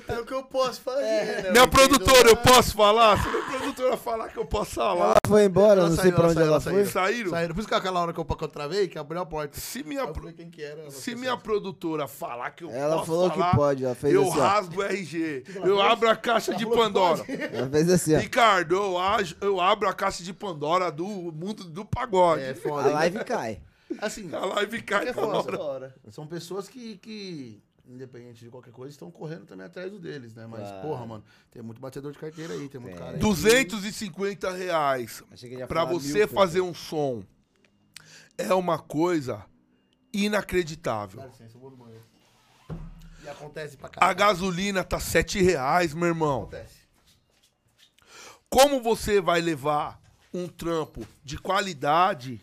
É 0.07 0.19
o 0.19 0.25
que 0.25 0.33
eu 0.33 0.43
posso 0.43 0.79
fazer, 0.81 1.43
né? 1.43 1.51
Minha 1.51 1.67
produtora, 1.67 2.29
eu 2.29 2.33
entendo 2.33 2.43
posso 2.53 2.73
falar? 2.75 3.21
Se 3.21 3.29
minha 3.29 3.43
produtora 3.43 3.97
falar 3.97 4.29
que 4.29 4.37
eu 4.37 4.45
posso 4.45 4.75
falar. 4.75 5.05
Ela 5.05 5.15
foi 5.27 5.43
embora, 5.45 5.81
Ela 5.81 5.89
não 5.89 5.95
saiu, 5.95 6.03
sei 6.03 6.11
pra 6.11 6.19
ela 6.23 6.27
onde 6.31 6.35
saiu, 6.39 6.45
ela 6.47 6.55
ela 6.55 6.61
foi. 6.61 6.73
saiu. 6.73 6.85
Saíram? 6.87 7.29
Saíram. 7.31 7.55
Por 7.55 7.59
isso 7.59 7.67
que 7.67 7.73
aquela 7.75 7.99
hora 7.99 8.13
que 8.13 8.19
eu, 8.19 8.25
que 8.25 8.43
eu 8.43 8.47
travei, 8.47 8.87
que 8.87 8.97
abriu 8.99 9.19
a 9.21 9.25
porta. 9.25 9.59
Se 9.59 9.83
minha, 9.83 10.01
Eu 10.01 10.07
pro- 10.09 10.21
falei 10.21 10.33
quem 10.33 10.49
que 10.49 10.61
era. 10.63 10.89
se 10.91 11.15
minha 11.15 11.35
produtora 11.35 12.07
falar 12.07 12.51
que 12.51 12.63
eu 12.63 12.69
Ela 12.69 12.95
posso 12.97 13.07
falou 13.07 13.29
falar, 13.31 13.49
que 13.49 13.55
pode, 13.55 13.85
ela 13.85 13.95
fez 13.95 14.13
eu 14.13 14.21
assim, 14.29 14.39
rasgo 14.39 14.79
o 14.81 14.83
RG. 14.83 15.43
Eu 15.65 15.81
abro 15.81 16.09
a 16.09 16.15
caixa 16.15 16.53
de 16.53 16.65
Pandora. 16.65 17.25
Ela 17.27 17.69
fez 17.69 17.89
assim, 17.89 18.15
ó. 18.15 18.19
Ricardo, 18.19 18.75
eu, 18.75 18.95
eu 19.41 19.59
abro 19.59 19.89
a 19.89 19.93
caixa 19.93 20.23
de 20.23 20.31
Pandora 20.31 20.91
do 20.91 21.05
mundo 21.05 21.63
do 21.65 21.83
pagode. 21.83 22.43
É 22.43 22.51
A 22.51 22.55
foda. 22.55 22.89
live 22.91 23.23
cai. 23.25 23.59
Assim, 23.99 24.33
A 24.33 24.45
live 24.45 24.81
cai 24.81 25.03
É 25.03 25.05
na 25.07 25.13
foda. 25.13 25.59
hora. 25.61 25.95
são 26.11 26.27
pessoas 26.27 26.67
que, 26.67 26.97
que, 26.97 27.61
independente 27.85 28.43
de 28.43 28.49
qualquer 28.51 28.71
coisa, 28.73 28.91
estão 28.91 29.09
correndo 29.09 29.45
também 29.45 29.65
atrás 29.65 29.89
do 29.91 29.97
deles, 29.99 30.33
né? 30.35 30.45
Mas, 30.45 30.67
Claro. 30.67 30.81
porra, 30.87 31.05
mano, 31.05 31.23
tem 31.51 31.61
muito 31.61 31.79
batedor 31.79 32.11
de 32.11 32.17
carteira 32.19 32.53
aí, 32.53 32.67
tem 32.67 32.79
muito 32.81 32.93
Tem. 32.95 33.01
cara 33.03 33.13
aí. 33.15 33.19
250 33.19 34.51
reais 34.51 35.23
pra 35.67 35.85
você 35.85 36.19
mil, 36.19 36.27
fazer 36.27 36.61
um 36.61 36.73
som 36.73 37.23
é 38.37 38.53
uma 38.53 38.77
coisa 38.77 39.45
inacreditável. 40.13 41.21
Dá 41.21 41.27
licença, 41.27 41.55
eu 41.55 41.61
vou 41.61 41.71
no 41.71 41.77
banheiro. 41.77 42.03
E 43.23 43.29
acontece 43.29 43.75
pra 43.77 43.89
A 43.97 44.13
gasolina 44.13 44.83
tá 44.83 44.99
7 44.99 45.41
reais, 45.41 45.93
meu 45.93 46.07
irmão. 46.07 46.41
Acontece. 46.43 46.87
Como 48.49 48.81
você 48.81 49.19
vai 49.19 49.41
levar 49.41 49.99
um 50.33 50.47
trampo 50.47 51.05
de 51.23 51.37
qualidade 51.37 52.41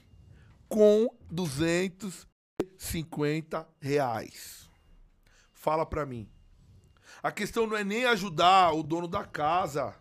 com 0.75 1.09
250 1.31 3.67
reais? 3.81 4.69
Fala 5.53 5.87
pra 5.87 6.05
mim. 6.05 6.29
A 7.23 7.31
questão 7.31 7.65
não 7.65 7.77
é 7.77 7.85
nem 7.85 8.05
ajudar 8.07 8.73
o 8.75 8.83
dono 8.83 9.07
da 9.07 9.25
casa. 9.25 9.95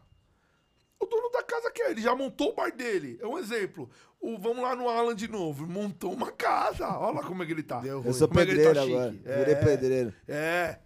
O 0.99 1.05
dono 1.05 1.29
da 1.29 1.43
casa 1.43 1.69
quer, 1.69 1.91
ele 1.91 2.01
já 2.01 2.15
montou 2.15 2.49
o 2.49 2.55
bar 2.55 2.75
dele. 2.75 3.19
É 3.21 3.27
um 3.27 3.37
exemplo. 3.37 3.87
O, 4.19 4.35
vamos 4.39 4.63
lá 4.63 4.75
no 4.75 4.89
Alan 4.89 5.13
de 5.15 5.27
novo. 5.27 5.67
Montou 5.67 6.11
uma 6.11 6.31
casa. 6.31 6.87
Olha 6.97 7.17
lá 7.19 7.23
como 7.27 7.43
é 7.43 7.45
que 7.45 7.51
ele 7.51 7.61
tá. 7.61 7.79
Deu 7.79 8.03
Eu 8.03 8.11
sou 8.11 8.27
Como 8.27 8.39
é 8.39 8.43
tá 8.43 8.49
pedreiro 8.51 8.79
chique. 8.81 8.93
agora. 8.95 9.11
Virei 9.11 9.53
É. 9.53 9.63
pedreiro. 9.63 10.11
É. 10.27 10.79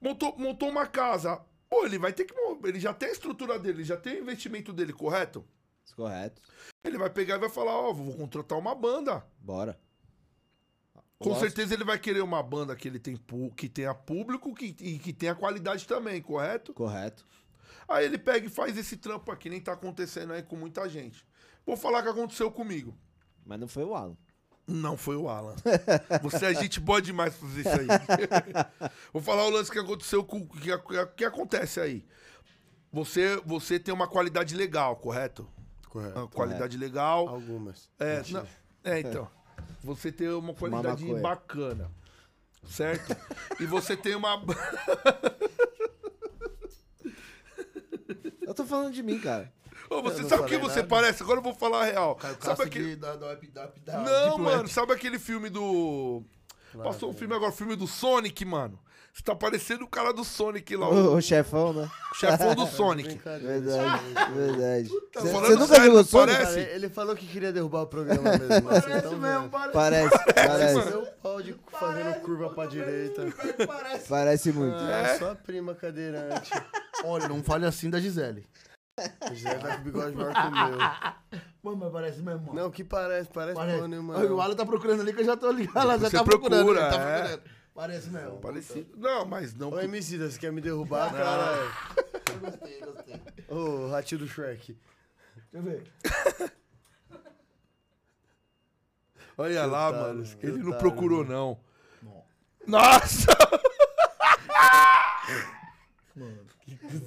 Montou, 0.00 0.34
montou 0.38 0.70
uma 0.70 0.86
casa. 0.86 1.38
Pô, 1.68 1.84
ele 1.84 1.98
vai 1.98 2.14
ter 2.14 2.24
que. 2.24 2.32
Ele 2.64 2.80
já 2.80 2.94
tem 2.94 3.10
a 3.10 3.12
estrutura 3.12 3.58
dele, 3.58 3.76
ele 3.78 3.84
já 3.84 3.98
tem 3.98 4.16
o 4.16 4.22
investimento 4.22 4.72
dele, 4.72 4.94
correto? 4.94 5.44
Correto. 5.94 6.40
Ele 6.84 6.98
vai 6.98 7.10
pegar 7.10 7.36
e 7.36 7.38
vai 7.38 7.50
falar: 7.50 7.72
Ó, 7.72 7.92
vou 7.92 8.14
contratar 8.14 8.58
uma 8.58 8.74
banda. 8.74 9.24
Bora. 9.38 9.78
Com 11.18 11.30
Gosto. 11.30 11.40
certeza 11.40 11.74
ele 11.74 11.84
vai 11.84 11.98
querer 11.98 12.22
uma 12.22 12.42
banda 12.42 12.74
que 12.74 12.88
ele 12.88 12.98
tem 12.98 13.18
que 13.54 13.68
tenha 13.68 13.94
público 13.94 14.54
que, 14.54 14.74
e 14.80 14.98
que 14.98 15.12
tenha 15.12 15.34
qualidade 15.34 15.86
também, 15.86 16.22
correto? 16.22 16.72
Correto. 16.72 17.26
Aí 17.86 18.06
ele 18.06 18.16
pega 18.16 18.46
e 18.46 18.50
faz 18.50 18.78
esse 18.78 18.96
trampo 18.96 19.30
aqui, 19.30 19.50
nem 19.50 19.60
tá 19.60 19.72
acontecendo 19.72 20.32
aí 20.32 20.42
com 20.42 20.56
muita 20.56 20.88
gente. 20.88 21.26
Vou 21.66 21.76
falar 21.76 22.00
o 22.00 22.02
que 22.04 22.08
aconteceu 22.08 22.50
comigo. 22.50 22.96
Mas 23.44 23.60
não 23.60 23.68
foi 23.68 23.84
o 23.84 23.94
Alan. 23.94 24.16
Não 24.66 24.96
foi 24.96 25.16
o 25.16 25.28
Alan. 25.28 25.56
Você 26.22 26.46
é 26.46 26.54
gente 26.54 26.80
boa 26.80 27.02
demais 27.02 27.34
pra 27.34 27.48
fazer 27.48 27.60
isso 27.60 27.68
aí. 27.68 27.86
Vou 29.12 29.20
falar 29.20 29.44
o 29.44 29.50
lance 29.50 29.70
que 29.70 29.78
aconteceu 29.78 30.24
com. 30.24 30.46
que, 30.46 30.78
que, 30.78 31.06
que 31.16 31.24
acontece 31.24 31.80
aí. 31.80 32.06
Você, 32.92 33.36
você 33.44 33.78
tem 33.78 33.92
uma 33.92 34.08
qualidade 34.08 34.56
legal, 34.56 34.96
correto? 34.96 35.48
Correto. 35.90 36.18
Uma 36.18 36.28
qualidade 36.28 36.78
legal. 36.78 37.28
Algumas. 37.28 37.90
É, 37.98 38.22
não, 38.30 38.46
é, 38.84 39.00
então. 39.00 39.28
Você 39.82 40.10
tem 40.10 40.28
uma 40.28 40.54
qualidade 40.54 41.04
maconha. 41.04 41.22
bacana. 41.22 41.90
Certo? 42.68 43.16
e 43.58 43.66
você 43.66 43.96
tem 43.96 44.14
uma. 44.14 44.40
Eu 48.42 48.54
tô 48.54 48.64
falando 48.64 48.92
de 48.92 49.02
mim, 49.02 49.18
cara. 49.20 49.52
Ô, 49.88 50.02
você 50.02 50.22
sabe 50.28 50.42
o 50.42 50.46
que 50.46 50.56
você 50.58 50.76
nada. 50.76 50.88
parece? 50.88 51.22
Agora 51.22 51.38
eu 51.38 51.42
vou 51.42 51.54
falar 51.54 51.82
a 51.82 51.84
real. 51.84 52.14
Caiu 52.14 52.36
Sabe 52.40 52.62
aquele. 52.62 52.90
de, 52.90 52.96
da, 52.96 53.16
da, 53.16 53.34
da, 53.34 53.66
da, 53.84 53.98
Não, 54.00 54.38
mano, 54.38 54.58
Web. 54.58 54.70
sabe 54.70 54.92
aquele 54.92 55.18
filme 55.18 55.48
do. 55.50 56.22
Passou 56.82 57.10
um 57.10 57.12
filme 57.12 57.34
agora, 57.34 57.50
filme 57.50 57.74
do 57.74 57.88
Sonic, 57.88 58.44
mano. 58.44 58.78
Você 59.12 59.22
tá 59.24 59.34
parecendo 59.34 59.84
o 59.84 59.88
cara 59.88 60.12
do 60.12 60.24
Sonic 60.24 60.76
lá, 60.76 60.88
o 60.88 60.94
O, 61.12 61.16
o 61.16 61.20
chefão, 61.20 61.72
né? 61.72 61.90
chefão 62.14 62.54
do 62.54 62.66
Sonic. 62.70 63.20
Verdade, 63.24 64.02
verdade. 64.34 64.88
Tá 65.12 65.20
Você 65.20 65.32
falando 65.32 65.46
você 65.48 65.54
nunca 65.56 65.74
sério, 65.74 65.90
viu 65.92 66.00
o 66.00 66.04
Sonic? 66.04 66.36
parece? 66.38 66.60
Ele 66.60 66.88
falou 66.88 67.16
que 67.16 67.26
queria 67.26 67.52
derrubar 67.52 67.82
o 67.82 67.86
programa 67.86 68.22
mesmo. 68.30 68.68
Mas 68.70 68.84
vocês 68.84 69.02
tão 69.02 69.20
vendo. 69.20 69.50
Parece, 69.72 70.18
parece. 70.34 70.82
Seu 70.90 71.06
pau 71.22 71.42
de 71.42 71.54
fazendo 71.72 72.20
curva 72.20 72.50
pra 72.50 72.66
direita. 72.66 73.26
Parece. 73.66 74.08
Parece 74.08 74.52
muito. 74.52 74.76
Ah, 74.76 75.18
sua 75.18 75.34
prima 75.34 75.74
cadeirante. 75.74 76.50
Olha, 77.04 77.28
não 77.28 77.42
fale 77.42 77.66
assim 77.66 77.90
da 77.90 77.98
Gisele. 78.00 78.46
Já 79.32 79.54
tá 79.56 79.74
com 79.76 79.80
o 79.80 79.84
bigode 79.84 80.14
maior 80.16 80.32
que 80.32 80.40
o 80.40 80.50
meu. 80.50 80.78
Mano, 81.62 81.76
mas 81.76 81.92
parece 81.92 82.22
mesmo, 82.22 82.40
mano. 82.46 82.54
Não, 82.54 82.70
que 82.70 82.84
parece, 82.84 83.28
parece, 83.30 83.54
Parece. 83.56 83.86
nenhuma. 83.88 84.16
Olha, 84.16 84.32
o 84.34 84.40
Alan 84.40 84.54
tá 84.54 84.64
procurando 84.64 85.00
ali 85.00 85.12
que 85.12 85.20
eu 85.20 85.24
já 85.24 85.36
tô 85.36 85.50
ligado. 85.50 85.78
Ela 85.78 85.98
já 85.98 86.08
Você 86.10 86.16
tá 86.16 86.24
procurando. 86.24 86.64
procura, 86.64 86.88
tá 86.90 86.96
é. 87.00 87.18
procurando. 87.22 87.59
Parece 87.80 88.10
mesmo. 88.10 88.38
Parecido. 88.40 88.94
Não, 88.98 89.24
mas 89.24 89.54
não. 89.54 89.70
Ô, 89.70 89.80
MC, 89.80 90.18
você 90.18 90.38
quer 90.38 90.52
me 90.52 90.60
derrubar, 90.60 91.10
caralho? 91.14 91.72
Gostei, 92.38 92.78
gostei. 92.78 93.14
Ô, 93.48 93.88
ratinho 93.88 94.18
do 94.18 94.28
Shrek. 94.28 94.78
Deixa 95.50 95.54
eu 95.54 95.62
ver. 95.62 95.90
Olha 99.38 99.64
lá, 99.64 99.88
otário, 99.88 100.08
mano. 100.08 100.36
que 100.36 100.46
Ele 100.46 100.58
não 100.58 100.72
otário, 100.72 100.78
procurou, 100.78 101.24
não. 101.24 101.58
Nossa! 102.66 103.28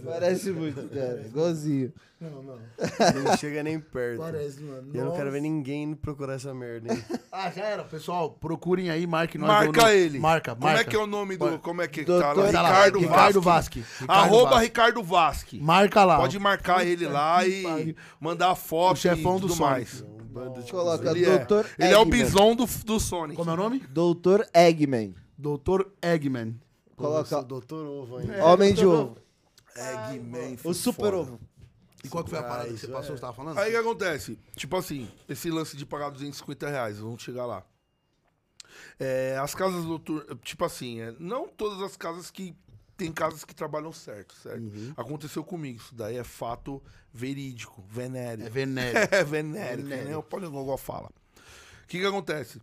Parece 0.06 0.52
muito, 0.52 0.88
cara. 0.90 1.22
Igualzinho. 1.26 1.94
Não, 2.20 2.42
não. 2.42 2.56
Não 3.24 3.38
chega 3.38 3.62
nem 3.64 3.80
perto. 3.80 4.20
Parece, 4.22 4.62
mano. 4.62 4.90
Eu 4.94 5.06
não 5.06 5.12
quero 5.16 5.30
ver 5.32 5.42
ninguém 5.42 5.94
procurar 5.94 6.36
essa 6.36 6.54
merda, 6.54 6.94
hein? 6.94 7.04
Ah, 7.36 7.50
já 7.50 7.64
era. 7.66 7.84
Pessoal, 7.84 8.30
procurem 8.30 8.90
aí, 8.92 9.08
marque 9.08 9.38
nós. 9.40 9.48
Marca 9.50 9.82
no- 9.82 9.90
ele. 9.90 10.20
Marca, 10.20 10.52
Como 10.56 10.64
marca. 10.68 10.82
é 10.82 10.84
que 10.84 10.96
é 10.96 11.00
o 11.00 11.08
nome 11.08 11.36
do. 11.36 11.58
Como 11.60 11.82
é 11.82 11.88
que 11.88 12.06
tá 12.06 12.14
lá? 12.14 12.52
Tá 12.52 12.62
lá, 12.62 12.70
Ricardo, 12.70 13.00
Ricardo 13.00 13.42
Vasque. 13.42 13.80
Vasque. 13.82 14.02
Ricardo 14.02 14.20
Arroba 14.22 14.50
Vasque. 14.52 14.64
Ricardo 14.66 15.04
Vasque. 15.04 15.60
Marca 15.60 16.04
lá. 16.06 16.18
Pode 16.18 16.38
marcar 16.40 16.86
ele 16.86 17.08
lá 17.08 17.46
e 17.46 17.64
pariu. 17.64 17.96
mandar 18.22 18.56
foto 18.56 18.94
O 18.98 19.00
chefão 19.02 19.38
e 19.38 19.42
do 19.42 19.48
tudo 19.48 19.56
Sonic. 19.56 19.64
mais. 19.72 20.06
De 20.66 20.72
Coloca 20.72 21.10
Ele 21.12 21.26
é, 21.26 21.38
Doutor 21.38 21.66
ele 21.78 21.94
é 21.94 21.98
o 21.98 22.06
bison 22.06 22.56
do, 22.56 22.66
do 22.86 23.00
Sonic. 23.00 23.36
Como 23.36 23.50
é 23.50 23.54
o 23.54 23.58
nome? 23.58 23.80
Doutor 23.90 24.48
Eggman. 24.54 25.14
Doutor 25.38 25.92
Eggman. 26.02 26.56
Coloca 26.96 27.42
doutor 27.42 27.86
ovo 27.86 28.18
ainda. 28.18 28.46
Homem 28.46 28.74
de 28.74 28.86
Ovo. 28.86 29.18
Eggman. 29.76 30.58
O 30.64 30.74
Super. 30.74 31.14
Ovo. 31.14 31.40
E 32.04 32.10
qual 32.10 32.24
que 32.24 32.30
foi 32.30 32.40
a 32.40 32.44
parada 32.44 32.70
que 32.70 32.78
você 32.78 32.88
passou? 32.88 33.14
é. 33.14 33.18
Você 33.18 33.22
tava 33.22 33.34
falando? 33.34 33.58
Aí 33.58 33.70
o 33.70 33.72
que 33.72 33.78
acontece? 33.78 34.38
Tipo 34.56 34.76
assim, 34.78 35.10
esse 35.30 35.50
lance 35.50 35.78
de 35.78 35.86
pagar 35.86 36.10
250 36.10 36.70
reais, 36.70 37.00
vamos 37.00 37.22
chegar 37.22 37.46
lá. 37.46 37.64
É, 39.00 39.38
as 39.42 39.56
casas 39.56 39.86
noturnas, 39.86 40.38
tipo 40.44 40.66
assim, 40.66 41.00
é, 41.00 41.14
não 41.20 41.48
todas 41.48 41.82
as 41.82 41.96
casas 41.96 42.30
que 42.30 42.56
tem 42.98 43.12
casas 43.12 43.44
que 43.46 43.56
trabalham 43.56 43.92
certo, 43.94 44.36
certo? 44.36 44.64
Aconteceu 44.98 45.44
comigo, 45.44 45.80
isso 45.80 45.96
daí 45.96 46.18
é 46.18 46.24
fato 46.24 46.82
verídico, 47.12 47.84
venéreo. 47.88 48.46
É 48.46 48.50
venéreo. 48.50 49.00
É 49.12 49.24
venéreo, 49.24 49.78
que 49.84 49.90
Venéreo. 49.90 50.06
nem 50.08 50.16
o 50.16 50.24
Poligogó 50.24 50.76
fala. 50.78 51.08
O 51.08 51.88
que 51.88 52.00
que 52.00 52.06
acontece? 52.06 52.62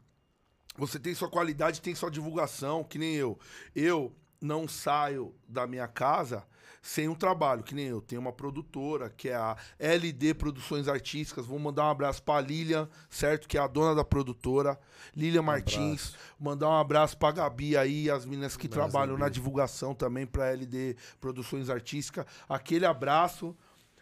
Você 0.76 0.98
tem 0.98 1.14
sua 1.14 1.28
qualidade, 1.28 1.80
tem 1.80 1.94
sua 1.94 2.10
divulgação, 2.10 2.84
que 2.84 2.98
nem 2.98 3.14
eu. 3.14 3.38
Eu 3.74 4.12
não 4.40 4.66
saio 4.68 5.34
da 5.48 5.66
minha 5.66 5.86
casa 5.88 6.44
sem 6.82 7.08
um 7.08 7.14
trabalho, 7.14 7.62
que 7.62 7.74
nem 7.74 7.86
eu. 7.86 8.00
Tenho 8.00 8.20
uma 8.20 8.32
produtora, 8.32 9.10
que 9.10 9.28
é 9.28 9.34
a 9.34 9.56
LD 9.78 10.34
Produções 10.34 10.88
Artísticas. 10.88 11.46
Vou 11.46 11.58
mandar 11.58 11.84
um 11.84 11.90
abraço 11.90 12.22
pra 12.22 12.40
Lilian, 12.40 12.88
certo? 13.08 13.46
Que 13.46 13.58
é 13.58 13.60
a 13.60 13.66
dona 13.66 13.94
da 13.94 14.04
produtora. 14.04 14.78
Lilian 15.14 15.42
Martins. 15.42 16.14
Mandar 16.38 16.68
um 16.68 16.78
abraço 16.78 17.16
pra 17.16 17.32
Gabi 17.32 17.76
aí, 17.76 18.10
as 18.10 18.24
meninas 18.24 18.56
que 18.56 18.68
trabalham 18.68 19.18
na 19.18 19.28
divulgação 19.28 19.94
também 19.94 20.26
pra 20.26 20.50
LD 20.50 20.96
Produções 21.20 21.68
Artísticas. 21.68 22.24
Aquele 22.48 22.86
abraço. 22.86 23.56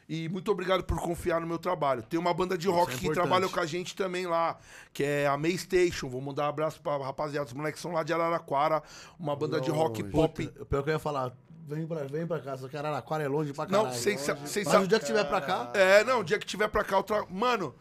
E 0.08 0.26
muito 0.30 0.50
obrigado 0.50 0.82
por 0.84 0.98
confiar 0.98 1.38
no 1.38 1.46
meu 1.46 1.58
trabalho. 1.58 2.02
Tem 2.02 2.18
uma 2.18 2.32
banda 2.32 2.56
de 2.56 2.66
rock 2.66 2.94
é 2.94 2.96
que 2.96 3.12
trabalha 3.12 3.46
com 3.46 3.60
a 3.60 3.66
gente 3.66 3.94
também 3.94 4.26
lá, 4.26 4.56
que 4.90 5.04
é 5.04 5.26
a 5.26 5.36
May 5.36 5.58
Station. 5.58 6.08
Vou 6.08 6.22
mandar 6.22 6.46
um 6.46 6.48
abraço 6.48 6.80
pra 6.80 6.96
rapaziada. 6.96 7.46
Os 7.46 7.52
moleques 7.52 7.82
são 7.82 7.92
lá 7.92 8.02
de 8.02 8.14
Araraquara, 8.14 8.82
uma 9.20 9.36
banda 9.36 9.60
de 9.60 9.70
rock 9.70 10.02
pop. 10.04 10.46
Puta, 10.46 10.64
Pior 10.64 10.82
que 10.82 10.88
eu 10.88 10.94
ia 10.94 10.98
falar, 10.98 11.36
vem 11.68 11.86
pra, 11.86 12.04
vem 12.04 12.26
pra 12.26 12.40
cá, 12.40 12.56
só 12.56 12.66
que 12.68 12.76
Araraquara 12.76 13.22
é 13.22 13.28
longe 13.28 13.52
pra 13.52 13.66
caralho. 13.66 13.88
Não, 13.88 13.94
vocês 13.94 14.20
sa- 14.20 14.34
vocês 14.34 14.66
Mas 14.66 14.82
o 14.84 14.88
dia 14.88 14.98
que 14.98 15.06
tiver 15.06 15.24
pra 15.24 15.40
cá, 15.40 15.70
É, 15.74 16.02
não, 16.04 16.20
o 16.20 16.24
dia 16.24 16.38
que 16.38 16.46
tiver 16.46 16.68
pra 16.68 16.82
cá, 16.82 16.96
eu 16.96 17.02
tra... 17.02 17.24
Mano, 17.30 17.74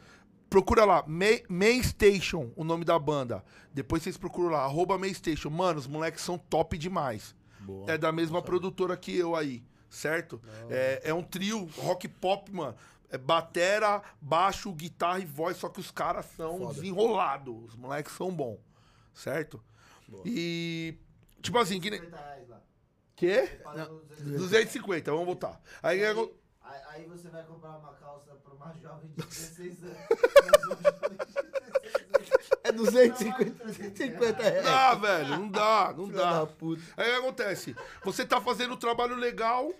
procura 0.49 0.85
lá, 0.85 1.03
May, 1.07 1.43
May 1.49 1.81
Station, 1.83 2.51
o 2.55 2.63
nome 2.63 2.83
da 2.85 2.97
banda. 2.99 3.43
Depois 3.73 4.03
vocês 4.03 4.17
procuram 4.17 4.49
lá, 4.51 4.63
arroba 4.63 4.97
May 4.97 5.13
Station. 5.13 5.49
Mano, 5.49 5.79
os 5.79 5.87
moleques 5.87 6.21
são 6.21 6.37
top 6.37 6.77
demais. 6.77 7.35
É 7.87 7.97
da 7.97 8.11
mesma 8.11 8.41
produtora 8.41 8.95
que 8.95 9.15
eu 9.17 9.35
aí, 9.35 9.61
certo? 9.89 10.41
É, 10.69 11.01
é 11.05 11.13
um 11.13 11.21
trio 11.23 11.67
rock 11.79 12.07
pop, 12.07 12.49
mano. 12.53 12.75
É 13.09 13.17
batera, 13.17 14.01
baixo, 14.21 14.71
guitarra 14.73 15.19
e 15.19 15.25
voz, 15.25 15.57
só 15.57 15.69
que 15.69 15.79
os 15.79 15.91
caras 15.91 16.25
são 16.35 16.59
desenrolados. 16.67 17.69
Os 17.69 17.75
moleques 17.75 18.13
são 18.13 18.31
bons, 18.33 18.57
certo? 19.13 19.61
E. 20.25 20.95
Tipo 21.41 21.57
assim, 21.57 21.79
que 21.79 21.89
nem. 21.89 21.99
50 21.99 22.17
reais 22.17 22.49
lá. 22.49 22.61
Quê? 23.17 23.59
Pagando 23.63 23.99
200. 24.05 24.31
250, 24.41 25.11
vamos 25.11 25.25
voltar. 25.25 25.59
Aí, 25.83 26.05
aí, 26.05 26.11
Aí, 26.15 26.29
aí- 26.63 26.81
aí 26.89 27.05
você 27.07 27.27
vai 27.29 27.43
comprar 27.43 27.77
uma 27.77 27.91
calça 27.95 28.33
pra 28.35 28.53
uma 28.53 28.71
jovem 28.75 29.09
de 29.09 29.15
16 29.25 29.83
anos. 29.83 29.97
é 32.63 32.71
250 32.71 33.73
50 33.73 34.43
reais. 34.43 34.63
dá, 34.63 34.93
velho, 34.95 35.29
não 35.29 35.49
dá, 35.49 35.93
não 35.97 36.05
Filha 36.07 36.17
dá. 36.17 36.45
puta. 36.45 36.81
Aí 36.95 37.09
o 37.09 37.13
que 37.13 37.19
acontece? 37.19 37.75
Você 38.03 38.25
tá 38.25 38.39
fazendo 38.41 38.73
um 38.73 38.77
trabalho 38.77 39.15
legal, 39.15 39.71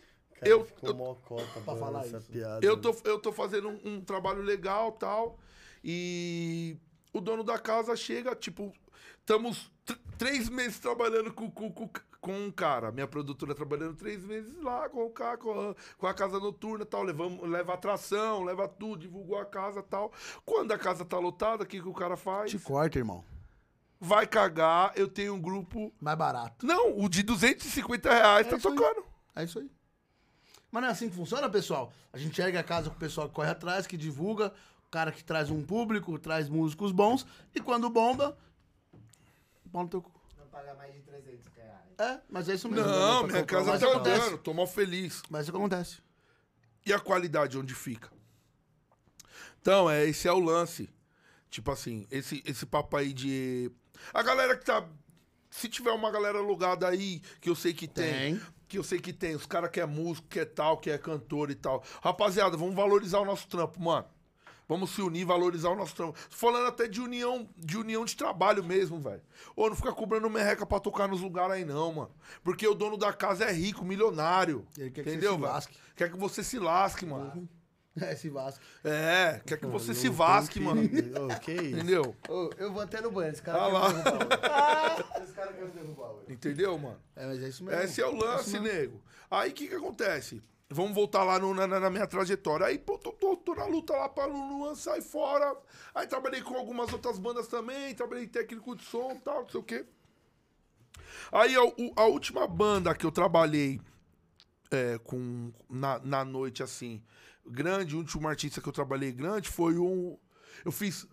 eu, 0.42 0.66
Ficou 0.66 0.90
eu, 0.90 0.96
mó 0.96 1.16
cota 1.16 1.46
pra 1.64 1.76
falar 1.76 2.06
essa 2.06 2.18
isso. 2.18 2.32
piada. 2.32 2.66
eu, 2.66 2.76
tô, 2.80 2.96
eu 3.04 3.20
tô 3.20 3.32
fazendo 3.32 3.70
um, 3.70 3.80
um 3.86 4.02
trabalho 4.02 4.42
legal 4.42 4.92
tal, 4.94 5.38
e 5.84 6.78
o 7.14 7.22
dono 7.22 7.44
da 7.44 7.60
casa 7.60 7.96
chega, 7.96 8.36
tipo, 8.36 8.74
estamos 9.20 9.72
tr- 9.86 9.94
três 10.18 10.50
meses 10.50 10.80
trabalhando 10.80 11.32
com, 11.34 11.50
com, 11.52 11.72
com, 11.72 11.90
com 12.20 12.34
um 12.34 12.52
cara, 12.52 12.92
minha 12.92 13.08
produtora 13.08 13.54
trabalhando 13.54 13.96
três 13.96 14.24
meses 14.26 14.56
lá 14.62 14.90
com 14.90 15.06
o 15.06 15.10
cara, 15.10 15.38
com 15.38 15.52
a, 15.72 15.76
com 15.98 16.08
a 16.08 16.14
casa 16.14 16.40
noturna 16.40 16.86
tal, 16.86 17.04
levamos, 17.04 17.48
leva 17.48 17.74
atração, 17.74 18.44
leva 18.44 18.68
tudo, 18.68 19.02
divulgou 19.02 19.38
a 19.38 19.46
casa 19.46 19.82
tal. 19.84 20.12
Quando 20.46 20.72
a 20.72 20.78
casa 20.78 21.06
tá 21.06 21.18
lotada, 21.20 21.64
o 21.64 21.66
que, 21.68 21.82
que 21.82 21.88
o 21.88 21.94
cara 21.94 22.18
faz? 22.18 22.52
Te 22.52 22.60
corta, 22.60 22.98
irmão. 22.98 23.24
Vai 24.00 24.28
cagar, 24.28 24.92
eu 24.96 25.08
tenho 25.08 25.34
um 25.34 25.42
grupo 25.42 25.92
Mais 26.00 26.18
barato. 26.18 26.66
Não, 26.66 27.00
o 27.00 27.10
de 27.10 27.24
250 27.24 28.10
reais 28.14 28.46
É 28.48 28.50
tá 28.50 28.58
isso 28.58 28.70
aí. 28.70 28.76
tocando. 28.76 29.06
É 29.36 29.44
isso 29.44 29.60
aí. 29.60 29.72
Mas 30.72 30.82
não 30.82 30.90
é 30.90 30.92
assim 30.92 31.10
que 31.10 31.16
funciona, 31.16 31.50
pessoal? 31.50 31.92
A 32.12 32.18
gente 32.18 32.40
ergue 32.42 32.58
a 32.58 32.64
casa 32.64 32.90
com 32.90 32.96
o 32.96 33.00
pessoal 33.00 33.28
que 33.30 33.34
corre 33.36 33.50
atrás, 33.50 33.88
que 33.88 33.96
divulga, 33.98 34.54
o 34.86 34.90
cara 34.92 35.12
que 35.12 35.24
traz 35.24 35.50
um 35.50 35.64
público, 35.64 36.18
traz 36.20 36.50
músicos 36.50 36.92
bons, 36.92 37.26
e 37.56 37.60
quando 37.62 37.90
bomba, 37.90 38.38
pau 39.72 39.84
no 39.84 39.90
teu 39.90 40.02
cu. 40.02 40.12
Não 40.58 40.66
paga 40.66 40.74
mais 40.76 40.94
de 40.94 41.02
300 41.02 41.48
reais. 41.56 42.00
É, 42.00 42.22
mas 42.30 42.50
é 42.50 42.56
isso 42.56 42.70
mesmo. 42.70 42.90
Não, 42.90 43.24
Mas 43.24 43.32
minha 43.32 43.46
casa 43.46 43.80
tá 43.80 43.98
andando, 43.98 44.38
tô 44.38 44.54
mal 44.54 44.68
feliz. 44.68 45.22
Mas 45.30 45.44
isso 45.44 45.52
que 45.52 45.58
acontece. 45.58 45.98
E 46.86 46.94
a 46.94 47.00
qualidade 47.00 47.58
onde 47.58 47.76
fica? 47.76 48.10
Então, 49.62 49.90
é, 49.90 50.06
esse 50.06 50.28
é 50.28 50.32
o 50.32 50.40
lance. 50.40 50.90
Tipo 51.50 51.72
assim, 51.72 52.08
esse, 52.10 52.44
esse 52.46 52.66
papo 52.66 52.96
aí 52.96 53.14
de. 53.14 53.72
A 54.14 54.22
galera 54.24 54.56
que 54.58 54.66
tá. 54.66 54.88
Se 55.50 55.68
tiver 55.70 55.92
uma 55.92 56.12
galera 56.12 56.38
alugada 56.38 56.88
aí, 56.88 57.22
que 57.42 57.50
eu 57.50 57.56
sei 57.56 57.74
que 57.74 57.88
tem. 57.88 58.38
Tem. 58.38 58.42
Que 58.68 58.78
eu 58.78 58.84
sei 58.84 59.00
que 59.00 59.14
tem. 59.14 59.36
Os 59.36 59.46
caras 59.46 59.70
que 59.70 59.80
é 59.80 59.86
músico, 59.86 60.28
que 60.28 60.40
é 60.40 60.46
tal, 60.46 60.78
que 60.78 60.90
é 60.90 60.98
cantor 60.98 61.50
e 61.50 61.56
tal. 61.56 61.84
Rapaziada, 62.02 62.58
vamos 62.58 62.76
valorizar 62.76 63.20
o 63.20 63.26
nosso 63.26 63.48
trampo, 63.48 63.82
mano. 63.82 64.08
Vamos 64.68 64.90
se 64.90 65.02
unir, 65.02 65.26
valorizar 65.26 65.70
o 65.70 65.76
nosso 65.76 65.96
trampo. 65.96 66.18
Falando 66.30 66.68
até 66.68 66.88
de 66.88 67.00
união, 67.00 67.48
de 67.56 67.78
união 67.78 68.04
de 68.04 68.16
trabalho 68.18 68.64
mesmo, 68.64 69.00
velho. 69.00 69.22
Ô, 69.56 69.70
não 69.70 69.76
fica 69.76 69.94
cobrando 69.94 70.30
merreca 70.30 70.66
pra 70.66 70.80
tocar 70.80 71.08
nos 71.08 71.22
lugares 71.22 71.54
aí, 71.54 71.66
não, 71.66 71.94
mano. 71.94 72.12
Porque 72.44 72.68
o 72.68 72.74
dono 72.74 72.98
da 72.98 73.14
casa 73.14 73.46
é 73.46 73.52
rico, 73.52 73.86
milionário. 73.86 74.68
Ele 74.78 74.92
quer 74.92 75.04
que 75.04 75.10
você 75.10 75.16
entendeu, 75.16 75.36
se 75.36 75.42
lasque. 75.42 75.78
Quer 75.96 76.12
que 76.12 76.18
você 76.18 76.44
se 76.44 76.60
lasque, 76.60 77.06
mano. 77.06 77.48
É, 78.00 78.14
esse 78.14 78.30
Vasco. 78.30 78.64
É, 78.84 79.42
quer 79.44 79.58
que 79.58 79.66
você 79.66 79.92
se 79.92 80.08
vasque, 80.08 80.60
mano. 80.60 80.82
Ô, 81.18 81.40
que 81.40 81.52
isso? 81.52 81.64
Entendeu? 81.78 82.16
Eu 82.56 82.72
vou 82.72 82.84
até 82.84 83.02
no 83.02 83.10
banheiro, 83.10 83.34
esse 83.36 83.42
cara 83.42 83.60
Ah 83.60 83.68
lá. 83.68 83.92
derrubar. 83.92 85.18
Esse 85.24 85.34
cara 85.34 85.52
quer 85.54 85.66
derrubar 85.70 86.12
hoje. 86.12 86.32
Entendeu, 86.32 86.78
mano? 86.78 87.00
É, 87.16 87.26
mas 87.26 87.42
é 87.42 87.48
isso 87.50 87.64
mesmo. 87.64 87.82
Esse 87.82 88.00
é 88.00 88.06
o 88.06 88.16
lance, 88.16 88.60
nego. 88.60 89.02
Aí 89.32 89.50
o 89.50 89.54
que 89.56 89.68
que 89.68 89.74
acontece? 89.74 90.44
Vamos 90.70 90.94
voltar 90.94 91.24
lá 91.24 91.40
no- 91.40 91.54
na, 91.54 91.66
na- 91.66 91.90
minha 91.90 92.06
trajetória. 92.06 92.66
Aí, 92.66 92.78
pô, 92.78 92.98
tô, 92.98 93.12
tô- 93.14 93.38
tô 93.38 93.56
na 93.56 93.66
luta 93.66 93.94
lá 93.94 94.10
pra 94.10 94.26
Luan 94.26 94.76
sair 94.76 95.02
fora. 95.02 95.56
Aí 95.96 96.06
trabalhei 96.08 96.42
com 96.42 96.56
algumas 96.56 96.92
outras 96.92 97.18
bandas 97.18 97.48
também. 97.48 97.96
Trabalhei 97.96 98.28
técnico 98.28 98.76
de 98.76 98.84
som 98.84 99.14
e 99.14 99.20
tal, 99.20 99.44
não 99.44 99.50
sei 99.50 99.60
o 99.60 99.64
quê. 99.64 99.86
Aí 101.32 101.56
a, 101.56 101.62
a 102.02 102.06
última 102.06 102.46
banda 102.48 102.94
que 102.94 103.06
eu 103.06 103.12
trabalhei 103.12 103.80
é, 104.70 104.98
com, 105.00 105.54
na, 105.70 106.00
na 106.00 106.26
noite, 106.26 106.62
assim, 106.62 107.02
grande, 107.46 107.96
o 107.96 108.00
último 108.00 108.28
artista 108.28 108.60
que 108.62 108.68
eu 108.68 108.74
trabalhei 108.74 109.12
grande 109.14 109.50
foi 109.50 109.78
um. 109.78 110.18
Eu 110.66 110.72
fiz. 110.72 111.08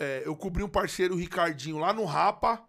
é, 0.00 0.22
eu 0.26 0.34
cobri 0.34 0.64
um 0.64 0.68
parceiro, 0.68 1.14
Ricardinho, 1.14 1.78
lá 1.78 1.92
no 1.92 2.04
Rapa. 2.04 2.64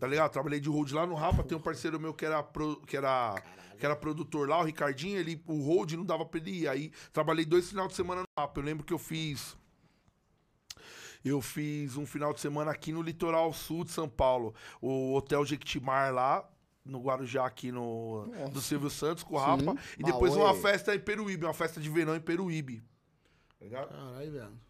Tá 0.00 0.06
ligado? 0.08 0.32
Trabalhei 0.32 0.58
de 0.58 0.68
road 0.68 0.92
lá 0.94 1.06
no 1.06 1.14
Rapa. 1.14 1.44
Tem 1.44 1.56
um 1.56 1.60
parceiro 1.60 2.00
meu 2.00 2.12
que 2.12 2.24
era, 2.26 2.42
pro- 2.42 2.80
que 2.80 2.96
era, 2.96 3.40
que 3.82 3.86
era 3.86 3.96
produtor 3.96 4.48
lá, 4.48 4.60
o 4.60 4.62
Ricardinho. 4.62 5.18
Ele, 5.18 5.42
o 5.44 5.60
road 5.60 5.96
não 5.96 6.04
dava 6.04 6.24
pra 6.24 6.38
ele 6.38 6.60
ir. 6.60 6.68
Aí 6.68 6.92
trabalhei 7.12 7.44
dois 7.44 7.68
finais 7.68 7.88
de 7.88 7.96
semana 7.96 8.20
no 8.20 8.28
Rapa. 8.38 8.60
Eu 8.60 8.64
lembro 8.64 8.86
que 8.86 8.92
eu 8.92 8.98
fiz. 8.98 9.56
Eu 11.24 11.40
fiz 11.40 11.96
um 11.96 12.06
final 12.06 12.32
de 12.32 12.38
semana 12.38 12.70
aqui 12.70 12.92
no 12.92 13.02
litoral 13.02 13.52
sul 13.52 13.82
de 13.82 13.90
São 13.90 14.08
Paulo. 14.08 14.54
O 14.80 15.14
Hotel 15.14 15.44
Jequitimar 15.44 16.14
lá, 16.14 16.48
no 16.84 17.00
Guarujá, 17.00 17.44
aqui 17.44 17.72
no 17.72 18.28
do 18.52 18.60
Silvio 18.60 18.88
Santos, 18.88 19.24
com 19.24 19.34
o 19.34 19.38
Rapa. 19.38 19.76
E 19.98 20.04
depois 20.04 20.32
Maui. 20.32 20.44
uma 20.44 20.54
festa 20.54 20.94
em 20.94 21.00
Peruíbe, 21.00 21.44
uma 21.44 21.52
festa 21.52 21.80
de 21.80 21.90
verão 21.90 22.14
em 22.14 22.20
Peruíbe. 22.20 22.84
Tá 23.58 23.64
ligado? 23.64 23.88
Caralho, 23.88 24.30
velho. 24.32 24.60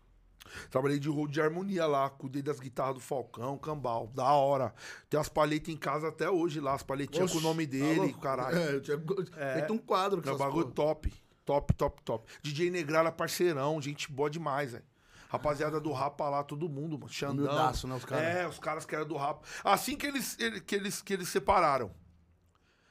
Trabalhei 0.71 0.99
de 0.99 1.09
road 1.09 1.33
de 1.33 1.41
harmonia 1.41 1.87
lá, 1.87 2.11
cuidei 2.11 2.43
das 2.43 2.59
guitarras 2.61 2.95
do 2.95 3.01
Falcão, 3.01 3.57
Cambal, 3.59 4.07
da 4.09 4.31
hora. 4.33 4.75
Tem 5.09 5.19
as 5.19 5.29
palhetas 5.29 5.69
em 5.73 5.77
casa 5.77 6.09
até 6.09 6.29
hoje 6.31 6.61
lá, 6.61 6.75
as 6.75 6.83
palhetinhas 6.83 7.33
com 7.33 7.39
o 7.39 7.43
nome 7.43 7.67
dele, 7.67 8.13
caralho. 8.21 8.57
É, 8.59 8.75
eu 8.75 8.81
tinha 8.81 8.99
feito 9.55 9.73
um 9.73 9.79
quadro 9.79 10.21
com 10.23 10.29
É 10.29 10.33
um 10.33 10.35
essas 10.35 10.47
bagulho 10.47 10.67
porra. 10.71 10.89
top. 10.95 11.13
Top, 11.45 11.75
top, 11.75 12.03
top. 12.03 12.33
DJ 12.43 12.71
Negrala, 12.71 13.11
parceirão, 13.11 13.81
gente 13.83 14.11
boa 14.13 14.31
demais, 14.31 14.73
velho. 14.73 14.85
Rapaziada 15.29 15.81
do 15.81 15.91
Rapa 15.93 16.29
lá, 16.29 16.45
todo 16.45 16.69
mundo, 16.69 16.99
mano. 16.99 17.11
Xandão. 17.11 17.47
Humildaço, 17.47 17.89
né, 17.89 17.95
os 17.97 18.05
caras? 18.05 18.25
É, 18.37 18.47
os 18.47 18.59
caras 18.59 18.85
que 18.85 18.95
eram 18.95 19.07
do 19.09 19.17
Rapa. 19.17 19.47
Assim 19.65 19.97
que 19.97 20.07
eles, 20.07 20.39
ele- 20.39 20.61
que 20.61 20.75
eles, 20.75 21.01
que 21.03 21.13
eles 21.13 21.29
separaram. 21.31 21.91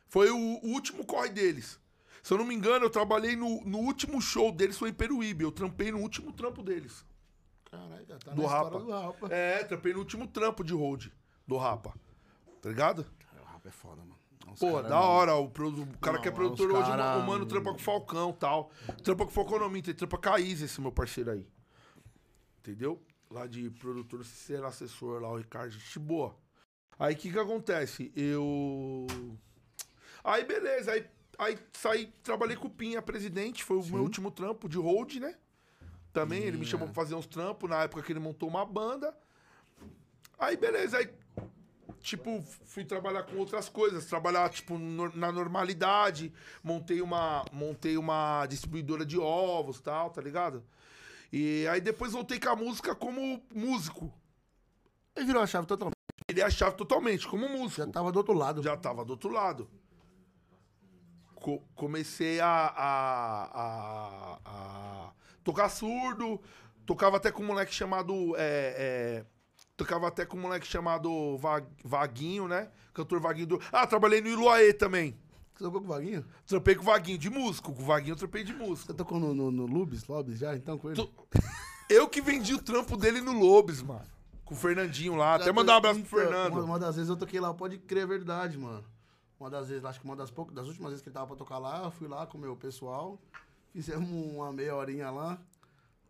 Foi 0.07 0.29
o, 0.31 0.37
o 0.37 0.67
último 0.73 1.05
corre 1.05 1.29
deles. 1.29 1.79
Se 2.23 2.33
eu 2.33 2.37
não 2.37 2.45
me 2.45 2.53
engano, 2.53 2.85
eu 2.85 2.89
trabalhei 2.89 3.35
no, 3.35 3.63
no 3.65 3.77
último 3.79 4.19
show 4.21 4.51
deles, 4.51 4.77
foi 4.77 4.89
em 4.89 4.93
Peruíbe. 4.93 5.43
Eu 5.43 5.51
trampei 5.51 5.91
no 5.91 5.99
último 5.99 6.33
trampo 6.33 6.61
deles. 6.61 7.05
Caralho, 7.72 8.05
já 8.05 8.19
tá 8.19 8.32
Do 8.34 8.41
na 8.43 8.47
Rapa. 8.49 8.65
história 8.65 8.86
do 8.86 8.91
Rapa. 8.91 9.28
É, 9.34 9.63
trampei 9.63 9.93
no 9.93 9.99
último 9.99 10.28
trampo 10.28 10.63
de 10.63 10.74
road 10.74 11.11
do 11.47 11.57
Rapa. 11.57 11.93
Tá 12.61 12.69
ligado? 12.69 13.05
O 13.39 13.43
Rapa 13.45 13.69
é 13.69 13.72
foda, 13.72 14.01
mano. 14.01 14.19
Pô, 14.59 14.74
cara, 14.74 14.89
da 14.89 14.95
mano. 14.95 15.07
hora. 15.07 15.36
O, 15.36 15.49
produ- 15.49 15.84
o 15.84 15.97
cara 15.99 16.17
Não, 16.17 16.22
que 16.22 16.28
é 16.28 16.32
é 16.32 16.36
produtor 16.36 16.72
hoje, 16.72 16.89
cara- 16.89 17.17
o 17.17 17.26
mano 17.26 17.45
trampa 17.45 17.69
com 17.72 17.78
o 17.78 17.82
Falcão 17.82 18.32
e 18.32 18.34
tal. 18.34 18.72
Trampa 19.03 19.24
com 19.24 19.32
o 19.32 19.34
Falcão 19.34 19.59
não, 19.59 19.69
minta, 19.69 19.93
trampa 19.93 20.17
com 20.17 20.30
a 20.30 20.39
Isa, 20.39 20.65
esse 20.65 20.82
meu 20.82 20.91
parceiro 20.91 21.32
aí. 21.32 21.47
Entendeu? 22.59 23.01
Lá 23.30 23.47
de 23.47 23.69
produtor, 23.69 24.26
ser 24.26 24.61
assessor 24.65 25.22
lá, 25.22 25.30
o 25.32 25.38
Ricardo, 25.38 25.72
gente 25.72 25.97
boa. 25.99 26.36
Aí 26.99 27.15
o 27.15 27.17
que 27.17 27.32
que 27.32 27.39
acontece? 27.39 28.11
Eu... 28.15 29.07
Aí 30.24 30.43
beleza, 30.43 30.91
aí, 30.91 31.05
aí 31.39 31.57
saí, 31.74 32.07
trabalhei 32.22 32.55
com 32.57 32.67
o 32.67 32.69
Pinha, 32.69 33.01
presidente, 33.01 33.63
foi 33.63 33.78
o 33.78 33.86
meu 33.86 34.03
último 34.03 34.30
trampo 34.30 34.67
de 34.67 34.78
hold, 34.78 35.15
né? 35.15 35.36
Também, 36.14 36.43
ele 36.43 36.57
me 36.57 36.66
chamou 36.66 36.88
pra 36.88 36.95
fazer 36.95 37.16
uns 37.16 37.26
trampos, 37.26 37.70
na 37.70 37.84
época 37.84 38.01
que 38.03 38.12
ele 38.12 38.20
montou 38.20 38.49
uma 38.49 38.66
banda. 38.66 39.16
Aí 40.38 40.57
beleza, 40.57 40.97
aí 40.97 41.09
tipo, 42.01 42.41
fui 42.66 42.84
trabalhar 42.84 43.24
com 43.24 43.38
outras 43.38 43.70
coisas. 43.70 44.05
Trabalhar, 44.05 44.49
tipo, 44.49 44.78
no- 44.78 45.16
na 45.16 45.32
normalidade. 45.32 46.34
Montei 46.64 47.01
uma, 47.01 47.45
montei 47.51 47.95
uma 47.97 48.45
distribuidora 48.47 49.05
de 49.05 49.18
ovos 49.20 49.78
e 49.78 49.84
tal, 49.84 50.09
tá 50.09 50.22
ligado? 50.22 50.64
E 51.32 51.66
aí 51.68 51.80
depois 51.80 52.12
voltei 52.12 52.39
com 52.39 52.49
a 52.49 52.55
música 52.55 52.93
como 52.95 53.41
músico. 53.53 54.12
Ele 55.16 55.26
virou 55.26 55.41
a 55.41 55.47
chave 55.47 55.68
totalmente. 55.68 55.95
Ele 56.28 56.41
achava 56.41 56.72
totalmente 56.72 57.28
como 57.28 57.47
músico. 57.47 57.82
Já 57.86 57.88
tava 57.88 58.12
do 58.12 58.18
outro 58.18 58.34
lado. 58.34 58.62
Já 58.64 58.76
tava 58.76 59.05
do 59.05 59.12
outro 59.12 59.30
lado. 59.30 59.70
Co- 61.36 61.62
comecei 61.76 62.39
a, 62.39 62.47
a, 62.47 63.43
a- 63.62 64.39
a 64.45 65.00
tocar 65.43 65.69
surdo. 65.69 66.39
Tocava 66.85 67.17
até 67.17 67.31
com 67.31 67.43
um 67.43 67.47
moleque 67.47 67.73
chamado. 67.73 68.35
é, 68.37 68.75
é, 68.77 69.25
tocava 69.77 70.07
até 70.07 70.25
com 70.25 70.37
um 70.37 70.41
moleque 70.41 70.65
chamado 70.67 71.37
Va- 71.37 71.63
Vaguinho, 71.83 72.47
né? 72.47 72.69
Cantor 72.93 73.19
Vaguinho 73.19 73.47
do. 73.47 73.61
Ah, 73.71 73.85
trabalhei 73.87 74.21
no 74.21 74.27
Iluaê 74.27 74.73
também. 74.73 75.17
Você 75.55 75.63
tocou 75.63 75.79
com 75.81 75.85
o 75.87 75.89
Vaguinho? 75.89 76.25
Trampei 76.47 76.75
com 76.75 76.81
o 76.81 76.85
Vaguinho 76.85 77.17
de 77.17 77.29
músico. 77.29 77.71
Com 77.73 77.81
o 77.81 77.85
Vaguinho 77.85 78.13
eu 78.13 78.17
trampei 78.17 78.43
de 78.43 78.53
músico. 78.53 78.87
Você 78.87 78.93
tocou 78.93 79.19
no, 79.19 79.33
no, 79.33 79.51
no 79.51 79.65
Lubis, 79.67 80.07
Lobis 80.07 80.39
já, 80.39 80.55
então, 80.55 80.77
com 80.77 80.89
ele? 80.89 80.95
Tu- 80.95 81.11
Eu 81.89 82.07
que 82.09 82.21
vendi 82.21 82.53
o 82.53 82.61
trampo 82.61 82.97
dele 82.97 83.21
no 83.21 83.31
Lobes, 83.33 83.81
mano. 83.81 84.05
Com 84.43 84.55
o 84.55 84.57
Fernandinho 84.57 85.15
lá. 85.15 85.35
Até 85.35 85.51
mandar 85.51 85.73
um 85.73 85.77
abraço 85.77 85.99
pro 86.01 86.19
Então, 86.19 86.31
Fernando. 86.31 86.53
Uma, 86.53 86.63
uma 86.63 86.79
das 86.79 86.95
vezes 86.95 87.09
eu 87.09 87.15
toquei 87.17 87.39
lá, 87.39 87.53
pode 87.53 87.77
crer, 87.77 88.03
é 88.03 88.07
verdade, 88.07 88.57
mano. 88.57 88.83
Uma 89.39 89.49
das 89.49 89.67
vezes, 89.69 89.85
acho 89.85 89.99
que 89.99 90.05
uma 90.05 90.15
das 90.15 90.31
poucas, 90.31 90.53
das 90.55 90.67
últimas 90.67 90.89
vezes 90.89 91.01
que 91.03 91.09
ele 91.09 91.13
tava 91.13 91.27
pra 91.27 91.35
tocar 91.35 91.57
lá, 91.57 91.83
eu 91.83 91.91
fui 91.91 92.07
lá 92.07 92.25
com 92.27 92.37
o 92.37 92.41
meu 92.41 92.55
pessoal, 92.55 93.19
fizemos 93.74 94.09
uma 94.09 94.51
meia 94.51 94.76
horinha 94.76 95.09
lá. 95.09 95.39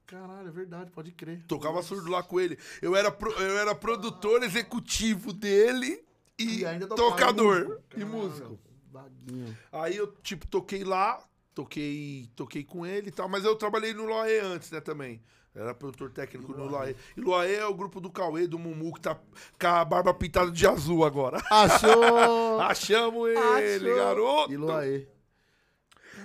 Caralho, 0.06 0.50
é 0.50 0.52
verdade, 0.52 0.92
pode 0.92 1.12
crer. 1.12 1.42
Tocava 1.48 1.82
surdo 1.82 2.10
lá 2.12 2.22
com 2.22 2.40
ele. 2.40 2.58
Eu 2.82 2.96
era, 2.96 3.10
pro- 3.10 3.32
eu 3.32 3.58
era 3.58 3.74
produtor 3.74 4.44
executivo 4.44 5.32
dele 5.32 6.04
e, 6.38 6.64
E 6.64 6.80
tocador 6.88 7.64
músico. 7.66 7.84
e 7.96 8.04
músico. 8.06 8.60
Vaguinho. 8.92 9.58
Aí 9.72 9.96
eu, 9.96 10.08
tipo, 10.22 10.46
toquei 10.48 10.84
lá, 10.84 11.24
toquei, 11.56 12.30
toquei 12.36 12.62
com 12.64 12.86
ele 12.86 13.08
e 13.08 13.12
tal, 13.12 13.30
mas 13.30 13.46
eu 13.46 13.56
trabalhei 13.56 13.94
no 13.94 14.04
Loaê 14.06 14.40
antes, 14.42 14.70
né, 14.70 14.82
também. 14.82 15.22
Eu 15.56 15.64
Era 15.64 15.74
produtor 15.74 16.10
técnico 16.12 16.52
no 16.54 16.66
Loaê. 16.66 16.94
E 17.16 17.22
Loaê 17.22 17.56
é 17.56 17.66
o 17.66 17.74
grupo 17.74 18.02
do 18.02 18.10
Cauê, 18.10 18.48
do 18.48 18.60
Mumu, 18.60 18.94
que 18.94 19.02
tá 19.02 19.16
com 19.16 19.68
a 19.68 19.84
barba 19.86 20.14
pintada 20.14 20.52
de 20.52 20.68
azul 20.68 21.06
agora. 21.06 21.42
Achou! 21.50 22.60
Achamos 22.60 23.30
ele, 23.30 23.90
Achou! 23.92 23.96
garoto! 23.96 24.52
E 24.54 24.58
Luaê. 24.58 25.08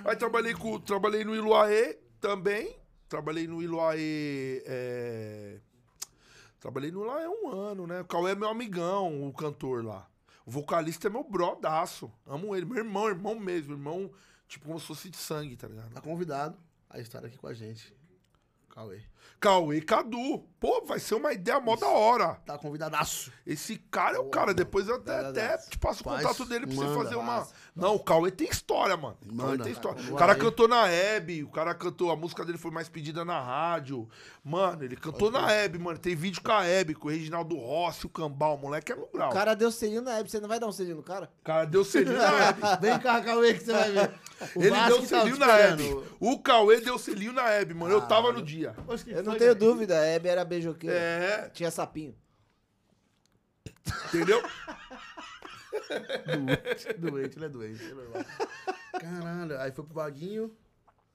Aí 0.06 0.16
trabalhei, 0.16 0.54
com, 0.54 0.78
trabalhei 0.80 1.24
no 1.24 1.34
Iluaê 1.34 1.98
também. 2.20 2.76
Trabalhei 3.08 3.46
no 3.46 3.62
Iluaê. 3.62 4.62
é, 4.66 5.60
Trabalhei 6.60 6.90
no 6.90 7.02
Iluaê 7.02 7.28
um 7.28 7.48
ano, 7.48 7.86
né? 7.86 8.00
O 8.00 8.04
Cauê 8.04 8.32
é 8.32 8.34
meu 8.34 8.48
amigão, 8.48 9.26
o 9.26 9.32
cantor 9.32 9.84
lá. 9.84 10.08
O 10.44 10.50
vocalista 10.50 11.08
é 11.08 11.10
meu 11.10 11.24
brodaço. 11.24 12.10
Amo 12.24 12.54
ele. 12.54 12.64
Meu 12.66 12.78
irmão, 12.78 13.08
irmão 13.08 13.34
mesmo. 13.38 13.72
Irmão, 13.74 14.10
tipo, 14.48 14.66
como 14.66 14.78
se 14.78 14.86
fosse 14.86 15.10
de 15.10 15.16
sangue, 15.16 15.56
tá 15.56 15.66
ligado? 15.66 15.92
Tá 15.92 16.00
convidado 16.00 16.56
a 16.88 17.00
estar 17.00 17.24
aqui 17.24 17.36
com 17.36 17.48
a 17.48 17.54
gente. 17.54 17.94
Cauê. 18.70 19.00
Cauê 19.40 19.80
Cadu. 19.80 20.40
Pô, 20.60 20.84
vai 20.84 21.00
ser 21.00 21.14
uma 21.14 21.32
ideia 21.32 21.58
mó 21.58 21.76
da 21.76 21.88
hora. 21.88 22.34
Tá 22.46 22.58
convidadaço. 22.58 23.32
Esse 23.46 23.76
cara 23.90 24.16
é 24.16 24.20
o 24.20 24.28
cara. 24.28 24.52
Depois 24.52 24.86
eu 24.86 24.96
até, 24.96 25.18
até 25.26 25.58
te 25.58 25.78
passo 25.78 26.02
o 26.02 26.04
contato 26.04 26.44
dele 26.44 26.66
pra 26.66 26.76
você 26.76 26.94
fazer 26.94 27.16
uma. 27.16 27.48
Não, 27.76 27.94
o 27.94 27.98
Cauê 27.98 28.30
tem 28.30 28.48
história, 28.48 28.96
mano. 28.96 29.18
O 29.22 29.36
Cauê 29.36 29.50
Manda. 29.50 29.64
tem 29.64 29.72
história. 29.74 30.02
Tá, 30.02 30.10
O 30.14 30.16
cara 30.16 30.34
cantou 30.34 30.66
na 30.66 30.88
Hebe, 30.88 31.44
o 31.44 31.48
cara 31.48 31.74
cantou. 31.74 32.10
A 32.10 32.16
música 32.16 32.42
dele 32.42 32.56
foi 32.56 32.70
mais 32.70 32.88
pedida 32.88 33.22
na 33.22 33.38
rádio. 33.38 34.08
Mano, 34.42 34.82
ele 34.82 34.96
cantou 34.96 35.30
na 35.30 35.52
Hebe, 35.52 35.78
mano. 35.78 35.98
Tem 35.98 36.16
vídeo 36.16 36.40
com 36.42 36.52
a 36.52 36.64
Hebe, 36.64 36.94
com 36.94 37.08
o 37.08 37.10
Reginaldo 37.10 37.54
Rossi, 37.54 38.06
o 38.06 38.08
Cambal. 38.08 38.54
O 38.54 38.58
moleque 38.58 38.92
é 38.92 38.96
no 38.96 39.06
grau. 39.12 39.30
O 39.30 39.34
cara 39.34 39.52
deu 39.54 39.70
selinho 39.70 40.00
na 40.00 40.18
Hebe, 40.18 40.30
você 40.30 40.40
não 40.40 40.48
vai 40.48 40.58
dar 40.58 40.66
um 40.68 40.72
selinho 40.72 40.96
no 40.96 41.02
cara? 41.02 41.30
O 41.42 41.44
cara 41.44 41.66
deu 41.66 41.84
selinho 41.84 42.16
na 42.16 42.48
Hebe. 42.48 42.60
Vem 42.80 42.98
cá, 42.98 43.20
Cauê, 43.20 43.52
que 43.52 43.64
você 43.64 43.72
vai 43.72 43.92
ver. 43.92 44.10
O 44.54 44.60
Ele 44.60 44.70
Vasco 44.70 44.88
deu 44.88 45.00
tá 45.00 45.06
selinho 45.06 45.34
te 45.34 45.40
na 45.40 45.46
esperando. 45.60 45.82
Hebe. 45.82 46.08
O 46.20 46.38
Cauê 46.38 46.80
deu 46.80 46.98
selinho 46.98 47.32
na 47.34 47.48
Hebe, 47.50 47.74
mano. 47.74 47.92
Eu 47.92 48.00
tava 48.02 48.32
no 48.32 48.42
dia. 48.42 48.74
Eu 49.06 49.22
não 49.22 49.36
tenho 49.36 49.54
dúvida, 49.54 49.98
a 49.98 50.04
Hebe 50.04 50.28
era 50.28 50.44
beijoqueira. 50.44 50.94
É, 50.96 51.50
Tinha 51.50 51.70
sapinho. 51.70 52.14
entendeu? 54.08 54.42
Doente, 56.98 57.38
ele 57.38 57.44
é 57.44 57.48
doente. 57.48 57.84
é 57.84 57.94
normal. 57.94 58.24
Caralho, 59.00 59.60
aí 59.60 59.72
foi 59.72 59.84
pro 59.84 59.94
Vaguinho. 59.94 60.54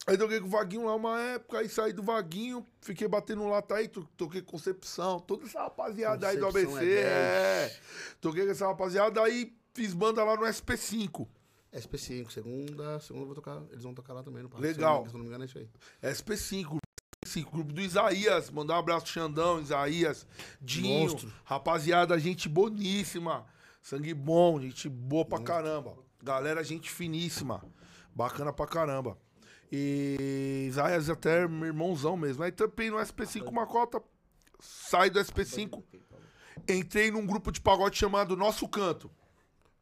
Aí 0.07 0.18
toquei 0.18 0.39
com 0.39 0.47
o 0.47 0.49
Vaguinho 0.49 0.86
lá 0.86 0.95
uma 0.95 1.20
época, 1.22 1.59
aí 1.59 1.70
saí 1.70 1.93
do 1.93 2.01
Vaguinho, 2.01 2.66
fiquei 2.82 3.07
batendo 3.07 3.47
lata 3.47 3.76
aí, 3.76 3.88
to- 3.88 4.07
toquei 4.18 4.41
Concepção, 4.41 5.20
toda 5.20 5.45
essa 5.45 5.62
rapaziada 5.62 6.28
aí 6.28 6.38
do 6.38 6.45
Concepção 6.47 6.76
ABC, 6.78 6.91
é 6.93 7.01
é. 7.03 7.78
Toquei 8.20 8.45
com 8.45 8.51
essa 8.51 8.66
rapaziada, 8.66 9.22
aí 9.22 9.55
fiz 9.76 9.93
banda 9.93 10.24
lá 10.24 10.36
no 10.36 10.41
SP5. 10.43 11.28
SP5, 11.72 12.32
segunda, 12.32 12.99
segunda 12.99 13.26
vou 13.28 13.36
tocar. 13.36 13.62
Eles 13.72 13.84
vão 13.84 13.93
tocar 13.93 14.14
lá 14.14 14.24
também 14.24 14.41
no 14.41 14.49
palco. 14.49 14.66
Legal. 14.66 15.05
Se 15.07 15.14
não 15.14 15.22
me 15.22 15.28
engano, 15.28 15.43
é 15.43 15.47
isso 15.47 15.57
aí. 15.59 15.70
SP5, 16.01 16.64
grupo 16.64 16.80
SP5, 17.24 17.51
grupo 17.51 17.72
do 17.72 17.80
Isaías, 17.82 18.49
mandar 18.49 18.74
um 18.76 18.80
abraço 18.80 19.05
Xandão, 19.07 19.62
Isaías, 19.62 20.26
Dinho, 20.59 21.01
Monstro. 21.12 21.32
rapaziada, 21.45 22.18
gente 22.20 22.49
boníssima, 22.49 23.45
sangue 23.82 24.13
bom, 24.13 24.59
gente 24.61 24.88
boa 24.89 25.25
pra 25.25 25.39
caramba. 25.39 25.97
Galera, 26.23 26.63
gente 26.63 26.89
finíssima, 26.91 27.63
bacana 28.13 28.53
pra 28.53 28.67
caramba. 28.67 29.17
E 29.71 30.65
Isaías 30.69 31.09
até 31.09 31.47
meu 31.47 31.67
irmãozão 31.67 32.15
mesmo. 32.17 32.43
Aí 32.43 32.51
tampei 32.51 32.89
no 32.89 32.97
SP5 32.97 33.47
uma 33.47 33.65
cota, 33.65 34.01
saí 34.59 35.09
do 35.09 35.19
SP5, 35.19 35.82
entrei 36.67 37.09
num 37.09 37.25
grupo 37.25 37.51
de 37.51 37.61
pagode 37.61 37.97
chamado 37.97 38.36
Nosso 38.36 38.67
Canto. 38.67 39.09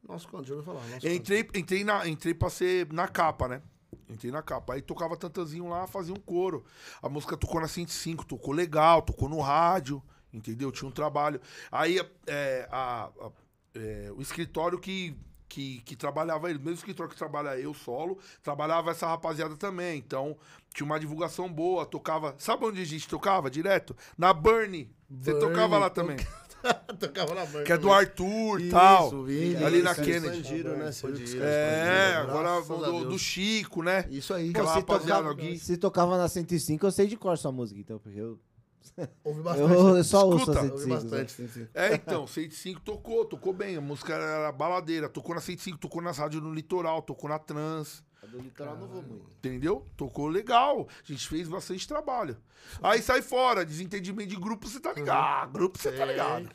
Nosso 0.08 0.28
canto, 0.30 0.46
já 0.48 0.56
ouviu 0.56 0.74
falar. 0.74 0.88
Nosso 0.88 1.08
Entrei, 1.08 1.48
entrei, 1.54 1.84
na, 1.84 2.08
entrei 2.08 2.34
pra 2.34 2.50
ser 2.50 2.92
na 2.94 3.08
capa, 3.08 3.48
né? 3.50 3.62
Entrei 4.08 4.32
na 4.32 4.42
capa. 4.42 4.74
Aí 4.74 4.82
tocava 4.82 5.18
tantazinho 5.18 5.68
lá, 5.68 5.86
fazia 5.88 6.14
um 6.14 6.20
coro. 6.20 6.64
A 7.02 7.10
música 7.10 7.36
tocou 7.36 7.60
na 7.60 7.68
105, 7.68 8.26
tocou 8.26 8.54
legal, 8.54 9.02
tocou 9.02 9.28
no 9.28 9.40
rádio, 9.42 10.02
entendeu? 10.34 10.72
Tinha 10.72 10.88
um 10.88 10.92
trabalho. 10.92 11.40
Aí 11.72 12.00
é, 12.26 12.68
a- 12.72 13.10
a- 13.20 13.32
é, 13.80 14.12
o 14.16 14.22
escritório 14.22 14.78
que, 14.80 15.16
que, 15.48 15.82
que 15.82 15.96
trabalhava 15.96 16.50
ele, 16.50 16.60
o 16.60 16.62
mesmo 16.62 16.76
escritório 16.78 17.12
que 17.12 17.18
trabalha 17.18 17.58
eu 17.60 17.74
solo, 17.74 18.20
trabalhava 18.44 18.92
essa 18.92 19.08
rapaziada 19.08 19.56
também. 19.56 19.98
Então, 19.98 20.38
tinha 20.74 20.86
uma 20.86 21.00
divulgação 21.00 21.52
boa, 21.52 21.86
tocava. 21.86 22.36
Sabe 22.38 22.66
onde 22.66 22.82
a 22.82 22.86
gente 22.86 23.08
tocava 23.08 23.50
direto? 23.50 23.96
Na 24.18 24.34
Burnie. 24.34 24.90
Você 25.10 25.32
Burnie, 25.34 25.48
tocava 25.50 25.78
lá 25.78 25.90
toca- 25.90 26.08
também. 26.08 26.26
Tocava 27.00 27.34
na 27.34 27.46
banda. 27.46 27.64
Que 27.64 27.72
é 27.72 27.78
do. 27.78 27.90
Arthur 27.90 28.60
e 28.60 28.64
Isso, 28.64 28.72
tal. 28.72 29.24
Vini, 29.24 29.64
ali 29.64 29.82
na 29.82 29.94
isso, 29.94 30.02
Kennedy. 30.02 30.40
Expandiram, 30.42 30.78
né? 30.78 30.90
Expandiram. 30.90 31.46
É, 31.46 32.16
agora 32.18 32.62
do, 32.62 33.06
do 33.06 33.18
Chico, 33.18 33.82
né? 33.82 34.06
Isso 34.10 34.34
aí. 34.34 34.50
Aquela 34.50 34.68
se, 34.68 34.74
rapaziada 34.76 35.30
tocava, 35.30 35.42
aqui. 35.48 35.58
se 35.58 35.78
tocava 35.78 36.18
na 36.18 36.28
105, 36.28 36.86
eu 36.86 36.92
sei 36.92 37.08
de 37.08 37.16
cor 37.16 37.38
sua 37.38 37.52
música, 37.54 37.80
então, 37.80 37.98
porque 38.00 38.20
eu, 38.20 38.38
Ouvi 39.24 39.42
bastante. 39.42 39.74
eu, 39.74 39.98
eu 39.98 40.04
só 40.04 40.26
ouço 40.26 40.52
Escuta, 40.52 40.60
Ouvi 40.60 40.84
105. 40.84 40.90
bastante, 40.90 41.48
sim. 41.48 41.68
É, 41.74 41.94
então, 41.94 42.28
105 42.28 42.82
tocou, 42.82 43.26
tocou 43.26 43.54
bem. 43.54 43.76
A 43.78 43.82
música 43.82 44.14
era 44.14 44.52
baladeira. 44.52 45.08
Tocou 45.10 45.36
na 45.36 45.42
105, 45.42 45.78
tocou 45.78 46.02
nas 46.02 46.18
rádios 46.18 46.42
no 46.44 46.54
litoral, 46.54 47.02
tocou 47.02 47.30
na 47.30 47.40
trans. 47.40 48.04
A 48.22 48.26
do 48.26 48.40
litoral 48.40 48.78
não 48.78 48.88
vou 48.88 49.02
muito. 49.02 49.28
Entendeu? 49.38 49.88
Tocou 49.96 50.28
legal. 50.28 50.88
A 50.90 51.12
gente 51.12 51.28
fez 51.28 51.48
bastante 51.48 51.88
trabalho. 51.88 52.38
Aí 52.82 53.02
sai 53.02 53.22
fora, 53.22 53.66
desentendimento 53.66 54.30
de 54.30 54.36
grupo, 54.36 54.68
você 54.68 54.80
tá 54.80 54.92
ligado. 54.94 55.18
Ah, 55.18 55.46
grupo, 55.46 55.78
você 55.78 55.92
tá 55.92 56.06
ligado. 56.06 56.50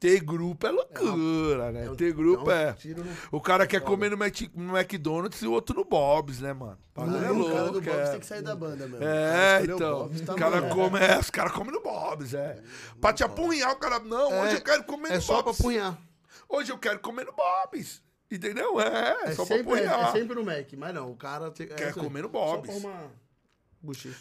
Ter 0.00 0.18
grupo 0.20 0.66
é 0.66 0.70
loucura, 0.70 1.70
né? 1.70 1.84
É 1.84 1.90
um- 1.90 1.94
Ter 1.94 2.10
grupo 2.14 2.50
é 2.50 2.68
um 2.68 2.90
é. 2.90 2.94
no- 2.94 3.04
O 3.32 3.38
cara 3.40 3.66
quer 3.66 3.82
comer 3.82 4.10
no, 4.10 4.16
Mac- 4.16 4.50
no 4.54 4.74
McDonald's 4.78 5.42
e 5.42 5.46
o 5.46 5.52
outro 5.52 5.76
no 5.76 5.84
Bob's, 5.84 6.40
né, 6.40 6.54
mano? 6.54 6.78
É 6.96 7.00
Aí 7.02 7.06
o 7.06 7.12
cara 7.12 7.28
do 7.28 7.38
louco, 7.38 7.80
Bob's 7.82 7.86
é. 8.08 8.10
tem 8.12 8.20
que 8.20 8.26
sair 8.26 8.40
da 8.42 8.56
banda. 8.56 8.86
O 8.86 9.04
É, 9.04 9.56
escolheu 9.56 9.74
o 9.76 9.78
então. 9.78 9.98
Bob's, 9.98 10.20
tá 10.22 10.32
o 10.32 10.36
cara 10.36 10.62
bom. 10.62 10.68
come, 10.74 10.98
é, 11.00 11.18
os 11.18 11.28
caras 11.30 11.52
comem 11.52 11.70
no 11.72 11.82
Bob's, 11.82 12.32
é. 12.32 12.62
Pra 12.98 13.12
te 13.12 13.22
apunhar, 13.22 13.70
o 13.72 13.76
cara. 13.76 13.98
Não, 13.98 14.40
hoje 14.40 14.54
eu 14.56 14.62
quero 14.62 14.84
comer 14.84 15.10
É 15.10 15.14
no 15.16 15.20
só 15.20 15.34
pra 15.34 15.42
Bob's. 15.44 15.60
apunhar. 15.60 15.98
Hoje 16.48 16.72
eu 16.72 16.78
quero 16.78 16.98
comer 17.00 17.26
no 17.26 17.32
Bob's. 17.34 18.02
Entendeu? 18.30 18.80
É, 18.80 18.86
é, 18.86 19.30
É, 19.30 19.32
só 19.34 19.44
pra 19.44 19.56
sempre, 19.56 19.80
é, 19.82 19.86
apunhar. 19.86 20.08
é 20.08 20.12
sempre 20.18 20.34
no 20.34 20.44
Mac, 20.44 20.72
mas 20.78 20.94
não, 20.94 21.10
o 21.10 21.16
cara... 21.16 21.50
te- 21.50 21.64
é 21.64 21.66
Quer 21.74 21.92
comer 21.92 22.22
no 22.22 22.28
Bob's. 22.30 22.72
Só 22.72 22.80
pra 22.80 22.88
uma 22.90 23.10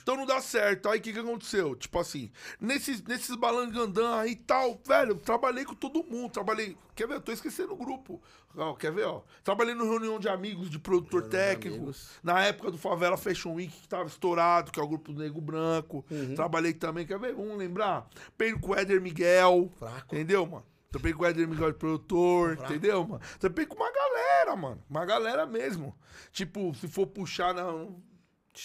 Então 0.01 0.15
não 0.15 0.25
dá 0.25 0.39
certo. 0.41 0.89
Aí 0.89 0.99
o 0.99 1.01
que, 1.01 1.13
que 1.13 1.19
aconteceu? 1.19 1.75
Tipo 1.75 1.99
assim, 1.99 2.31
nesses, 2.59 3.01
nesses 3.03 3.35
balangandã 3.35 4.15
aí 4.19 4.31
e 4.31 4.35
tal, 4.35 4.79
velho, 4.85 5.15
trabalhei 5.15 5.65
com 5.65 5.75
todo 5.75 6.03
mundo. 6.03 6.31
Trabalhei. 6.31 6.77
Quer 6.95 7.07
ver? 7.07 7.15
Eu 7.15 7.21
tô 7.21 7.31
esquecendo 7.31 7.73
o 7.73 7.77
grupo. 7.77 8.21
Ó, 8.55 8.73
quer 8.73 8.91
ver, 8.91 9.05
ó? 9.05 9.21
Trabalhei 9.43 9.75
no 9.75 9.83
reunião 9.83 10.19
de 10.19 10.27
amigos 10.27 10.69
de 10.69 10.79
produtor 10.79 11.21
Reunião 11.21 11.29
de 11.39 11.49
técnico. 11.49 11.75
amigos. 11.77 12.09
Na 12.23 12.41
época 12.41 12.71
do 12.71 12.77
Favela 12.77 13.17
Fashion 13.17 13.53
Week, 13.53 13.71
que 13.71 13.87
tava 13.87 14.07
estourado, 14.07 14.71
que 14.71 14.79
é 14.79 14.83
o 14.83 14.87
grupo 14.87 15.13
do 15.13 15.21
Nego 15.21 15.39
Branco. 15.39 16.05
Uhum. 16.09 16.35
Trabalhei 16.35 16.73
também, 16.73 17.05
quer 17.05 17.19
ver? 17.19 17.33
Vamos 17.33 17.57
lembrar? 17.57 18.09
Peguei 18.37 18.59
com 18.59 18.71
o 18.71 18.75
Éder 18.75 19.01
Miguel. 19.01 19.69
Fraco. 19.77 20.15
Entendeu, 20.15 20.45
mano? 20.45 20.65
Trampei 20.91 21.13
com 21.13 21.21
o 21.21 21.25
Éder 21.25 21.47
Miguel 21.47 21.71
de 21.71 21.77
produtor, 21.77 22.53
entendeu, 22.53 23.05
mano? 23.07 23.21
Trampei 23.39 23.65
com 23.67 23.75
uma 23.75 23.91
galera, 23.91 24.55
mano. 24.55 24.83
Uma 24.89 25.05
galera 25.05 25.45
mesmo. 25.45 25.95
Tipo, 26.31 26.73
se 26.73 26.87
for 26.87 27.05
puxar, 27.05 27.53
não. 27.53 28.01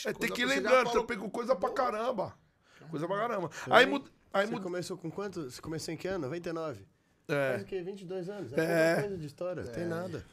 É, 0.07 0.13
tem 0.13 0.31
que 0.31 0.43
ir 0.43 0.49
chegar, 0.49 0.71
lembrando, 0.71 0.91
trampei 0.93 1.17
com 1.17 1.31
coisa 1.31 1.55
pra 1.55 1.71
caramba. 1.71 2.35
Coisa 2.91 3.07
pra 3.07 3.17
caramba. 3.17 3.51
Aí, 3.71 3.87
mud... 3.87 4.05
aí 4.33 4.47
Você 4.47 4.53
mud... 4.53 4.63
começou 4.63 4.97
com 4.97 5.11
quanto? 5.11 5.51
Você 5.51 5.61
começou 5.61 5.93
em 5.95 5.97
que 5.97 6.09
ano? 6.09 6.27
99? 6.27 6.87
É. 7.29 7.51
Faz 7.53 7.63
o 7.63 7.65
quê? 7.67 7.83
22 7.83 8.29
anos? 8.29 8.53
É, 8.53 8.93
É. 8.99 9.01
coisa 9.01 9.17
de 9.17 9.27
história. 9.27 9.63
Tem 9.65 9.87
nada. 9.87 10.25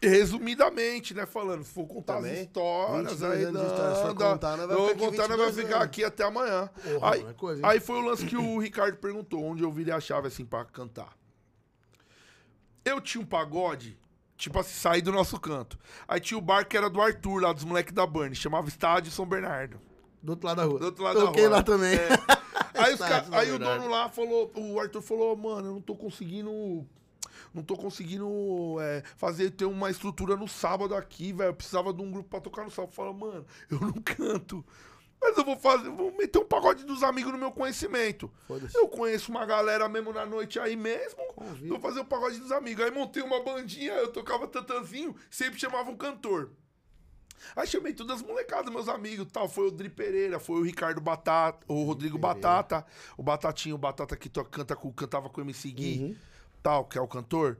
Resumidamente, 0.00 1.12
né, 1.12 1.26
falando, 1.26 1.64
se 1.64 1.72
for 1.72 1.84
contar 1.84 2.16
Também, 2.16 2.32
as 2.34 2.40
histórias, 2.42 3.10
22 3.10 3.32
aí 3.32 3.44
anos 3.44 3.62
história, 3.62 3.94
se 3.96 4.02
for 4.02 4.14
contar, 4.14 4.56
nós 4.56 4.66
vai 4.68 4.76
eu 4.76 4.80
vou 4.80 4.96
contar, 4.96 5.28
nós 5.28 5.36
vai 5.36 5.46
22 5.46 5.56
ficar 5.56 5.76
anos. 5.76 5.84
aqui 5.86 6.04
até 6.04 6.22
amanhã. 6.24 6.70
Porra, 6.84 7.14
aí, 7.14 7.20
é 7.22 7.66
aí 7.66 7.80
foi 7.80 7.96
o 7.96 8.00
lance 8.02 8.24
que 8.24 8.36
o 8.36 8.58
Ricardo 8.60 8.96
perguntou, 8.98 9.42
onde 9.44 9.64
eu 9.64 9.72
virei 9.72 9.92
a 9.92 9.98
chave, 9.98 10.28
assim, 10.28 10.44
pra 10.44 10.64
cantar. 10.64 11.16
Eu 12.84 13.00
tinha 13.00 13.20
um 13.20 13.26
pagode, 13.26 13.98
tipo 14.38 14.58
assim, 14.58 14.72
saí 14.72 15.02
do 15.02 15.12
nosso 15.12 15.38
canto. 15.38 15.78
Aí 16.06 16.18
tinha 16.20 16.38
o 16.38 16.40
bar 16.40 16.64
que 16.66 16.76
era 16.76 16.88
do 16.88 17.02
Arthur, 17.02 17.42
lá 17.42 17.52
dos 17.52 17.64
moleques 17.64 17.92
da 17.92 18.06
Burn, 18.06 18.34
chamava 18.34 18.68
Estádio 18.68 19.12
São 19.12 19.26
Bernardo. 19.26 19.78
Do 20.22 20.30
outro 20.30 20.46
lado 20.46 20.56
da 20.56 20.64
rua. 20.64 20.78
Do 20.78 20.84
outro 20.86 21.04
lado 21.04 21.18
da 21.20 21.26
Toquei 21.26 21.46
rua. 21.46 21.56
lá 21.56 21.62
também. 21.62 21.94
É. 21.94 22.08
Aí, 22.74 22.96
ca- 22.96 23.24
aí 23.32 23.50
o 23.50 23.58
dono 23.58 23.88
lá 23.88 24.08
falou, 24.08 24.52
o 24.54 24.78
Arthur 24.78 25.02
falou, 25.02 25.36
mano, 25.36 25.66
eu 25.68 25.72
não 25.74 25.80
tô 25.80 25.96
conseguindo. 25.96 26.86
Não 27.52 27.62
tô 27.62 27.76
conseguindo 27.76 28.76
é, 28.80 29.02
fazer, 29.16 29.50
ter 29.50 29.64
uma 29.64 29.90
estrutura 29.90 30.36
no 30.36 30.46
sábado 30.46 30.94
aqui, 30.94 31.32
velho. 31.32 31.48
Eu 31.48 31.54
precisava 31.54 31.92
de 31.92 32.00
um 32.02 32.10
grupo 32.10 32.28
pra 32.28 32.40
tocar 32.40 32.62
no 32.64 32.70
sábado. 32.70 32.92
Fala, 32.94 33.12
mano, 33.12 33.44
eu 33.68 33.80
não 33.80 33.92
canto. 33.94 34.64
Mas 35.20 35.36
eu 35.36 35.44
vou 35.44 35.56
fazer, 35.56 35.90
vou 35.90 36.12
meter 36.16 36.38
um 36.38 36.44
pagode 36.44 36.84
dos 36.84 37.02
amigos 37.02 37.32
no 37.32 37.38
meu 37.38 37.50
conhecimento. 37.50 38.30
Eu 38.76 38.88
conheço 38.88 39.30
uma 39.30 39.44
galera 39.44 39.88
mesmo 39.88 40.12
na 40.12 40.24
noite 40.24 40.58
aí 40.60 40.76
mesmo. 40.76 41.18
Vou 41.68 41.80
fazer 41.80 42.00
o 42.00 42.04
pagode 42.04 42.38
dos 42.38 42.52
amigos. 42.52 42.84
Aí 42.84 42.90
montei 42.90 43.22
uma 43.22 43.42
bandinha, 43.42 43.92
eu 43.94 44.12
tocava 44.12 44.46
tantanzinho, 44.46 45.14
sempre 45.30 45.58
chamava 45.58 45.90
um 45.90 45.96
cantor. 45.96 46.50
Aí 47.54 47.66
chamei 47.66 47.92
todas 47.92 48.20
as 48.20 48.26
molecadas, 48.26 48.72
meus 48.72 48.88
amigos 48.88 49.26
tal. 49.32 49.48
Foi 49.48 49.68
o 49.68 49.70
Dri 49.70 49.88
Pereira, 49.88 50.38
foi 50.40 50.60
o 50.60 50.62
Ricardo 50.62 51.00
Batata, 51.00 51.64
o 51.68 51.84
Rodrigo 51.84 52.18
Batata, 52.18 52.86
o 53.16 53.22
Batatinho, 53.22 53.74
o 53.74 53.78
Batata 53.78 54.16
que 54.16 54.28
to- 54.28 54.44
canta 54.44 54.76
cantava 54.96 55.28
com 55.28 55.40
o 55.40 55.44
MC 55.44 55.70
Gui, 55.70 56.16
tal, 56.62 56.84
que 56.84 56.98
é 56.98 57.00
o 57.00 57.06
cantor. 57.08 57.58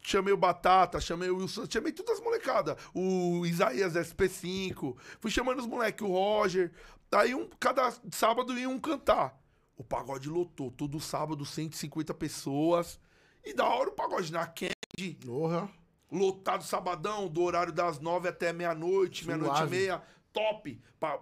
Chamei 0.00 0.32
o 0.32 0.36
Batata, 0.36 1.00
chamei 1.00 1.28
o 1.28 1.36
Wilson, 1.38 1.66
chamei 1.68 1.92
todas 1.92 2.18
as 2.18 2.24
molecadas. 2.24 2.76
O 2.94 3.44
Isaías 3.44 3.94
SP5, 3.94 4.96
fui 5.20 5.30
chamando 5.30 5.58
os 5.58 5.66
moleques, 5.66 6.06
o 6.06 6.10
Roger. 6.10 6.72
Aí 7.12 7.34
um, 7.34 7.48
cada 7.60 7.92
sábado 8.12 8.58
ia 8.58 8.68
um 8.68 8.78
cantar. 8.78 9.38
O 9.76 9.84
pagode 9.84 10.28
lotou, 10.28 10.70
todo 10.70 10.98
sábado 11.00 11.44
150 11.44 12.12
pessoas. 12.14 12.98
E 13.44 13.54
da 13.54 13.64
hora 13.66 13.90
o 13.90 13.92
pagode 13.92 14.32
na 14.32 14.46
Candy, 14.46 15.14
Porra. 15.24 15.70
lotado 16.10 16.64
sabadão, 16.64 17.28
do 17.28 17.42
horário 17.42 17.72
das 17.72 18.00
nove 18.00 18.28
até 18.28 18.52
meia-noite, 18.52 19.26
meia-noite 19.26 19.62
e 19.62 19.66
meia, 19.68 20.02
top. 20.32 20.80
Pra 20.98 21.20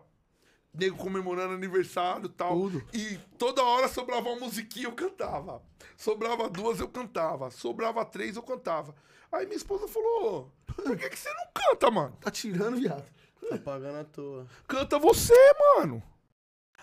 nego 0.78 0.96
comemorando 0.96 1.54
aniversário 1.54 2.26
e 2.26 2.28
tal. 2.28 2.52
Tudo. 2.54 2.84
E 2.92 3.18
toda 3.38 3.62
hora 3.62 3.88
sobrava 3.88 4.28
uma 4.28 4.40
musiquinha, 4.46 4.86
eu 4.86 4.92
cantava. 4.92 5.62
Sobrava 5.96 6.48
duas, 6.48 6.80
eu 6.80 6.88
cantava. 6.88 7.50
Sobrava 7.50 8.04
três, 8.04 8.36
eu 8.36 8.42
cantava. 8.42 8.94
Aí 9.32 9.44
minha 9.46 9.56
esposa 9.56 9.88
falou: 9.88 10.52
por 10.66 10.96
que, 10.96 11.08
que 11.10 11.18
você 11.18 11.32
não 11.32 11.46
canta, 11.54 11.90
mano? 11.90 12.16
Tá 12.20 12.30
tirando, 12.30 12.76
viado. 12.76 13.04
Tá 13.48 13.58
pagando 13.58 13.98
à 13.98 14.04
toa. 14.04 14.46
Canta 14.66 14.98
você, 14.98 15.34
mano. 15.76 16.02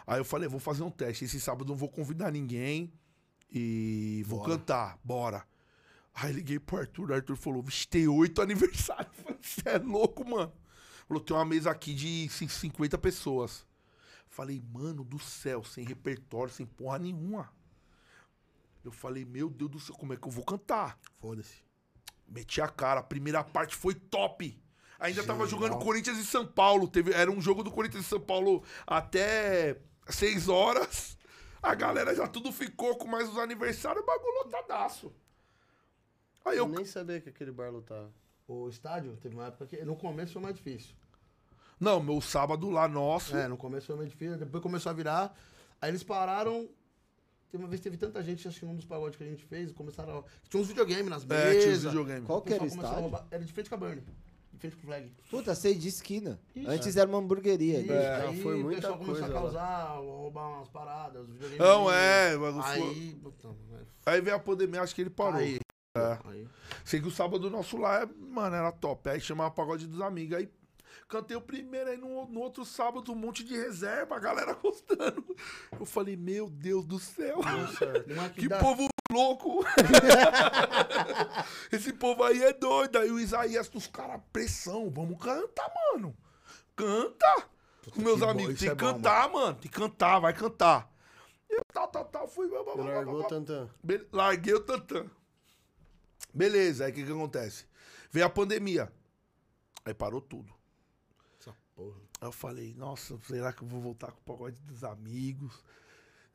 Aí 0.05 0.19
eu 0.19 0.25
falei, 0.25 0.49
vou 0.49 0.59
fazer 0.59 0.83
um 0.83 0.91
teste. 0.91 1.25
Esse 1.25 1.39
sábado 1.39 1.65
eu 1.65 1.69
não 1.69 1.75
vou 1.75 1.89
convidar 1.89 2.31
ninguém. 2.31 2.91
E 3.51 4.23
vou 4.25 4.39
Bora. 4.39 4.51
cantar, 4.57 4.99
bora. 5.03 5.45
Aí 6.15 6.31
liguei 6.33 6.59
pro 6.59 6.77
Arthur, 6.77 7.11
o 7.11 7.13
Arthur 7.13 7.35
falou, 7.35 7.61
vixe, 7.61 7.87
tem 7.87 8.07
oito 8.07 8.41
aniversários. 8.41 9.11
Você 9.41 9.61
é 9.69 9.77
louco, 9.77 10.27
mano. 10.27 10.51
Falou, 11.07 11.21
tem 11.23 11.35
uma 11.35 11.45
mesa 11.45 11.69
aqui 11.71 11.93
de 11.93 12.27
cin- 12.29 12.47
50 12.47 12.97
pessoas. 12.97 13.65
Falei, 14.33 14.59
mano 14.73 15.03
do 15.03 15.19
céu, 15.19 15.63
sem 15.63 15.85
repertório, 15.85 16.51
sem 16.51 16.65
porra 16.65 16.97
nenhuma. 16.97 17.53
Eu 18.83 18.91
falei, 18.91 19.23
meu 19.23 19.47
Deus 19.47 19.69
do 19.69 19.79
céu, 19.79 19.95
como 19.95 20.11
é 20.11 20.17
que 20.17 20.27
eu 20.27 20.31
vou 20.31 20.43
cantar? 20.43 20.97
Foda-se. 21.19 21.63
Meti 22.27 22.59
a 22.59 22.67
cara, 22.67 23.01
a 23.01 23.03
primeira 23.03 23.43
parte 23.43 23.75
foi 23.75 23.93
top. 23.93 24.59
Ainda 24.97 25.23
tava 25.23 25.45
jogando 25.45 25.77
Corinthians 25.77 26.17
e 26.17 26.25
São 26.25 26.47
Paulo. 26.47 26.87
Teve, 26.87 27.13
era 27.13 27.29
um 27.29 27.39
jogo 27.39 27.61
do 27.63 27.69
Corinthians 27.69 28.05
e 28.05 28.09
São 28.09 28.19
Paulo 28.19 28.63
até 28.87 29.79
6 30.07 30.49
horas. 30.49 31.15
A 31.61 31.75
galera 31.75 32.15
já 32.15 32.27
tudo 32.27 32.51
ficou 32.51 32.97
com 32.97 33.07
mais 33.07 33.29
os 33.29 33.37
aniversários, 33.37 34.01
o 34.01 34.05
bagulho 34.07 34.45
lotadaço. 34.45 35.13
Aí 36.43 36.57
Eu 36.57 36.65
eu. 36.65 36.69
nem 36.69 36.85
sabia 36.85 37.21
que 37.21 37.29
aquele 37.29 37.51
bar 37.51 37.69
lotava. 37.71 38.11
O 38.47 38.67
estádio, 38.67 39.15
teve 39.17 39.35
uma 39.35 39.45
época 39.45 39.67
que 39.67 39.85
no 39.85 39.95
começo 39.95 40.33
foi 40.33 40.41
mais 40.41 40.55
difícil. 40.55 40.95
Não, 41.83 42.01
meu 42.01 42.21
sábado 42.21 42.69
lá, 42.69 42.87
nosso. 42.87 43.35
É, 43.35 43.47
no 43.47 43.57
começo 43.57 43.87
foi 43.87 43.95
mais 43.95 44.09
difícil, 44.09 44.37
depois 44.37 44.63
começou 44.63 44.89
a 44.89 44.93
virar. 44.93 45.35
Aí 45.81 45.89
eles 45.91 46.03
pararam. 46.03 46.69
Teve 47.51 47.63
uma 47.63 47.69
vez 47.69 47.79
que 47.81 47.83
teve 47.83 47.97
tanta 47.97 48.23
gente, 48.23 48.47
acho 48.47 48.59
que 48.59 48.65
num 48.65 48.75
dos 48.75 48.85
pagodes 48.85 49.15
que 49.17 49.23
a 49.23 49.27
gente 49.27 49.43
fez, 49.45 49.71
começaram 49.71 50.19
a... 50.19 50.23
Tinha 50.49 50.59
uns 50.61 50.67
videogames 50.67 51.07
nas 51.07 51.23
É, 51.23 51.27
mesas. 51.27 51.63
tinha 51.63 51.75
os 51.75 51.83
videogames. 51.83 52.25
Qual 52.25 52.41
que 52.41 52.53
era 52.53 52.63
o 52.63 52.65
pessoal 52.65 52.81
começou 52.85 52.97
a 52.97 52.99
estádio? 53.01 53.01
roubar- 53.19 53.27
Era 53.29 53.43
de 53.45 53.53
frente 53.53 53.69
com 53.69 53.75
a 53.75 53.77
Burn. 53.77 54.01
De 54.53 54.59
frente 54.59 54.75
com 54.75 54.81
o 54.81 54.85
Flag. 54.85 55.11
Puta, 55.29 55.53
sei 55.55 55.75
de 55.75 55.87
esquina. 55.87 56.39
Isso, 56.55 56.67
Antes 56.69 56.97
era 56.97 57.07
uma 57.07 57.19
hamburgueria. 57.19 57.79
Isso, 57.81 57.91
ali. 57.91 58.01
É, 58.01 58.15
aí 58.27 58.41
foi 58.41 58.55
o 58.59 58.63
muita 58.63 58.81
pessoal 58.81 58.97
começou 58.97 59.15
coisa 59.19 59.25
a 59.25 59.35
lá. 59.35 59.41
causar, 59.41 59.97
roubar 59.99 60.47
umas 60.49 60.69
paradas, 60.69 61.21
os 61.23 61.29
videogames. 61.33 61.59
Não, 61.59 61.91
é. 61.91 62.35
mas 62.37 62.65
Aí, 62.65 63.19
puta, 63.21 63.49
Aí 64.05 64.21
veio 64.21 64.35
a 64.35 64.39
pandemia, 64.39 64.81
acho 64.81 64.95
que 64.95 65.01
ele 65.01 65.09
parou. 65.11 65.39
aí, 65.39 65.59
É. 65.95 66.17
aí. 66.25 66.47
Sei 66.83 66.99
que 66.99 67.07
o 67.07 67.11
sábado 67.11 67.51
nosso 67.51 67.77
lá, 67.77 68.01
é- 68.01 68.05
mano, 68.07 68.55
era 68.55 68.71
top. 68.71 69.09
Aí 69.11 69.21
chamava 69.21 69.51
pagode 69.51 69.85
dos 69.85 70.01
amigos. 70.01 70.37
Aí 70.39 70.49
cantei 71.07 71.35
o 71.37 71.41
primeiro, 71.41 71.89
aí 71.89 71.97
no, 71.97 72.25
no 72.27 72.39
outro 72.39 72.65
sábado 72.65 73.11
um 73.11 73.15
monte 73.15 73.43
de 73.43 73.55
reserva, 73.55 74.15
a 74.15 74.19
galera 74.19 74.53
gostando. 74.55 75.35
Eu 75.79 75.85
falei, 75.85 76.15
meu 76.15 76.49
Deus 76.49 76.85
do 76.85 76.99
céu. 76.99 77.39
Não 78.07 78.25
é 78.25 78.29
que 78.33 78.47
dá- 78.47 78.59
povo 78.59 78.87
louco! 79.11 79.63
Esse 81.71 81.93
povo 81.93 82.23
aí 82.23 82.41
é 82.43 82.53
doido. 82.53 82.97
Aí 82.97 83.11
o 83.11 83.19
Isaías, 83.19 83.69
os 83.73 83.87
caras, 83.87 84.21
pressão. 84.31 84.89
Vamos 84.89 85.17
cantar, 85.23 85.71
mano. 85.93 86.15
Canta! 86.75 87.47
Os 87.87 87.97
meus 87.97 88.19
bom, 88.19 88.29
amigos, 88.29 88.59
tem 88.59 88.69
é 88.69 88.75
que 88.75 88.83
bom, 88.83 88.93
cantar, 88.93 89.29
mano. 89.29 89.53
Tem 89.55 89.69
que 89.69 89.77
cantar, 89.77 90.19
vai 90.19 90.33
cantar. 90.33 90.91
Eu, 91.49 91.61
tal, 91.73 91.87
tal, 91.89 92.05
tal, 92.05 92.27
fui. 92.27 92.47
blá, 92.47 92.63
blá, 92.63 92.73
blá, 92.75 92.83
blá, 92.83 92.93
Largou 92.95 93.17
blá. 93.17 93.25
o 93.25 93.29
tantã. 93.29 93.69
Be- 93.83 94.07
Larguei 94.11 94.53
o 94.53 94.59
tantã. 94.61 95.05
Beleza, 96.33 96.85
aí 96.85 96.91
o 96.91 96.95
que 96.95 97.03
que 97.05 97.11
acontece? 97.11 97.65
Veio 98.09 98.25
a 98.25 98.29
pandemia. 98.29 98.91
Aí 99.85 99.93
parou 99.93 100.21
tudo. 100.21 100.51
Porra. 101.75 101.97
Aí 102.21 102.27
eu 102.27 102.31
falei, 102.31 102.73
nossa, 102.75 103.17
será 103.27 103.51
que 103.51 103.63
eu 103.63 103.67
vou 103.67 103.81
voltar 103.81 104.11
com 104.11 104.19
o 104.19 104.23
pagode 104.23 104.59
dos 104.61 104.83
amigos? 104.83 105.63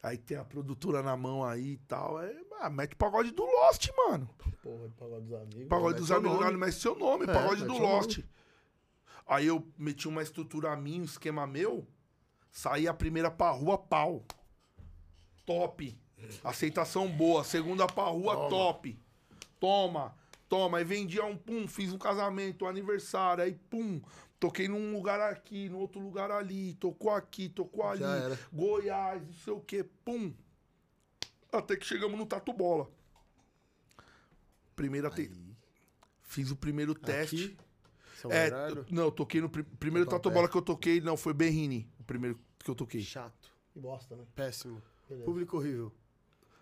Aí 0.02 0.16
tem 0.16 0.36
a 0.36 0.44
produtora 0.44 1.02
na 1.02 1.16
mão 1.16 1.44
aí 1.44 1.72
e 1.72 1.76
tal. 1.78 2.18
Aí, 2.18 2.36
ah, 2.60 2.70
mete 2.70 2.92
o 2.92 2.96
pagode 2.96 3.30
do 3.32 3.44
Lost, 3.44 3.88
mano. 3.96 4.28
Porra, 4.62 4.88
de 4.88 4.94
pagode 4.94 5.24
dos 5.26 5.32
amigos. 5.40 5.68
Pagode 5.68 5.88
Mete 5.92 5.98
dos 5.98 6.06
seu 6.08 6.16
amigos, 6.16 6.38
nome. 6.40 6.52
não, 6.52 6.58
mete 6.58 6.74
seu 6.74 6.98
nome, 6.98 7.24
É, 7.24 7.26
pagode 7.26 7.62
mete 7.62 7.66
do 7.68 7.78
Lost. 7.82 8.18
Aí 9.26 9.46
eu 9.46 9.66
meti 9.76 10.08
uma 10.08 10.22
estrutura 10.22 10.74
minha, 10.76 11.00
um 11.00 11.04
esquema 11.04 11.46
meu. 11.46 11.86
Saí 12.50 12.86
a 12.88 12.94
primeira 12.94 13.30
pra 13.30 13.50
rua, 13.50 13.76
pau. 13.76 14.24
Top. 15.44 15.98
Aceitação 16.44 17.08
boa. 17.08 17.44
Segunda 17.44 17.86
pra 17.86 18.04
rua, 18.04 18.48
top. 18.48 18.98
Toma, 19.60 20.14
toma. 20.48 20.78
Aí 20.78 20.84
vendia 20.84 21.24
um 21.24 21.36
pum, 21.36 21.66
fiz 21.66 21.92
um 21.92 21.98
casamento, 21.98 22.64
um 22.64 22.68
aniversário. 22.68 23.42
Aí 23.44 23.52
pum, 23.68 24.00
toquei 24.40 24.68
num 24.68 24.92
lugar 24.92 25.20
aqui, 25.20 25.68
no 25.68 25.78
outro 25.78 26.00
lugar 26.00 26.30
ali. 26.30 26.74
Tocou 26.74 27.10
aqui, 27.10 27.48
tocou 27.48 27.84
ali. 27.86 28.00
Já 28.00 28.16
era. 28.16 28.38
Goiás, 28.52 29.22
não 29.22 29.32
sei 29.32 29.52
o 29.52 29.60
que, 29.60 29.82
pum. 29.82 30.32
Até 31.52 31.76
que 31.76 31.84
chegamos 31.86 32.18
no 32.18 32.26
Tatu 32.26 32.52
Bola. 32.52 32.90
Primeira 34.76 35.10
te... 35.10 35.30
Fiz 36.22 36.50
o 36.50 36.56
primeiro 36.56 36.94
teste. 36.94 37.56
São 38.20 38.30
É, 38.30 38.48
eu- 38.70 38.84
não, 38.90 39.10
toquei 39.10 39.40
no 39.40 39.48
pri- 39.48 39.62
primeiro 39.62 40.04
Tatuapé. 40.06 40.22
Tatu 40.24 40.34
Bola 40.34 40.48
que 40.48 40.56
eu 40.56 40.62
toquei, 40.62 41.00
não, 41.00 41.16
foi 41.16 41.32
Berrini, 41.32 41.88
o 41.98 42.04
primeiro 42.04 42.38
que 42.58 42.70
eu 42.70 42.74
toquei. 42.74 43.00
Chato. 43.00 43.50
Que 43.72 43.78
bosta, 43.78 44.14
né? 44.16 44.24
Péssimo. 44.34 44.82
Beleza. 45.08 45.24
Público 45.24 45.56
horrível. 45.56 45.92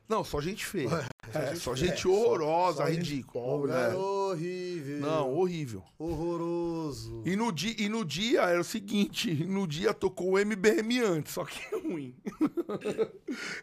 Não, 0.09 0.23
só 0.23 0.41
gente 0.41 0.65
feia. 0.65 0.89
É, 1.35 1.55
só 1.57 1.75
gente 1.75 2.07
horrorosa, 2.07 2.79
só 2.85 2.87
gente 2.91 2.99
ridícula. 3.11 3.45
pobre, 3.45 3.73
É. 3.73 3.75
né? 3.75 3.95
Horrível. 3.97 5.01
Não, 5.01 5.35
horrível. 5.35 5.83
Horroroso. 5.99 7.23
E 7.27 7.35
no, 7.35 7.51
dia, 7.53 7.75
e 7.77 7.89
no 7.89 8.05
dia 8.05 8.43
era 8.43 8.61
o 8.61 8.65
seguinte, 8.65 9.33
no 9.45 9.67
dia 9.67 9.93
tocou 9.93 10.33
o 10.33 10.39
MBM 10.39 11.01
antes, 11.01 11.33
só 11.33 11.45
que 11.45 11.59
é 11.75 11.79
ruim. 11.83 12.15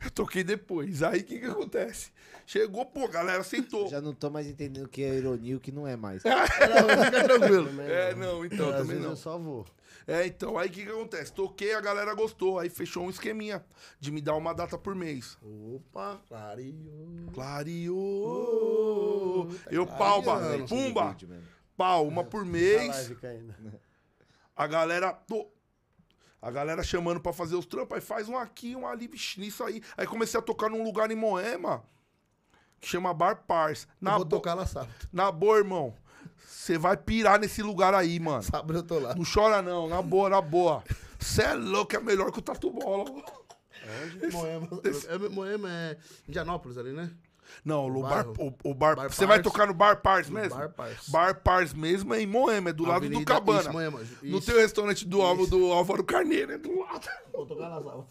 eu 0.03 0.11
toquei 0.13 0.43
depois. 0.43 1.01
Aí 1.03 1.21
o 1.21 1.23
que 1.23 1.39
que 1.39 1.45
acontece? 1.45 2.11
Chegou, 2.45 2.85
pô, 2.85 3.05
a 3.05 3.07
galera 3.07 3.39
aceitou. 3.39 3.87
Já 3.87 4.01
não 4.01 4.13
tô 4.13 4.29
mais 4.29 4.45
entendendo 4.47 4.85
o 4.85 4.89
que 4.89 5.01
é 5.03 5.15
ironia 5.15 5.53
e 5.53 5.55
o 5.55 5.59
que 5.61 5.71
não 5.71 5.87
é 5.87 5.95
mais. 5.95 6.23
Não, 6.23 6.31
fica 7.05 7.23
tranquilo. 7.23 7.65
Também 7.67 7.87
É, 7.87 8.15
não, 8.15 8.45
então, 8.45 8.67
Às 8.69 8.75
também 8.75 8.87
vezes 8.87 9.03
não. 9.03 9.09
eu 9.11 9.15
só 9.15 9.37
vou. 9.37 9.65
É, 10.07 10.25
então, 10.27 10.57
aí 10.57 10.67
o 10.67 10.71
que 10.71 10.83
que 10.85 10.89
acontece? 10.91 11.31
Toquei, 11.33 11.73
a 11.73 11.81
galera 11.81 12.13
gostou, 12.13 12.59
aí 12.59 12.69
fechou 12.69 13.03
um 13.05 13.09
esqueminha 13.09 13.63
de 13.99 14.11
me 14.11 14.21
dar 14.21 14.35
uma 14.35 14.53
data 14.53 14.77
por 14.77 14.93
mês. 14.95 15.37
Opa, 15.41 16.19
clareou. 16.27 17.31
Clareou. 18.23 19.49
Eu, 19.69 19.85
palma, 19.87 20.39
pumba, 20.67 21.15
pau, 21.77 22.07
uma 22.07 22.23
por 22.23 22.45
mês. 22.45 23.11
A 24.55 24.67
galera. 24.67 25.13
tô- 25.13 25.49
A 26.41 26.51
galera 26.51 26.83
chamando 26.83 27.21
pra 27.21 27.31
fazer 27.31 27.55
os 27.55 27.65
trampos, 27.65 27.95
aí 27.95 28.01
faz 28.01 28.27
um 28.27 28.35
aqui, 28.37 28.75
um 28.75 28.85
ali, 28.85 29.07
vixi, 29.07 29.39
nisso 29.39 29.63
aí. 29.63 29.81
Aí 29.95 30.05
comecei 30.05 30.37
a 30.37 30.43
tocar 30.43 30.69
num 30.69 30.83
lugar 30.83 31.09
em 31.09 31.15
Moema. 31.15 31.83
que 32.81 32.89
chama 32.89 33.13
Bar 33.13 33.45
Pars. 33.47 33.83
Eu 33.83 33.89
Na, 34.01 34.15
vou 34.17 34.25
bo- 34.25 34.35
tocar 34.35 34.53
lá 34.55 34.65
sábado. 34.65 34.93
na 35.13 35.31
boa, 35.31 35.57
irmão. 35.57 35.95
Você 36.53 36.77
vai 36.77 36.95
pirar 36.95 37.39
nesse 37.39 37.61
lugar 37.61 37.93
aí, 37.93 38.19
mano. 38.19 38.43
Sábado 38.43 38.73
eu 38.77 38.83
tô 38.83 38.99
lá. 38.99 39.15
Não 39.15 39.23
chora 39.25 39.61
não, 39.61 39.89
na 39.89 40.01
boa, 40.01 40.29
na 40.29 40.39
boa. 40.39 40.83
Você 41.19 41.41
é 41.41 41.53
louco, 41.53 41.95
é 41.95 41.99
melhor 41.99 42.31
que 42.31 42.39
o 42.39 42.41
Tatu 42.41 42.69
Bola. 42.71 43.05
Moema. 44.31 44.69
É, 45.09 45.17
Moema 45.29 45.69
é 45.69 45.97
Indianópolis 46.27 46.77
ali, 46.77 46.93
né? 46.93 47.11
Não, 47.65 47.87
o 47.87 48.01
bar, 48.01 48.25
o, 48.39 48.53
o 48.63 48.73
bar, 48.73 48.95
Bar 48.95 49.09
você 49.09 49.25
vai 49.25 49.41
tocar 49.41 49.67
no 49.67 49.73
Bar 49.73 50.01
Pars 50.01 50.29
No 50.29 50.35
mesmo? 50.39 50.57
Bar 50.57 50.69
Pars. 50.69 51.09
Bar 51.09 51.41
Pars 51.41 51.73
mesmo 51.73 52.13
é 52.13 52.21
em 52.21 52.25
Moema, 52.25 52.69
é 52.69 52.73
do 52.73 52.83
lado 52.83 53.01
do 53.01 53.05
Avenida- 53.07 53.25
Cabana. 53.33 53.61
Isso, 53.61 53.71
Moema. 53.73 53.99
No 54.21 54.37
Isso. 54.37 54.45
teu 54.51 54.59
restaurante 54.59 55.05
do, 55.05 55.21
Álvaro, 55.21 55.47
do 55.47 55.71
Álvaro 55.71 56.03
Carneiro, 56.03 56.53
é 56.53 56.57
do 56.57 56.79
lado. 56.79 57.07
Vou 57.33 57.45
tocar 57.45 57.67
lá 57.67 57.75
sábado. 57.81 58.07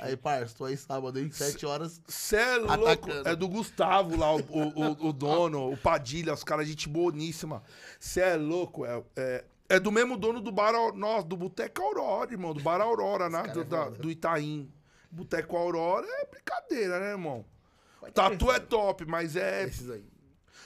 Aí, 0.00 0.16
parça, 0.16 0.54
tô 0.56 0.64
aí 0.64 0.76
sábado, 0.76 1.18
hein? 1.18 1.28
Sete 1.32 1.66
horas. 1.66 2.00
Cê 2.06 2.36
é 2.36 2.56
louco. 2.56 3.10
É 3.24 3.34
do 3.36 3.48
Gustavo 3.48 4.16
lá, 4.16 4.32
o, 4.34 4.38
o, 4.38 4.68
o- 4.68 5.08
o 5.08 5.12
dono, 5.12 5.72
o 5.72 5.76
Padilha, 5.76 6.32
os 6.32 6.44
caras, 6.44 6.68
gente 6.68 6.88
boníssima. 6.88 7.62
Cê 7.98 8.20
é 8.20 8.36
louco. 8.36 8.84
É, 8.86 9.02
é, 9.16 9.44
é 9.70 9.80
do 9.80 9.90
mesmo 9.90 10.16
dono 10.16 10.40
do 10.40 10.52
bar, 10.52 10.72
nossa, 10.94 11.26
do 11.26 11.36
Boteco 11.36 11.82
Aurora, 11.82 12.30
irmão. 12.30 12.54
Do 12.54 12.62
bar 12.62 12.80
Aurora, 12.80 13.28
né? 13.28 13.42
Do, 13.48 13.64
da- 13.64 13.88
do 13.90 14.10
Itaim. 14.10 14.70
Boteco 15.10 15.56
Aurora 15.56 16.06
é 16.06 16.26
brincadeira, 16.26 17.00
né, 17.00 17.10
irmão? 17.10 17.44
Tatu 18.14 18.50
é 18.52 18.60
top, 18.60 19.04
mas 19.04 19.34
é. 19.36 19.64
Esses 19.64 19.90
aí. 19.90 20.04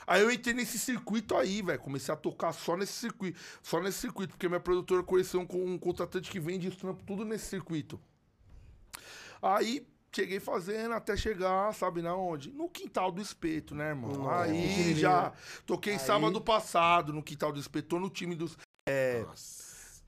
Aí 0.06 0.20
eu 0.20 0.30
entrei 0.30 0.52
nesse 0.52 0.78
circuito 0.78 1.36
aí, 1.36 1.62
velho. 1.62 1.78
Comecei 1.78 2.12
a 2.12 2.16
tocar 2.16 2.52
só 2.52 2.76
nesse 2.76 2.92
circuito. 2.92 3.38
Só 3.62 3.80
nesse 3.80 3.98
circuito, 4.00 4.34
porque 4.34 4.48
minha 4.48 4.60
produtora 4.60 5.02
conheceu 5.02 5.40
um, 5.40 5.72
um 5.72 5.78
contratante 5.78 6.28
que 6.30 6.40
vende 6.40 6.68
os 6.68 6.76
trampos 6.76 7.04
tudo 7.06 7.24
nesse 7.24 7.46
circuito. 7.46 7.98
Aí 9.43 9.85
cheguei 10.14 10.39
fazendo 10.39 10.94
até 10.94 11.16
chegar, 11.16 11.74
sabe 11.74 12.01
na 12.01 12.14
onde? 12.14 12.52
No 12.52 12.69
quintal 12.69 13.10
do 13.10 13.20
espeto, 13.20 13.74
né, 13.74 13.89
irmão? 13.89 14.31
aí 14.31 14.94
já 14.94 15.32
toquei 15.66 15.98
sábado 15.98 16.40
passado 16.40 17.12
no 17.12 17.23
quintal 17.23 17.52
do 17.52 17.59
espeto, 17.59 17.89
tô 17.89 17.98
no 17.98 18.09
time 18.09 18.36
dos. 18.36 18.56
É. 18.89 19.24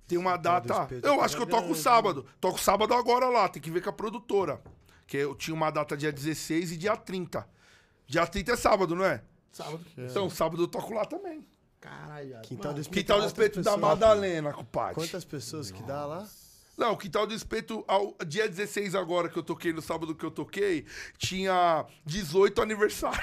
Tem 0.06 0.18
uma 0.18 0.36
data. 0.36 0.86
Eu 0.90 1.00
tava 1.00 1.22
acho 1.22 1.36
que 1.36 1.42
eu 1.42 1.46
toco 1.46 1.74
sábado. 1.74 2.26
Toco 2.40 2.60
sábado 2.60 2.92
agora 2.94 3.28
lá, 3.28 3.48
tem 3.48 3.60
que 3.60 3.70
ver 3.70 3.82
com 3.82 3.90
a 3.90 3.92
produtora. 3.92 4.62
Que 5.06 5.16
eu 5.18 5.34
tinha 5.34 5.54
uma 5.54 5.70
data 5.70 5.96
dia 5.96 6.12
16 6.12 6.72
e 6.72 6.76
dia 6.76 6.96
30. 6.96 7.46
Dia 8.06 8.26
30 8.26 8.52
é 8.52 8.56
sábado, 8.56 8.94
não 8.94 9.04
é? 9.04 9.22
Sábado. 9.50 9.84
Então, 9.96 10.28
sábado 10.28 10.62
eu 10.62 10.68
toco 10.68 10.92
lá 10.92 11.04
também. 11.04 11.46
Caralho. 11.80 12.40
Quintal 12.42 12.74
do 12.74 12.80
espeto. 12.80 12.98
Quintal 12.98 13.16
do 13.18 13.22
quantas 13.24 13.32
espeto 13.32 13.62
da? 13.62 13.76
Madalena, 13.76 14.52
compadre. 14.52 14.94
Quantas 14.94 15.24
pessoas 15.24 15.70
que 15.70 15.82
dá 15.82 16.04
lá? 16.04 16.26
Não, 16.76 16.92
o 16.92 16.96
quintal 16.96 17.26
do 17.26 17.34
espeto, 17.34 17.84
ao, 17.86 18.16
dia 18.26 18.48
16 18.48 18.94
agora 18.94 19.28
que 19.28 19.36
eu 19.38 19.42
toquei, 19.42 19.72
no 19.72 19.80
sábado 19.82 20.14
que 20.14 20.24
eu 20.24 20.30
toquei, 20.30 20.84
tinha 21.16 21.86
18 22.04 22.60
aniversário. 22.62 23.20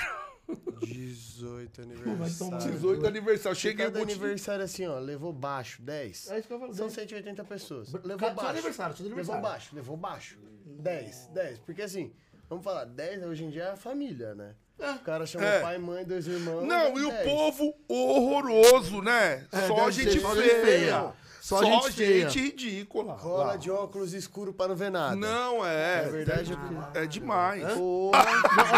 18 0.82 1.82
aniversário. 1.82 2.57
18 2.72 3.06
aniversário. 3.07 3.57
Cheguei 3.57 3.86
Cada 3.86 4.02
aniversário 4.02 4.64
assim, 4.65 4.86
ó, 4.88 4.99
levou 4.99 5.32
baixo, 5.34 5.82
10. 5.82 6.32
É 6.32 6.40
isso 6.40 6.48
que 6.48 6.53
eu 6.53 6.60
falo. 6.60 6.73
São 6.73 6.88
dez. 6.88 6.94
180 6.95 7.44
pessoas. 7.45 7.90
Só 7.90 7.99
Levou 8.03 8.34
baixo. 8.34 8.49
aniversário, 8.49 8.95
só 8.95 9.03
Levou 9.03 9.18
aniversário. 9.19 9.41
baixo, 9.41 9.76
levou 9.76 9.98
baixo. 9.98 10.38
10, 10.65 11.30
10. 11.34 11.60
Porque 11.60 11.82
assim, 11.82 12.11
vamos 12.49 12.64
falar, 12.64 12.86
10 12.86 13.23
hoje 13.23 13.44
em 13.45 13.49
dia 13.49 13.64
é 13.64 13.72
a 13.72 13.76
família, 13.76 14.34
né? 14.36 14.56
O 14.80 14.99
cara 14.99 15.28
chama 15.28 15.45
É. 15.45 15.61
pai, 15.61 15.78
mãe, 15.78 16.03
dois 16.03 16.26
irmãos. 16.26 16.65
Não, 16.65 16.76
é 16.76 16.94
e 16.98 17.06
o 17.06 17.11
10. 17.11 17.30
povo 17.30 17.73
horroroso, 17.88 19.02
né? 19.02 19.45
só 19.52 19.57
ser 19.60 19.68
só 19.68 19.91
gente 19.91 20.19
feia. 20.19 20.61
feia. 20.65 21.14
Só, 21.42 21.58
Só 21.58 21.90
gente, 21.90 21.92
gente 22.30 22.40
ridícula. 22.40 23.14
Rola 23.16 23.44
lá. 23.46 23.56
de 23.56 23.72
óculos 23.72 24.14
escuro 24.14 24.54
pra 24.54 24.68
não 24.68 24.76
ver 24.76 24.92
nada. 24.92 25.16
Não, 25.16 25.66
é. 25.66 26.04
Na 26.06 26.10
verdade, 26.12 26.54
é 26.94 27.02
É 27.04 27.06
demais. 27.08 27.64
Porra, 27.74 28.26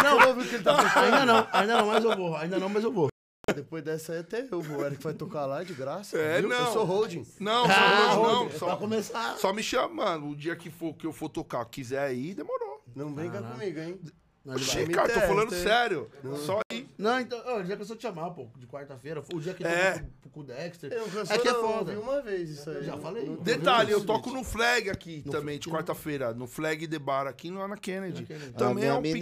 Não, 0.02 0.20
não, 0.20 0.32
o 0.42 0.48
que 0.48 0.56
ele 0.56 0.64
tá 0.64 0.76
pensando. 0.82 1.04
Ainda 1.04 1.26
não, 1.26 1.48
ainda 1.52 1.78
não, 1.78 1.88
mas 1.88 2.04
eu 2.06 2.16
vou. 2.16 2.36
Ainda 2.38 2.60
não, 2.60 2.70
mas 2.70 2.84
eu 2.86 2.92
vou. 2.94 3.10
depois 3.54 3.84
dessa 3.84 4.14
aí 4.14 4.20
até 4.20 4.48
eu 4.50 4.62
vou. 4.62 4.78
O 4.78 4.86
Eric 4.86 5.04
vai 5.04 5.14
tocar 5.14 5.46
lá 5.46 5.62
de 5.62 5.74
graça. 5.74 6.18
É, 6.18 6.40
viu? 6.40 6.50
não. 6.50 6.58
Eu 6.68 6.72
sou 6.72 6.86
holding. 6.86 7.28
Não, 7.38 7.66
só, 7.66 7.72
Ah, 7.74 8.16
não, 8.16 8.48
pra 8.48 8.58
só, 8.60 8.76
começar. 8.78 9.38
só 9.38 9.52
me 9.52 9.62
chamando. 9.62 10.30
O 10.30 10.36
dia 10.36 10.56
que, 10.56 10.70
for, 10.72 10.94
que 10.94 11.06
eu 11.06 11.12
for 11.12 11.28
tocar, 11.28 11.66
quiser 11.66 12.14
ir, 12.16 12.34
demorou. 12.34 12.82
Não 12.96 13.12
brinca 13.12 13.42
comigo, 13.42 13.80
hein? 13.80 14.00
Não, 14.46 14.56
cara, 14.94 15.08
tô 15.14 15.22
falando 15.22 15.52
sério. 15.54 16.12
Só 16.46 16.60
ir. 16.74 16.90
Não, 16.98 17.18
então, 17.18 17.42
ó, 17.46 17.60
o 17.60 17.64
dia 17.64 17.78
que 17.78 17.82
eu 17.82 17.86
sou 17.86 17.96
te 17.96 18.02
chamar, 18.02 18.30
pô, 18.32 18.48
de 18.58 18.68
quarta-feira, 18.68 19.24
o 19.34 19.40
dia 19.40 19.54
que 19.54 19.64
eu 19.64 19.68
É. 19.68 20.04
tô 20.22 20.30
com, 20.30 20.42
o 20.42 20.44
Dexter. 20.44 20.92
Eu 20.92 21.00
não 21.02 21.10
cansou, 21.10 21.36
É 21.36 21.40
que 21.40 21.48
é 21.48 21.52
não, 21.54 21.60
eu 21.62 21.68
foda. 21.68 21.92
ouvi 21.94 22.04
uma 22.04 22.22
vez 22.22 22.50
isso 22.50 22.70
aí. 22.70 22.76
Eu 22.76 22.84
já 22.84 22.98
falei. 22.98 23.24
Não- 23.26 23.36
Detalhe, 23.38 23.92
eu 23.94 24.00
Não, 24.00 24.06
toco 24.06 24.32
no 24.32 24.44
Flag 24.44 24.90
aqui 24.90 25.24
também, 25.32 25.58
de 25.58 25.70
quarta-feira. 25.70 26.34
No 26.34 26.46
Flag 26.46 26.86
The 26.86 27.00
Bar 27.00 27.26
aqui 27.28 27.50
no 27.50 27.62
Ana 27.62 27.78
Kennedy. 27.78 28.26
Também 28.58 28.84
Ah, 28.84 28.88
é 28.88 28.94
um 28.96 29.02
piquinho. 29.02 29.22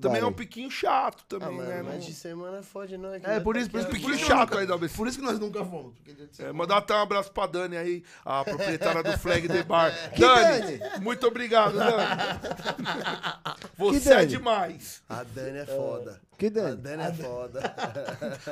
Também 0.00 0.20
é 0.20 0.24
um 0.24 0.28
aí. 0.28 0.34
piquinho 0.34 0.70
chato 0.70 1.22
Ah, 1.22 1.24
também, 1.28 1.56
mano, 1.58 1.68
né? 1.68 1.82
mas 1.82 1.94
Não- 1.96 2.00
de 2.00 2.14
semana 2.14 2.62
fode 2.62 2.96
não. 2.96 3.12
É, 3.14 3.18
vai 3.18 3.40
por 3.42 3.54
tá 3.56 3.60
isso, 3.60 3.70
por 3.70 3.80
isso, 3.80 3.88
Piquinho 3.90 4.14
isso 4.14 4.24
chato 4.24 4.48
que 4.48 4.54
eu 4.54 4.60
aí 4.60 4.66
da. 4.66 4.78
Por 4.78 5.06
isso 5.06 5.18
que 5.18 5.24
nós 5.24 5.38
nunca 5.38 5.62
fomos. 5.66 5.92
de 6.02 6.42
É, 6.42 6.50
mandar 6.50 6.78
até 6.78 6.94
um 6.94 7.02
abraço 7.02 7.30
pra 7.30 7.46
Dani 7.46 7.76
aí, 7.76 8.02
a 8.24 8.42
proprietária 8.96 9.02
do 9.02 9.18
Flag 9.18 9.46
The 9.48 9.62
Bar. 9.64 9.92
Dani, 10.18 10.80
muito 11.02 11.26
obrigado, 11.26 11.74
Dani. 11.76 11.90
Você 13.76 14.08
é 14.12 14.16
Dani? 14.16 14.29
Demais. 14.30 15.02
A 15.08 15.22
Dani 15.22 15.58
é 15.58 15.66
foda. 15.66 16.20
Que 16.38 16.46
A 16.46 16.50
Dani? 16.50 16.76
Dani 16.76 17.02
é 17.02 17.12
foda. 17.12 17.74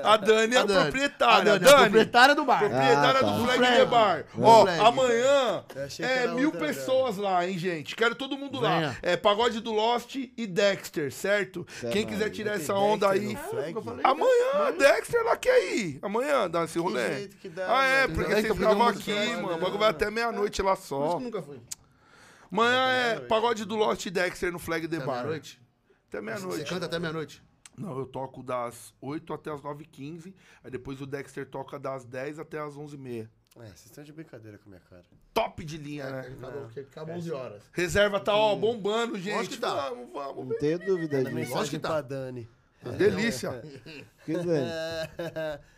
A 0.04 0.16
Dani 0.18 0.54
é 0.54 0.58
a, 0.58 0.60
A 0.62 0.64
Dani. 0.66 0.82
proprietária. 0.82 1.52
A 1.54 1.58
Dani, 1.58 1.64
Dani, 1.64 1.74
a 1.74 1.80
proprietária 1.80 2.34
do 2.34 2.44
bar. 2.44 2.58
proprietária 2.58 3.20
Ah, 3.20 3.24
tá. 3.24 3.30
do 3.30 3.44
Flag 3.44 3.58
Flag. 3.58 3.76
The 3.76 3.84
Bar. 3.86 4.24
Ó, 4.42 4.62
Flag. 4.62 4.80
amanhã 4.80 5.64
é 6.00 6.26
mil 6.28 6.48
outra 6.50 6.66
pessoas 6.66 7.16
lá, 7.16 7.46
hein, 7.48 7.56
gente? 7.58 7.96
Quero 7.96 8.14
todo 8.14 8.36
mundo 8.36 8.60
lá. 8.60 8.78
Venha. 8.78 8.98
É 9.02 9.16
Pagode 9.16 9.60
do 9.60 9.72
Lost 9.72 10.16
e 10.16 10.46
Dexter, 10.46 11.10
certo? 11.10 11.66
Certo. 11.80 11.92
Quem 11.92 12.06
quiser 12.06 12.28
tirar 12.30 12.56
essa 12.56 12.74
onda 12.74 13.08
aí. 13.10 13.36
falei. 13.36 13.74
Amanhã, 14.04 14.72
Dexter 14.78 15.24
lá 15.24 15.36
quer 15.36 15.74
ir. 15.74 15.98
Amanhã 16.02 16.48
dá 16.50 16.64
esse 16.64 16.78
rolê. 16.78 17.14
jeito 17.14 17.36
que 17.38 17.48
dá, 17.48 17.66
ah, 17.80 17.84
é, 17.86 18.02
mano. 18.02 18.14
porque 18.14 18.32
É, 18.32 18.34
você 18.36 18.40
então, 18.42 18.56
ficava 18.56 18.92
porque 18.92 19.10
aqui, 19.12 19.30
mano. 19.36 19.48
O 19.48 19.50
né? 19.52 19.58
bagulho 19.58 19.78
vai 19.78 19.88
até 19.90 20.10
meia-noite 20.10 20.60
lá 20.60 20.74
Por 20.76 20.80
isso 20.80 20.88
só. 20.88 21.16
que 21.16 21.24
nunca 21.24 21.40
fui. 21.42 21.58
Amanhã 22.52 22.88
é 22.90 23.20
Pagode 23.20 23.64
do 23.64 23.76
Lost 23.76 24.06
e 24.06 24.10
Dexter 24.10 24.50
no 24.52 24.58
Flag 24.58 24.86
The 24.88 24.98
Bar. 24.98 25.06
meia-noite? 25.16 25.60
Até 26.08 26.18
Você 26.18 26.24
meia-noite. 26.24 26.70
canta 26.70 26.86
até 26.86 26.98
meia-noite? 26.98 27.42
Não, 27.76 27.96
eu 27.98 28.06
toco 28.06 28.42
das 28.42 28.92
8 29.00 29.32
até 29.32 29.52
as 29.52 29.60
9h15. 29.60 30.34
Aí 30.64 30.70
depois 30.70 31.00
o 31.00 31.06
Dexter 31.06 31.46
toca 31.48 31.78
das 31.78 32.04
10 32.04 32.38
até 32.38 32.58
as 32.58 32.74
11h30. 32.74 33.28
É, 33.56 33.60
vocês 33.66 33.86
estão 33.86 34.04
de 34.04 34.12
brincadeira 34.12 34.58
com 34.58 34.66
a 34.66 34.68
minha 34.70 34.80
cara. 34.88 35.04
Top 35.34 35.64
de 35.64 35.76
linha, 35.76 36.08
né? 36.10 36.26
Ele 36.26 36.36
falou 36.36 36.68
que 36.68 36.80
acaba 36.80 37.12
11 37.12 37.32
horas. 37.32 37.62
Reserva 37.72 38.20
tá, 38.20 38.34
ó, 38.34 38.54
bombando, 38.54 39.18
gente. 39.18 39.34
Lógico 39.34 39.54
que 39.54 39.60
tá. 39.60 39.90
Vamos, 39.90 40.12
vamos. 40.12 40.48
Não 40.48 40.58
tenho 40.58 40.78
dúvida 40.78 41.22
disso. 41.22 41.34
Mensagem 41.34 41.70
que 41.70 41.78
tá. 41.78 42.00
Dani. 42.00 42.48
Delícia. 42.96 43.62
Que 44.24 44.32
Dani? 44.34 44.66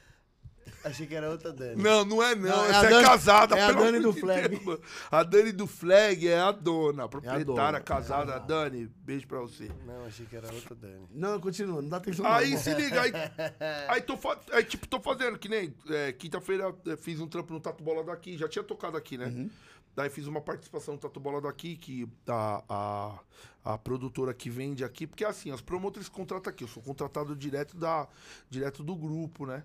Achei 0.82 1.06
que 1.06 1.14
era 1.14 1.28
outra 1.30 1.52
Dani. 1.52 1.82
Não, 1.82 2.04
não 2.04 2.22
é 2.22 2.34
não. 2.34 2.48
Não, 2.48 2.64
é 2.64 2.68
Essa 2.70 2.80
a 2.80 2.84
é, 2.84 2.90
Dani- 2.90 3.06
casada. 3.06 3.58
é 3.58 3.62
a 3.62 3.72
Dani 3.72 4.00
do 4.00 4.12
Flag. 4.12 4.48
Deus, 4.56 4.80
a 5.10 5.22
Dani 5.22 5.52
do 5.52 5.66
Flag 5.66 6.28
é 6.28 6.40
a 6.40 6.52
dona, 6.52 7.04
a 7.04 7.08
proprietária, 7.08 7.44
dona. 7.44 7.80
casada. 7.80 8.38
Dani, 8.40 8.86
beijo 9.04 9.26
pra 9.26 9.40
você. 9.40 9.70
Não, 9.84 10.06
achei 10.06 10.24
que 10.24 10.36
era 10.36 10.50
outra 10.52 10.74
Dani. 10.74 11.06
Não, 11.10 11.38
continua, 11.40 11.82
não 11.82 11.88
dá 11.88 11.98
atenção 11.98 12.24
Aí 12.26 12.52
não. 12.52 12.58
se 12.58 12.72
liga, 12.74 13.02
aí, 13.02 13.12
aí, 13.88 14.00
tô, 14.00 14.18
aí 14.52 14.64
tipo, 14.64 14.86
tô 14.88 15.00
fazendo, 15.00 15.38
que 15.38 15.48
nem 15.48 15.74
é, 15.88 16.12
quinta-feira 16.12 16.74
é, 16.86 16.96
fiz 16.96 17.20
um 17.20 17.26
trampo 17.26 17.52
no 17.52 17.60
Tatu 17.60 17.82
Bola 17.84 18.02
daqui, 18.02 18.38
já 18.38 18.48
tinha 18.48 18.62
tocado 18.64 18.96
aqui, 18.96 19.18
né? 19.18 19.26
Uhum. 19.26 19.50
Daí 19.94 20.08
fiz 20.08 20.26
uma 20.26 20.40
participação 20.40 20.94
no 20.94 21.00
Tatu 21.00 21.20
Bola 21.20 21.40
daqui, 21.42 21.76
que 21.76 22.08
a, 22.26 22.62
a, 23.64 23.72
a 23.74 23.78
produtora 23.78 24.32
que 24.32 24.48
vende 24.48 24.82
aqui, 24.84 25.06
porque 25.06 25.24
assim, 25.24 25.52
os 25.52 25.60
promotores 25.60 26.08
contratam 26.08 26.50
aqui, 26.50 26.64
eu 26.64 26.68
sou 26.68 26.82
contratado 26.82 27.34
direto, 27.36 27.76
da, 27.76 28.08
direto 28.48 28.82
do 28.82 28.94
grupo, 28.94 29.44
né? 29.44 29.62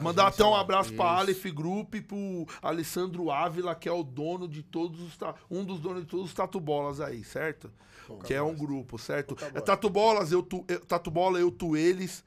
Mandar 0.00 0.28
até 0.28 0.44
um 0.44 0.54
abraço 0.54 0.92
pra 0.94 1.04
Aleph 1.18 1.44
Group 1.46 1.94
e 1.96 2.02
pro 2.02 2.46
Alessandro 2.62 3.30
Ávila, 3.30 3.74
que 3.74 3.88
é 3.88 3.92
o 3.92 4.02
dono 4.02 4.48
de 4.48 4.62
todos 4.62 5.00
os. 5.00 5.18
Um 5.50 5.64
dos 5.64 5.80
donos 5.80 6.02
de 6.02 6.08
todos 6.08 6.26
os 6.26 6.34
Tatu 6.34 6.60
Bolas 6.60 7.00
aí, 7.00 7.22
certo? 7.24 7.70
que 8.24 8.34
é 8.34 8.42
um 8.42 8.54
grupo, 8.54 8.98
certo? 8.98 9.34
É 9.54 9.60
Tatu 9.60 9.88
Bolas, 9.88 10.30
eu 10.30 10.42
tu, 10.42 10.62
eu- 10.68 10.80
Tatu 10.84 11.10
Bola, 11.10 11.38
eu 11.38 11.50
tu 11.50 11.76
eles. 11.76 12.22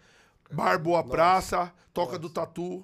Bar 0.51 0.79
Boa 0.81 1.03
Praça, 1.03 1.71
Toca 1.93 2.17
do 2.17 2.29
Tatu. 2.29 2.83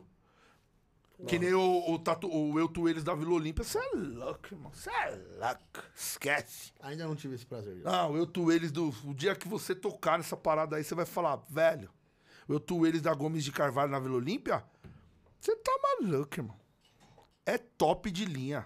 Que 1.28 1.40
nem 1.40 1.54
o, 1.54 1.92
o, 1.94 2.00
tatu, 2.00 2.28
o 2.28 2.60
Eu 2.60 2.68
Tu 2.68 2.90
Eles 2.90 3.04
da 3.04 3.16
Vila 3.16 3.32
Olímpia. 3.36 3.64
Você 3.64 3.78
é 3.78 3.92
louco, 3.96 4.48
irmão. 4.52 4.72
Você 4.74 4.90
é 4.90 5.12
louco. 5.40 5.88
Esquece. 5.96 6.74
Ainda 6.82 7.08
não 7.08 7.16
tive 7.16 7.36
esse 7.36 7.46
prazer. 7.46 7.78
Não, 7.78 8.18
eu 8.18 8.26
tu 8.28 8.52
eles 8.52 8.72
do. 8.72 8.94
O 9.06 9.14
dia 9.14 9.34
que 9.36 9.48
você 9.48 9.74
tocar 9.74 10.18
nessa 10.18 10.36
parada 10.36 10.76
aí, 10.76 10.84
você 10.84 10.94
vai 10.94 11.06
falar, 11.06 11.42
velho, 11.50 11.90
eu 12.50 12.60
tu 12.60 12.86
eles 12.86 13.02
da 13.02 13.14
Gomes 13.14 13.44
de 13.44 13.52
Carvalho 13.54 13.92
na 13.92 14.00
Vila 14.00 14.16
Olímpia? 14.16 14.64
Você 15.44 15.56
tá 15.58 15.78
maluco, 16.00 16.40
irmão. 16.40 16.58
É 17.46 17.58
top 17.58 18.10
de 18.10 18.24
linha. 18.24 18.66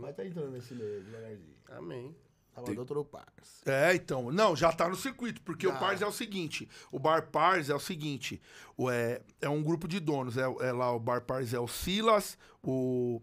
Vai 0.00 0.12
tá 0.12 0.24
entrando 0.24 0.52
nesse 0.52 0.72
meio 0.72 1.02
devagarzinho. 1.02 1.56
Amém. 1.68 2.16
Tava 2.54 2.72
do 2.72 2.78
outro 2.78 3.04
parça. 3.04 3.68
É, 3.68 3.92
então. 3.96 4.30
Não, 4.30 4.54
já 4.54 4.72
tá 4.72 4.88
no 4.88 4.94
circuito, 4.94 5.42
porque 5.42 5.66
o 5.66 5.72
Pars 5.80 6.00
é 6.00 6.06
o 6.06 6.12
seguinte. 6.12 6.68
O 6.92 7.00
Bar 7.00 7.28
Pars 7.32 7.68
é 7.70 7.74
o 7.74 7.80
seguinte. 7.80 8.40
O, 8.76 8.88
é, 8.88 9.20
é 9.40 9.48
um 9.48 9.60
grupo 9.64 9.88
de 9.88 9.98
donos. 9.98 10.36
É, 10.36 10.42
é 10.42 10.72
lá 10.72 10.92
o 10.94 11.00
Bar 11.00 11.22
Pars 11.22 11.52
é 11.52 11.58
o 11.58 11.66
Silas. 11.66 12.38
O, 12.62 13.20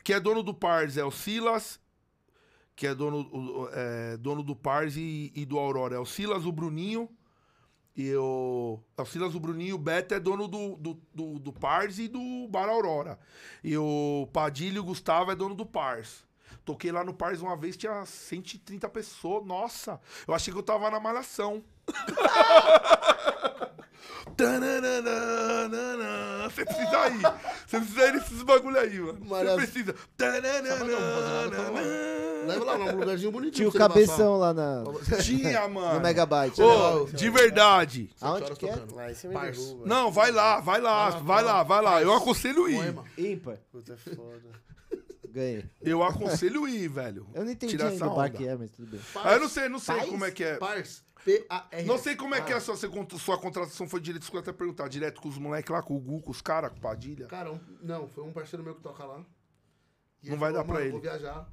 o 0.00 0.02
que 0.02 0.14
é 0.14 0.18
dono 0.18 0.42
do 0.42 0.54
Pars 0.54 0.96
é 0.96 1.04
o 1.04 1.10
Silas. 1.10 1.78
Que 2.74 2.86
é 2.86 2.94
dono, 2.94 3.18
o- 3.30 3.68
é, 3.74 4.16
dono 4.16 4.42
do 4.42 4.56
Pars 4.56 4.96
e, 4.96 5.30
e 5.34 5.44
do 5.44 5.58
Aurora. 5.58 5.96
É 5.96 5.98
o 5.98 6.06
Silas, 6.06 6.46
o 6.46 6.50
Bruninho. 6.50 7.10
E 7.94 8.14
o, 8.16 8.78
o 8.96 9.04
Silas, 9.04 9.34
o 9.34 9.40
Bruninho 9.40 9.70
e 9.70 9.74
o 9.74 9.78
Beto 9.78 10.14
é 10.14 10.20
dono 10.20 10.48
do, 10.48 10.76
do, 10.76 10.98
do, 11.14 11.38
do 11.38 11.52
Pars 11.52 11.98
e 11.98 12.08
do 12.08 12.48
Bar 12.48 12.68
Aurora. 12.68 13.18
E 13.62 13.76
o 13.76 14.26
Padilha 14.32 14.76
e 14.76 14.80
o 14.80 14.84
Gustavo 14.84 15.30
é 15.30 15.36
dono 15.36 15.54
do 15.54 15.66
Pars. 15.66 16.24
Toquei 16.64 16.90
lá 16.92 17.04
no 17.04 17.12
Pars 17.12 17.42
uma 17.42 17.56
vez, 17.56 17.76
tinha 17.76 18.06
130 18.06 18.88
pessoas. 18.88 19.44
Nossa, 19.44 20.00
eu 20.26 20.32
achei 20.34 20.52
que 20.52 20.58
eu 20.58 20.62
tava 20.62 20.90
na 20.90 20.98
malhação. 21.00 21.62
Tananana, 24.36 25.10
Você 26.44 26.64
precisa 26.64 27.08
ir. 27.08 27.20
Você 27.66 27.78
precisa 27.78 28.06
ir 28.08 28.12
nesses 28.14 28.42
bagulho 28.42 28.78
aí, 28.78 28.98
mano. 28.98 29.50
Você 29.50 29.56
precisa. 29.56 29.94
Leva 32.46 32.64
lá 32.64 32.78
num 32.78 32.96
lugarzinho 32.98 33.30
bonitinho. 33.32 33.70
Tinha 33.70 33.84
o 33.84 33.88
cabeção 33.88 34.36
lá 34.38 34.52
na. 34.54 34.84
Tinha, 35.22 35.66
mano. 35.68 35.94
no 35.94 36.00
Megabyte. 36.00 36.60
Ô, 36.62 37.06
de 37.06 37.30
verdade. 37.30 38.10
Aonde 38.20 38.52
que 38.56 38.68
é? 38.68 38.76
você 39.14 39.28
me 39.28 39.34
Parça. 39.34 39.60
derruba. 39.60 39.86
Não, 39.86 40.10
vai 40.12 40.30
lá, 40.30 40.60
vai 40.60 40.80
lá, 40.80 41.10
vai 41.10 41.42
lá, 41.42 41.62
vai 41.62 41.82
lá. 41.82 42.02
Eu 42.02 42.12
aconselho 42.14 42.68
ir. 42.68 42.94
Ímpar. 43.18 43.58
Puta, 43.70 43.92
é 43.94 43.96
foda. 43.96 44.42
Ganhei. 45.32 45.64
Eu 45.80 46.02
aconselho 46.02 46.68
ir, 46.68 46.88
velho. 46.88 47.26
Eu 47.34 47.44
não 47.44 47.50
entendi 47.52 47.72
Tirar 47.72 47.88
ainda 47.88 48.06
o 48.06 48.14
bar 48.14 48.30
que 48.30 48.46
é, 48.46 48.54
mas 48.54 48.70
tudo 48.70 48.86
bem. 48.90 49.00
Ah, 49.16 49.32
eu 49.32 49.40
não 49.40 49.48
sei, 49.48 49.68
não 49.68 49.78
sei 49.78 49.96
como 50.06 50.24
é 50.26 50.30
que 50.30 50.44
é. 50.44 50.56
Pars. 50.56 51.02
P-A-R. 51.24 51.84
Não 51.86 51.98
sei 51.98 52.16
como 52.16 52.34
é 52.34 52.40
que 52.40 52.52
é 52.52 52.56
a 52.56 52.60
sua, 52.60 52.76
sua, 52.76 52.90
sua 53.18 53.38
contratação 53.38 53.88
foi 53.88 54.00
que 54.00 54.36
eu 54.36 54.40
até 54.40 54.52
perguntar. 54.52 54.88
Direto 54.88 55.22
com 55.22 55.28
os 55.28 55.38
moleques 55.38 55.70
lá, 55.72 55.80
com 55.80 55.96
o 55.96 56.00
Gu, 56.00 56.20
com 56.20 56.30
os 56.32 56.42
caras, 56.42 56.70
com 56.72 56.78
o 56.78 56.80
Padilha. 56.80 57.26
Cara, 57.28 57.52
um- 57.52 57.60
não, 57.80 58.08
foi 58.08 58.24
um 58.24 58.32
parceiro 58.32 58.62
meu 58.64 58.74
que 58.74 58.82
toca 58.82 59.04
lá. 59.04 59.20
E 60.22 60.26
Não 60.26 60.32
ele 60.34 60.36
vai 60.36 60.50
falou, 60.52 60.52
dar 60.52 60.64
pra 60.64 60.74
"Mano, 60.74 60.84
ele." 60.84 60.92
Vou 60.92 61.00
viajar. 61.00 61.48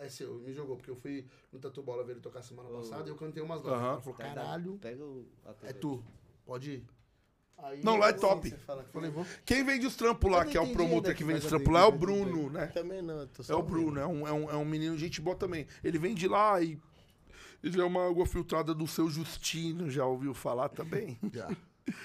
É 0.00 0.08
seu, 0.08 0.38
me 0.38 0.50
jogou, 0.54 0.76
porque 0.76 0.90
eu 0.90 0.96
fui 0.96 1.26
no 1.52 1.58
Tatu 1.58 1.82
Bola 1.82 2.02
ver 2.02 2.12
ele 2.12 2.20
tocar 2.20 2.40
semana 2.40 2.70
passada 2.70 3.06
e 3.06 3.12
eu 3.12 3.16
cantei 3.16 3.42
umas 3.42 3.62
notas. 3.62 3.78
Aham. 3.78 3.92
Ele 3.92 4.00
falou, 4.00 4.18
caralho, 4.18 4.78
Pega 4.80 5.04
o. 5.04 5.26
é 5.62 5.72
tu, 5.74 6.02
pode 6.46 6.70
ir. 6.70 6.86
Aí, 7.58 7.84
Não, 7.84 7.98
lá 7.98 8.08
é 8.08 8.12
eu 8.12 8.18
top. 8.18 8.50
Falei, 8.90 9.10
vou. 9.10 9.26
Quem 9.44 9.62
vende 9.62 9.86
os 9.86 9.94
trampos 9.94 10.32
lá, 10.32 10.46
que 10.46 10.56
é 10.56 10.60
o 10.60 10.72
promotor 10.72 11.14
que 11.14 11.22
vende 11.22 11.40
os 11.40 11.46
trampos 11.46 11.70
lá, 11.70 11.80
é 11.80 11.84
o 11.84 11.92
Bruno, 11.92 12.48
né? 12.48 12.68
Também 12.68 13.02
não, 13.02 13.20
eu 13.20 13.26
tô 13.26 13.42
só 13.42 13.52
É 13.52 13.56
o. 13.56 13.62
Bruno, 13.62 14.00
é 14.00 14.06
um, 14.06 14.26
é, 14.26 14.32
um, 14.32 14.50
é 14.50 14.56
um 14.56 14.64
menino 14.64 14.96
gente 14.96 15.20
boa 15.20 15.36
também. 15.36 15.66
Ele 15.84 15.98
vende 15.98 16.26
lá 16.26 16.62
e. 16.62 16.78
Ele 17.62 17.78
é 17.78 17.84
uma 17.84 18.08
água 18.08 18.24
filtrada 18.24 18.74
do 18.74 18.86
seu 18.86 19.10
Justino, 19.10 19.90
já 19.90 20.06
ouviu 20.06 20.32
falar 20.32 20.70
também? 20.70 21.18
Já. 21.30 21.46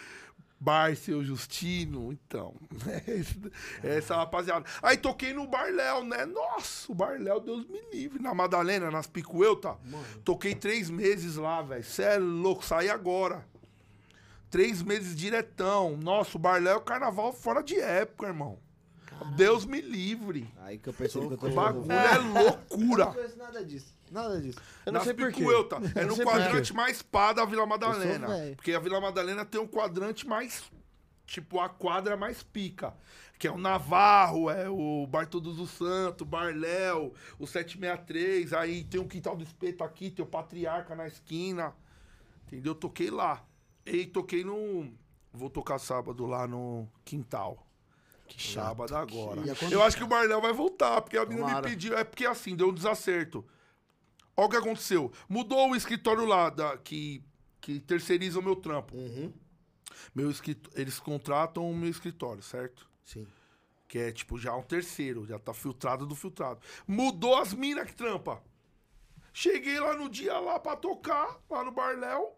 Bar 0.60 0.96
Seu 0.96 1.24
Justino, 1.24 2.12
então. 2.12 2.56
É 3.08 3.12
esse- 3.12 3.52
é 3.84 3.98
essa 3.98 4.16
rapaziada. 4.16 4.66
Aí 4.82 4.98
toquei 4.98 5.34
no 5.34 5.48
Bar 5.48 5.72
Léo, 5.72 6.04
né? 6.04 6.26
Nossa, 6.26 6.92
o 6.92 6.96
Bar 6.96 7.20
Léo, 7.22 7.40
Deus 7.40 7.68
me 7.68 7.80
livre. 7.92 8.22
Na 8.22 8.34
Madalena, 8.34 8.90
nas 8.90 9.08
Picuelta. 9.08 9.76
Toquei 10.24 10.56
três 10.56 10.90
meses 10.90 11.36
lá, 11.36 11.62
velho. 11.62 11.84
Cê 11.84 12.04
é 12.04 12.18
louco, 12.18 12.64
saí 12.66 12.90
agora. 12.90 13.46
Três 14.50 14.82
meses 14.82 15.16
diretão. 15.16 15.98
Nossa, 15.98 16.38
o 16.38 16.40
Bar 16.40 16.62
Léo 16.62 16.74
é 16.74 16.78
o 16.78 16.82
carnaval 16.82 17.34
fora 17.34 17.62
de 17.62 17.80
época, 17.80 18.28
irmão. 18.28 18.58
Deus 19.36 19.66
me 19.66 19.80
livre. 19.82 20.50
Aí 20.62 20.78
que 20.78 20.90
eu 20.90 20.94
percebi 20.94 21.28
que 21.28 21.34
eu 21.34 21.38
tô 21.38 21.48
O 21.48 21.52
bagulho 21.54 21.84
jogando. 21.84 21.92
é 22.00 22.16
Eu 22.18 22.24
não 22.24 22.44
loucura. 22.44 23.06
conheço 23.08 23.38
nada 23.38 23.64
disso. 23.64 23.95
Nada 24.16 24.42
disso. 24.42 24.60
Eu 24.86 24.94
não 24.94 25.00
Nas 25.00 25.04
sei 25.04 25.14
por 25.14 25.32
quê. 25.32 25.40
Picuelta. 25.40 25.76
É 25.94 26.06
no 26.06 26.16
quadrante 26.24 26.74
mais 26.74 27.02
pá 27.02 27.34
da 27.34 27.44
Vila 27.46 27.66
Madalena. 27.66 28.28
Porque 28.56 28.74
a 28.74 28.80
Vila 28.80 29.02
Madalena 29.02 29.44
tem 29.46 29.60
um 29.60 29.68
quadrante 29.68 30.26
mais. 30.28 30.64
Tipo, 31.26 31.60
a 31.60 31.68
quadra 31.68 32.16
mais 32.16 32.42
pica. 32.42 32.94
Que 33.38 33.48
é 33.48 33.52
o 33.52 33.58
Navarro, 33.58 34.50
é 34.50 34.70
o 34.70 35.06
Bar 35.06 35.28
Todos 35.28 35.60
os 35.60 35.70
Santos, 35.72 36.26
Bar 36.26 36.56
Léo, 36.56 37.12
o 37.38 37.46
763. 37.46 38.54
Aí 38.54 38.84
tem 38.86 39.02
o 39.02 39.06
Quintal 39.08 39.36
do 39.36 39.44
Espeto 39.44 39.84
aqui, 39.84 40.10
tem 40.10 40.24
o 40.24 40.28
Patriarca 40.28 40.96
na 40.96 41.06
esquina. 41.08 41.74
Entendeu? 42.48 42.74
Toquei 42.74 43.10
lá. 43.10 43.44
E 43.86 44.06
toquei 44.06 44.44
no. 44.46 44.90
Vou 45.34 45.50
tocar 45.50 45.78
sábado 45.80 46.26
lá 46.26 46.48
no 46.48 46.88
Quintal. 47.04 47.62
Que 48.28 48.42
sábado 48.42 48.96
agora. 48.96 49.42
E 49.46 49.50
é 49.50 49.56
quando- 49.56 49.74
Eu 49.74 49.84
acho 49.84 49.98
que 49.98 50.04
o 50.04 50.08
Barléu 50.08 50.42
vai 50.42 50.54
voltar, 50.54 51.02
porque 51.02 51.18
a 51.18 51.26
menina 51.26 51.48
me 51.48 51.52
pediu. 51.70 51.96
É 51.98 52.04
porque 52.04 52.26
assim, 52.26 52.56
deu 52.56 52.70
um 52.70 52.74
desacerto. 52.74 53.46
Olha 54.38 54.48
o 54.48 54.50
que 54.50 54.58
aconteceu. 54.58 55.12
Mudou 55.30 55.70
o 55.70 55.76
escritório 55.76 56.26
lá, 56.26 56.50
da, 56.50 56.78
que, 56.78 57.24
que 57.62 57.80
terceiriza 57.80 58.40
o 58.40 58.44
meu 58.44 58.56
trampo. 58.56 58.96
Uhum. 58.96 59.32
Meu 60.14 60.32
eles 60.76 61.00
contratam 61.00 61.70
o 61.70 61.76
meu 61.76 61.90
escritório, 61.90 62.44
certo? 62.44 62.90
Sim. 63.04 63.26
Que 63.88 64.00
é 64.00 64.12
tipo 64.12 64.38
já 64.38 64.56
um 64.56 64.64
terceiro, 64.64 65.26
já 65.26 65.40
tá 65.40 65.54
filtrado 65.54 66.06
do 66.06 66.16
filtrado. 66.16 66.60
Mudou 66.88 67.38
as 67.38 67.54
minas 67.54 67.86
que 67.86 67.96
trampa. 67.96 68.44
Cheguei 69.32 69.80
lá 69.80 69.96
no 69.96 70.10
dia 70.10 70.40
lá 70.40 70.60
pra 70.60 70.76
tocar, 70.76 71.40
lá 71.50 71.64
no 71.64 71.72
Barléu. 71.72 72.38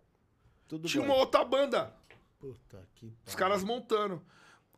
Tudo 0.68 0.88
Tinha 0.88 1.04
bom. 1.04 1.14
uma 1.14 1.20
outra 1.20 1.46
banda. 1.46 1.96
Puta 2.40 2.88
que 2.96 3.12
Os 3.26 3.36
caras 3.36 3.64
montando. 3.64 4.22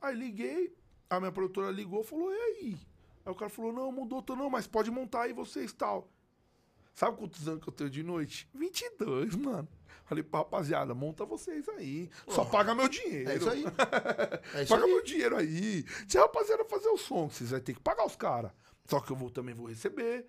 Aí 0.02 0.16
liguei, 0.16 0.76
a 1.10 1.20
minha 1.20 1.32
produtora 1.32 1.72
ligou 1.72 2.04
falou, 2.04 2.32
e 2.32 2.36
aí? 2.36 2.78
Aí 3.26 3.32
o 3.32 3.36
cara 3.36 3.50
falou, 3.50 3.74
não, 3.74 3.92
mudou, 3.92 4.22
tô, 4.22 4.36
não, 4.36 4.50
mas 4.50 4.68
pode 4.68 4.92
montar 4.92 5.24
aí 5.24 5.34
vocês 5.34 5.74
tal. 5.74 6.10
Sabe 7.00 7.16
quantos 7.16 7.48
anos 7.48 7.64
que 7.64 7.70
eu 7.70 7.74
tenho 7.74 7.90
de 7.90 8.04
noite? 8.04 8.46
22, 8.54 9.34
mano. 9.38 9.66
Falei, 10.04 10.22
pra 10.22 10.40
rapaziada, 10.40 10.94
monta 10.94 11.24
vocês 11.24 11.70
aí. 11.70 12.10
Só 12.28 12.44
paga 12.44 12.76
meu 12.76 12.90
dinheiro. 12.90 13.30
É 13.30 13.38
isso 13.38 13.50
aí. 13.50 13.64
É 14.54 14.64
isso 14.64 14.74
Paga 14.74 14.84
aí. 14.84 14.92
meu 14.92 15.02
dinheiro 15.02 15.38
aí. 15.38 15.86
Se 16.10 16.18
a 16.18 16.24
rapaziada 16.24 16.66
fazer 16.66 16.90
o 16.90 16.98
som, 16.98 17.30
vocês 17.30 17.52
vão 17.52 17.60
ter 17.62 17.74
que 17.74 17.80
pagar 17.80 18.06
os 18.06 18.18
caras. 18.18 18.52
Só 18.84 19.00
que 19.00 19.12
eu 19.12 19.16
vou, 19.16 19.30
também 19.30 19.56
vou 19.56 19.68
receber. 19.68 20.26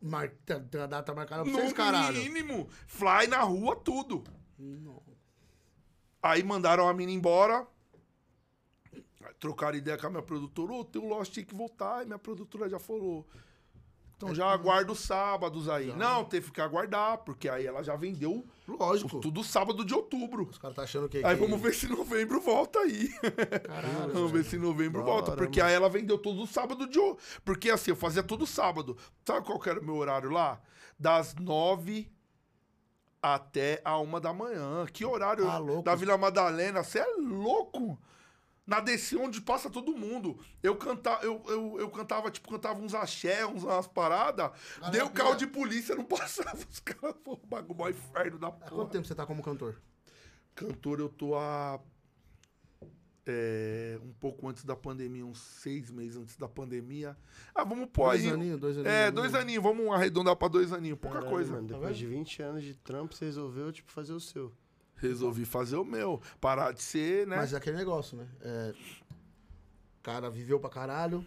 Mar... 0.00 0.30
Tem 0.70 0.80
a 0.80 0.86
data 0.86 1.12
marcada 1.12 1.42
pra 1.42 1.50
No 1.50 1.58
vocês, 1.58 1.72
caralho. 1.72 2.16
mínimo. 2.22 2.68
Fly 2.86 3.26
na 3.26 3.40
rua, 3.40 3.74
tudo. 3.74 4.22
Aí 6.22 6.44
mandaram 6.44 6.86
a 6.88 6.94
mina 6.94 7.10
embora. 7.10 7.66
Trocaram 9.40 9.76
ideia 9.76 9.98
com 9.98 10.06
a 10.06 10.10
minha 10.10 10.22
produtora. 10.22 10.72
Ô, 10.72 10.84
teu 10.84 11.04
Lost 11.04 11.34
tem 11.34 11.44
que 11.44 11.54
voltar. 11.54 12.04
E 12.04 12.06
minha 12.06 12.18
produtora 12.18 12.68
já 12.68 12.78
falou. 12.78 13.26
Então 14.16 14.34
já 14.34 14.46
aguardo 14.50 14.94
os 14.94 15.00
sábados 15.00 15.68
aí. 15.68 15.92
Não, 15.94 16.24
teve 16.24 16.50
que 16.50 16.58
aguardar, 16.60 17.18
porque 17.18 17.50
aí 17.50 17.66
ela 17.66 17.82
já 17.82 17.94
vendeu 17.96 18.46
Lógico. 18.66 19.20
tudo 19.20 19.44
sábado 19.44 19.84
de 19.84 19.92
outubro. 19.92 20.48
Os 20.50 20.56
caras 20.56 20.74
tá 20.74 20.82
achando 20.84 21.06
que... 21.06 21.18
Aí 21.18 21.36
que- 21.36 21.42
vamos 21.42 21.60
ver 21.60 21.74
se 21.74 21.86
novembro 21.86 22.40
volta 22.40 22.78
aí. 22.78 23.08
Caralho, 23.62 24.12
vamos 24.14 24.30
ver 24.32 24.44
se 24.46 24.56
novembro 24.56 25.00
Da 25.00 25.06
volta. 25.06 25.32
porque 25.32 25.60
aí 25.60 25.74
ela 25.74 25.90
vendeu 25.90 26.16
todo 26.16 26.46
sábado 26.46 26.86
de. 26.86 26.98
Porque 27.44 27.68
assim, 27.68 27.90
eu 27.90 27.96
fazia 27.96 28.22
todo 28.22 28.46
sábado. 28.46 28.96
Sabe 29.22 29.44
qual 29.46 29.60
era 29.66 29.78
o 29.80 29.84
meu 29.84 29.96
horário 29.96 30.30
lá? 30.30 30.62
Das 30.98 31.34
nove 31.34 32.10
até 33.22 33.82
a 33.84 33.98
uma 33.98 34.20
da 34.20 34.32
manhã. 34.32 34.86
Que 34.92 35.04
horário? 35.04 35.44
Tá. 35.44 35.60
Da 35.82 35.94
Vila 35.94 36.16
Madalena. 36.16 36.82
Você 36.82 37.00
é 37.00 37.06
louco? 37.18 37.98
Na 38.66 38.80
DC 38.80 39.16
onde 39.16 39.40
passa 39.40 39.70
todo 39.70 39.96
mundo. 39.96 40.38
Eu, 40.62 40.74
canta, 40.74 41.20
eu, 41.22 41.40
eu, 41.46 41.76
eu 41.80 41.88
cantava, 41.88 42.30
tipo, 42.30 42.48
cantava 42.50 42.80
uns 42.80 42.94
axé, 42.94 43.46
uns, 43.46 43.62
umas 43.62 43.86
paradas. 43.86 44.50
Deu 44.90 45.08
carro 45.10 45.36
de 45.36 45.46
polícia, 45.46 45.94
não 45.94 46.02
passava. 46.04 46.58
Os 46.68 46.80
caras, 46.80 47.14
pô, 47.22 47.36
bagulho 47.46 47.78
mó 47.78 47.88
inferno 47.88 48.38
da 48.38 48.48
Há 48.48 48.50
quanto 48.50 48.70
porra. 48.70 48.88
tempo 48.88 49.06
você 49.06 49.14
tá 49.14 49.24
como 49.24 49.40
cantor? 49.42 49.80
Cantor, 50.54 50.98
eu 50.98 51.08
tô 51.08 51.36
há. 51.36 51.78
é, 53.24 53.98
um 54.02 54.12
pouco 54.14 54.48
antes 54.48 54.64
da 54.64 54.74
pandemia, 54.76 55.24
uns 55.24 55.38
seis 55.40 55.90
meses 55.90 56.16
antes 56.16 56.36
da 56.36 56.48
pandemia. 56.48 57.16
Ah, 57.54 57.64
vamos 57.64 57.88
pôr 57.92 58.06
Dois 58.10 58.24
aí. 58.24 58.30
aninhos, 58.30 58.58
dois 58.60 58.76
aninhos. 58.78 58.92
É, 58.94 59.10
dois 59.10 59.34
aninhos, 59.34 59.62
vamos 59.62 59.92
arredondar 59.92 60.34
pra 60.36 60.48
dois 60.48 60.72
aninhos, 60.72 60.98
pouca 60.98 61.18
Caralho, 61.18 61.32
coisa. 61.34 61.52
Mano, 61.54 61.68
Tá 61.68 61.74
depois 61.74 61.98
vendo? 61.98 62.08
de 62.10 62.16
20 62.16 62.42
anos 62.42 62.62
de 62.62 62.74
trampo, 62.76 63.14
você 63.14 63.24
resolveu, 63.26 63.72
tipo, 63.72 63.90
fazer 63.92 64.12
o 64.12 64.20
seu. 64.20 64.52
Resolvi 64.96 65.44
fazer 65.44 65.76
o 65.76 65.84
meu. 65.84 66.20
Parar 66.40 66.72
de 66.72 66.82
ser, 66.82 67.26
né? 67.26 67.36
Mas 67.36 67.52
é 67.52 67.56
aquele 67.56 67.76
negócio, 67.76 68.16
né? 68.16 68.26
É, 68.40 68.74
o 70.00 70.02
cara 70.02 70.30
viveu 70.30 70.58
pra 70.58 70.70
caralho, 70.70 71.24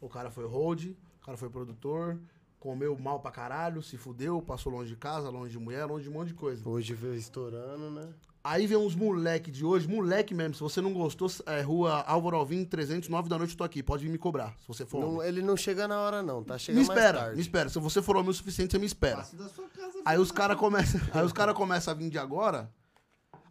o 0.00 0.08
cara 0.08 0.30
foi 0.30 0.46
hold, 0.46 0.86
o 0.86 1.24
cara 1.24 1.36
foi 1.36 1.48
produtor, 1.50 2.18
comeu 2.58 2.96
mal 2.98 3.20
pra 3.20 3.30
caralho, 3.30 3.82
se 3.82 3.96
fudeu, 3.96 4.40
passou 4.42 4.72
longe 4.72 4.90
de 4.90 4.96
casa, 4.96 5.28
longe 5.30 5.52
de 5.52 5.58
mulher, 5.58 5.84
longe 5.84 6.04
de 6.04 6.10
um 6.10 6.12
monte 6.14 6.28
de 6.28 6.34
coisa. 6.34 6.66
Hoje 6.68 6.94
veio 6.94 7.14
estourando, 7.14 7.90
né? 7.90 8.08
Aí 8.44 8.66
vem 8.66 8.76
uns 8.76 8.96
moleque 8.96 9.52
de 9.52 9.64
hoje, 9.64 9.86
moleque 9.86 10.34
mesmo, 10.34 10.54
se 10.54 10.60
você 10.60 10.80
não 10.80 10.92
gostou, 10.92 11.30
é 11.46 11.60
rua 11.60 12.00
Álvaro 12.02 12.36
Alvim, 12.36 12.64
300, 12.64 13.08
9 13.08 13.28
da 13.28 13.38
noite 13.38 13.52
eu 13.52 13.56
tô 13.56 13.62
aqui, 13.62 13.84
pode 13.84 14.02
vir 14.04 14.10
me 14.10 14.18
cobrar, 14.18 14.56
se 14.60 14.66
você 14.66 14.84
for 14.84 14.98
Não- 15.00 15.22
ele 15.22 15.40
não 15.40 15.56
chega 15.56 15.86
na 15.86 16.00
hora, 16.00 16.24
não, 16.24 16.42
tá? 16.42 16.58
Chega 16.58 16.76
Me 16.80 16.84
mais 16.84 16.98
espera, 16.98 17.18
tarde. 17.20 17.36
me 17.36 17.40
espera, 17.42 17.68
se 17.68 17.78
você 17.78 18.02
for 18.02 18.16
homem 18.16 18.30
o 18.30 18.34
suficiente, 18.34 18.72
você 18.72 18.80
me 18.80 18.86
espera. 18.86 19.18
Passe 19.18 19.36
da 19.36 19.48
sua 19.48 19.68
casa, 19.68 19.92
Aí 20.04 20.18
os 20.18 20.32
caras 20.32 20.56
começam 20.56 21.00
aí 21.14 21.24
os 21.24 21.32
cara 21.32 21.54
começam 21.54 21.92
a 21.92 21.96
vir 21.96 22.10
de 22.10 22.18
agora, 22.18 22.68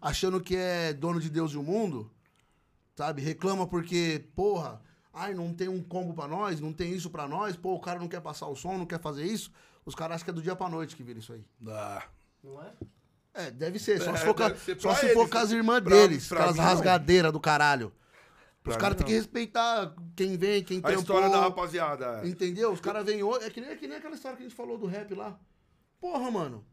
achando 0.01 0.41
que 0.41 0.55
é 0.55 0.91
dono 0.93 1.19
de 1.19 1.29
Deus 1.29 1.51
e 1.53 1.57
o 1.57 1.63
mundo, 1.63 2.11
sabe? 2.95 3.21
Reclama 3.21 3.67
porque, 3.67 4.25
porra, 4.35 4.81
ai, 5.13 5.33
não 5.33 5.53
tem 5.53 5.67
um 5.69 5.81
combo 5.83 6.13
pra 6.13 6.27
nós, 6.27 6.59
não 6.59 6.73
tem 6.73 6.91
isso 6.91 7.09
pra 7.09 7.27
nós, 7.27 7.55
pô, 7.55 7.73
o 7.75 7.79
cara 7.79 7.99
não 7.99 8.07
quer 8.07 8.21
passar 8.21 8.47
o 8.47 8.55
som, 8.55 8.77
não 8.77 8.85
quer 8.85 8.99
fazer 8.99 9.23
isso. 9.25 9.51
Os 9.85 9.95
caras 9.95 10.15
acham 10.15 10.25
que 10.25 10.31
é 10.31 10.33
do 10.33 10.41
dia 10.41 10.55
pra 10.55 10.67
noite 10.69 10.95
que 10.95 11.03
vira 11.03 11.19
isso 11.19 11.33
aí. 11.33 11.43
Ah, 11.67 12.03
Não 12.43 12.61
é? 12.61 12.71
É, 13.33 13.49
deve 13.51 13.79
ser, 13.79 14.01
só 14.01 14.11
É, 14.13 14.17
se 14.17 14.25
for, 14.25 14.33
com 14.35 14.43
a- 14.43 14.47
deve 14.49 14.59
ser 14.59 14.79
só 14.81 14.93
se 14.95 15.05
eles, 15.05 15.13
for 15.15 15.29
com 15.29 15.37
as 15.37 15.51
né? 15.51 15.57
irmãs 15.57 15.81
Pra- 15.81 15.95
deles, 15.95 16.27
pra 16.27 16.37
aquelas 16.39 16.57
não. 16.57 16.63
rasgadeiras 16.65 17.31
do 17.31 17.39
caralho. 17.39 17.93
Pra 18.61 18.71
Os 18.71 18.77
caras 18.77 18.97
têm 18.97 19.07
que 19.07 19.13
respeitar 19.13 19.95
quem 20.15 20.37
vem, 20.37 20.63
quem 20.63 20.79
A 20.79 20.81
trampou. 20.81 21.01
história 21.01 21.29
da 21.29 21.39
rapaziada. 21.39 22.27
Entendeu? 22.27 22.71
Os 22.73 22.79
caras 22.81 23.03
vêm 23.05 23.23
hoje. 23.23 23.45
É 23.45 23.49
que, 23.49 23.59
nem, 23.61 23.69
é 23.71 23.75
que 23.75 23.87
nem 23.87 23.97
aquela 23.97 24.13
história 24.15 24.35
que 24.37 24.43
a 24.43 24.47
gente 24.47 24.55
falou 24.55 24.77
do 24.77 24.85
rap 24.85 25.15
lá. 25.15 25.39
Porra, 25.99 26.29
mano. 26.29 26.63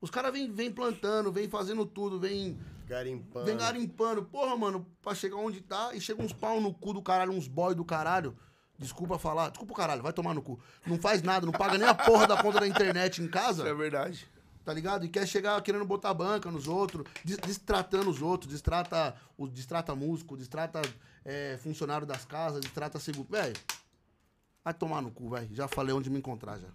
Os 0.00 0.10
caras 0.10 0.32
vêm 0.32 0.50
vem 0.52 0.70
plantando, 0.70 1.32
vem 1.32 1.48
fazendo 1.48 1.84
tudo, 1.86 2.20
vem, 2.20 2.58
Garimpando. 2.86 3.46
vem 3.46 3.56
garimpando. 3.56 4.24
Porra, 4.24 4.56
mano, 4.56 4.86
pra 5.02 5.14
chegar 5.14 5.36
onde 5.36 5.60
tá 5.60 5.94
e 5.94 6.00
chega 6.00 6.22
uns 6.22 6.32
pau 6.32 6.60
no 6.60 6.72
cu 6.72 6.92
do 6.92 7.02
caralho, 7.02 7.32
uns 7.32 7.48
boy 7.48 7.74
do 7.74 7.84
caralho. 7.84 8.36
Desculpa 8.78 9.18
falar. 9.18 9.48
Desculpa 9.48 9.72
o 9.72 9.76
caralho, 9.76 10.02
vai 10.02 10.12
tomar 10.12 10.34
no 10.34 10.42
cu. 10.42 10.60
Não 10.86 10.98
faz 10.98 11.22
nada, 11.22 11.46
não 11.46 11.52
paga 11.52 11.78
nem 11.78 11.88
a 11.88 11.94
porra 11.94 12.26
da 12.26 12.40
conta 12.42 12.60
da 12.60 12.68
internet 12.68 13.22
em 13.22 13.28
casa. 13.28 13.62
Isso 13.62 13.72
é 13.72 13.74
verdade. 13.74 14.28
tá 14.64 14.72
ligado? 14.74 15.06
E 15.06 15.08
quer 15.08 15.26
chegar 15.26 15.60
querendo 15.62 15.84
botar 15.86 16.12
banca 16.12 16.50
nos 16.50 16.68
outros, 16.68 17.06
distratando 17.24 18.10
os 18.10 18.20
outros, 18.20 18.52
distrata, 18.52 19.16
o, 19.38 19.48
distrata 19.48 19.94
músico, 19.94 20.36
distrata 20.36 20.82
é, 21.24 21.56
funcionário 21.62 22.06
das 22.06 22.26
casas, 22.26 22.60
distrata 22.60 22.98
seguro. 22.98 23.28
Velho, 23.30 23.56
vai 24.62 24.74
tomar 24.74 25.00
no 25.00 25.10
cu, 25.10 25.30
velho. 25.30 25.48
Já 25.54 25.66
falei 25.66 25.94
onde 25.94 26.10
me 26.10 26.18
encontrar 26.18 26.58
já. 26.58 26.68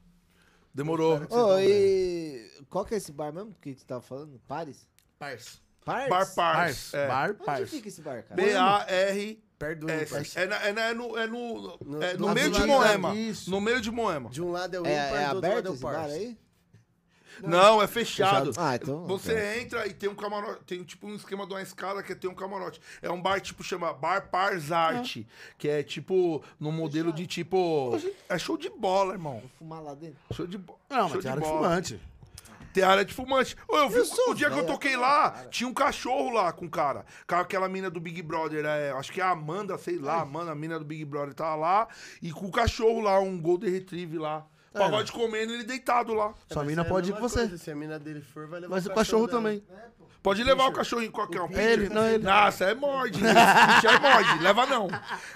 Demorou. 0.74 1.22
Ô, 1.30 1.60
e 1.60 2.50
qual 2.70 2.86
que 2.86 2.94
é 2.94 2.98
esse 2.98 3.12
bar 3.12 3.34
mesmo 3.34 3.54
que 3.62 3.74
tu 3.76 3.86
tava 3.86 4.02
falando? 4.02 4.40
Paris? 4.48 4.88
Parça. 5.20 5.60
Pars? 5.84 6.10
Bar 6.10 6.36
Pars. 6.36 6.94
É. 6.94 7.08
Bar, 7.08 7.30
Onde 7.32 7.44
parça. 7.44 7.66
fica 7.68 7.88
esse 7.88 8.02
bar, 8.02 8.24
cara? 8.24 8.36
B-A-R. 8.42 9.44
Perto 9.58 9.80
do 9.82 9.90
S. 9.92 10.14
Unipar. 10.16 10.44
É, 10.44 10.46
na- 10.48 10.64
é, 10.68 10.74
na- 10.74 10.82
é 10.90 10.94
no, 10.94 11.18
é 11.18 11.28
no, 11.28 11.78
No- 11.84 12.04
é 12.04 12.14
no 12.14 12.28
do 12.28 12.34
meio 12.34 12.50
de 12.52 12.60
lado 12.60 12.68
Moema. 12.68 13.16
Isso. 13.16 13.50
No 13.52 13.62
meio 13.62 13.82
de 13.82 13.92
Moema. 13.92 14.30
De 14.30 14.42
um 14.42 14.52
lado 14.52 14.76
é 14.76 14.80
o 14.80 14.86
É, 14.86 15.08
Ímpar, 15.08 15.22
é 15.22 15.30
do 15.30 15.36
outro 15.36 15.36
lado 15.36 15.38
aberto 15.46 15.66
é 15.66 15.70
o 15.70 15.74
esse 15.74 15.84
bar 15.84 15.94
Pars. 15.96 16.14
aí? 16.14 16.38
Não, 17.42 17.82
é 17.82 17.88
fechado. 17.88 18.52
Ah, 18.58 18.76
então- 18.76 19.06
Você 19.06 19.60
entra 19.62 19.88
e 19.88 19.94
tem 19.94 20.10
um 20.10 20.16
camarote. 20.16 20.62
Tem 20.66 20.84
tipo 20.84 21.08
um 21.08 21.16
esquema 21.16 21.46
de 21.48 21.54
uma 21.54 21.62
escada 21.62 22.04
que 22.04 22.12
é 22.12 22.16
ter 22.16 22.28
um 22.28 22.36
camarote. 22.36 22.80
É 23.02 23.10
um 23.12 23.22
bar 23.22 23.40
tipo, 23.40 23.64
chama 23.64 23.94
Bar 23.94 24.30
Pars 24.30 24.72
Art. 24.72 25.18
Que 25.58 25.68
é 25.70 25.84
tipo, 25.84 26.44
no 26.60 26.72
modelo 26.72 27.12
de 27.14 27.26
tipo. 27.28 27.98
É 28.30 28.38
show 28.38 28.58
de 28.58 28.70
bola, 28.70 29.14
irmão. 29.14 29.40
Vou 29.40 29.50
fumar 29.60 29.82
lá 29.82 29.94
dentro. 29.94 30.18
Show 30.34 30.46
de 30.48 30.58
bola. 30.58 30.80
Não, 30.90 31.10
mas 31.10 31.22
tem 31.22 31.32
área 31.32 31.42
de 31.44 31.48
fumante. 31.50 32.02
Tem 32.74 32.84
área 32.84 33.04
de 33.04 33.14
fumante. 33.14 33.58
Ô, 33.68 33.76
eu 33.78 33.90
vi 33.90 34.00
o- 34.00 34.34
dia 34.34 34.50
que 34.50 34.58
eu 34.60 34.66
toquei 34.66 34.92
cara. 34.92 35.02
lá, 35.02 35.46
tinha 35.50 35.68
um 35.68 35.74
cachorro 35.74 36.30
lá 36.32 36.54
com 36.54 36.66
o 36.68 36.70
cara. 36.70 37.06
Com 37.28 37.36
aquela 37.36 37.68
mina 37.68 37.90
do 37.90 38.00
Big 38.00 38.22
Brother, 38.22 38.64
é, 38.66 38.92
acho 38.92 39.12
que 39.12 39.20
é 39.20 39.24
a 39.26 39.32
Amanda, 39.32 39.78
sei 39.78 39.98
lá, 39.98 40.16
a 40.16 40.22
Amanda, 40.22 40.52
a 40.52 40.56
mina 40.56 40.80
do 40.80 40.86
Big 40.86 41.04
Brother, 41.04 41.34
tava 41.34 41.56
lá. 41.56 41.88
E 42.22 42.32
com 42.32 42.46
o 42.46 42.52
cachorro 42.52 43.02
lá, 43.02 43.20
um 43.20 43.38
Golden 43.42 43.70
Retriever 43.70 44.22
lá. 44.22 44.46
Pagode 44.74 45.12
comendo, 45.12 45.54
ele 45.54 45.64
deitado 45.64 46.14
lá. 46.14 46.34
Sua 46.52 46.64
mina 46.64 46.82
é 46.82 46.86
pode 46.86 47.10
ir 47.12 47.14
com 47.14 47.20
você. 47.20 47.40
coisa, 47.40 47.58
Se 47.58 47.70
a 47.72 47.76
mina 47.76 48.00
dele 48.00 48.22
for, 48.22 48.48
vai 48.48 48.62
levar 48.62 48.76
Mas 48.76 48.86
o 48.86 48.94
cachorro 48.94 49.28
também. 49.28 49.62
Pode 50.24 50.44
levar 50.44 50.68
o 50.68 50.72
cachorrinho 50.72 51.12
qualquer 51.12 51.42
um. 51.42 51.52
Ele, 51.52 51.90
não, 51.90 52.06
ele. 52.08 52.24
Nossa, 52.24 52.66
é 52.66 52.74
morde. 52.76 53.20
Esse 53.20 53.34
pincher 53.34 54.02
morde. 54.02 54.44
Leva 54.44 54.66
não. 54.68 54.88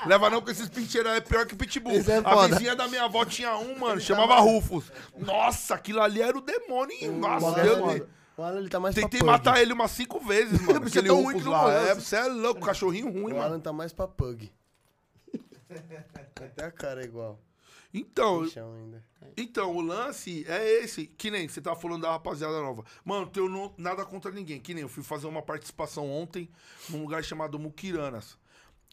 Leva 0.06 0.30
não, 0.30 0.38
porque 0.40 0.52
esses 0.52 0.70
pincheiros 0.70 1.12
é 1.12 1.20
pior 1.22 1.46
que 1.46 1.56
pitbull. 1.56 1.96
É 1.96 2.22
a 2.24 2.48
vizinha 2.48 2.76
da 2.76 2.88
minha 2.88 3.04
avó 3.06 3.26
tinha 3.26 3.58
um, 3.58 3.78
mano, 3.80 4.00
chamava 4.00 4.36
Rufus. 4.40 4.92
Nossa, 5.18 5.74
aquilo 5.76 6.02
ali 6.02 6.22
era 6.22 6.38
o 6.38 6.42
demônio. 6.42 6.96
hein? 7.02 7.10
Nossa, 7.12 7.60
é 7.60 7.64
Deus. 7.64 8.02
O 8.38 8.44
Alan, 8.44 8.60
ele 8.60 8.70
tá 8.70 8.80
mais 8.80 8.94
Tentei 8.94 9.20
pra 9.22 9.34
pug. 9.34 9.46
matar 9.48 9.62
ele 9.62 9.74
umas 9.74 9.92
cinco 9.92 10.20
vezes, 10.20 10.60
mano. 10.62 10.80
Bicho, 10.82 10.98
é 10.98 11.00
Aquele 11.00 11.08
tão 11.08 11.16
ruim 11.24 11.34
Rufus 11.34 11.42
que 11.44 11.46
não 11.50 11.52
lá. 11.66 11.74
É, 11.74 11.96
você 11.96 12.16
é 12.18 12.28
louco, 12.28 12.62
cachorrinho 12.62 13.10
ruim, 13.12 13.34
O 13.34 13.38
mano. 13.38 13.42
Alan 13.42 13.60
tá 13.60 13.74
mais 13.74 13.92
pra 13.92 14.08
pug. 14.08 14.52
Até 16.36 16.66
a 16.66 16.72
cara 16.72 17.02
é 17.02 17.06
igual. 17.06 17.40
Então. 18.00 18.46
Então, 19.38 19.76
o 19.76 19.82
lance 19.82 20.46
é 20.48 20.84
esse. 20.84 21.08
Que 21.08 21.30
nem 21.32 21.48
você 21.48 21.60
tava 21.62 21.80
falando 21.80 22.04
da 22.04 22.12
rapaziada 22.12 22.60
nova. 22.62 22.84
Mano, 23.04 23.28
tenho 23.28 23.50
no- 23.50 23.74
nada 23.78 24.06
contra 24.06 24.32
ninguém. 24.32 24.60
Que 24.60 24.74
nem 24.74 24.84
eu 24.84 24.90
fui 24.90 25.04
fazer 25.04 25.28
uma 25.28 25.42
participação 25.42 26.10
ontem 26.12 26.50
num 26.90 27.02
lugar 27.02 27.24
chamado 27.24 27.58
Muquiranas. 27.60 28.38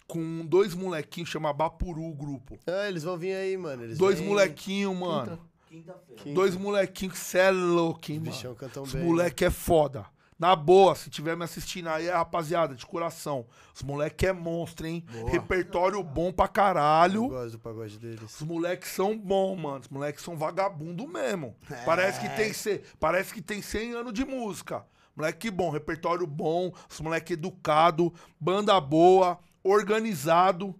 Com 0.06 0.44
dois 0.44 0.74
molequinhos, 0.74 1.28
chama 1.30 1.52
Bapuru 1.52 2.02
o 2.04 2.14
grupo. 2.14 2.58
Ah, 2.66 2.88
eles 2.88 3.02
vão 3.04 3.16
vir 3.16 3.34
aí, 3.34 3.56
mano. 3.56 3.84
Eles 3.84 3.96
Dois 3.98 4.18
vêm- 4.18 4.28
molequinhos, 4.28 4.96
mano. 4.96 5.38
Quinta. 5.68 5.96
Dois 6.34 6.54
molequinhos 6.56 7.14
que 7.14 7.20
cê 7.24 7.38
é 7.38 7.50
louco, 7.50 8.10
hein, 8.12 8.18
Os 8.18 8.24
mano. 8.24 8.36
bichão 8.36 8.54
cantam 8.54 8.82
Os 8.82 8.92
bem. 8.92 9.02
moleque 9.04 9.44
é 9.44 9.50
foda. 9.50 10.04
Na 10.38 10.56
boa, 10.56 10.94
se 10.96 11.08
tiver 11.08 11.36
me 11.36 11.44
assistindo 11.44 11.88
aí, 11.88 12.08
é 12.08 12.12
rapaziada, 12.12 12.74
de 12.74 12.84
coração. 12.84 13.46
Os 13.74 13.82
moleque 13.82 14.26
é 14.26 14.32
monstro, 14.32 14.86
hein? 14.86 15.04
Repertório 15.28 16.02
bom 16.02 16.32
pra 16.32 16.46
Eu 16.46 16.48
caralho. 16.48 17.28
gosto 17.28 17.52
do 17.52 17.58
pagode 17.60 17.98
deles. 17.98 18.40
Os 18.40 18.42
moleques 18.46 18.90
são 18.90 19.16
bons, 19.16 19.56
mano. 19.56 19.78
Os 19.80 19.88
moleques 19.88 20.24
são 20.24 20.36
vagabundo 20.36 21.06
mesmo. 21.06 21.56
Parece, 21.84 22.20
que 22.20 22.28
tem, 22.30 22.52
ce- 22.52 22.82
parece 22.98 23.32
que 23.32 23.40
tem 23.40 23.62
100 23.62 23.92
anos 23.94 24.12
de 24.12 24.24
música. 24.24 24.84
Moleque 25.14 25.50
bom, 25.50 25.70
repertório 25.70 26.26
bom, 26.26 26.72
os 26.90 27.00
moleque 27.00 27.34
educado, 27.34 28.12
banda 28.40 28.80
boa, 28.80 29.38
organizado. 29.62 30.74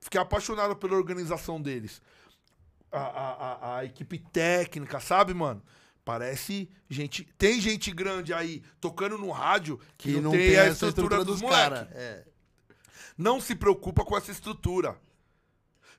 Fiquei 0.00 0.20
apaixonado 0.20 0.76
pela 0.76 0.94
organização 0.94 1.60
deles. 1.60 2.00
A, 2.92 2.98
a, 3.00 3.32
a- 3.32 3.76
a 3.78 3.84
equipe 3.84 4.18
técnica, 4.18 5.00
sabe, 5.00 5.32
mano? 5.34 5.62
Parece 6.10 6.68
gente. 6.88 7.22
Tem 7.38 7.60
gente 7.60 7.92
grande 7.92 8.34
aí 8.34 8.64
tocando 8.80 9.16
no 9.16 9.30
rádio 9.30 9.78
que, 9.96 10.20
não, 10.20 10.32
tem, 10.32 10.58
a 10.58 10.66
estrutura, 10.66 11.24
dos, 11.24 11.40
moleques. 11.40 11.64
caras. 11.64 11.88
É. 11.92 12.24
Não 13.16 13.40
se 13.40 13.54
preocupa 13.54 14.04
com 14.04 14.16
essa 14.16 14.32
estrutura. 14.32 15.00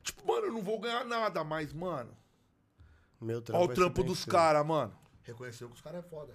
Tipo, 0.03 0.27
mano, 0.27 0.47
eu 0.47 0.51
não 0.51 0.61
vou 0.61 0.81
ganhar 0.81 1.05
nada, 1.05 1.45
mas, 1.45 1.71
mano. 1.71 2.11
Meu 3.21 3.41
trampo 3.41 3.57
Olha 3.57 3.65
o 3.65 3.69
ser 3.69 3.75
trampo 3.75 4.03
dos 4.03 4.25
caras, 4.25 4.65
mano. 4.65 4.93
Reconheceu 5.23 5.69
que 5.69 5.75
os 5.75 5.81
caras 5.81 6.03
é 6.03 6.09
foda. 6.09 6.33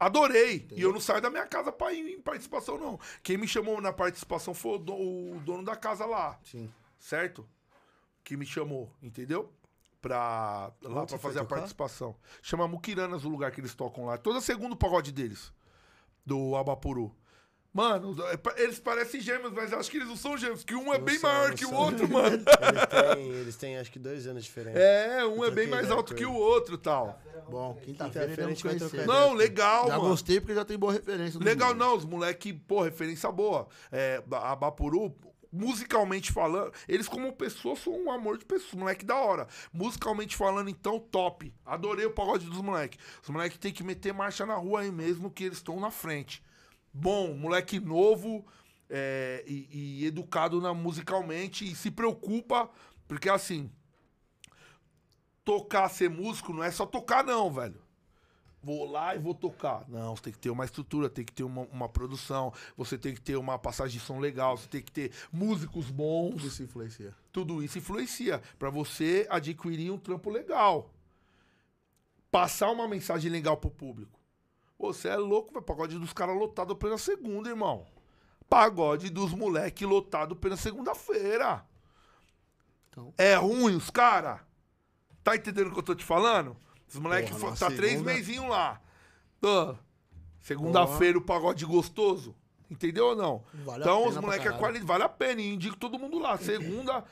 Adorei. 0.00 0.66
E 0.74 0.80
eu 0.80 0.90
não 0.90 1.00
saio 1.00 1.20
da 1.20 1.28
minha 1.28 1.46
casa 1.46 1.70
pra 1.70 1.92
ir 1.92 2.08
em 2.08 2.22
participação, 2.22 2.78
não. 2.78 2.98
Quem 3.22 3.36
me 3.36 3.46
chamou 3.46 3.82
na 3.82 3.92
participação 3.92 4.54
foi 4.54 4.78
o 4.78 5.40
dono 5.44 5.62
da 5.62 5.76
casa 5.76 6.06
lá. 6.06 6.40
Sim. 6.42 6.72
Certo? 6.98 7.46
Que 8.24 8.34
me 8.34 8.46
chamou, 8.46 8.90
entendeu? 9.02 9.52
Pra, 10.04 10.70
lá 10.82 11.00
Onde 11.00 11.12
foi 11.12 11.18
fazer 11.18 11.38
a 11.38 11.42
tocar? 11.44 11.54
participação. 11.56 12.14
Chama 12.42 12.68
Muquiranas 12.68 13.24
o 13.24 13.28
lugar 13.30 13.50
que 13.50 13.58
eles 13.58 13.74
tocam 13.74 14.04
lá. 14.04 14.18
Toda 14.18 14.38
segunda 14.42 14.74
o 14.74 14.76
pagode 14.76 15.10
deles. 15.10 15.50
Do 16.26 16.54
Abapuru. 16.56 17.10
Mano, 17.72 18.14
é 18.28 18.62
eles 18.62 18.78
parecem 18.78 19.18
gêmeos, 19.18 19.50
mas 19.52 19.72
eu 19.72 19.80
acho 19.80 19.90
que 19.90 19.96
eles 19.96 20.08
não 20.08 20.16
são 20.16 20.36
gêmeos, 20.36 20.62
que 20.62 20.74
um 20.74 20.92
é 20.92 20.98
Não 20.98 21.04
bem 21.06 21.18
são, 21.18 21.28
maior 21.30 21.54
que 21.54 21.64
o 21.64 21.70
são. 21.70 21.78
outro, 21.78 22.06
mano. 22.12 22.36
Eles 22.36 23.14
têm, 23.14 23.28
eles 23.30 23.56
têm 23.56 23.78
acho 23.78 23.90
que 23.90 23.98
dois 23.98 24.26
anos 24.26 24.42
de 24.44 24.48
diferença. 24.50 24.78
É, 24.78 25.24
um 25.26 25.42
é 25.42 25.50
bem 25.50 25.66
mais 25.68 25.84
ideia 25.86 25.96
alto 25.96 26.14
que 26.14 26.26
o 26.26 26.34
outro 26.34 26.76
tal. 26.76 27.18
Bom, 27.48 27.74
Quinta-feira 27.82 28.28
quinta-feira 28.28 28.42
a 28.42 28.46
a 28.46 28.48
gente 28.50 28.62
vai 28.62 28.76
trocar 28.76 29.06
Não, 29.06 29.32
legal, 29.32 29.88
Já 29.88 29.96
mano. 29.96 30.10
gostei 30.10 30.38
porque 30.38 30.54
já 30.54 30.64
tem 30.66 30.78
boa 30.78 30.92
referência. 30.92 31.40
Legal, 31.40 31.68
moleques. 31.74 31.88
não, 31.88 31.96
os 31.96 32.04
moleque, 32.04 32.52
pô, 32.52 32.82
referência 32.82 33.32
boa. 33.32 33.66
É, 33.90 34.22
a 34.30 34.54
Bapuru, 34.54 35.12
musicalmente 35.54 36.32
falando, 36.32 36.72
eles 36.88 37.06
como 37.06 37.32
pessoa 37.32 37.76
são 37.76 37.92
um 37.92 38.10
amor 38.10 38.36
de 38.36 38.44
pessoa, 38.44 38.80
moleque 38.80 39.04
da 39.04 39.14
hora. 39.14 39.46
Musicalmente 39.72 40.34
falando, 40.34 40.68
então, 40.68 40.98
top. 40.98 41.54
Adorei 41.64 42.04
o 42.04 42.10
pagode 42.10 42.46
dos 42.46 42.60
moleques. 42.60 42.98
Os 43.22 43.28
moleques 43.28 43.58
tem 43.58 43.72
que 43.72 43.84
meter 43.84 44.12
marcha 44.12 44.44
na 44.44 44.56
rua 44.56 44.80
aí 44.80 44.90
mesmo, 44.90 45.30
que 45.30 45.44
eles 45.44 45.58
estão 45.58 45.78
na 45.78 45.92
frente. 45.92 46.42
Bom, 46.92 47.34
moleque 47.34 47.78
novo 47.78 48.44
é, 48.90 49.44
e, 49.46 50.00
e 50.02 50.06
educado 50.06 50.60
na, 50.60 50.74
musicalmente 50.74 51.64
e 51.64 51.74
se 51.74 51.90
preocupa, 51.90 52.68
porque 53.06 53.28
assim, 53.28 53.70
tocar, 55.44 55.88
ser 55.88 56.10
músico 56.10 56.52
não 56.52 56.64
é 56.64 56.70
só 56.72 56.84
tocar 56.84 57.22
não, 57.22 57.52
velho 57.52 57.83
vou 58.64 58.90
lá 58.90 59.14
e 59.14 59.18
vou 59.18 59.34
tocar. 59.34 59.84
Não, 59.88 60.16
você 60.16 60.22
tem 60.22 60.32
que 60.32 60.38
ter 60.38 60.50
uma 60.50 60.64
estrutura, 60.64 61.10
tem 61.10 61.24
que 61.24 61.32
ter 61.32 61.44
uma, 61.44 61.62
uma 61.70 61.88
produção, 61.88 62.52
você 62.76 62.96
tem 62.96 63.14
que 63.14 63.20
ter 63.20 63.36
uma 63.36 63.58
passagem 63.58 63.98
de 63.98 64.04
som 64.04 64.18
legal, 64.18 64.56
você 64.56 64.66
tem 64.66 64.80
que 64.80 64.90
ter 64.90 65.12
músicos 65.30 65.90
bons. 65.90 66.42
Isso 66.44 66.62
influencia. 66.62 67.14
Tudo 67.30 67.62
isso 67.62 67.78
influencia 67.78 68.40
pra 68.58 68.70
você 68.70 69.26
adquirir 69.28 69.90
um 69.90 69.98
trampo 69.98 70.30
legal. 70.30 70.90
Passar 72.30 72.70
uma 72.70 72.88
mensagem 72.88 73.30
legal 73.30 73.56
pro 73.56 73.70
público. 73.70 74.18
Você 74.78 75.08
é 75.08 75.16
louco, 75.16 75.52
velho. 75.52 75.64
Pagode 75.64 75.98
dos 75.98 76.12
caras 76.12 76.36
lotado 76.36 76.74
pela 76.74 76.98
segunda, 76.98 77.48
irmão. 77.48 77.86
Pagode 78.48 79.10
dos 79.10 79.32
moleque 79.32 79.84
lotado 79.84 80.34
pela 80.34 80.56
segunda-feira. 80.56 81.64
Então. 82.88 83.12
É 83.16 83.34
ruim 83.34 83.76
os 83.76 83.90
cara? 83.90 84.44
Tá 85.22 85.36
entendendo 85.36 85.68
o 85.68 85.72
que 85.72 85.78
eu 85.78 85.82
tô 85.82 85.94
te 85.94 86.04
falando? 86.04 86.56
Os 86.94 87.00
moleque 87.00 87.28
Porra, 87.30 87.40
fo- 87.40 87.50
na 87.50 87.56
tá 87.56 87.66
três 87.76 87.92
segunda- 87.92 88.12
meizinhos 88.12 88.48
lá. 88.48 88.80
Ah, 89.44 89.74
Segunda-feira 90.40 91.18
o 91.18 91.20
pagode 91.20 91.64
gostoso. 91.64 92.34
Entendeu 92.70 93.08
ou 93.08 93.16
não? 93.16 93.42
Vale 93.64 93.82
então 93.82 94.06
os 94.08 94.16
moleques 94.16 94.46
é 94.46 94.52
qualidade. 94.52 94.86
Vale 94.86 95.04
a 95.04 95.08
pena. 95.08 95.40
E 95.40 95.54
indico 95.54 95.76
todo 95.76 95.98
mundo 95.98 96.18
lá. 96.18 96.36
Segunda. 96.38 97.04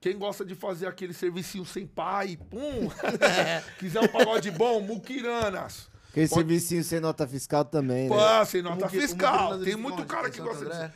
Quem 0.00 0.16
gosta 0.18 0.44
de 0.44 0.54
fazer 0.54 0.86
aquele 0.86 1.12
servicinho 1.12 1.64
sem 1.64 1.86
pai, 1.86 2.38
pum. 2.50 2.88
quiser 3.78 4.00
um 4.00 4.08
pagode 4.08 4.50
bom, 4.50 4.80
muquiranas. 4.80 5.88
Aquele 6.10 6.28
Pode- 6.28 6.40
servicinho 6.40 6.82
sem 6.84 7.00
nota 7.00 7.26
fiscal 7.26 7.64
também, 7.64 8.08
né? 8.08 8.16
Pô, 8.16 8.46
sem 8.46 8.62
nota 8.62 8.86
Muqui- 8.86 9.00
fiscal. 9.00 9.58
Tem 9.60 9.76
muito 9.76 9.96
ficam 9.96 10.06
cara 10.06 10.26
onde? 10.28 10.36
que 10.36 10.40
Em 10.40 10.44
gosta 10.44 10.58
Santo 10.60 10.70
disso. 10.70 10.82
André? 10.84 10.94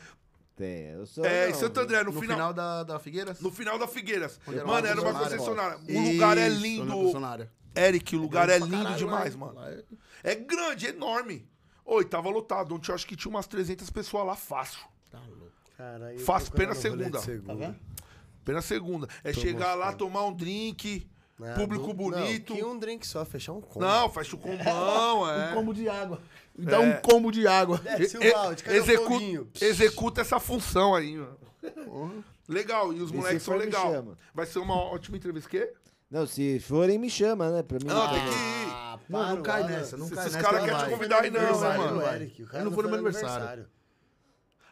Tem, 0.55 0.85
eu 0.91 1.05
sou. 1.05 1.25
É, 1.25 1.47
em 1.49 1.51
não, 1.51 1.59
Santo 1.59 1.79
André, 1.79 2.03
no, 2.03 2.11
No 2.11 2.19
final. 2.19 2.37
final 2.37 2.53
da, 2.53 2.83
da 2.83 2.99
Figueiras? 2.99 3.39
No 3.39 3.51
final 3.51 3.77
da 3.79 3.87
Figueiras. 3.87 4.39
Onde 4.47 4.63
Mano, 4.63 4.87
era 4.87 5.01
uma 5.01 5.13
concessionária. 5.13 5.77
O 5.89 5.99
lugar 6.11 6.37
é 6.37 6.49
lindo. 6.49 7.11
Eric, 7.75 8.15
o 8.15 8.19
lugar 8.19 8.49
é 8.49 8.57
pra 8.57 8.65
lindo 8.65 8.77
caralho, 8.83 8.97
demais, 8.97 9.33
lá, 9.35 9.39
mano. 9.47 9.59
lá 9.59 9.69
é- 9.71 9.83
É 10.23 10.35
grande, 10.35 10.87
é 10.87 10.89
enorme. 10.89 11.47
Oi, 11.85 12.05
tava 12.05 12.29
lotado. 12.29 12.75
Ontem 12.75 12.89
eu 12.91 12.95
acho 12.95 13.07
que 13.07 13.15
tinha 13.15 13.29
umas 13.29 13.47
300 13.47 13.89
pessoas 13.89 14.25
lá 14.25 14.35
fácil. 14.35 14.79
Tá 15.09 15.19
louco. 15.19 15.51
Caralho, 15.77 16.23
tô 16.25 16.51
pena 16.55 16.75
segunda. 16.75 17.19
segunda. 17.19 17.53
Tá 17.53 17.59
vendo? 17.59 17.75
Apenas 18.43 18.65
segunda. 18.65 19.07
É 19.23 19.31
Tô 19.31 19.39
chegar 19.39 19.73
lá, 19.75 19.87
mostrando. 19.87 19.97
tomar 19.97 20.25
um 20.25 20.33
drink, 20.33 21.07
Ah, 21.43 21.55
Público 21.55 21.87
do- 21.87 21.93
bonito. 21.95 22.55
Não, 22.55 22.73
um 22.73 22.77
drink 22.77 23.05
só, 23.07 23.25
fechar 23.25 23.53
um 23.53 23.61
combo. 23.61 23.79
Não, 23.83 24.07
fecha 24.11 24.35
o 24.35 24.39
combão, 24.39 25.21
Um 25.25 25.29
é. 25.31 25.53
combo 25.55 25.73
de 25.73 25.89
água. 25.89 26.21
Dá 26.55 26.77
É. 26.77 26.79
um 26.79 27.01
combo 27.01 27.31
de 27.31 27.47
água. 27.47 27.79
Desce 27.97 28.15
o 28.17 28.31
balde, 28.31 28.63
cadê 28.63 28.77
o 28.77 28.83
execu- 28.83 29.03
foguinho? 29.07 29.49
executa 29.59 30.21
essa 30.21 30.39
função 30.39 30.93
aí, 30.93 31.17
mano. 31.17 32.23
Legal, 32.47 32.93
e 32.93 33.01
os 33.01 33.09
E 33.11 33.15
moleques 33.15 33.41
são 33.43 33.55
legal. 33.57 33.91
chama. 33.91 34.17
Vai 34.35 34.45
ser 34.45 34.59
uma 34.59 34.75
ótima 34.75 35.17
entrevista. 35.17 35.49
Quê? 35.49 35.73
Não, 36.11 36.27
se 36.27 36.59
forem, 36.59 36.97
me 36.99 37.09
chama, 37.09 37.49
né? 37.49 37.63
Pra 37.63 37.77
mim. 37.79 37.85
Não, 37.85 38.09
tem 38.09 38.19
que 38.19 38.27
ir. 38.29 38.71
Ah, 38.73 38.99
Não, 39.07 39.35
não 39.37 39.41
cai 39.41 39.63
nessa, 39.63 39.95
não 39.97 40.07
Se 40.07 40.13
cai 40.13 40.25
esses 40.25 40.35
nessa. 40.35 40.45
caras 40.49 40.61
não 40.61 40.67
querem 40.69 40.83
te 40.85 40.91
convidar 40.91 41.21
aí, 41.21 41.31
não, 41.31 41.39
Aniversário 41.39 41.81
mano. 41.95 42.01
Eric, 42.15 42.43
o 42.43 42.47
cara 42.47 42.59
Eu 42.59 42.65
não 42.65 42.71
fui 42.73 42.83
no 42.83 42.89
meu 42.89 42.95
aniversário. 42.99 43.67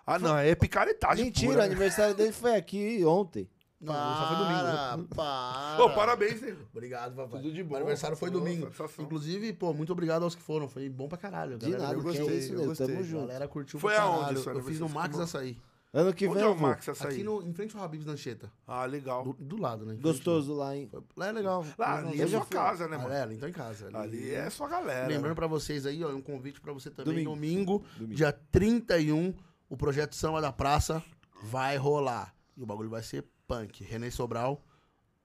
Ah, 0.05 0.19
não, 0.19 0.37
é 0.37 0.53
picaretagem. 0.55 1.25
Mentira, 1.25 1.49
o 1.51 1.53
pura. 1.53 1.65
aniversário 1.65 2.15
dele 2.15 2.31
foi 2.31 2.55
aqui 2.55 3.03
ontem. 3.05 3.49
Não, 3.79 3.93
só 3.93 4.27
foi 4.27 4.35
domingo. 4.37 5.15
Para, 5.15 5.89
parabéns, 5.95 6.41
nego. 6.41 6.65
Obrigado, 6.73 7.15
papai. 7.15 7.41
Tudo 7.41 7.53
de 7.53 7.63
bom. 7.63 7.69
Meu 7.69 7.77
aniversário 7.77 8.17
foi 8.17 8.29
Nossa, 8.29 8.43
domingo. 8.43 8.63
satisfação. 8.63 9.05
Inclusive, 9.05 9.53
pô, 9.53 9.73
muito 9.73 9.93
obrigado 9.93 10.23
aos 10.23 10.35
que 10.35 10.41
foram. 10.41 10.67
Foi 10.67 10.89
bom 10.89 11.07
pra 11.07 11.17
caralho. 11.17 11.55
A 11.55 11.57
De 11.57 11.65
galera 11.71 11.83
nada, 11.83 11.93
eu 11.95 12.01
que 12.11 12.17
é 12.17 12.19
gostei, 12.19 12.37
isso, 12.39 12.53
eu 12.53 12.59
né? 12.59 12.65
gostei. 12.65 12.87
Tamo 12.87 12.99
A 12.99 13.03
junto. 13.03 13.27
galera 13.27 13.47
curtiu 13.47 13.79
Foi 13.79 13.93
pra 13.93 14.01
aonde 14.03 14.19
caralho. 14.19 14.39
seu 14.43 14.53
Eu 14.53 14.63
fiz 14.63 14.79
no 14.79 14.85
aniversário? 14.87 15.17
Max 15.17 15.35
Açaí. 15.35 15.57
Ano 15.91 16.13
que 16.13 16.27
Onde 16.27 16.35
vem 16.35 16.43
é 16.43 16.47
eu 16.47 16.51
o. 16.53 16.59
Max 16.61 16.87
essa 16.87 17.05
Aqui 17.07 17.17
aí? 17.17 17.23
no, 17.23 17.41
em 17.41 17.51
frente 17.51 17.75
ao 17.75 17.83
Habib's 17.83 18.05
Lancheta. 18.05 18.51
Ah, 18.67 18.85
legal. 18.85 19.23
Do, 19.23 19.33
do 19.33 19.59
lado, 19.59 19.85
né? 19.87 19.95
Gostoso 19.99 20.53
lá, 20.53 20.75
hein? 20.75 20.87
Lá 21.17 21.27
é 21.29 21.31
legal. 21.31 21.65
Lá, 21.79 21.97
ali 21.97 22.21
é 22.21 22.23
Eu 22.23 22.27
já 22.27 22.37
sua 22.39 22.47
casa, 22.47 22.87
né, 22.87 22.95
mano? 22.95 23.11
é, 23.11 23.23
ali 23.23 23.35
então 23.35 23.49
em 23.49 23.51
casa. 23.53 23.87
Ali, 23.87 23.97
Ali 23.97 24.31
é 24.31 24.49
sua 24.51 24.67
galera. 24.67 25.07
Lembrando 25.07 25.29
né? 25.29 25.35
pra 25.35 25.47
vocês 25.47 25.87
aí, 25.87 26.03
ó, 26.03 26.09
um 26.09 26.21
convite 26.21 26.61
pra 26.61 26.71
você 26.73 26.91
também. 26.91 27.23
Domingo. 27.23 27.83
Domingo, 27.97 28.13
dia 28.15 28.31
31, 28.31 29.33
o 29.67 29.75
projeto 29.75 30.15
Samba 30.15 30.39
da 30.39 30.51
Praça 30.51 31.03
vai 31.41 31.75
rolar. 31.75 32.35
E 32.55 32.61
o 32.61 32.67
bagulho 32.67 32.89
vai 32.89 33.01
ser 33.01 33.25
punk. 33.47 33.83
René 33.83 34.11
Sobral 34.11 34.63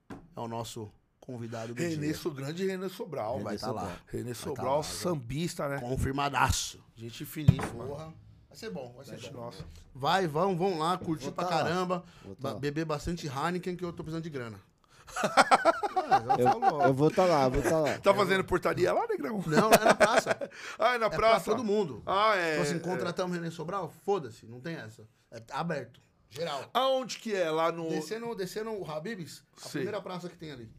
é 0.09 0.41
o 0.41 0.49
nosso 0.49 0.91
convidado 1.21 1.75
do 1.75 1.83
Renê, 1.83 2.07
dia. 2.07 2.15
so, 2.15 2.31
grande 2.31 2.67
Renê 2.67 2.89
Sobral. 2.89 3.39
Vai 3.41 3.57
estar 3.57 3.71
lá. 3.71 3.99
Renê 4.07 4.31
tá 4.31 4.35
Sobral, 4.35 4.77
lá, 4.79 4.83
sambista, 4.83 5.69
né? 5.69 5.79
Confirmadaço. 5.79 6.83
Gente 6.95 7.27
finíssima. 7.27 7.85
Porra. 7.85 8.15
Vai 8.55 8.59
ser 8.61 8.71
bom, 8.71 8.93
vai 8.97 9.05
ser 9.05 9.31
bom. 9.33 9.41
Nossa. 9.47 9.65
Vai, 9.93 10.29
vão, 10.29 10.57
vão 10.57 10.79
lá, 10.79 10.97
curtir 10.97 11.33
pra 11.33 11.45
tá 11.45 11.57
lá. 11.57 11.63
caramba. 11.65 12.05
Tá 12.41 12.53
ba- 12.53 12.55
beber 12.55 12.85
bastante 12.85 13.27
Heineken, 13.27 13.75
que 13.75 13.85
eu 13.85 13.93
tô 13.93 14.05
precisando 14.05 14.23
de 14.23 14.31
grana. 14.31 14.61
Eu, 16.39 16.87
eu 16.87 16.95
vou 16.95 17.11
tá 17.11 17.25
lá, 17.25 17.49
vou 17.49 17.63
tá 17.63 17.79
lá. 17.79 17.99
Tá 17.99 18.15
fazendo 18.15 18.45
portaria 18.45 18.93
lá, 18.93 19.07
Negrão? 19.07 19.43
Não, 19.47 19.71
é 19.71 19.85
na 19.85 19.95
praça. 19.95 20.51
Ah, 20.79 20.95
é 20.95 20.99
na 20.99 21.07
É 21.07 21.09
pra 21.09 21.19
praça? 21.19 21.45
todo 21.45 21.65
mundo. 21.65 22.03
Ah, 22.07 22.35
é. 22.37 22.53
Tipo 22.53 22.63
assim, 22.63 22.77
é. 22.77 22.79
contratamos 22.79 23.37
René 23.37 23.51
Sobral, 23.51 23.93
foda-se, 24.05 24.47
não 24.47 24.61
tem 24.61 24.75
essa. 24.77 25.07
É 25.31 25.43
aberto, 25.51 26.01
geral. 26.31 26.69
Aonde 26.73 27.19
que 27.19 27.35
é? 27.35 27.51
Lá 27.51 27.73
no... 27.73 27.89
Descendo, 27.89 28.35
descendo 28.35 28.71
o 28.71 28.91
Habib's, 28.91 29.43
a 29.57 29.69
Sei. 29.69 29.81
primeira 29.81 30.01
praça 30.01 30.29
que 30.29 30.37
tem 30.37 30.53
ali. 30.53 30.71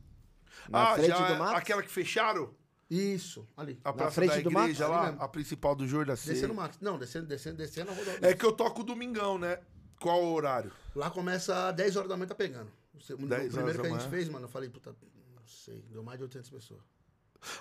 Na 0.69 0.93
ah, 0.93 1.01
já 1.01 1.33
do 1.33 1.43
é 1.43 1.55
aquela 1.55 1.81
que 1.81 1.89
fecharam? 1.89 2.53
Isso, 2.89 3.47
ali. 3.57 3.79
A 3.83 3.91
praça 3.91 4.11
frente 4.11 4.35
da 4.37 4.41
do 4.41 4.51
Max? 4.51 4.65
igreja 4.65 4.85
Ali 4.85 5.15
lá? 5.17 5.23
A 5.23 5.27
principal 5.27 5.75
do 5.75 5.87
Jordaci. 5.87 6.27
Descendo 6.29 6.53
o 6.53 6.55
Max. 6.55 6.77
Não, 6.79 6.97
descendo, 6.99 7.25
descendo, 7.25 7.57
descendo 7.57 7.91
a 7.91 7.93
rodovia. 7.95 8.19
É 8.29 8.33
que 8.35 8.45
eu 8.45 8.51
toco 8.51 8.83
domingão, 8.83 9.37
né? 9.39 9.59
Qual 9.99 10.21
o 10.23 10.33
horário? 10.33 10.71
Lá 10.95 11.09
começa 11.09 11.69
às 11.69 11.75
10 11.75 11.95
horas 11.95 12.09
da 12.09 12.15
manhã, 12.17 12.27
tá 12.27 12.35
pegando. 12.35 12.69
O 12.93 13.01
segundo- 13.01 13.27
10 13.29 13.41
o 13.41 13.43
horas 13.45 13.53
primeiro 13.55 13.77
da 13.81 13.89
que 13.89 13.95
a 13.95 13.99
gente 13.99 14.09
fez, 14.09 14.29
mano, 14.29 14.45
eu 14.45 14.49
falei, 14.49 14.69
puta, 14.69 14.91
não 15.35 15.47
sei, 15.47 15.83
deu 15.91 16.03
mais 16.03 16.17
de 16.19 16.23
800 16.23 16.49
pessoas. 16.49 16.81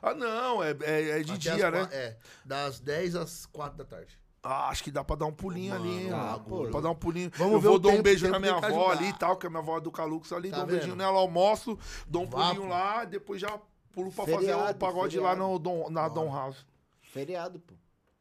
Ah, 0.02 0.14
não, 0.14 0.62
é, 0.62 0.70
é, 0.82 1.20
é 1.20 1.22
de 1.22 1.32
Até 1.32 1.38
dia, 1.56 1.70
né? 1.70 1.86
qua- 1.86 1.94
É, 1.94 2.16
das 2.44 2.80
10 2.80 3.16
às 3.16 3.46
4 3.46 3.78
da 3.78 3.84
tarde. 3.84 4.18
Ah, 4.42 4.68
acho 4.68 4.84
que 4.84 4.90
dá 4.90 5.02
pra 5.02 5.16
dar 5.16 5.24
um 5.26 5.32
pulinho 5.32 5.72
Mano, 5.72 5.84
ali, 5.90 6.08
dá, 6.10 6.16
mano. 6.16 6.44
pô. 6.44 6.68
Pra 6.68 6.80
dar 6.82 6.90
um 6.90 6.94
pulinho. 6.94 7.30
Vamos 7.36 7.54
eu 7.54 7.60
ver 7.60 7.68
vou 7.68 7.78
dar 7.78 7.88
um 7.90 8.02
beijo 8.02 8.28
na 8.28 8.38
minha 8.38 8.52
avó 8.56 8.66
ajudar. 8.90 8.90
ali 8.90 9.08
e 9.08 9.12
tal, 9.14 9.36
que 9.38 9.46
é 9.46 9.48
a 9.48 9.50
minha 9.50 9.62
avó 9.62 9.78
é 9.78 9.80
do 9.80 9.90
Calux 9.90 10.32
ali. 10.32 10.50
Tá 10.50 10.56
dou 10.58 10.64
um 10.64 10.68
beijinho 10.68 10.94
nela, 10.96 11.18
almoço, 11.18 11.78
dou 12.06 12.24
um 12.24 12.26
Vá, 12.28 12.48
pulinho 12.48 12.62
pô. 12.62 12.68
lá, 12.68 13.04
depois 13.06 13.40
já 13.40 13.58
pulo 13.94 14.10
pra 14.12 14.24
fazer 14.24 14.36
o 14.36 14.40
Feriado, 14.40 14.78
pagode 14.78 15.16
feriado. 15.16 15.40
lá 15.40 15.48
no 15.48 15.58
Dom, 15.58 15.90
na 15.90 16.08
Dom 16.08 16.32
House. 16.32 16.66
Feriado, 17.00 17.58
pô. 17.60 17.74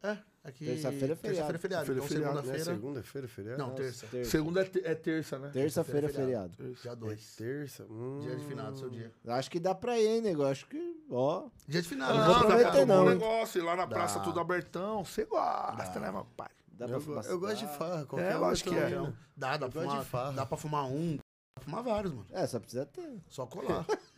É, 0.04 0.18
aqui. 0.44 0.66
Terça-feira 0.66 1.14
é 1.14 1.16
feriado. 1.16 1.22
Terça-feira 1.22 1.56
é 1.56 1.60
feriado. 1.60 1.86
Terça-feira 1.86 1.94
é 1.94 2.04
Então, 2.04 2.08
feriado. 2.08 2.34
Não 2.34 2.40
é 2.40 2.44
segunda-feira. 2.44 3.28
segunda-feira, 3.28 3.28
feriado? 3.28 3.58
Não, 3.64 3.70
terça. 3.76 4.08
terça. 4.08 4.32
Segunda 4.32 4.62
é, 4.62 4.66
te- 4.66 4.86
é 4.86 4.95
terça, 4.95 5.40
né? 5.40 5.50
Terça-feira 5.54 6.08
é 6.08 6.10
é 6.10 6.14
feriado. 6.14 6.76
Dia 6.82 6.95
2. 6.95 7.36
Terça? 7.38 7.86
Hum. 7.90 8.20
Dia 8.22 8.36
de 8.36 8.45
finado, 8.45 8.78
seu 8.78 8.90
dia. 8.90 9.12
Acho 9.28 9.50
que 9.50 9.60
dá 9.60 9.74
pra 9.74 9.98
ir, 9.98 10.08
hein, 10.08 10.22
nego? 10.22 10.44
Acho 10.44 10.68
que, 10.68 11.06
ó. 11.10 11.45
Dia 11.68 11.82
de 11.82 11.88
finado. 11.88 12.14
Não 12.14 12.22
Ah, 12.22 12.26
vou 12.26 12.34
dá 12.34 12.40
pra 12.41 12.48
prometer, 12.50 12.72
tomar 12.82 12.94
um 12.94 12.98
não, 13.06 13.12
hein? 13.14 13.18
negócio, 13.18 13.60
ir 13.62 13.64
lá 13.64 13.76
na 13.78 13.88
praça 13.88 14.20
Dá. 14.20 14.26
tudo 14.26 14.40
abertão. 14.41 15.04
Você 15.06 15.24
gosta, 15.26 16.00
né, 16.00 16.12
meu 16.12 16.26
pai? 16.38 16.50
Dá 16.74 16.86
Eu, 16.86 17.00
pra 17.02 17.14
go- 17.22 17.28
eu 17.28 17.40
gosto 17.40 17.58
de 17.66 17.78
farra. 17.78 18.06
Qualquer 18.06 18.32
É, 18.32 18.34
eu 18.36 18.44
um 18.44 18.54
tô 18.54 18.64
que 18.64 18.76
é. 18.76 19.14
Dá, 19.38 19.58
dá 19.58 19.66
Eu 19.68 19.72
pra 19.72 19.82
fumar. 20.04 20.34
Dá 20.34 20.45
pra 20.45 20.58
fumar 20.58 20.86
um, 20.86 21.16
dá 21.16 21.22
pra 21.56 21.64
fumar 21.64 21.84
vários, 21.84 22.12
mano. 22.14 22.26
É, 22.32 22.45
só 22.45 22.60
precisa 22.60 22.86
ter. 22.86 23.22
Só 23.30 23.45
colar. 23.45 23.86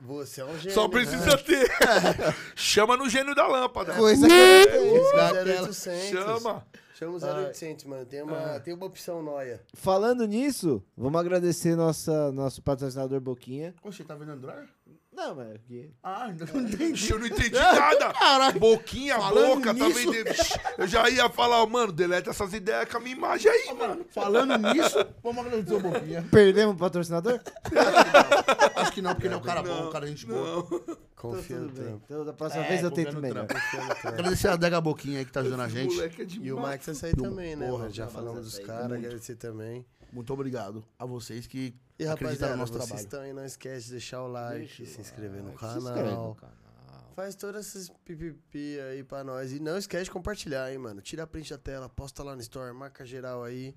Você 0.00 0.40
é 0.40 0.44
um 0.44 0.58
gênio. 0.58 0.72
Só 0.72 0.84
né? 0.84 0.88
precisa 0.90 1.38
ter. 1.38 1.70
Chama 2.54 2.96
no 2.96 3.08
gênio 3.08 3.34
da 3.34 3.46
lâmpada. 3.46 3.94
Coisa 3.94 4.26
que 4.26 4.66
tenho. 4.68 5.02
Daquela- 5.12 5.68
0800. 5.68 6.08
Chama. 6.10 6.66
Chama 6.94 7.16
o 7.16 7.44
0800, 7.46 7.84
mano. 7.86 8.06
Tem 8.06 8.22
uma, 8.22 8.60
tem 8.60 8.74
uma 8.74 8.86
opção 8.86 9.22
noia. 9.22 9.60
Falando 9.74 10.26
nisso, 10.26 10.82
vamos 10.96 11.18
agradecer 11.20 11.74
nossa, 11.74 12.30
nosso 12.30 12.62
patrocinador 12.62 13.20
Boquinha. 13.20 13.74
Oxe, 13.82 14.04
tá 14.04 14.14
vendendo 14.14 14.40
droga? 14.40 14.68
Não, 15.14 15.34
mas 15.36 15.54
aqui. 15.54 15.90
Ah, 16.02 16.28
não 16.52 16.60
entendi. 16.62 17.10
Eu 17.12 17.18
não 17.20 17.26
entendi 17.26 17.50
nada. 17.54 18.12
Caralho. 18.12 18.58
Boquinha, 18.58 19.14
Falando 19.16 19.54
boca, 19.56 19.72
nisso- 19.72 20.10
vendendo. 20.10 20.34
Eu 20.76 20.86
já 20.88 21.08
ia 21.08 21.28
falar, 21.28 21.64
mano, 21.66 21.92
deleta 21.92 22.30
essas 22.30 22.52
ideias 22.52 22.88
com 22.88 22.96
a 22.96 23.00
minha 23.00 23.14
imagem 23.16 23.50
aí, 23.50 23.72
mano. 23.74 24.04
Falando 24.10 24.56
nisso, 24.58 24.98
vamos 25.22 25.46
agradecer 25.46 25.74
o 25.74 25.80
Boquinha. 25.80 26.26
Perdemos 26.30 26.74
o 26.74 26.78
patrocinador? 26.78 27.40
Acho 28.76 28.92
que 28.92 29.00
não, 29.02 29.12
porque 29.14 29.26
ele 29.28 29.34
é 29.34 29.36
um 29.36 29.40
cara 29.40 29.62
bom, 29.62 29.88
um 29.88 29.90
cara 29.90 30.06
gente 30.06 30.26
boa. 30.26 30.66
Confia 31.16 31.56
no 31.58 31.68
Tudo 31.68 31.74
bem. 31.78 31.84
trampo. 31.86 32.02
Então, 32.04 32.24
da 32.24 32.32
próxima 32.34 32.64
É, 32.64 32.68
vez 32.68 32.82
eu 32.82 32.90
tento 32.90 33.14
no 33.14 33.20
melhor. 33.20 33.46
no. 33.46 34.08
Agradecer 34.08 34.48
a 34.48 34.56
Dega 34.56 34.78
Boquinha 34.80 35.20
aí 35.20 35.24
que 35.24 35.32
tá 35.32 35.40
ajudando 35.40 35.60
a 35.60 35.68
gente. 35.68 35.98
É. 36.02 36.10
E 36.42 36.52
o 36.52 36.60
Max 36.60 36.84
vai 36.86 36.94
sair 36.94 37.16
também, 37.16 37.56
né? 37.56 37.66
Porra? 37.68 37.88
Já 37.88 38.06
falamos 38.08 38.44
dos 38.44 38.58
caras, 38.58 38.92
agradecer 38.92 39.36
também. 39.36 39.86
Muito 40.14 40.32
obrigado 40.32 40.84
a 40.98 41.04
vocês 41.04 41.46
que 41.46 41.74
E 41.98 42.06
acreditaram 42.06 42.08
rapaziada, 42.08 42.52
no 42.54 42.58
nosso 42.60 42.72
vocês 42.72 42.84
trabalho. 42.86 43.04
estão 43.04 43.20
aí, 43.20 43.32
não 43.32 43.44
esquece 43.44 43.86
de 43.86 43.90
deixar 43.92 44.22
o 44.22 44.28
like, 44.28 44.86
se 44.86 45.00
inscrever 45.00 45.42
no 45.42 45.50
Se 45.58 45.64
inscreve 45.66 45.80
no 45.80 45.94
canal. 45.94 46.34
canal. 46.36 46.54
Faz 47.14 47.34
todas 47.34 47.66
essas 47.66 47.88
pipipi 48.04 48.78
aí 48.80 49.04
pra 49.04 49.22
nós. 49.22 49.52
E 49.52 49.60
não 49.60 49.76
esquece 49.78 50.04
de 50.04 50.10
compartilhar, 50.10 50.70
hein, 50.72 50.78
mano. 50.78 51.00
Tira 51.00 51.22
a 51.24 51.26
print 51.26 51.50
da 51.50 51.58
tela, 51.58 51.88
posta 51.88 52.22
lá 52.24 52.34
no 52.34 52.40
store, 52.40 52.72
marca 52.74 53.04
geral 53.04 53.44
aí. 53.44 53.76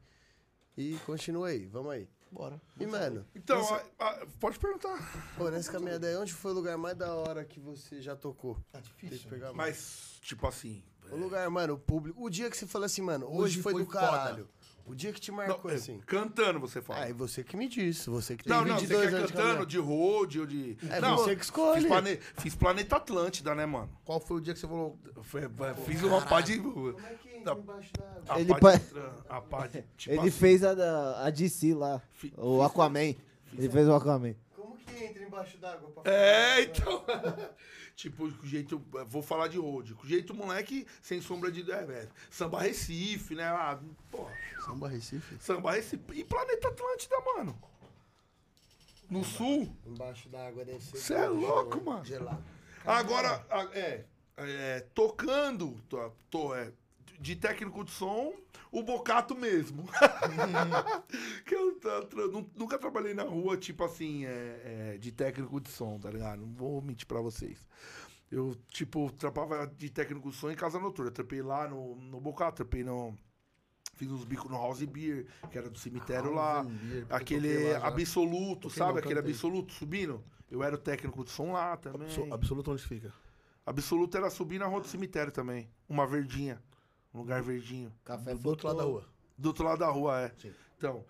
E 0.75 0.97
continua 1.05 1.47
aí, 1.49 1.65
vamos 1.67 1.91
aí. 1.91 2.07
Bora. 2.31 2.59
E, 2.79 2.85
mano, 2.85 3.25
Então, 3.35 3.57
nessa, 3.57 3.85
a- 3.99 4.09
a- 4.09 4.27
pode 4.39 4.59
perguntar. 4.59 4.97
pô, 5.37 5.49
nessa 5.49 5.71
caminhada 5.71 6.07
aí, 6.07 6.15
onde 6.17 6.33
foi 6.33 6.51
o 6.51 6.53
lugar 6.55 6.77
mais 6.77 6.95
da 6.97 7.13
hora 7.15 7.45
que 7.45 7.59
você 7.59 8.01
já 8.01 8.15
tocou? 8.15 8.55
Tá 8.71 8.79
Deixa 8.79 8.93
difícil. 8.95 9.25
eu 9.25 9.29
pegar 9.29 9.53
mais. 9.53 9.75
Mas, 9.77 10.19
tipo 10.21 10.45
assim. 10.45 10.83
O 11.09 11.15
lugar, 11.15 11.49
mano, 11.49 11.75
o 11.75 11.79
público. 11.79 12.21
O 12.21 12.29
dia 12.29 12.49
que 12.49 12.57
você 12.57 12.67
falou 12.67 12.85
assim, 12.85 13.01
mano, 13.01 13.27
hoje, 13.27 13.39
Hoje 13.39 13.61
foi, 13.61 13.71
foi 13.73 13.85
do 13.85 13.91
foda. 13.91 14.45
O 14.87 14.95
dia 14.95 15.11
que 15.11 15.19
te 15.19 15.31
marcou 15.31 15.69
não, 15.69 15.77
assim. 15.77 15.99
Cantando, 16.05 16.59
você 16.59 16.81
fala. 16.81 17.01
Ah, 17.03 17.09
e 17.09 17.13
você 17.13 17.43
que 17.43 17.57
me 17.57 17.67
disse. 17.67 18.09
Você 18.09 18.37
que 18.37 18.45
tem 18.45 18.53
não, 18.53 18.63
não, 18.63 18.75
você 18.75 18.85
22 18.87 19.09
quer 19.09 19.15
anos 19.17 19.27
de 19.31 19.33
cantando 19.37 19.65
de 19.65 19.77
road 19.77 20.39
ou 20.39 20.45
de. 20.45 20.77
É 20.89 21.01
não, 21.01 21.17
você 21.17 21.35
que 21.35 21.43
escolhe. 21.43 21.81
Fiz, 21.81 21.87
plane... 21.89 22.19
fiz 22.37 22.55
Planeta 22.55 22.95
Atlântida, 22.95 23.53
né, 23.53 23.65
mano? 23.65 23.89
Qual 24.05 24.19
foi 24.19 24.37
o 24.37 24.41
dia 24.41 24.53
que 24.53 24.59
você 24.61 24.67
falou? 24.67 24.97
Foi- 25.23 25.41
Fiz 25.85 26.01
uma 26.03 26.21
pá 26.21 26.39
de. 26.39 26.57
Como 26.59 26.89
é 26.99 27.13
que 27.15 27.35
entra 27.35 27.53
embaixo 27.53 27.91
d'água? 27.97 28.21
A 28.29 28.39
Ele 28.39 28.53
pá 28.53 28.59
pa- 28.59 28.81
a 29.29 29.41
pá 29.41 29.67
de- 29.67 29.83
tipo 29.97 30.13
Ele 30.15 30.19
assim. 30.21 30.31
fez 30.31 30.63
a, 30.63 30.73
da, 30.73 31.25
a 31.25 31.29
DC 31.29 31.73
lá, 31.73 32.01
Fi- 32.13 32.33
o 32.37 32.63
Aquaman. 32.63 33.13
Ele 33.57 33.69
fez 33.69 33.87
o 33.89 33.93
Aquaman. 33.93 34.35
Como 34.55 34.77
que 34.77 35.03
entra 35.03 35.21
embaixo 35.23 35.57
d'água? 35.57 35.91
É, 36.05 36.61
então. 36.61 37.03
tipo, 37.97 38.31
com 38.31 38.45
jeito. 38.45 38.81
Vou 39.07 39.21
falar 39.21 39.47
de 39.47 39.57
road. 39.57 39.95
Com 39.95 40.07
jeito 40.07 40.33
moleque, 40.33 40.87
sem 41.01 41.19
sombra 41.19 41.51
de. 41.51 41.69
É, 41.69 41.75
é, 41.75 42.07
samba 42.29 42.61
Recife, 42.61 43.35
né? 43.35 43.43
Ah, 43.43 43.77
pô, 44.09 44.27
Samba 44.63 44.87
Recife. 44.87 45.35
samba 45.41 45.71
Recife. 45.73 46.01
E 46.13 46.23
Planeta 46.23 46.69
Atlântida, 46.69 47.15
mano. 47.35 47.59
No 49.09 49.23
sul. 49.23 49.75
Embaixo 49.85 50.29
d'água 50.29 50.63
deve 50.63 50.79
ser. 50.81 50.97
Você 50.97 51.13
é 51.13 51.27
louco, 51.27 51.83
mano. 51.83 52.05
Gelado. 52.05 52.43
Agora, 52.85 53.45
é, 53.73 54.05
é, 54.37 54.79
tocando, 54.93 55.81
tô, 55.89 56.11
tô, 56.29 56.55
é, 56.55 56.71
de 57.19 57.35
técnico 57.35 57.83
de 57.83 57.91
som, 57.91 58.33
o 58.71 58.83
Bocato 58.83 59.35
mesmo. 59.35 59.85
que 61.45 61.55
eu 61.55 61.77
nunca 62.55 62.77
trabalhei 62.77 63.13
na 63.13 63.23
rua, 63.23 63.57
tipo 63.57 63.83
assim, 63.83 64.25
é, 64.25 64.93
é, 64.93 64.97
de 64.97 65.11
técnico 65.11 65.59
de 65.59 65.69
som, 65.69 65.99
tá 65.99 66.09
ligado? 66.09 66.41
Não 66.41 66.53
vou 66.53 66.81
mentir 66.81 67.07
pra 67.07 67.21
vocês. 67.21 67.65
Eu, 68.31 68.55
tipo, 68.69 69.11
trampava 69.13 69.65
de 69.67 69.89
técnico 69.89 70.29
de 70.29 70.35
som 70.35 70.51
em 70.51 70.55
casa 70.55 70.79
noturna. 70.79 71.11
Trampei 71.11 71.41
lá 71.41 71.67
no, 71.67 71.95
no 71.95 72.19
Bocato, 72.19 72.57
trampei 72.57 72.83
no... 72.83 73.15
Fiz 73.95 74.11
uns 74.11 74.25
bicos 74.25 74.51
no 74.51 74.57
House 74.57 74.83
Beer, 74.83 75.25
que 75.49 75.57
era 75.57 75.69
do 75.69 75.79
cemitério 75.79 76.31
lá. 76.33 76.63
Beer, 76.63 77.05
Aquele 77.09 77.73
lá 77.73 77.87
absoluto, 77.87 78.67
Toquei 78.67 78.77
sabe? 78.77 78.91
não, 78.91 78.99
Aquele 78.99 79.19
absoluto 79.19 79.73
subindo. 79.73 80.23
Eu 80.51 80.61
era 80.61 80.75
o 80.75 80.77
técnico 80.77 81.23
de 81.23 81.31
som 81.31 81.53
lá 81.53 81.75
também. 81.77 82.07
Abso- 82.07 82.27
Absoluto 82.31 82.71
onde 82.71 82.83
fica? 82.83 83.11
Absoluto 83.65 84.15
era 84.15 84.29
subir 84.29 84.59
na 84.59 84.67
rua 84.67 84.81
do 84.81 84.87
cemitério 84.87 85.31
também. 85.31 85.69
Uma 85.89 86.05
verdinha. 86.05 86.61
Um 87.17 87.21
lugar 87.21 87.41
verdinho. 87.41 87.91
Café 88.05 88.35
Do 88.35 88.49
outro 88.49 88.67
lado 88.67 88.77
da 88.77 88.83
rua. 88.83 89.05
Do 89.35 89.47
outro 89.47 89.65
lado 89.65 89.79
da 89.79 89.89
rua, 89.89 90.21
é. 90.21 90.31
Sim. 90.37 90.53
Então, 90.77 91.03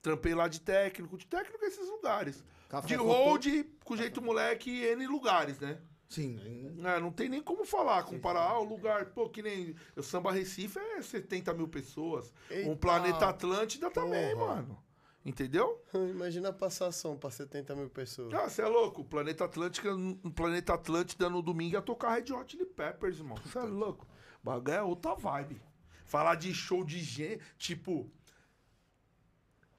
trampei 0.00 0.32
lá 0.32 0.46
de 0.46 0.60
técnico. 0.60 1.18
De 1.18 1.26
técnico 1.26 1.58
nesses 1.60 1.88
lugares. 1.88 2.44
Café 2.68 2.86
De 2.86 2.94
hold, 2.94 3.46
com 3.84 3.96
jeito 3.96 4.22
moleque, 4.22 4.70
N 4.70 5.06
lugares, 5.08 5.58
né? 5.58 5.80
Sim. 6.08 6.40
É, 6.84 7.00
não 7.00 7.10
tem 7.10 7.28
nem 7.28 7.42
como 7.42 7.64
falar, 7.64 8.04
comparar 8.04 8.42
ah, 8.42 8.60
o 8.60 8.64
lugar, 8.64 9.06
pô, 9.06 9.28
que 9.28 9.42
nem 9.42 9.74
o 9.96 10.02
Samba 10.02 10.30
Recife 10.30 10.78
é 10.78 11.02
70 11.02 11.52
mil 11.54 11.66
pessoas. 11.66 12.32
Eita. 12.48 12.68
um 12.68 12.76
Planeta 12.76 13.28
Atlântida 13.28 13.90
também, 13.90 14.34
Porra. 14.36 14.56
mano. 14.56 14.82
Entendeu? 15.24 15.84
Imagina 15.94 16.52
passar 16.52 16.92
som 16.92 17.16
pra 17.16 17.30
70 17.30 17.74
mil 17.74 17.90
pessoas. 17.90 18.32
Ah, 18.34 18.48
você 18.48 18.62
é 18.62 18.66
louco. 18.66 19.04
Planeta 19.04 19.44
Atlântica, 19.44 19.90
Planeta 20.34 20.74
Atlântida 20.74 21.28
no 21.28 21.42
domingo 21.42 21.74
ia 21.74 21.82
tocar 21.82 22.14
Red 22.14 22.32
Hot 22.32 22.50
Chili 22.50 22.66
Peppers, 22.66 23.18
irmão. 23.18 23.36
Você 23.44 23.58
é 23.58 23.62
louco. 23.62 24.06
O 24.42 24.46
bagulho 24.46 24.74
é 24.74 24.82
outra 24.82 25.14
vibe. 25.14 25.60
Falar 26.04 26.34
de 26.34 26.52
show 26.52 26.84
de 26.84 26.98
gente, 27.00 27.40
tipo. 27.58 28.10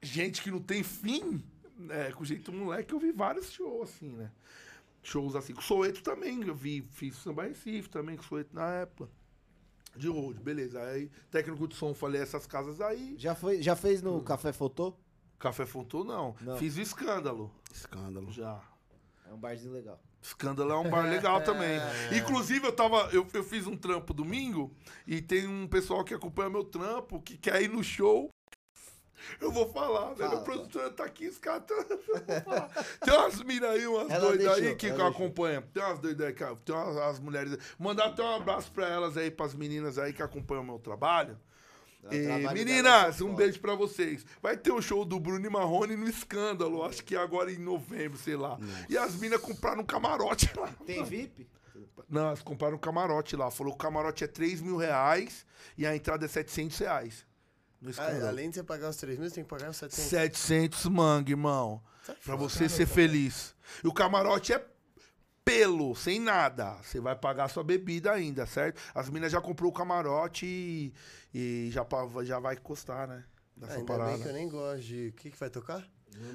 Gente 0.00 0.42
que 0.42 0.50
não 0.50 0.60
tem 0.60 0.82
fim. 0.82 1.44
É, 1.90 2.12
com 2.12 2.24
jeito 2.24 2.52
moleque, 2.52 2.92
eu 2.92 2.98
vi 2.98 3.12
vários 3.12 3.50
shows 3.50 3.90
assim, 3.90 4.12
né? 4.12 4.30
Shows 5.02 5.34
assim. 5.34 5.52
Com 5.52 5.60
Soeto 5.62 6.02
também, 6.02 6.42
eu 6.42 6.54
vi. 6.54 6.82
Fiz 6.92 7.16
Samba 7.16 7.44
Recife 7.44 7.88
também, 7.88 8.16
com 8.16 8.22
Soeto 8.22 8.54
na 8.54 8.68
época. 8.68 9.10
De 9.94 10.08
road, 10.08 10.40
beleza. 10.40 10.82
Aí, 10.82 11.10
técnico 11.30 11.68
de 11.68 11.74
som, 11.74 11.92
falei 11.92 12.20
essas 12.20 12.46
casas 12.46 12.80
aí. 12.80 13.14
Já, 13.18 13.34
foi, 13.34 13.60
já 13.60 13.76
fez 13.76 14.00
no 14.00 14.22
Café 14.22 14.52
Fotô? 14.52 14.96
Café 15.42 15.66
Fontou, 15.66 16.04
não. 16.04 16.36
Não. 16.40 16.56
Fiz 16.56 16.76
o 16.76 16.80
escândalo. 16.80 17.52
Escândalo. 17.74 18.30
Já. 18.30 18.62
É 19.28 19.32
um 19.32 19.38
barzinho 19.38 19.72
legal. 19.72 20.00
Escândalo 20.22 20.70
é 20.72 20.76
um 20.76 20.88
bar 20.88 21.02
legal 21.10 21.40
também. 21.42 21.80
Inclusive, 22.16 22.64
eu 22.66 22.72
tava. 22.72 23.08
Eu, 23.12 23.26
eu 23.34 23.42
fiz 23.44 23.66
um 23.66 23.76
trampo 23.76 24.14
domingo 24.14 24.72
e 25.06 25.20
tem 25.20 25.48
um 25.48 25.66
pessoal 25.66 26.04
que 26.04 26.14
acompanha 26.14 26.48
meu 26.48 26.62
trampo 26.64 27.20
que 27.20 27.36
quer 27.36 27.60
ir 27.60 27.68
no 27.68 27.82
show. 27.82 28.28
Eu 29.40 29.52
vou 29.52 29.68
falar, 29.72 30.14
velho. 30.14 30.38
O 30.38 30.42
produtor 30.44 30.90
tá 30.92 31.04
aqui, 31.04 31.28
os 31.28 31.38
caras 31.38 31.64
tão. 31.66 31.76
eu 31.76 31.98
vou 32.06 32.40
falar. 32.42 32.68
Tem 33.04 33.14
umas 33.14 33.42
minas 33.42 33.70
aí, 33.70 33.86
umas 33.86 34.10
Ela 34.10 34.28
doidas 34.28 34.46
aí 34.54 34.74
que, 34.76 34.90
acompanham. 34.90 35.62
Tem 35.62 35.82
umas 35.82 35.98
doidas 36.00 36.26
aí, 36.26 36.32
que- 36.34 36.56
tem 36.64 36.74
umas 36.74 36.96
as 36.96 37.18
mulheres. 37.20 37.56
Mandar 37.78 38.06
até 38.06 38.22
um 38.22 38.34
abraço 38.36 38.70
pra 38.72 38.88
elas 38.88 39.16
aí, 39.16 39.30
pras 39.30 39.54
meninas 39.54 39.98
aí 39.98 40.12
que 40.12 40.22
acompanham 40.22 40.62
o 40.62 40.66
meu 40.66 40.78
trabalho. 40.78 41.38
Trabalho 42.08 42.52
meninas, 42.52 43.20
é 43.20 43.24
um 43.24 43.34
beijo 43.34 43.60
pra 43.60 43.74
vocês. 43.74 44.24
Vai 44.42 44.56
ter 44.56 44.72
o 44.72 44.82
show 44.82 45.04
do 45.04 45.20
Bruno 45.20 45.46
e 45.46 45.50
Marrone 45.50 45.96
no 45.96 46.08
Escândalo, 46.08 46.82
acho 46.82 47.04
que 47.04 47.14
agora 47.16 47.50
em 47.52 47.58
novembro, 47.58 48.18
sei 48.18 48.36
lá. 48.36 48.58
E 48.88 48.98
as 48.98 49.14
minas 49.16 49.40
compraram 49.40 49.82
um 49.82 49.86
camarote 49.86 50.50
lá. 50.56 50.68
Tem 50.84 51.04
VIP? 51.04 51.46
Não, 52.08 52.26
elas 52.26 52.42
compraram 52.42 52.74
um 52.76 52.78
camarote 52.78 53.36
lá. 53.36 53.50
Falou 53.50 53.72
que 53.72 53.76
o 53.76 53.82
camarote 53.82 54.24
é 54.24 54.26
3 54.26 54.60
mil 54.60 54.76
reais 54.76 55.46
e 55.78 55.86
a 55.86 55.94
entrada 55.94 56.24
é 56.24 56.28
700 56.28 56.78
reais. 56.78 57.26
No 57.80 57.88
Ah, 57.88 57.90
Escândalo. 57.92 58.26
além 58.28 58.48
de 58.50 58.56
você 58.56 58.62
pagar 58.62 58.90
os 58.90 58.96
3 58.96 59.18
mil, 59.18 59.28
você 59.28 59.34
tem 59.36 59.44
que 59.44 59.50
pagar 59.50 59.70
os 59.70 59.76
700. 59.76 60.10
700 60.10 60.84
mangue, 60.86 61.32
irmão. 61.32 61.82
Pra 62.24 62.34
você 62.36 62.68
ser 62.68 62.86
feliz. 62.86 63.54
E 63.82 63.86
o 63.88 63.92
camarote 63.92 64.52
é 64.52 64.64
pelo, 65.44 65.94
sem 65.94 66.20
nada. 66.20 66.76
Você 66.82 67.00
vai 67.00 67.16
pagar 67.16 67.48
sua 67.48 67.64
bebida 67.64 68.12
ainda, 68.12 68.46
certo? 68.46 68.80
As 68.94 69.08
minas 69.10 69.32
já 69.32 69.40
comprou 69.40 69.70
o 69.70 69.74
camarote 69.74 70.46
e, 70.46 70.92
e 71.34 71.70
já, 71.70 71.84
já 72.24 72.38
vai 72.38 72.56
custar, 72.56 73.08
né? 73.08 73.24
Nessa 73.56 73.74
Ah, 73.74 73.76
ainda 73.78 73.92
bem 73.92 73.98
parada. 73.98 74.22
que 74.22 74.28
eu 74.28 74.32
nem 74.32 74.48
gosto 74.48 74.82
de... 74.82 75.08
O 75.08 75.12
que, 75.12 75.30
que 75.30 75.38
vai 75.38 75.50
tocar? 75.50 75.82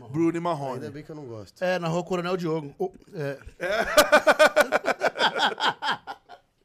Bruno 0.10 0.36
e 0.36 0.40
Marrone. 0.40 0.74
Ainda 0.76 0.92
bem 0.92 1.04
que 1.04 1.12
eu 1.12 1.16
não 1.16 1.26
gosto. 1.26 1.62
É, 1.64 1.78
na 1.78 1.88
rua 1.88 2.04
Coronel 2.04 2.36
Diogo. 2.36 2.74
Oh, 2.80 2.92
é. 3.14 3.38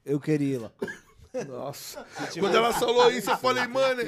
Eu 0.04 0.18
queria 0.18 0.56
ir 0.56 0.58
lá. 0.58 0.70
Nossa. 1.48 2.06
Quando 2.38 2.54
ela 2.56 2.72
falou 2.74 3.10
isso, 3.10 3.30
eu 3.30 3.38
falei, 3.38 3.66
mano. 3.66 4.02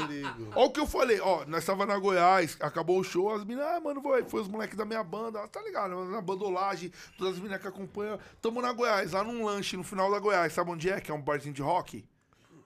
Olha 0.55 0.67
o 0.67 0.71
que 0.71 0.81
eu 0.81 0.87
falei, 0.87 1.19
ó, 1.21 1.45
nós 1.47 1.65
tava 1.65 1.87
na 1.87 1.99
Goiás, 1.99 2.57
acabou 2.61 2.99
o 3.01 3.05
show, 3.05 3.33
as 3.33 3.43
meninas, 3.45 3.67
ah, 3.67 3.81
mano, 3.81 4.03
foi, 4.03 4.25
foi 4.25 4.43
os 4.43 4.49
moleques 4.49 4.77
da 4.77 4.85
minha 4.85 5.03
banda, 5.03 5.41
ah, 5.43 5.49
tá 5.49 5.63
ligado, 5.63 5.95
na 6.07 6.21
bandolagem, 6.21 6.93
todas 7.17 7.35
as 7.35 7.39
meninas 7.39 7.61
que 7.63 7.67
acompanham, 7.69 8.19
tamo 8.43 8.61
na 8.61 8.73
Goiás, 8.73 9.13
lá 9.13 9.25
num 9.25 9.45
lanche, 9.45 9.77
no 9.77 9.83
final 9.85 10.11
da 10.11 10.19
Goiás, 10.19 10.53
sabe 10.53 10.71
onde 10.71 10.91
é? 10.91 11.01
Que 11.01 11.11
é 11.11 11.15
um 11.15 11.23
barzinho 11.23 11.55
de 11.55 11.63
rock? 11.63 12.05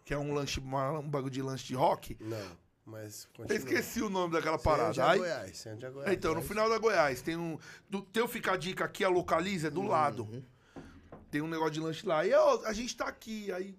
Que 0.04 0.12
é 0.12 0.18
um 0.18 0.34
lanche, 0.34 0.58
uma- 0.58 0.98
um 0.98 1.08
bagulho 1.08 1.30
de 1.30 1.40
lanche 1.42 1.64
de 1.66 1.74
rock? 1.74 2.16
Não, 2.20 2.36
mas 2.84 3.28
Eu 3.34 3.44
continua. 3.44 3.58
esqueci 3.58 4.02
o 4.02 4.08
nome 4.10 4.32
daquela 4.32 4.58
parada. 4.58 5.00
é 5.00 5.04
Aí, 5.04 5.18
Goiás, 5.18 5.66
onde 5.72 5.84
é 5.86 5.90
Goiás. 5.90 6.12
então, 6.12 6.34
no 6.34 6.42
final 6.42 6.68
da 6.68 6.78
Goiás, 6.78 7.22
tem 7.22 7.36
um. 7.36 7.56
Do 7.88 8.02
teu 8.02 8.26
fica 8.26 8.52
a 8.52 8.56
dica 8.56 8.84
aqui, 8.86 9.04
a 9.04 9.08
localiza, 9.08 9.68
é 9.68 9.70
do 9.70 9.82
lado. 9.82 10.26
Tem 11.30 11.42
um 11.42 11.46
negócio 11.48 11.72
de 11.74 11.80
lanche 11.80 12.06
lá. 12.06 12.26
E 12.26 12.32
ó, 12.32 12.62
a 12.64 12.72
gente 12.72 12.96
tá 12.96 13.06
aqui. 13.06 13.52
Aí 13.52 13.76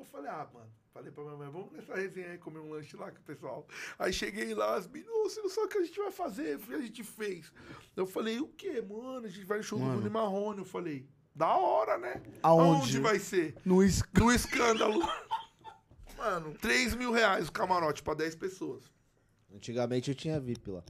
eu 0.00 0.04
falei, 0.04 0.30
ah, 0.30 0.48
mano. 0.52 0.70
Falei 0.92 1.10
pra 1.10 1.24
minha 1.24 1.36
mãe, 1.36 1.50
vamos 1.50 1.72
nessa 1.72 1.94
resenha 1.96 2.30
aí 2.30 2.38
comer 2.38 2.60
um 2.60 2.70
lanche 2.70 2.96
lá 2.96 3.10
com 3.10 3.18
o 3.18 3.22
pessoal. 3.24 3.66
Aí 3.98 4.12
cheguei 4.12 4.54
lá, 4.54 4.76
as 4.76 4.86
meninas, 4.86 5.12
"Ô, 5.12 5.22
você 5.28 5.40
não 5.42 5.48
sabe 5.48 5.66
o 5.66 5.70
que 5.70 5.78
a 5.78 5.84
gente 5.84 5.98
vai 5.98 6.12
fazer, 6.12 6.56
o 6.56 6.60
que 6.60 6.74
a 6.74 6.80
gente 6.80 7.02
fez. 7.02 7.52
Eu 7.96 8.06
falei, 8.06 8.38
o 8.38 8.46
quê, 8.46 8.80
mano? 8.80 9.26
A 9.26 9.28
gente 9.28 9.44
vai 9.44 9.58
no 9.58 9.64
show 9.64 9.76
do 9.78 9.84
Mano. 9.84 9.94
Bruno 10.00 10.08
e 10.08 10.12
Marrone. 10.12 10.58
Eu 10.60 10.64
falei, 10.64 11.08
da 11.34 11.52
hora, 11.56 11.98
né? 11.98 12.22
Aonde? 12.44 13.00
vai 13.00 13.18
ser? 13.18 13.56
No 13.64 13.82
es... 13.82 14.02
No 14.14 14.30
escândalo. 14.32 15.00
Mano, 16.16 16.54
3 16.60 16.94
mil 16.94 17.10
reais 17.12 17.48
o 17.48 17.52
camarote 17.52 18.02
pra 18.02 18.14
10 18.14 18.36
pessoas. 18.36 18.84
Antigamente 19.52 20.10
eu 20.10 20.14
tinha 20.14 20.38
VIP 20.40 20.70
lá. 20.70 20.84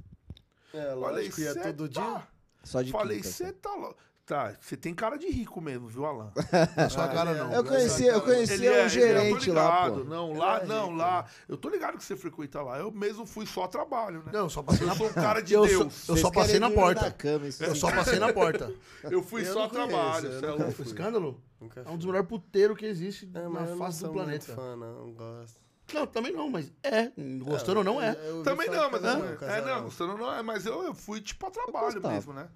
É, 0.72 0.82
Falei, 0.90 0.94
lógico, 0.96 1.40
ia 1.40 1.52
cê 1.54 1.60
todo 1.72 1.88
tá- 1.88 2.02
dia. 2.18 2.28
Só 2.62 2.82
de 2.82 2.90
Falei, 2.92 3.22
você 3.22 3.52
tá 3.52 3.74
louco. 3.74 4.00
Tá, 4.26 4.54
você 4.58 4.74
tem 4.74 4.94
cara 4.94 5.18
de 5.18 5.28
rico 5.28 5.60
mesmo, 5.60 5.86
viu, 5.86 6.06
Alan? 6.06 6.32
Na 6.74 6.88
sua 6.88 7.08
cara, 7.08 7.34
não. 7.34 7.52
Eu 7.52 7.62
conhecia, 7.62 8.10
eu 8.12 8.22
conhecia 8.22 8.70
é- 8.72 8.86
um 8.86 8.88
gerente 8.88 9.48
eu 9.50 9.54
tô 9.54 9.60
lá, 9.60 9.84
ligado. 9.84 10.02
pô. 10.02 10.08
Não, 10.08 10.32
lá, 10.32 10.60
é 10.62 10.64
não, 10.64 10.84
rico, 10.86 10.96
lá. 10.96 11.26
Eu 11.46 11.56
tô 11.58 11.68
ligado 11.68 11.98
que 11.98 12.04
você 12.04 12.16
frequenta 12.16 12.62
lá. 12.62 12.78
Eu 12.78 12.90
mesmo 12.90 13.26
fui 13.26 13.44
só 13.44 13.64
a 13.64 13.68
trabalho, 13.68 14.22
né? 14.24 14.30
Não, 14.32 14.40
eu 14.40 14.48
só 14.48 14.62
passei 14.62 14.86
na 14.86 14.94
Eu 14.94 14.96
sou 14.96 15.08
um 15.08 15.12
cara 15.12 15.42
de 15.42 15.52
Eu 15.52 15.66
Deus. 15.66 15.92
sou- 15.92 16.16
Eu 16.16 16.22
só 16.22 16.30
passei 16.30 16.58
na 16.58 16.70
porta. 16.70 17.10
cama, 17.10 17.46
isso 17.46 17.62
Eu 17.62 17.76
só 17.76 17.90
passei 17.90 18.18
na 18.18 18.32
porta. 18.32 18.72
Eu 19.02 19.22
fui 19.22 19.42
Eu 19.42 19.52
só 19.52 19.60
não 19.64 19.68
conheço, 19.68 19.88
trabalho, 19.90 20.28
eu 20.28 20.66
é. 20.68 20.68
Escândalo? 20.82 21.42
Nunca 21.60 21.80
É 21.82 21.90
um 21.90 21.96
dos 21.98 22.06
melhores 22.06 22.26
puteiros 22.28 22.78
que 22.78 22.86
existe 22.86 23.30
É, 23.34 23.40
na 23.42 23.48
não 23.60 23.76
face 23.76 23.98
sou 23.98 24.08
do 24.08 24.14
planeta. 24.14 24.54
fã, 24.54 24.74
não, 24.74 25.06
não 25.06 25.12
gosto. 25.12 25.63
Não, 25.92 26.06
também 26.06 26.32
não, 26.32 26.48
mas 26.48 26.72
é. 26.82 27.12
Gostando 27.40 27.78
ou 27.78 27.84
não 27.84 28.00
é. 28.00 28.14
Também 28.42 28.68
não, 28.70 28.90
mas 28.90 29.04
é, 29.04 29.58
é, 29.58 29.60
não, 29.62 29.90
você 29.90 30.02
não, 30.04 30.16
não 30.16 30.34
é, 30.34 30.42
mas 30.42 30.64
eu, 30.64 30.82
eu 30.82 30.94
fui 30.94 31.20
tipo 31.20 31.46
a 31.46 31.50
trabalho 31.50 32.00
mesmo, 32.00 32.32
né? 32.32 32.48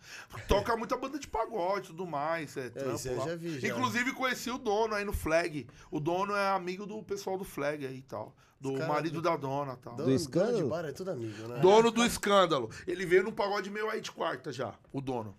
Toca 0.49 0.77
muita 0.77 0.97
banda 0.97 1.19
de 1.19 1.29
pagode 1.29 1.87
e 1.87 1.91
tudo 1.91 2.07
mais. 2.07 2.57
É, 2.57 2.71
trampo 2.71 2.95
isso 2.97 3.09
eu 3.09 3.19
lá. 3.19 3.25
já 3.27 3.37
vi, 3.37 3.61
já. 3.61 3.69
Inclusive 3.69 4.13
conheci 4.13 4.51
o 4.51 4.59
dono 4.59 4.95
aí 4.95 5.05
no 5.05 5.13
Flag. 5.13 5.67
O 5.91 6.01
dono 6.01 6.35
é 6.35 6.49
amigo 6.51 6.87
do 6.87 7.03
pessoal 7.03 7.37
do 7.37 7.45
Flag 7.45 7.87
aí 7.87 7.99
e 7.99 8.03
tal. 8.03 8.35
Do 8.61 8.75
cara 8.75 8.89
marido 8.89 9.23
da 9.23 9.37
dona 9.37 9.75
e 9.75 9.77
tal. 9.77 9.93
Dono- 9.95 10.05
dono 10.07 10.17
escândalo? 10.17 10.57
de 10.57 10.65
bar 10.65 10.85
é 10.85 10.93
tudo 10.93 11.11
amigo, 11.13 11.47
né? 11.47 11.61
Dono 11.61 11.91
do 11.93 12.05
escândalo. 12.05 12.71
Ele 12.87 13.07
veio 13.07 13.23
num 13.23 13.31
pagode 13.33 13.71
meu 13.71 13.89
aí 13.89 14.01
de 14.01 14.11
quarta 14.11 14.51
já, 14.51 14.75
o 14.93 15.01
dono. 15.01 15.37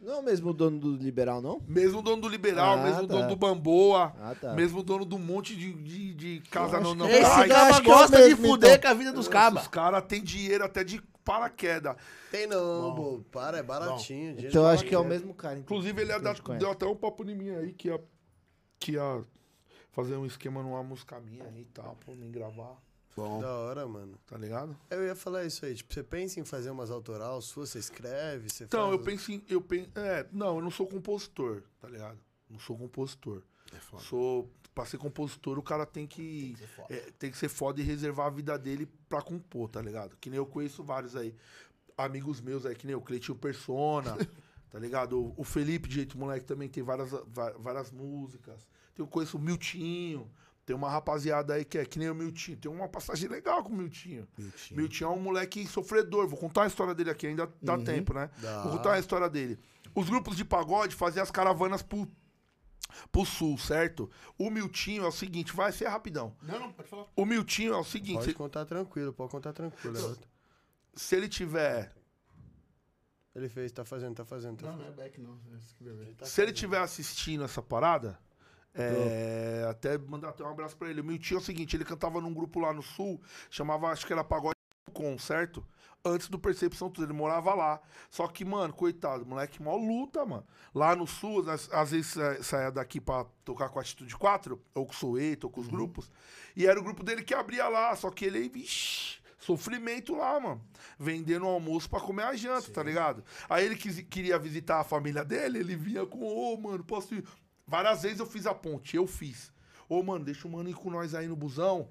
Não 0.00 0.12
é 0.14 0.16
o 0.18 0.22
mesmo 0.22 0.52
dono 0.52 0.78
do 0.78 0.96
Liberal, 0.96 1.42
não? 1.42 1.60
Mesmo 1.66 2.00
dono 2.02 2.22
do 2.22 2.28
Liberal, 2.28 2.78
Ah, 2.78 2.82
mesmo 2.84 3.06
tá. 3.06 3.14
dono 3.14 3.28
do 3.28 3.36
Bamboa, 3.36 4.14
Ah, 4.20 4.34
tá. 4.40 4.54
mesmo 4.54 4.82
dono 4.82 5.04
do 5.04 5.18
monte 5.18 5.56
de, 5.56 5.72
de, 5.72 6.14
de 6.14 6.40
casa 6.50 6.78
no 6.80 6.94
que- 6.96 7.02
Esse 7.12 7.44
que 7.44 7.52
é 7.52 7.80
gosta 7.82 8.16
de 8.16 8.28
mesmo, 8.28 8.46
fuder 8.48 8.70
então. 8.76 8.82
com 8.82 8.88
a 8.88 8.94
vida 8.98 9.12
dos 9.12 9.26
cabas. 9.28 9.62
Os 9.62 9.68
caras 9.68 10.04
têm 10.06 10.22
dinheiro 10.22 10.64
até 10.64 10.84
de 10.84 11.02
paraquedas. 11.24 11.96
Tem 12.30 12.46
não, 12.46 12.94
pô. 12.94 13.20
Para, 13.30 13.58
é 13.58 13.62
baratinho. 13.62 14.34
dinheiro 14.34 14.48
Então 14.48 14.62
eu 14.62 14.68
de 14.68 14.74
acho 14.74 14.84
que 14.84 14.94
é 14.94 14.98
o 14.98 15.04
mesmo 15.04 15.34
cara. 15.34 15.54
então. 15.58 15.64
Inclusive, 15.64 16.00
ele 16.00 16.10
ia 16.10 16.14
Que 16.14 16.20
a 16.20 16.24
dar, 16.24 16.34
gente 16.34 16.42
conhece. 16.42 16.64
deu 16.64 16.72
até 16.72 16.86
um 16.86 16.94
papo 16.96 17.28
em 17.28 17.34
mim 17.34 17.50
aí 17.50 17.72
que 17.72 17.88
ia, 17.88 18.00
que 18.78 18.92
ia 18.92 19.24
fazer 19.92 20.16
um 20.16 20.24
esquema 20.24 20.62
numa 20.62 20.82
música 20.82 21.18
minha 21.20 21.44
aí 21.44 21.62
e 21.62 21.64
tal, 21.66 21.96
pra 22.04 22.14
mim 22.14 22.30
gravar. 22.30 22.76
Bom. 23.16 23.40
Da 23.40 23.52
hora, 23.52 23.86
mano. 23.86 24.18
Tá 24.26 24.36
ligado? 24.38 24.76
Eu 24.90 25.04
ia 25.04 25.14
falar 25.16 25.44
isso 25.44 25.64
aí. 25.66 25.74
Tipo, 25.74 25.92
você 25.92 26.02
pensa 26.02 26.38
em 26.38 26.44
fazer 26.44 26.70
umas 26.70 26.90
autoral 26.90 27.40
suas, 27.42 27.70
você 27.70 27.78
escreve, 27.78 28.48
você 28.48 28.64
Então, 28.64 28.88
faz... 28.88 28.92
eu 28.92 28.98
penso 29.00 29.32
em. 29.32 29.44
Eu 29.48 29.60
penso, 29.60 29.90
é, 29.96 30.26
não, 30.32 30.56
eu 30.56 30.62
não 30.62 30.70
sou 30.70 30.86
compositor, 30.86 31.62
tá 31.80 31.88
ligado? 31.88 32.18
Não 32.48 32.58
sou 32.58 32.76
compositor. 32.78 33.42
É 33.72 33.98
Sou. 33.98 34.50
Pra 34.74 34.84
ser 34.86 34.98
compositor, 34.98 35.58
o 35.58 35.62
cara 35.62 35.84
tem 35.84 36.06
que. 36.06 36.56
é, 36.88 37.10
tem 37.18 37.30
que 37.32 37.36
ser 37.36 37.48
foda 37.48 37.80
e 37.80 37.84
reservar 37.84 38.26
a 38.26 38.30
vida 38.30 38.56
dele 38.56 38.88
pra 39.08 39.20
compor, 39.20 39.68
tá 39.68 39.82
ligado? 39.82 40.16
Que 40.20 40.30
nem 40.30 40.36
eu 40.36 40.46
conheço 40.46 40.84
vários 40.84 41.16
aí. 41.16 41.34
Amigos 41.96 42.40
meus 42.40 42.64
aí, 42.64 42.76
que 42.76 42.86
nem 42.86 42.94
o 42.94 43.00
Cleitinho 43.00 43.36
Persona, 43.36 44.16
tá 44.70 44.78
ligado? 44.78 45.18
O, 45.20 45.34
o 45.38 45.42
Felipe 45.42 45.88
de 45.88 45.96
Jeito 45.96 46.16
Moleque 46.16 46.46
também 46.46 46.68
tem 46.68 46.84
várias, 46.84 47.10
várias 47.58 47.90
músicas. 47.90 48.64
Eu 48.96 49.08
conheço 49.08 49.36
o 49.36 49.40
Miltinho. 49.40 50.30
Tem 50.68 50.76
uma 50.76 50.90
rapaziada 50.90 51.54
aí 51.54 51.64
que 51.64 51.78
é 51.78 51.84
que 51.86 51.98
nem 51.98 52.10
o 52.10 52.14
Miltinho. 52.14 52.58
Tem 52.58 52.70
uma 52.70 52.86
passagem 52.86 53.26
legal 53.26 53.64
com 53.64 53.70
o 53.72 53.74
Miltinho. 53.74 54.28
Miltinho. 54.36 54.78
Miltinho 54.78 55.08
é 55.08 55.12
um 55.14 55.18
moleque 55.18 55.66
sofredor. 55.66 56.28
Vou 56.28 56.38
contar 56.38 56.64
a 56.64 56.66
história 56.66 56.94
dele 56.94 57.08
aqui, 57.08 57.26
ainda 57.26 57.50
dá 57.62 57.74
Uhum. 57.78 57.84
tempo, 57.84 58.12
né? 58.12 58.28
Dá. 58.36 58.64
Vou 58.64 58.72
contar 58.72 58.92
a 58.92 58.98
história 58.98 59.30
dele. 59.30 59.58
Os 59.94 60.10
grupos 60.10 60.36
de 60.36 60.44
pagode 60.44 60.94
faziam 60.94 61.22
as 61.22 61.30
caravanas 61.30 61.80
pro, 61.80 62.06
pro 63.10 63.24
sul, 63.24 63.56
certo? 63.56 64.10
O 64.36 64.50
Miltinho 64.50 65.04
é 65.04 65.08
o 65.08 65.10
seguinte, 65.10 65.54
vai 65.56 65.72
ser 65.72 65.86
rapidão. 65.88 66.36
Não, 66.42 66.60
não, 66.60 66.70
pode 66.70 66.86
falar. 66.90 67.06
O 67.16 67.24
Miltinho 67.24 67.72
é 67.72 67.78
o 67.78 67.82
seguinte, 67.84 68.16
Pode 68.18 68.26
se, 68.26 68.34
contar 68.34 68.66
tranquilo, 68.66 69.10
pode 69.14 69.30
contar 69.30 69.54
tranquilo. 69.54 69.96
é 69.96 70.16
se 70.98 71.16
ele 71.16 71.30
tiver. 71.30 71.94
Ele 73.34 73.48
fez, 73.48 73.72
tá 73.72 73.86
fazendo, 73.86 74.16
tá 74.16 74.24
fazendo. 74.26 74.58
Tá 74.58 74.66
Não, 74.66 74.72
não 74.72 74.78
fazendo. 74.84 75.00
é 75.00 75.02
back, 75.04 75.18
não. 75.18 75.32
É 75.34 75.84
vai 75.84 75.94
ver. 75.94 76.14
Tá 76.14 76.26
Se 76.26 76.42
ele 76.42 76.48
fazendo. 76.48 76.56
tiver 76.58 76.78
assistindo 76.80 77.42
essa 77.44 77.62
parada, 77.62 78.18
é, 78.82 79.66
até 79.70 79.98
mandar 79.98 80.30
até 80.30 80.44
um 80.44 80.50
abraço 80.50 80.76
pra 80.76 80.88
ele. 80.88 81.00
O 81.00 81.04
Miltinho 81.04 81.38
é 81.38 81.40
o 81.40 81.44
seguinte, 81.44 81.76
ele 81.76 81.84
cantava 81.84 82.20
num 82.20 82.32
grupo 82.32 82.60
lá 82.60 82.72
no 82.72 82.82
sul, 82.82 83.20
chamava, 83.50 83.88
acho 83.88 84.06
que 84.06 84.12
era 84.12 84.22
Pagode 84.24 84.54
com, 84.92 85.18
certo? 85.18 85.64
Antes 86.04 86.28
do 86.28 86.38
Percepção 86.38 86.88
tudo, 86.88 87.04
ele 87.06 87.12
morava 87.12 87.52
lá. 87.54 87.80
Só 88.08 88.26
que, 88.28 88.44
mano, 88.44 88.72
coitado, 88.72 89.26
moleque 89.26 89.60
mó 89.60 89.76
luta, 89.76 90.24
mano. 90.24 90.46
Lá 90.74 90.94
no 90.94 91.06
sul, 91.06 91.48
às, 91.50 91.68
às 91.72 91.90
vezes 91.90 92.06
sa- 92.12 92.42
saia 92.42 92.70
daqui 92.70 93.00
pra 93.00 93.26
tocar 93.44 93.68
com 93.68 93.78
a 93.78 93.82
Atitude 93.82 94.16
4, 94.16 94.62
ou 94.74 94.86
com 94.86 94.92
o 94.92 94.94
Soeto, 94.94 95.48
ou 95.48 95.50
com 95.52 95.60
os 95.60 95.66
grupos. 95.68 96.10
E 96.56 96.66
era 96.66 96.78
o 96.78 96.82
grupo 96.84 97.02
dele 97.02 97.22
que 97.22 97.34
abria 97.34 97.68
lá, 97.68 97.94
só 97.96 98.10
que 98.10 98.24
ele, 98.24 98.48
vixi, 98.48 99.18
sofrimento 99.38 100.14
lá, 100.14 100.38
mano. 100.38 100.62
Vendendo 100.98 101.46
almoço 101.46 101.90
pra 101.90 102.00
comer 102.00 102.22
a 102.22 102.34
janta, 102.36 102.70
tá 102.70 102.82
ligado? 102.82 103.24
Aí 103.48 103.66
ele 103.66 103.76
quis- 103.76 104.00
queria 104.08 104.38
visitar 104.38 104.80
a 104.80 104.84
família 104.84 105.24
dele, 105.24 105.58
ele 105.58 105.74
vinha 105.76 106.06
com, 106.06 106.24
ô, 106.24 106.56
mano, 106.56 106.84
posso 106.84 107.14
ir? 107.14 107.24
Várias 107.68 108.02
vezes 108.02 108.18
eu 108.18 108.26
fiz 108.26 108.46
a 108.46 108.54
ponte, 108.54 108.96
eu 108.96 109.06
fiz. 109.06 109.52
Ô, 109.88 110.02
mano, 110.02 110.24
deixa 110.24 110.48
o 110.48 110.50
mano 110.50 110.68
ir 110.68 110.74
com 110.74 110.90
nós 110.90 111.14
aí 111.14 111.28
no 111.28 111.36
busão, 111.36 111.88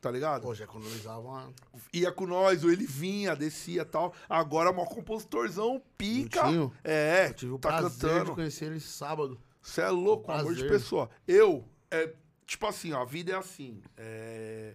tá 0.00 0.10
ligado? 0.10 0.42
Pô, 0.42 0.54
já 0.54 0.64
economizava 0.64 1.20
uma... 1.20 1.52
ia 1.92 2.10
com 2.12 2.26
nós, 2.26 2.64
ou 2.64 2.70
ele 2.70 2.84
vinha, 2.86 3.34
descia 3.36 3.82
e 3.82 3.84
tal. 3.84 4.12
Agora, 4.28 4.72
mó 4.72 4.84
compositorzão 4.84 5.80
pica. 5.96 6.42
Miltinho? 6.44 6.72
É, 6.82 7.28
Eu 7.28 7.34
tive 7.34 7.52
o 7.52 7.58
tá 7.58 7.68
prazer 7.68 7.90
de 7.90 8.00
cantando. 8.00 8.34
conhecer 8.34 8.64
ele 8.66 8.80
sábado. 8.80 9.40
Você 9.62 9.80
é 9.80 9.88
louco, 9.88 10.30
amor 10.32 10.54
de 10.54 10.66
pessoa. 10.68 11.08
Eu, 11.26 11.64
é, 11.90 12.12
tipo 12.46 12.66
assim, 12.66 12.92
ó, 12.92 13.02
a 13.02 13.04
vida 13.04 13.32
é 13.32 13.36
assim. 13.36 13.80
É. 13.96 14.74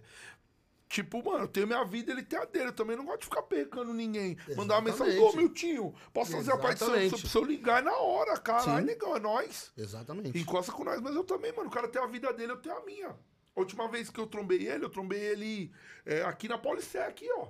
Tipo, 0.94 1.24
mano, 1.24 1.42
eu 1.42 1.48
tenho 1.48 1.66
minha 1.66 1.82
vida, 1.84 2.12
ele 2.12 2.22
tem 2.22 2.38
a 2.38 2.44
dele. 2.44 2.66
Eu 2.68 2.72
também 2.72 2.96
não 2.96 3.04
gosto 3.04 3.18
de 3.22 3.24
ficar 3.24 3.42
pecando 3.42 3.92
ninguém. 3.92 4.36
Mandar 4.56 4.76
uma 4.76 4.82
mensagem, 4.82 5.14
ô, 5.14 5.22
Exatamente. 5.24 5.36
Miltinho, 5.38 5.92
posso 6.12 6.30
fazer 6.30 6.52
a 6.52 6.56
parte 6.56 6.84
Exatamente. 6.84 7.18
se 7.18 7.24
eu- 7.24 7.30
se 7.30 7.36
eu 7.36 7.42
ligar 7.44 7.82
na 7.82 7.96
hora, 7.96 8.38
caralho, 8.38 8.78
Sim. 8.78 8.86
negão, 8.86 9.16
é 9.16 9.18
nóis. 9.18 9.72
Exatamente. 9.76 10.38
Encosta 10.38 10.70
com 10.70 10.84
nós, 10.84 11.00
mas 11.00 11.16
eu 11.16 11.24
também, 11.24 11.50
mano. 11.52 11.68
O 11.68 11.72
cara 11.72 11.88
tem 11.88 12.00
a 12.00 12.06
vida 12.06 12.32
dele, 12.32 12.52
eu 12.52 12.58
tenho 12.58 12.76
a 12.76 12.84
minha. 12.84 13.08
A 13.08 13.60
última 13.60 13.88
vez 13.88 14.08
que 14.08 14.20
eu 14.20 14.26
trombei 14.28 14.68
ele, 14.68 14.84
eu 14.84 14.88
trombei 14.88 15.18
ele 15.18 15.72
é, 16.06 16.22
aqui 16.22 16.46
na 16.46 16.58
Policé, 16.58 17.04
aqui, 17.04 17.28
ó. 17.38 17.48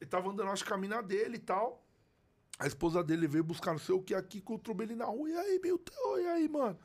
Ele 0.00 0.08
tava 0.08 0.30
andando, 0.30 0.48
acho 0.48 0.78
mina 0.78 1.02
dele 1.02 1.36
e 1.36 1.40
tal. 1.40 1.86
A 2.58 2.66
esposa 2.66 3.04
dele 3.04 3.28
veio 3.28 3.44
buscar 3.44 3.72
não 3.72 3.78
sei 3.78 3.94
o 3.94 4.00
que 4.00 4.14
aqui, 4.14 4.40
que 4.40 4.50
eu 4.50 4.58
trombei 4.58 4.86
ele 4.86 4.94
na 4.96 5.04
rua. 5.04 5.28
E 5.28 5.36
aí, 5.36 5.60
meu 5.62 5.76
Deus, 5.78 6.20
e 6.20 6.26
aí, 6.26 6.48
mano? 6.48 6.78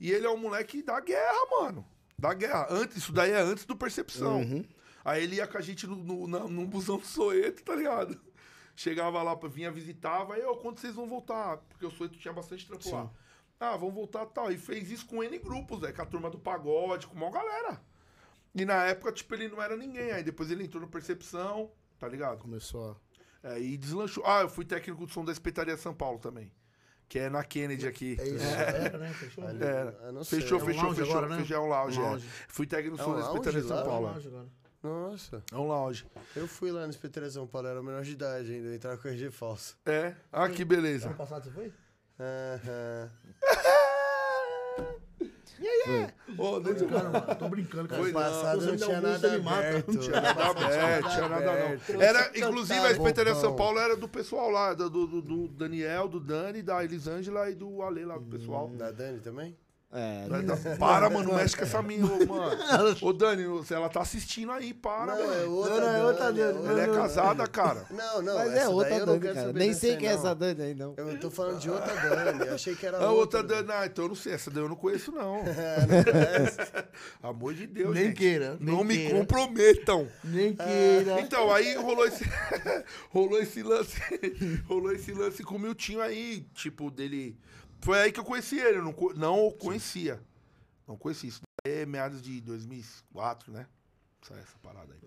E 0.00 0.10
ele 0.10 0.26
é 0.26 0.30
um 0.30 0.36
moleque 0.36 0.82
da 0.82 0.98
guerra, 0.98 1.46
mano. 1.48 1.86
Da 2.18 2.34
guerra. 2.34 2.66
Antes, 2.70 2.96
isso 2.96 3.12
daí 3.12 3.30
é 3.30 3.40
antes 3.40 3.64
do 3.64 3.76
Percepção. 3.76 4.40
Uhum. 4.40 4.64
Aí 5.04 5.22
ele 5.22 5.36
ia 5.36 5.46
com 5.46 5.56
a 5.58 5.60
gente 5.60 5.86
no, 5.86 5.96
no, 5.96 6.26
na- 6.26 6.40
num 6.48 6.66
busão 6.66 6.98
do 6.98 7.06
Soeto, 7.06 7.62
tá 7.62 7.74
ligado? 7.74 8.20
Chegava 8.76 9.22
lá, 9.22 9.34
vinha, 9.34 9.70
visitava, 9.70 10.34
aí, 10.34 10.44
ô, 10.44 10.56
quando 10.56 10.78
vocês 10.78 10.94
vão 10.94 11.06
voltar? 11.06 11.58
Porque 11.68 11.84
o 11.86 11.90
Soeto 11.90 12.18
tinha 12.18 12.32
bastante 12.32 12.66
trampo 12.66 12.90
lá. 12.90 13.10
Ah, 13.58 13.76
vamos 13.76 13.94
voltar 13.94 14.24
tal. 14.26 14.50
E 14.50 14.56
fez 14.56 14.90
isso 14.90 15.06
com 15.06 15.22
N 15.22 15.38
grupos, 15.38 15.80
velho, 15.80 15.94
com 15.94 16.00
a 16.02 16.06
turma 16.06 16.30
do 16.30 16.38
pagode, 16.38 17.06
com 17.06 17.14
uma 17.14 17.30
galera. 17.30 17.80
E 18.54 18.64
na 18.64 18.84
época, 18.86 19.12
tipo, 19.12 19.34
ele 19.34 19.48
não 19.48 19.60
era 19.62 19.76
ninguém. 19.76 20.12
Aí 20.12 20.22
depois 20.22 20.50
ele 20.50 20.64
entrou 20.64 20.80
no 20.82 20.88
Percepção, 20.88 21.70
tá 21.98 22.08
ligado? 22.08 22.38
Começou 22.38 22.92
a... 23.42 23.50
É, 23.50 23.60
e 23.60 23.76
deslanchou. 23.76 24.24
Ah, 24.26 24.40
eu 24.42 24.48
fui 24.48 24.64
técnico 24.64 25.06
de 25.06 25.12
som 25.12 25.24
da 25.24 25.32
Espetaria 25.32 25.76
São 25.76 25.94
Paulo 25.94 26.18
também. 26.18 26.50
Que 27.08 27.18
é 27.18 27.28
na 27.30 27.42
Kennedy 27.44 27.86
aqui. 27.86 28.16
É 28.20 28.28
isso. 28.28 28.44
Era, 28.46 28.98
né? 28.98 29.12
Fechou? 29.12 29.46
Ali- 29.46 29.62
Era. 29.64 30.12
Não 30.12 30.22
sei. 30.24 30.40
Fechou, 30.40 30.58
É 30.58 30.62
um 30.62 30.66
fechou, 30.66 30.94
fechou. 30.94 31.10
agora, 31.18 31.28
né? 31.28 31.38
Fechou, 31.42 31.56
é 31.56 31.60
um 31.60 31.66
lounge, 31.66 31.98
Um 32.00 32.04
é. 32.04 32.08
lounge. 32.10 32.28
Fui 32.48 32.66
técnico 32.66 32.96
de 32.96 33.02
É 33.02 33.04
som 33.04 33.10
um 33.12 33.14
da 33.20 33.26
Espetaria 33.26 33.62
São? 33.62 33.84
Paulo. 33.84 33.90
É 33.90 33.98
um 33.98 34.10
é. 34.10 34.12
lounge 34.12 34.28
agora. 34.28 34.48
Nossa. 34.82 35.42
É 35.52 35.56
um 35.56 35.66
lounge. 35.66 36.06
Eu 36.34 36.48
fui 36.48 36.70
lá 36.72 36.84
no 36.86 36.90
SPT 36.90 37.30
São 37.30 37.46
Paulo, 37.46 37.68
era 37.68 37.82
menor 37.82 38.02
de 38.02 38.12
idade 38.12 38.52
ainda, 38.52 38.68
eu 38.68 38.74
entrava 38.74 38.96
com 38.96 39.08
RG 39.08 39.30
falso. 39.30 39.76
É. 39.84 40.14
Ah, 40.32 40.48
que 40.48 40.64
beleza. 40.64 41.08
Ano 41.08 41.16
passado 41.16 41.44
você 41.44 41.50
foi? 41.50 41.72
Aham. 42.18 43.10
Ô, 46.38 46.60
Tô 46.60 46.60
brincando, 46.60 47.10
mano. 47.10 47.34
Tô 47.38 47.48
brincando, 47.48 47.88
cara. 47.88 48.00
Foi 48.02 48.10
Ano 48.10 48.18
passado 48.20 48.66
não 48.66 48.76
tinha 48.76 49.00
nada 49.00 49.34
aberto. 49.34 49.92
Não 49.92 50.00
tinha 50.00 50.20
Nada 50.20 50.50
aberto, 50.50 51.10
tinha 51.10 51.28
nada 51.28 51.44
não. 51.52 52.00
Era, 52.02 52.30
inclusive, 52.38 52.78
a 52.80 52.90
Espetaria 52.92 53.34
São 53.34 53.54
Paulo 53.56 53.78
era 53.78 53.96
do 53.96 54.08
pessoal 54.08 54.50
lá, 54.50 54.72
do, 54.72 54.88
do- 54.88 55.20
do 55.20 55.48
Daniel, 55.48 56.08
do 56.08 56.18
Dani, 56.20 56.62
da 56.62 56.82
Elisângela 56.82 57.50
e 57.50 57.54
do 57.54 57.82
Ale 57.82 58.04
lá, 58.06 58.16
do 58.16 58.24
pessoal. 58.24 58.68
Da 58.68 58.90
Dani 58.90 59.20
também? 59.20 59.56
É, 59.92 60.76
Para, 60.78 61.10
mano, 61.10 61.30
não 61.30 61.36
mexe 61.36 61.56
com 61.56 61.64
essa 61.64 61.82
minha, 61.82 62.06
ô, 62.06 62.24
mano. 62.24 62.56
Ô, 63.02 63.12
Dani, 63.12 63.64
se 63.64 63.74
ela 63.74 63.88
tá 63.88 64.02
assistindo 64.02 64.52
aí, 64.52 64.72
para, 64.72 65.16
Não, 65.16 65.20
é 65.20 65.26
mano. 65.40 65.52
outra 65.56 65.74
Não, 65.74 65.80
não, 65.80 65.88
é 65.88 65.92
Dani. 65.92 66.04
outra 66.04 66.32
Dani. 66.32 66.58
outra 66.58 66.70
Ela 66.70 66.80
é 66.82 66.86
Dani. 66.86 66.96
casada, 66.98 67.46
cara. 67.48 67.86
Não, 67.90 68.22
não, 68.22 68.34
mas 68.36 68.46
essa 68.52 68.56
é 68.56 68.64
daí 68.66 68.68
outra 68.72 68.94
eu 68.94 68.98
não 69.00 69.06
Dani, 69.06 69.20
quero 69.20 69.34
cara. 69.34 69.46
saber 69.48 69.58
Nem 69.58 69.68
dessa 69.70 69.80
sei 69.80 69.90
aí, 69.90 69.96
quem 69.96 70.08
é 70.08 70.12
não. 70.12 70.18
essa 70.18 70.34
Dani 70.36 70.62
aí, 70.62 70.74
não. 70.76 70.94
Eu 70.96 71.18
tô 71.18 71.28
falando 71.30 71.58
de 71.58 71.70
outra 71.70 71.92
Dani, 71.96 72.46
eu 72.46 72.54
achei 72.54 72.74
que 72.76 72.86
era 72.86 72.98
A 73.02 73.10
outra 73.10 73.40
outra. 73.40 73.62
Dani, 73.62 73.68
ah, 73.72 73.86
então 73.86 74.04
eu 74.04 74.08
não 74.10 74.14
sei, 74.14 74.32
essa 74.32 74.48
daí 74.48 74.62
eu 74.62 74.68
não 74.68 74.76
conheço, 74.76 75.10
não. 75.10 75.42
Amor 77.20 77.54
de 77.54 77.66
Deus, 77.66 77.92
Nem 77.94 78.04
gente. 78.06 78.16
queira, 78.16 78.56
nem 78.60 78.74
Não 78.76 78.84
me 78.84 78.96
queira. 78.96 79.18
comprometam. 79.18 80.08
Nem 80.22 80.54
queira. 80.54 81.20
Então, 81.20 81.52
aí 81.52 81.74
rolou 81.74 82.06
esse, 82.06 82.24
rolou 83.10 83.40
esse 83.40 83.60
lance, 83.62 84.00
rolou 84.68 84.92
esse 84.92 85.12
lance 85.12 85.42
com 85.42 85.56
o 85.56 85.58
Miltinho 85.58 86.00
aí, 86.00 86.46
tipo, 86.54 86.90
dele... 86.92 87.36
Foi 87.82 87.98
aí 88.00 88.12
que 88.12 88.20
eu 88.20 88.24
conheci 88.24 88.58
ele, 88.58 88.78
eu 88.78 88.84
não, 88.84 88.94
não 89.16 89.46
o 89.46 89.52
conhecia. 89.52 90.20
Não 90.86 90.96
conhecia, 90.96 91.28
isso 91.28 91.40
daí 91.64 91.78
é 91.82 91.86
meados 91.86 92.20
de 92.20 92.40
2004, 92.40 93.52
né? 93.52 93.66
Essa, 94.22 94.34
essa 94.34 94.58
parada 94.62 94.92
aí. 94.92 95.00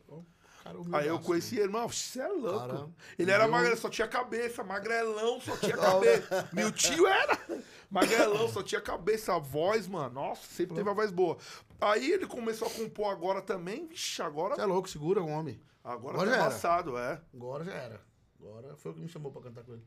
Cara, 0.64 0.78
Aí 0.94 1.08
eu 1.08 1.20
conheci 1.20 1.58
ele, 1.60 1.68
mano, 1.74 1.90
você 1.90 2.22
é 2.22 2.28
louco. 2.28 2.60
Cara, 2.60 2.90
ele 3.20 3.30
era 3.30 3.44
eu- 3.46 3.52
magrelo, 3.52 3.76
só 3.78 3.90
tinha 3.90 4.08
cabeça, 4.08 4.64
magrelão, 4.64 5.42
só 5.42 5.58
tinha 5.58 5.76
cabeça. 5.78 6.50
Meu 6.54 6.72
tio 6.72 7.06
era 7.06 7.38
magrelão, 7.92 8.48
só 8.48 8.64
tinha 8.64 8.80
cabeça, 8.80 9.36
a 9.36 9.40
voz, 9.40 9.88
mano, 9.88 10.14
nossa, 10.14 10.42
sempre 10.48 10.76
teve 10.76 10.90
a 10.90 10.94
voz 10.94 11.12
boa. 11.12 11.38
Aí 11.82 12.10
ele 12.14 12.26
começou 12.26 12.68
a 12.70 12.72
compor 12.72 13.12
agora 13.12 13.42
também, 13.42 13.86
vixe, 13.88 14.22
agora, 14.22 14.56
Você 14.56 14.62
é 14.62 14.66
louco, 14.66 14.90
segura 14.90 15.22
o 15.22 15.28
homem. 15.28 15.60
agora, 15.84 16.16
agora 16.16 16.30
tá 16.30 16.36
já 16.38 16.42
era. 16.42 16.46
embaçado, 16.50 16.98
é. 16.98 17.22
Agora 17.34 17.64
já 17.66 17.74
era. 17.74 18.02
Agora 18.40 18.76
foi 18.78 18.92
o 18.92 18.96
que 18.96 19.02
me 19.02 19.10
chamou 19.10 19.32
pra 19.34 19.42
cantar 19.42 19.64
com 19.66 19.74
ele. 19.74 19.84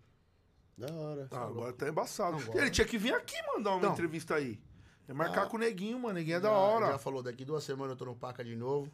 Da 0.77 0.93
hora. 0.93 1.29
Ah, 1.31 1.45
agora 1.45 1.73
tá 1.73 1.89
embaçado. 1.89 2.39
Não, 2.39 2.55
Ele 2.61 2.71
tinha 2.71 2.87
que 2.87 2.99
vir 2.99 3.15
aqui 3.15 3.35
mandar 3.55 3.71
uma 3.73 3.81
Não. 3.83 3.93
entrevista 3.93 4.35
aí. 4.35 4.61
É 5.09 5.13
marcar 5.13 5.45
Ah. 5.45 5.47
com 5.47 5.57
o 5.57 5.61
neguinho, 5.61 5.99
mano, 5.99 6.15
neguinho 6.15 6.37
é 6.37 6.41
da 6.41 6.49
Já- 6.51 6.55
hora. 6.55 6.87
Já 6.89 6.99
falou, 6.99 7.23
daqui 7.23 7.45
duas 7.45 7.65
semanas 7.65 7.93
eu 7.93 7.97
tô 7.97 8.05
no 8.05 8.17
Paca 8.17 8.45
de 8.45 8.55
novo. 8.57 8.91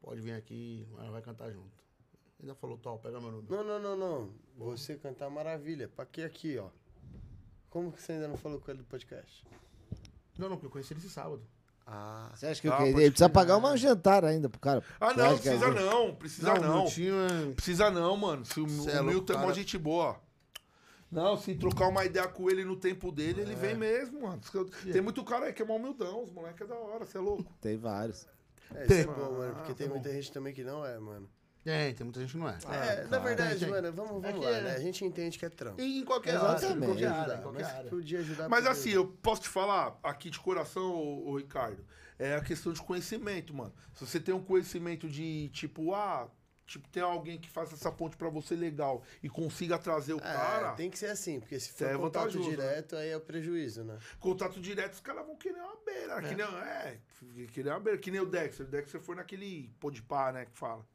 Pode 0.00 0.20
vir 0.20 0.32
aqui, 0.32 0.86
nós 0.96 1.08
vai 1.10 1.22
cantar 1.22 1.50
junto. 1.52 1.70
Ainda 2.40 2.54
falou, 2.56 2.76
Tó, 2.76 2.96
pega 2.96 3.20
meu 3.20 3.30
número. 3.30 3.54
Não, 3.54 3.62
não, 3.62 3.78
não, 3.78 3.96
não. 3.96 4.30
Você 4.56 4.96
cantar 4.96 5.30
maravilha. 5.30 5.86
Pra 5.88 6.04
que 6.04 6.22
aqui, 6.24 6.58
ó? 6.58 6.68
Como 7.70 7.92
que 7.92 8.02
você 8.02 8.12
ainda 8.12 8.26
não 8.26 8.36
falou 8.36 8.58
com 8.60 8.68
ele 8.70 8.78
do 8.78 8.84
podcast? 8.84 9.44
Não, 10.36 10.48
não, 10.48 10.56
porque 10.56 10.66
eu 10.66 10.70
conheci 10.70 10.92
ele 10.92 10.98
esse 11.00 11.10
sábado. 11.10 11.42
Ah. 11.86 12.30
Você 12.34 12.46
acha 12.46 12.60
que 12.60 12.66
eu 12.68 12.72
Ah, 12.72 12.78
queria? 12.78 12.92
pode 12.92 13.04
Ele 13.04 13.10
precisa 13.12 13.28
pagar 13.28 13.56
uma 13.56 13.76
jantar 13.76 14.24
ainda 14.24 14.48
pro 14.48 14.58
cara. 14.60 14.82
Ah, 15.00 15.14
não, 15.14 15.38
que 15.38 15.48
é 15.48 15.52
precisa 15.52 15.66
ruim? 15.66 15.74
não, 15.84 16.14
precisa 16.16 16.54
não. 16.58 16.78
Miltinho 16.82 17.14
é... 17.14 17.52
Precisa 17.54 17.90
não, 17.90 18.16
mano. 18.16 18.44
Se 18.44 18.60
o, 18.60 18.68
Cê 18.68 18.90
o 18.90 18.90
é 18.90 18.94
louco, 19.00 19.10
Milton 19.10 19.32
é 19.34 19.36
mó 19.36 19.42
cara. 19.42 19.54
gente 19.54 19.78
boa. 19.78 20.20
Não, 21.12 21.36
se 21.36 21.54
trocar 21.54 21.88
uma 21.88 22.04
ideia 22.04 22.26
com 22.26 22.48
ele 22.50 22.64
no 22.64 22.74
tempo 22.74 23.12
dele, 23.12 23.42
É. 23.42 23.44
ele 23.44 23.54
vem 23.54 23.76
mesmo, 23.76 24.22
mano. 24.22 24.40
Tem 24.90 25.00
muito 25.02 25.22
cara 25.22 25.46
aí 25.46 25.52
que 25.52 25.60
é 25.60 25.64
mó 25.64 25.76
humildão, 25.76 26.24
os 26.24 26.32
moleques 26.32 26.62
é 26.62 26.66
da 26.66 26.74
hora, 26.74 27.04
você 27.04 27.18
é 27.18 27.20
louco. 27.20 27.52
Tem 27.60 27.76
vários. 27.76 28.26
É, 28.74 28.84
isso 28.84 28.92
é 28.94 29.04
Tem. 29.04 29.06
bom, 29.06 29.32
mano. 29.32 29.54
Porque 29.56 29.72
Ah, 29.72 29.74
tem 29.74 29.86
tá 29.88 29.92
muita 29.92 30.10
gente 30.10 30.32
também 30.32 30.54
que 30.54 30.64
não 30.64 30.84
é, 30.86 30.98
mano. 30.98 31.28
Tem, 31.62 31.94
tem 31.94 32.04
muita 32.04 32.18
gente 32.20 32.32
que 32.32 32.38
não 32.38 32.48
é. 32.48 32.56
É, 32.70 33.04
na 33.06 33.18
verdade, 33.18 33.50
Tem, 33.50 33.58
tem. 33.60 33.68
mano, 33.70 33.92
vamos, 33.92 34.22
vamos 34.22 34.44
É 34.46 34.50
lá, 34.50 34.56
é- 34.56 34.62
né? 34.62 34.70
A 34.74 34.80
gente 34.80 35.04
entende 35.04 35.38
que 35.38 35.44
é 35.44 35.48
trampo. 35.50 35.80
E 35.80 36.00
em 36.00 36.04
qualquer 36.04 36.36
área, 36.36 36.66
em 36.72 36.80
qualquer 36.80 37.06
área, 37.06 37.20
Ajudar, 37.20 37.38
em 37.38 37.42
qualquer 37.42 37.62
mas 37.62 37.74
área. 37.74 37.90
podia 37.90 38.18
ajudar. 38.20 38.48
Mas 38.48 38.66
assim, 38.66 38.90
eu 38.90 39.06
posso 39.06 39.42
te 39.42 39.48
falar 39.48 39.96
aqui 40.02 40.28
de 40.30 40.40
coração, 40.40 40.90
ô, 40.92 41.30
ô, 41.30 41.36
Ricardo, 41.36 41.84
é 42.18 42.34
a 42.34 42.40
questão 42.40 42.72
de 42.72 42.80
conhecimento, 42.82 43.54
mano. 43.54 43.72
Se 43.94 44.04
você 44.04 44.18
tem 44.18 44.34
um 44.34 44.42
conhecimento 44.42 45.08
de, 45.08 45.50
tipo, 45.50 45.94
ah, 45.94 46.28
tipo, 46.66 46.88
tem 46.88 47.02
alguém 47.02 47.38
que 47.38 47.48
faça 47.48 47.74
essa 47.74 47.90
ponte 47.90 48.16
pra 48.16 48.28
você 48.28 48.54
legal 48.54 49.02
e 49.22 49.28
consiga 49.28 49.78
trazer 49.78 50.14
o 50.14 50.18
É, 50.18 50.20
cara, 50.20 50.72
tem 50.72 50.90
que 50.90 50.98
ser 50.98 51.06
assim, 51.06 51.40
porque 51.40 51.58
se 51.58 51.72
for 51.72 51.88
é 51.88 51.96
contato 51.96 52.38
né? 52.38 52.44
direto, 52.48 52.96
aí 52.96 53.10
é 53.10 53.16
o 53.16 53.20
prejuízo, 53.20 53.84
né? 53.84 53.98
contato 54.18 54.60
direto, 54.60 54.94
os 54.94 55.00
caras 55.00 55.26
vão 55.26 55.36
querer 55.36 55.60
uma 55.60 55.76
beira. 55.84 56.22
Que 56.22 56.34
nem, 56.34 56.46
é, 56.46 57.00
querer 57.52 57.70
uma 57.70 57.80
beira. 57.80 57.98
Que 57.98 58.10
nem 58.10 58.20
o 58.20 58.26
Dexter. 58.26 58.66
O 58.66 58.68
Dexter 58.68 59.00
foi 59.00 59.14
naquele 59.16 59.72
pô 59.80 59.90
de 59.90 60.02
pá, 60.02 60.32
né, 60.32 60.46
que 60.46 60.56
fala. 60.56 60.86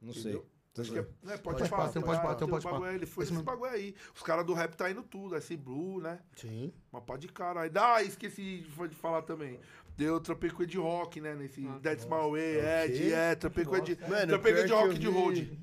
Não 0.00 0.10
Entendeu? 0.10 0.42
sei. 0.42 0.56
Acho 0.78 0.92
que 0.92 0.98
é, 0.98 1.02
né, 1.22 1.36
pode, 1.38 1.58
Pode 1.58 1.70
pá, 1.70 1.88
tem 1.88 2.02
pode 2.02 2.20
pá, 2.20 2.34
tem 2.34 2.46
um 2.46 2.50
pode 2.50 2.84
aí, 2.84 2.94
Ele 2.96 3.06
foi 3.06 3.24
Esse 3.24 3.32
esse 3.32 3.42
bagulho 3.42 3.70
aí. 3.70 3.94
Os 4.14 4.22
caras 4.22 4.44
do 4.44 4.52
rap 4.52 4.74
tá 4.76 4.90
indo 4.90 5.02
tudo, 5.02 5.36
esse 5.36 5.56
Blue, 5.56 6.00
né? 6.00 6.20
Sim. 6.34 6.72
Uma 6.92 7.00
pá 7.00 7.16
de 7.16 7.28
cara. 7.28 7.62
Aí, 7.62 7.70
ah, 7.74 8.02
esqueci 8.02 8.66
de 8.88 8.94
falar 8.94 9.22
também. 9.22 9.58
Com 9.96 10.62
o 10.62 10.62
Ed 10.64 10.76
Rock, 10.78 11.20
né? 11.20 11.34
Nesse 11.34 11.62
That's 11.82 12.04
My 12.04 12.30
Way, 12.30 12.84
Ed, 12.84 13.12
é, 13.12 13.34
trampei 13.34 13.64
com 13.64 13.72
o 13.72 13.76
Ed. 13.78 13.98
Mano, 14.08 14.26
Trampei 14.28 14.52
com 14.52 14.58
o 14.58 14.62
Ed 14.62 14.68
pior 14.68 14.82
que 14.82 14.86
Rock 14.88 14.98
de 14.98 15.06
eu 15.06 15.12
road. 15.12 15.60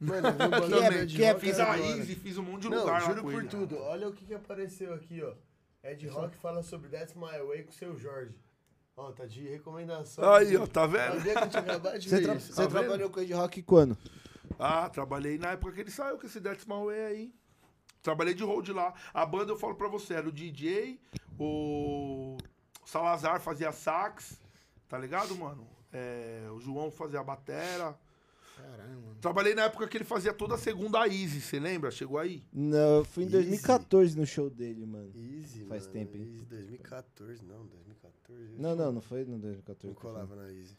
Mano, 0.00 0.28
eu 0.28 1.06
Que 1.06 1.24
é- 1.24 1.28
é 1.28 1.34
Fiz 1.38 1.60
a. 1.60 1.78
Easy, 1.78 2.14
fiz 2.14 2.38
um 2.38 2.42
monte 2.42 2.62
de 2.62 2.70
Não, 2.70 2.78
lugar 2.80 3.00
juro 3.02 3.22
por 3.22 3.34
ele. 3.34 3.48
tudo. 3.48 3.76
Olha 3.78 4.08
o 4.08 4.12
que, 4.12 4.24
que 4.24 4.34
apareceu 4.34 4.92
aqui, 4.94 5.22
ó. 5.22 5.32
Ed 5.86 6.06
Rock 6.08 6.36
fala 6.36 6.62
sobre 6.62 6.88
That's 6.88 7.14
My 7.14 7.38
Way 7.46 7.64
com 7.64 7.70
o 7.70 7.74
seu 7.74 7.96
Jorge. 7.96 8.34
Ó, 8.96 9.10
tá 9.12 9.26
de 9.26 9.42
recomendação. 9.48 10.32
Aí, 10.32 10.56
ó, 10.56 10.66
tá 10.66 10.86
vendo? 10.86 11.16
Eu 11.26 11.98
de 11.98 12.08
Você, 12.08 12.22
tra- 12.22 12.34
você 12.38 12.52
Tá 12.54 12.66
trabalhou 12.68 13.10
com 13.10 13.20
o 13.20 13.22
Ed 13.22 13.32
Rock 13.34 13.62
quando? 13.62 13.98
Ah, 14.58 14.88
trabalhei 14.88 15.36
na 15.36 15.50
época 15.52 15.72
que 15.72 15.80
ele 15.80 15.90
saiu 15.90 16.16
com 16.16 16.26
esse 16.26 16.40
That's 16.40 16.64
My 16.64 16.82
Way 16.84 17.00
aí. 17.06 17.34
Trabalhei 18.02 18.34
de 18.34 18.44
road 18.44 18.72
lá. 18.72 18.94
A 19.12 19.26
banda, 19.26 19.52
eu 19.52 19.56
falo 19.58 19.74
pra 19.74 19.88
você, 19.88 20.14
era 20.14 20.28
o 20.28 20.32
DJ, 20.32 21.00
o 21.38 22.36
Salazar 22.84 23.40
fazia 23.40 23.72
sax, 23.72 24.40
tá 24.88 24.98
ligado, 24.98 25.34
mano? 25.36 25.66
É, 25.92 26.48
o 26.52 26.60
João 26.60 26.90
fazia 26.90 27.20
a 27.20 27.24
batera. 27.24 27.96
Caralho, 28.56 29.00
mano. 29.00 29.16
Trabalhei 29.20 29.54
na 29.54 29.62
época 29.64 29.86
que 29.88 29.96
ele 29.96 30.04
fazia 30.04 30.32
toda 30.32 30.54
a 30.54 30.58
segunda 30.58 31.00
a 31.00 31.08
Easy, 31.08 31.40
você 31.40 31.58
lembra? 31.58 31.90
Chegou 31.90 32.18
aí? 32.18 32.42
Não, 32.52 32.98
eu 32.98 33.04
fui 33.04 33.24
em 33.24 33.26
Easy. 33.26 33.36
2014 33.38 34.16
no 34.18 34.26
show 34.26 34.48
dele, 34.50 34.86
mano. 34.86 35.10
Easy, 35.16 35.64
Faz 35.64 35.82
mano. 35.86 35.92
tempo, 35.92 36.16
hein? 36.16 36.22
Easy 36.28 36.44
2014, 36.44 37.44
não, 37.44 37.66
2014. 37.66 38.54
Não, 38.58 38.76
não, 38.76 38.92
não 38.92 39.00
foi 39.00 39.24
no 39.24 39.38
2014. 39.38 39.86
Não 39.88 39.94
colava 40.00 40.36
na 40.36 40.52
Easy. 40.52 40.76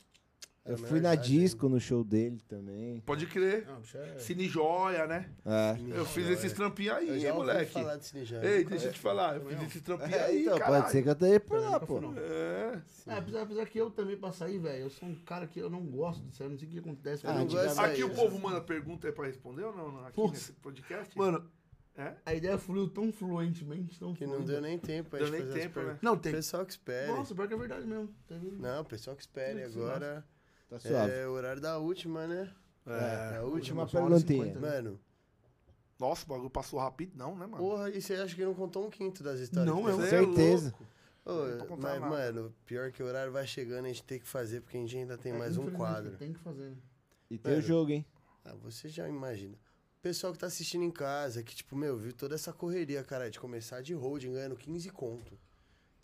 Eu 0.66 0.74
Era 0.78 0.88
fui 0.88 1.00
na 1.00 1.14
idade 1.14 1.32
disco 1.32 1.70
no 1.70 1.80
show 1.80 2.04
dele 2.04 2.42
também. 2.48 3.00
Pode 3.02 3.28
crer. 3.28 3.68
Não, 3.68 3.82
bicho 3.82 3.98
é... 4.00 4.18
Cine 4.18 4.48
Joia, 4.48 5.06
né? 5.06 5.30
É. 5.46 5.78
Eu 5.96 6.04
fiz 6.06 6.28
esses 6.28 6.54
trampinhos 6.54 6.96
aí, 6.96 7.08
Eu 7.08 7.16
hein, 7.18 7.26
ouvi 7.28 7.38
moleque. 7.38 7.72
falar 7.72 7.98
de 7.98 8.06
Cine 8.08 8.26
Joia. 8.26 8.44
Ei, 8.44 8.64
deixa 8.66 8.88
eu 8.88 8.92
te 8.94 8.98
falar, 9.00 9.36
eu 9.36 9.46
fiz 9.46 9.62
esses 9.62 9.82
trampinhos 9.84 10.14
É, 10.14 10.26
aí, 10.26 10.42
então, 10.42 10.58
caralho. 10.58 10.82
pode 10.82 10.92
ser 10.92 11.04
que 11.04 11.10
eu 11.10 11.14
esteja 11.14 11.40
por 11.42 11.60
lá, 11.60 11.80
pô. 11.80 12.02
não. 12.02 12.16
É. 12.18 12.82
É, 13.06 13.14
apesar, 13.14 13.42
apesar 13.44 13.66
que 13.68 13.78
eu 13.80 13.92
também, 13.92 14.18
pra 14.18 14.32
sair, 14.32 14.58
velho, 14.58 14.86
eu 14.86 14.90
sou 14.90 15.08
um 15.08 15.14
cara 15.16 15.46
que 15.46 15.60
eu 15.60 15.70
não 15.70 15.86
gosto 15.86 16.24
disso, 16.26 16.42
eu 16.42 16.50
não 16.50 16.58
sei 16.58 16.68
o 16.68 16.72
que 16.72 16.80
acontece. 16.80 17.28
Ah, 17.28 17.40
eu 17.40 17.46
gosto 17.46 17.80
Aqui 17.80 18.04
o 18.04 18.08
né? 18.08 18.16
povo 18.16 18.40
manda 18.40 18.60
pergunta 18.60 19.06
aí 19.08 19.14
pra 19.14 19.28
responder 19.28 19.66
ou 19.66 19.76
não? 19.76 19.92
não? 19.92 20.00
Aqui 20.08 20.16
Putz. 20.16 20.32
nesse 20.32 20.54
podcast? 20.54 21.16
Mano, 21.16 21.48
É? 21.96 22.14
a 22.26 22.34
ideia 22.34 22.58
fluiu 22.58 22.88
tão 22.90 23.12
fluentemente, 23.14 24.00
tão 24.00 24.16
Que 24.16 24.26
não 24.26 24.38
fluida. 24.38 24.54
deu 24.54 24.62
nem 24.64 24.80
tempo. 24.80 25.16
a 25.16 25.20
Deu 25.20 25.30
nem 25.30 25.42
fazer 25.42 25.54
as 25.54 25.60
tempo, 25.62 25.74
perguntas. 25.76 25.94
né? 25.98 26.00
Não, 26.02 26.18
tem. 26.18 26.32
Pessoal 26.32 26.66
que 26.66 26.72
espere. 26.72 27.12
Nossa, 27.12 27.36
pior 27.36 27.48
que 27.48 27.54
é 27.54 27.58
verdade 27.58 27.86
mesmo. 27.86 28.10
Teve- 28.28 28.50
Não, 28.60 28.84
pessoal 28.84 29.16
que 29.16 29.22
espere 29.22 29.62
agora. 29.64 30.26
Tá 30.80 30.90
suave. 30.90 31.12
É 31.14 31.28
o 31.28 31.32
horário 31.32 31.62
da 31.62 31.78
última, 31.78 32.28
né? 32.28 32.52
É. 32.86 33.36
É 33.36 33.38
a 33.38 33.44
última. 33.44 33.84
Última 33.84 33.84
e 33.84 33.88
perguntinha. 34.24 34.54
né? 34.56 34.60
Mano, 34.60 35.00
Nossa, 36.00 36.26
o 36.26 36.28
bagulho 36.28 36.50
passou 36.50 36.80
rapidão, 36.80 37.36
né, 37.38 37.46
mano? 37.46 37.58
porra, 37.58 37.90
e 37.90 38.02
você 38.02 38.16
acha 38.16 38.36
que 38.36 38.44
não 38.44 38.54
contou 38.54 38.86
um 38.86 38.90
quinto 38.90 39.24
das 39.24 39.40
histórias? 39.40 39.74
Não, 39.74 39.84
que 39.84 39.90
eu- 39.92 40.02
é 40.02 40.10
certeza. 40.10 40.74
Ô, 41.26 41.32
Não 41.32 41.78
mas, 41.78 42.00
nada. 42.02 42.06
mano, 42.06 42.54
pior 42.66 42.92
que 42.92 43.02
o 43.02 43.06
horário 43.08 43.32
vai 43.32 43.48
chegando, 43.48 43.86
a 43.86 43.88
gente 43.88 44.04
tem 44.04 44.20
que 44.20 44.28
fazer, 44.28 44.62
porque 44.62 44.78
a 44.78 44.82
gente 44.82 44.96
ainda 44.98 45.18
tem 45.18 45.32
É, 45.32 45.38
mais 45.38 45.58
um 45.58 45.72
quadro. 45.72 46.16
Tem 46.18 46.34
que 46.34 46.40
fazer. 46.40 46.74
E 47.32 47.38
tem 47.40 47.58
o 47.58 47.62
jogo, 47.62 47.92
hein? 47.92 48.06
Ah, 48.44 48.54
você 48.62 48.88
já 48.90 49.10
imagina. 49.10 49.56
O 49.98 50.02
pessoal 50.04 50.32
que 50.34 50.38
tá 50.38 50.46
assistindo 50.46 50.84
em 50.84 50.92
casa, 50.92 51.42
que, 51.42 51.56
tipo, 51.56 51.76
meu, 51.76 51.98
viu 51.98 52.14
toda 52.14 52.36
essa 52.36 52.54
correria, 52.54 53.04
cara, 53.04 53.32
de 53.32 53.40
começar 53.40 53.82
de 53.82 53.94
holding 53.96 54.34
ganhando 54.34 54.56
15 54.56 54.90
conto. 54.92 55.36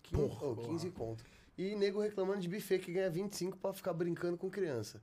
15, 0.02 0.22
Porra, 0.28 0.46
oh, 0.48 0.56
15 0.56 0.90
conto. 0.90 1.24
E 1.58 1.74
nego 1.76 2.00
reclamando 2.00 2.40
de 2.40 2.48
buffet 2.48 2.78
que 2.78 2.92
ganha 2.92 3.10
25 3.10 3.58
pra 3.58 3.72
ficar 3.72 3.92
brincando 3.92 4.36
com 4.38 4.50
criança. 4.50 5.02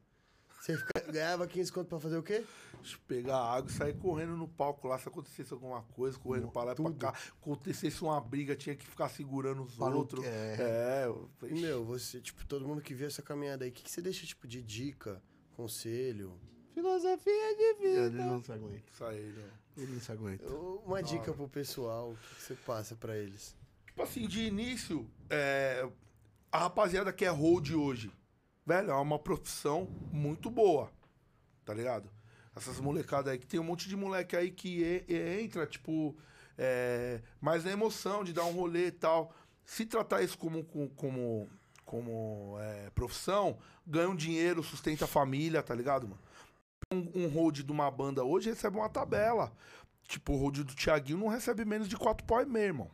Você 0.60 0.76
fica- 0.78 0.92
ganhava 1.12 1.48
15 1.48 1.72
conto 1.72 1.88
pra 1.88 2.00
fazer 2.00 2.18
o 2.18 2.24
quê? 2.24 2.44
Pegar 3.08 3.38
água 3.38 3.70
e 3.70 3.74
sair 3.74 3.94
correndo 3.98 4.36
no 4.38 4.48
palco 4.48 4.88
lá 4.88 4.98
se 4.98 5.08
acontecesse 5.08 5.54
alguma 5.54 5.82
coisa, 5.84 6.18
correndo 6.18 6.50
pra 6.50 6.64
lá 6.64 6.72
e 6.72 6.76
pra 6.76 6.92
cá. 6.94 7.14
Acontecesse 7.42 8.02
uma 8.02 8.20
briga, 8.20 8.56
tinha 8.56 8.76
que 8.76 8.86
ficar 8.86 9.10
segurando 9.10 9.64
os 9.64 9.76
Para 9.76 9.94
o- 9.96 9.98
outros. 10.00 10.26
é. 10.26 10.56
É, 10.60 11.06
eu- 11.06 11.30
E, 11.44 11.54
meu, 11.54 11.84
você, 11.86 12.20
tipo, 12.22 12.46
todo 12.46 12.68
mundo 12.68 12.82
que 12.82 12.94
viu 12.94 13.08
essa 13.08 13.22
caminhada 13.22 13.64
aí, 13.66 13.70
o 13.70 13.74
que, 13.74 13.84
que 13.84 13.92
você 13.92 14.02
deixa, 14.02 14.26
tipo, 14.26 14.48
de 14.48 14.62
dica, 14.62 15.22
conselho? 15.56 16.40
Filosofia 16.74 17.56
de 17.58 17.74
vida. 17.76 18.06
Ele 18.06 18.18
não 18.18 18.42
se 18.44 18.52
aguenta. 18.52 18.84
isso 18.94 19.06
aí, 19.06 19.34
não. 19.34 19.84
Ele 19.84 19.94
não 19.94 20.00
se 20.02 20.12
aguenta. 20.12 20.48
Uma 20.86 21.04
dica 21.04 21.34
pro 21.34 21.48
pessoal, 21.50 22.12
o 22.12 22.16
que, 22.18 22.36
que 22.36 22.42
você 22.42 22.56
passa 22.56 22.96
pra 22.96 23.18
eles? 23.18 23.56
Tipo 23.88 24.04
assim, 24.04 24.26
de 24.28 24.42
início, 24.46 25.10
é, 25.30 25.86
a 26.52 26.60
rapaziada 26.60 27.12
que 27.14 27.26
é 27.26 27.30
hold 27.30 27.70
hoje, 27.72 28.12
velho, 28.66 28.92
é 28.92 28.96
uma 28.96 29.20
profissão 29.20 29.88
muito 30.12 30.50
boa, 30.50 30.92
tá 31.66 31.74
ligado? 31.74 32.10
Essas 32.56 32.80
molecadas 32.80 33.32
aí, 33.32 33.38
que 33.40 33.46
tem 33.48 33.60
um 33.60 33.64
monte 33.64 33.88
de 33.88 33.96
moleque 33.96 34.36
aí 34.36 34.52
que 34.52 34.82
e- 34.84 35.06
e 35.08 35.42
entra, 35.42 35.66
tipo, 35.66 36.16
é, 36.58 37.22
mais 37.40 37.64
na 37.64 37.72
emoção 37.72 38.24
de 38.24 38.34
dar 38.34 38.44
um 38.46 38.52
rolê 38.52 38.88
e 38.88 38.92
tal. 38.92 39.34
Se 39.64 39.86
tratar 39.86 40.22
isso 40.24 40.38
como, 40.38 40.64
como, 40.64 41.48
como, 41.86 42.58
é, 42.60 42.90
profissão, 42.90 43.58
ganha 43.86 44.10
um 44.10 44.16
dinheiro, 44.16 44.62
sustenta 44.64 45.06
a 45.06 45.08
família, 45.08 45.62
tá 45.64 45.74
ligado, 45.76 46.08
mano? 46.08 46.22
Um, 46.92 47.24
um 47.26 47.28
hold 47.30 47.60
de 47.62 47.72
uma 47.72 47.90
banda 47.92 48.24
hoje 48.24 48.50
recebe 48.50 48.78
uma 48.78 48.90
tabela. 48.90 49.54
Tipo, 50.08 50.34
o 50.34 50.38
hold 50.38 50.58
do 50.64 50.76
Thiaguinho 50.76 51.20
não 51.20 51.28
recebe 51.28 51.64
menos 51.64 51.88
de 51.88 51.96
4 51.96 52.26
pau 52.26 52.42
e 52.42 52.46
meio, 52.46 52.66
irmão. 52.66 52.92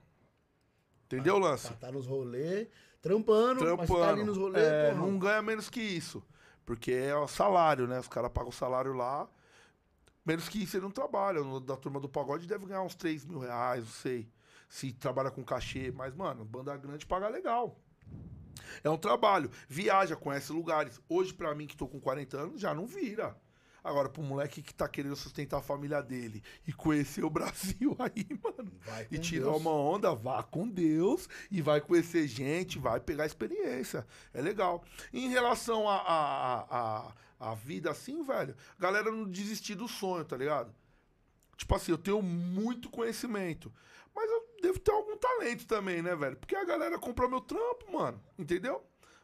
Entendeu 1.05 1.35
o 1.35 1.39
lance? 1.39 1.69
Tá, 1.69 1.75
tá 1.75 1.91
nos 1.91 2.05
rolês, 2.05 2.67
trampando, 3.09 3.61
mas 3.63 3.75
trampando. 3.87 3.99
tá 3.99 4.09
ali 4.09 4.23
nos 4.23 4.37
rolês, 4.37 4.65
É, 4.65 4.89
porra. 4.91 5.01
não 5.05 5.19
ganha 5.19 5.41
menos 5.41 5.69
que 5.69 5.81
isso. 5.81 6.23
Porque 6.65 6.91
é 6.91 7.15
o 7.15 7.27
salário, 7.27 7.87
né? 7.87 7.99
Os 7.99 8.07
caras 8.07 8.31
pagam 8.31 8.49
o 8.49 8.53
salário 8.53 8.93
lá. 8.93 9.27
Menos 10.25 10.49
que 10.49 10.63
isso 10.63 10.75
ele 10.75 10.83
não 10.83 10.91
trabalha. 10.91 11.39
Da 11.61 11.77
turma 11.77 11.99
do 11.99 12.09
pagode 12.09 12.47
deve 12.47 12.65
ganhar 12.65 12.81
uns 12.81 12.95
3 12.95 13.23
mil 13.25 13.37
reais, 13.39 13.83
não 13.83 13.91
sei. 13.91 14.27
Se 14.67 14.91
trabalha 14.91 15.29
com 15.29 15.43
cachê. 15.43 15.91
Mas, 15.95 16.15
mano, 16.15 16.43
banda 16.43 16.75
grande 16.75 17.05
paga 17.05 17.27
legal. 17.27 17.77
É 18.83 18.89
um 18.89 18.97
trabalho. 18.97 19.51
Viaja, 19.69 20.15
conhece 20.15 20.51
lugares. 20.51 20.99
Hoje, 21.07 21.31
pra 21.33 21.53
mim, 21.53 21.67
que 21.67 21.77
tô 21.77 21.87
com 21.87 21.99
40 21.99 22.37
anos, 22.37 22.59
já 22.59 22.73
não 22.73 22.87
vira. 22.87 23.37
Agora, 23.85 24.09
pro 24.09 24.23
moleque 24.23 24.63
que 24.63 24.73
tá 24.73 24.87
querendo 24.87 25.15
sustentar 25.15 25.59
a 25.59 25.61
família 25.61 26.01
dele 26.01 26.41
e 26.67 26.73
conhecer 26.73 27.23
o 27.23 27.29
Brasil 27.29 27.95
aí, 28.01 28.25
mano, 28.43 28.71
Vai 28.83 29.07
e 29.11 29.19
tirar 29.19 29.45
Deus. 29.51 29.61
uma 29.61 29.71
onda, 29.71 30.15
vá 30.15 30.41
com 30.41 30.67
Deus 30.67 31.29
e 31.51 31.61
vai 31.61 31.79
conhecer 31.79 32.27
gente, 32.27 32.79
vai 32.79 32.99
pegar 32.99 33.27
experiência. 33.27 34.03
É 34.33 34.41
legal. 34.41 34.83
Em 35.13 35.29
relação 35.29 35.87
à 35.87 35.97
a, 35.97 36.15
a, 36.61 37.09
a, 37.09 37.51
a 37.51 37.53
vida 37.53 37.91
assim, 37.91 38.23
velho, 38.23 38.55
galera 38.79 39.11
não 39.11 39.29
desistir 39.29 39.75
do 39.75 39.87
sonho, 39.87 40.25
tá 40.25 40.35
ligado? 40.35 40.73
Tipo 41.55 41.75
assim, 41.75 41.91
eu 41.91 41.97
tenho 41.99 42.23
muito 42.23 42.89
conhecimento. 42.89 43.71
Mas 44.15 44.27
eu 44.31 44.47
devo 44.63 44.79
ter 44.79 44.91
algum 44.91 45.15
talento 45.15 45.67
também, 45.67 46.01
né, 46.01 46.15
velho? 46.15 46.37
Porque 46.37 46.55
a 46.55 46.65
galera 46.65 46.97
compra 46.97 47.27
meu 47.27 47.39
trampo, 47.41 47.93
mano. 47.93 48.19
Entendeu? 48.39 48.83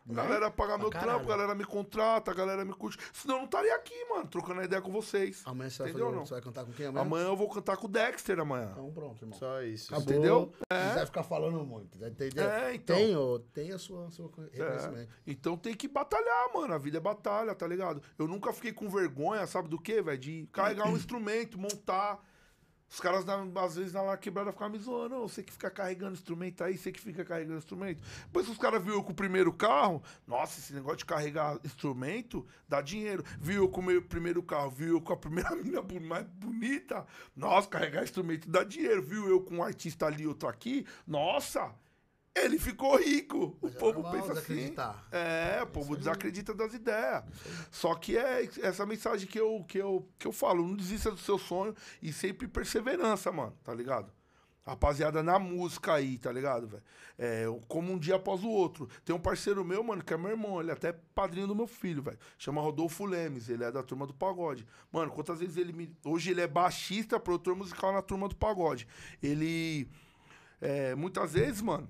A 0.10 0.14
Né? 0.14 0.16
galera 0.24 0.50
paga 0.50 0.78
meu 0.78 0.90
caralho. 0.90 1.12
trampo, 1.12 1.32
a 1.32 1.36
galera 1.38 1.56
me 1.56 1.64
contrata, 1.64 2.32
a 2.32 2.34
galera 2.34 2.66
me 2.66 2.74
curte. 2.74 2.98
Senão 3.14 3.36
eu 3.36 3.40
não 3.40 3.46
estaria 3.46 3.76
aqui, 3.76 3.94
mano, 4.10 4.28
trocando 4.28 4.62
ideia 4.64 4.82
com 4.82 4.92
vocês. 4.92 5.44
Amanhã 5.46 5.70
você 5.70 5.78
vai, 5.84 5.90
Entendeu 5.92 6.06
fazer, 6.08 6.16
ou 6.16 6.20
não? 6.20 6.26
você 6.26 6.34
vai 6.34 6.42
cantar 6.42 6.66
com 6.66 6.72
quem 6.72 6.86
amanhã? 6.88 7.06
Amanhã 7.06 7.26
eu 7.28 7.36
vou 7.36 7.50
cantar 7.50 7.78
com 7.78 7.86
o 7.86 7.90
Dexter 7.90 8.40
amanhã. 8.40 8.70
Então 8.72 8.92
pronto, 8.92 9.24
irmão. 9.24 9.38
Só 9.38 9.62
isso. 9.62 9.94
Acabou. 9.94 10.12
Entendeu? 10.14 10.52
Não 10.72 10.96
vai 10.96 11.06
ficar 11.06 11.24
falando 11.24 11.64
muito, 11.64 12.00
tá 12.00 12.08
entendeu? 12.08 12.50
É, 12.50 12.74
então. 12.76 12.96
Tem, 12.96 13.16
ô, 13.16 13.40
tem 13.54 13.72
a 13.72 13.78
sua, 13.80 14.10
seu 14.12 14.26
reconhecimento. 14.26 15.10
Então 15.26 15.56
tem 15.56 15.76
que 15.76 15.88
batalhar, 15.88 16.52
mano. 16.54 16.74
A 16.74 16.78
vida 16.78 16.98
é 16.98 17.02
batalha, 17.02 17.54
tá 17.54 17.68
ligado? 17.68 18.02
Eu 18.18 18.28
nunca 18.28 18.52
fiquei 18.52 18.74
com 18.74 18.90
vergonha, 18.90 19.46
sabe 19.46 19.68
do 19.70 19.80
quê, 19.80 20.02
velho? 20.02 20.18
De 20.18 20.48
carregar 20.52 20.88
um 20.88 20.96
instrumento, 20.98 21.60
montar. 21.60 22.20
Os 22.92 23.00
caras, 23.00 23.26
às 23.56 23.76
vezes, 23.78 23.94
na 23.94 24.18
quebrada 24.18 24.52
ficavam 24.52 24.74
me 24.74 24.78
zoando. 24.78 25.16
Não, 25.16 25.26
você 25.26 25.42
que 25.42 25.54
fica 25.54 25.72
carregando 25.72 26.12
instrumento 26.12 26.62
aí, 26.62 26.78
você 26.78 26.92
que 26.92 27.00
fica 27.00 27.24
carregando 27.24 27.58
instrumento. 27.58 28.06
Depois 28.26 28.50
os 28.50 28.58
caras 28.58 28.84
viram 28.84 28.98
eu 28.98 29.04
com 29.04 29.14
o 29.14 29.16
primeiro 29.16 29.54
carro. 29.54 30.04
Nossa, 30.28 30.60
esse 30.60 30.74
negócio 30.74 30.98
de 30.98 31.06
carregar 31.06 31.58
instrumento 31.64 32.46
dá 32.68 32.82
dinheiro. 32.82 33.24
Viu 33.40 33.64
eu 33.64 33.70
com 33.70 33.80
o 33.80 33.84
meu 33.84 34.02
primeiro 34.02 34.44
carro, 34.44 34.70
viu 34.70 34.96
eu 34.96 35.02
com 35.02 35.14
a 35.14 35.18
primeira 35.18 35.56
mina 35.56 35.82
mais 36.02 36.28
bonita. 36.28 37.06
Nossa, 37.34 37.70
carregar 37.70 38.04
instrumento 38.04 38.50
dá 38.50 38.66
dinheiro. 38.66 39.02
Viu 39.02 39.26
eu 39.30 39.40
com 39.40 39.60
um 39.60 39.64
artista 39.64 40.08
ali, 40.08 40.28
outro 40.28 40.50
aqui. 40.50 40.86
Nossa, 41.08 41.74
ele 42.36 42.58
ficou 42.58 42.98
rico. 42.98 43.58
Mas 43.62 43.74
o 43.74 43.76
é 43.76 43.80
povo 43.80 44.04
pensa 44.04 44.34
assim. 44.34 44.56
desacreditar. 44.56 45.08
É, 45.12 45.60
o 45.64 45.68
povo 45.68 45.98
desacredita 45.98 46.54
das 46.54 46.74
ideias. 46.74 47.24
Só 47.70 47.94
que 47.96 48.18
é 48.18 48.50
essa 48.62 48.86
mensagem 48.86 49.28
que 49.28 49.40
eu, 49.40 49.64
que, 49.68 49.78
eu, 49.78 50.08
que 50.18 50.28
eu 50.28 50.32
falo. 50.32 50.66
Não 50.66 50.76
desista 50.76 51.12
do 51.12 51.18
seu 51.18 51.38
sonho 51.38 51.76
e 52.02 52.14
sempre 52.14 52.48
perseverança, 52.48 53.32
mano, 53.32 53.54
tá 53.64 53.74
ligado? 53.74 54.12
Rapaziada, 54.64 55.24
na 55.24 55.40
música 55.40 55.96
aí, 55.96 56.20
tá 56.20 56.32
ligado, 56.32 56.68
velho? 56.68 56.84
É, 57.18 57.46
como 57.68 57.92
um 57.92 57.98
dia 57.98 58.16
após 58.16 58.44
o 58.44 58.50
outro. 58.50 58.88
Tem 59.04 59.14
um 59.14 59.20
parceiro 59.20 59.66
meu, 59.66 59.84
mano, 59.84 60.04
que 60.04 60.14
é 60.14 60.18
meu 60.18 60.30
irmão, 60.30 60.62
ele 60.62 60.70
é 60.70 60.74
até 60.74 60.94
padrinho 60.94 61.48
do 61.48 61.56
meu 61.56 61.68
filho, 61.68 62.02
velho. 62.02 62.20
Chama 62.38 62.62
Rodolfo 62.62 63.06
Lemes, 63.06 63.50
ele 63.50 63.64
é 63.64 63.72
da 63.72 63.82
turma 63.84 64.06
do 64.06 64.14
pagode. 64.14 64.66
Mano, 64.92 65.12
quantas 65.12 65.40
vezes 65.40 65.58
ele 65.58 65.74
me. 65.74 65.94
Hoje 66.06 66.32
ele 66.32 66.42
é 66.42 66.48
baixista, 66.48 67.20
produtor 67.20 67.56
musical 67.56 67.92
na 67.92 68.02
turma 68.04 68.30
do 68.30 68.36
pagode. 68.36 68.88
Ele. 69.22 69.90
é, 70.62 70.94
muitas 70.94 71.34
vezes, 71.34 71.60
mano, 71.60 71.90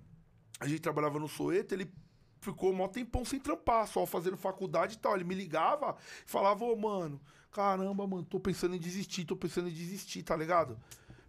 a 0.62 0.68
gente 0.68 0.80
trabalhava 0.80 1.18
no 1.18 1.28
Soeto, 1.28 1.74
ele 1.74 1.92
ficou 2.40 2.72
mó 2.72 2.88
tempão 2.88 3.26
sem 3.26 3.40
trampar, 3.40 3.88
só 3.88 4.06
fazendo 4.06 4.38
faculdade 4.38 4.94
e 4.94 4.98
tal. 5.00 5.16
Ele 5.16 5.24
me 5.24 5.34
ligava 5.34 5.98
e 6.26 6.30
falava, 6.30 6.64
ô, 6.64 6.76
mano, 6.76 7.20
caramba, 7.52 8.06
mano, 8.06 8.24
tô 8.24 8.40
pensando 8.40 8.76
em 8.76 8.80
desistir, 8.80 9.26
tô 9.26 9.36
pensando 9.36 9.70
em 9.70 9.74
desistir, 9.74 10.22
tá 10.22 10.36
ligado? 10.36 10.80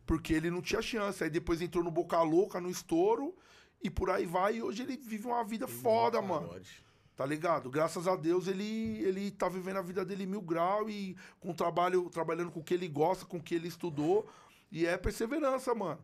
Porque 0.05 0.35
ele 0.35 0.51
não 0.51 0.61
tinha 0.61 0.83
chance. 0.83 1.25
Aí 1.25 1.31
depois 1.31 1.63
entrou 1.63 1.83
no 1.83 1.91
Boca 1.91 2.21
Louca, 2.21 2.61
no 2.61 2.69
estouro, 2.69 3.35
e 3.83 3.89
por 3.89 4.11
aí 4.11 4.27
vai. 4.27 4.57
E 4.57 4.63
hoje 4.63 4.83
ele 4.83 4.99
vive 4.99 5.27
uma 5.27 5.43
vida 5.43 5.67
foda, 5.67 6.21
mano. 6.21 6.49
Pagode. 6.49 6.85
Tá 7.17 7.25
ligado? 7.25 7.71
Graças 7.71 8.07
a 8.07 8.15
Deus 8.15 8.47
ele, 8.47 9.03
ele 9.03 9.31
tá 9.31 9.49
vivendo 9.49 9.79
a 9.79 9.83
vida 9.83 10.05
dele 10.05 10.27
mil 10.27 10.43
grau 10.43 10.91
e 10.91 11.17
com 11.41 11.55
trabalho, 11.55 12.11
trabalhando 12.11 12.51
com 12.51 12.61
o 12.61 12.65
que 12.65 12.75
ele 12.75 12.89
gosta, 12.89 13.25
com 13.25 13.39
o 13.39 13.43
que 13.43 13.55
ele 13.55 13.69
estudou. 13.69 14.29
E 14.71 14.87
é 14.87 14.99
perseverança, 14.99 15.75
mano. 15.75 16.01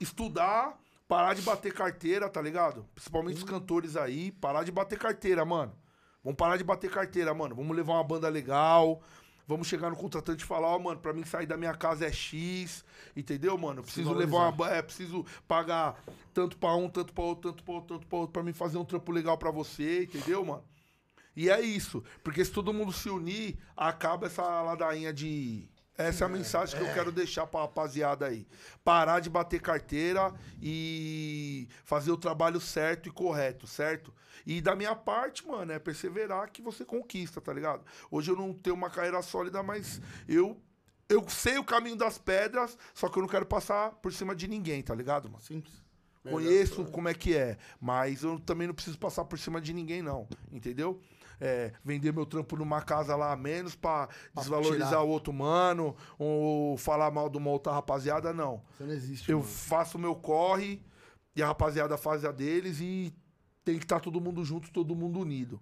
Estudar, 0.00 0.76
parar 1.08 1.34
de 1.34 1.42
bater 1.42 1.72
carteira, 1.72 2.28
tá 2.28 2.40
ligado? 2.40 2.86
Principalmente 2.94 3.38
os 3.38 3.44
cantores 3.44 3.96
aí, 3.96 4.32
parar 4.32 4.64
de 4.64 4.72
bater 4.72 4.98
carteira, 4.98 5.44
mano. 5.44 5.74
Vamos 6.22 6.36
parar 6.36 6.56
de 6.56 6.64
bater 6.64 6.90
carteira, 6.90 7.34
mano. 7.34 7.54
Vamos 7.54 7.76
levar 7.76 7.94
uma 7.94 8.04
banda 8.04 8.28
legal. 8.28 9.02
Vamos 9.46 9.68
chegar 9.68 9.90
no 9.90 9.96
contratante 9.96 10.42
e 10.42 10.46
falar, 10.46 10.68
ó, 10.68 10.78
mano, 10.78 10.98
pra 10.98 11.12
mim 11.12 11.22
sair 11.22 11.44
da 11.44 11.54
minha 11.54 11.74
casa 11.74 12.06
é 12.06 12.10
X, 12.12 12.82
entendeu, 13.14 13.58
mano? 13.58 13.80
Eu 13.80 13.84
preciso 13.84 14.12
levar 14.14 14.50
uma. 14.50 14.70
É, 14.70 14.80
preciso 14.80 15.26
pagar 15.46 16.02
tanto 16.32 16.56
pra 16.56 16.74
um, 16.74 16.88
tanto 16.88 17.12
pra 17.12 17.24
outro, 17.24 17.50
tanto 17.50 17.62
pra 17.62 17.74
outro, 17.74 17.98
tanto 17.98 18.06
pra 18.06 18.18
outro, 18.18 18.32
pra 18.32 18.42
mim 18.42 18.54
fazer 18.54 18.78
um 18.78 18.84
trampo 18.86 19.12
legal 19.12 19.36
pra 19.36 19.50
você, 19.50 20.04
entendeu, 20.04 20.42
mano? 20.46 20.64
E 21.36 21.50
é 21.50 21.60
isso. 21.60 22.02
Porque 22.22 22.42
se 22.42 22.50
todo 22.50 22.72
mundo 22.72 22.90
se 22.90 23.10
unir, 23.10 23.58
acaba 23.76 24.28
essa 24.28 24.62
ladainha 24.62 25.12
de. 25.12 25.68
Essa 25.96 26.24
é 26.24 26.26
a 26.26 26.28
mensagem 26.28 26.76
que 26.76 26.84
eu 26.84 26.92
quero 26.92 27.12
deixar 27.12 27.46
pra 27.46 27.60
rapaziada 27.60 28.26
aí. 28.26 28.46
Parar 28.82 29.20
de 29.20 29.30
bater 29.30 29.60
carteira 29.60 30.34
e 30.60 31.68
fazer 31.84 32.10
o 32.10 32.16
trabalho 32.16 32.60
certo 32.60 33.08
e 33.08 33.12
correto, 33.12 33.66
certo? 33.66 34.12
E 34.44 34.60
da 34.60 34.74
minha 34.74 34.96
parte, 34.96 35.46
mano, 35.46 35.72
é 35.72 35.78
perseverar 35.78 36.50
que 36.50 36.60
você 36.60 36.84
conquista, 36.84 37.40
tá 37.40 37.52
ligado? 37.52 37.84
Hoje 38.10 38.30
eu 38.30 38.36
não 38.36 38.52
tenho 38.52 38.74
uma 38.74 38.90
carreira 38.90 39.22
sólida, 39.22 39.62
mas 39.62 40.00
eu 40.28 40.60
eu 41.08 41.28
sei 41.28 41.58
o 41.58 41.64
caminho 41.64 41.96
das 41.96 42.18
pedras, 42.18 42.78
só 42.94 43.08
que 43.08 43.18
eu 43.18 43.22
não 43.22 43.28
quero 43.28 43.44
passar 43.44 43.90
por 43.92 44.12
cima 44.12 44.34
de 44.34 44.48
ninguém, 44.48 44.82
tá 44.82 44.94
ligado, 44.94 45.28
mano? 45.28 45.42
Simples. 45.42 45.84
Conheço 46.30 46.86
como 46.86 47.08
é 47.08 47.14
que 47.14 47.36
é, 47.36 47.58
mas 47.78 48.22
eu 48.22 48.40
também 48.40 48.66
não 48.66 48.74
preciso 48.74 48.98
passar 48.98 49.26
por 49.26 49.38
cima 49.38 49.60
de 49.60 49.74
ninguém, 49.74 50.00
não. 50.00 50.26
Entendeu? 50.50 50.98
É, 51.40 51.72
vender 51.84 52.12
meu 52.12 52.24
trampo 52.24 52.56
numa 52.56 52.80
casa 52.82 53.16
lá 53.16 53.32
a 53.32 53.36
menos 53.36 53.74
pra 53.74 54.08
desvalorizar 54.34 54.88
tirar. 54.88 55.02
o 55.02 55.08
outro 55.08 55.32
mano, 55.32 55.96
ou 56.18 56.76
falar 56.76 57.10
mal 57.10 57.28
de 57.28 57.38
uma 57.38 57.50
outra 57.50 57.72
rapaziada, 57.72 58.32
não. 58.32 58.62
Você 58.76 58.84
não 58.84 58.92
existe. 58.92 59.30
Eu 59.30 59.38
mano. 59.38 59.50
faço 59.50 59.98
o 59.98 60.00
meu 60.00 60.14
corre 60.14 60.80
e 61.34 61.42
a 61.42 61.46
rapaziada 61.46 61.96
faz 61.96 62.24
a 62.24 62.30
deles 62.32 62.80
e 62.80 63.12
tem 63.64 63.78
que 63.78 63.84
estar 63.84 64.00
todo 64.00 64.20
mundo 64.20 64.44
junto, 64.44 64.70
todo 64.72 64.94
mundo 64.94 65.18
unido. 65.20 65.60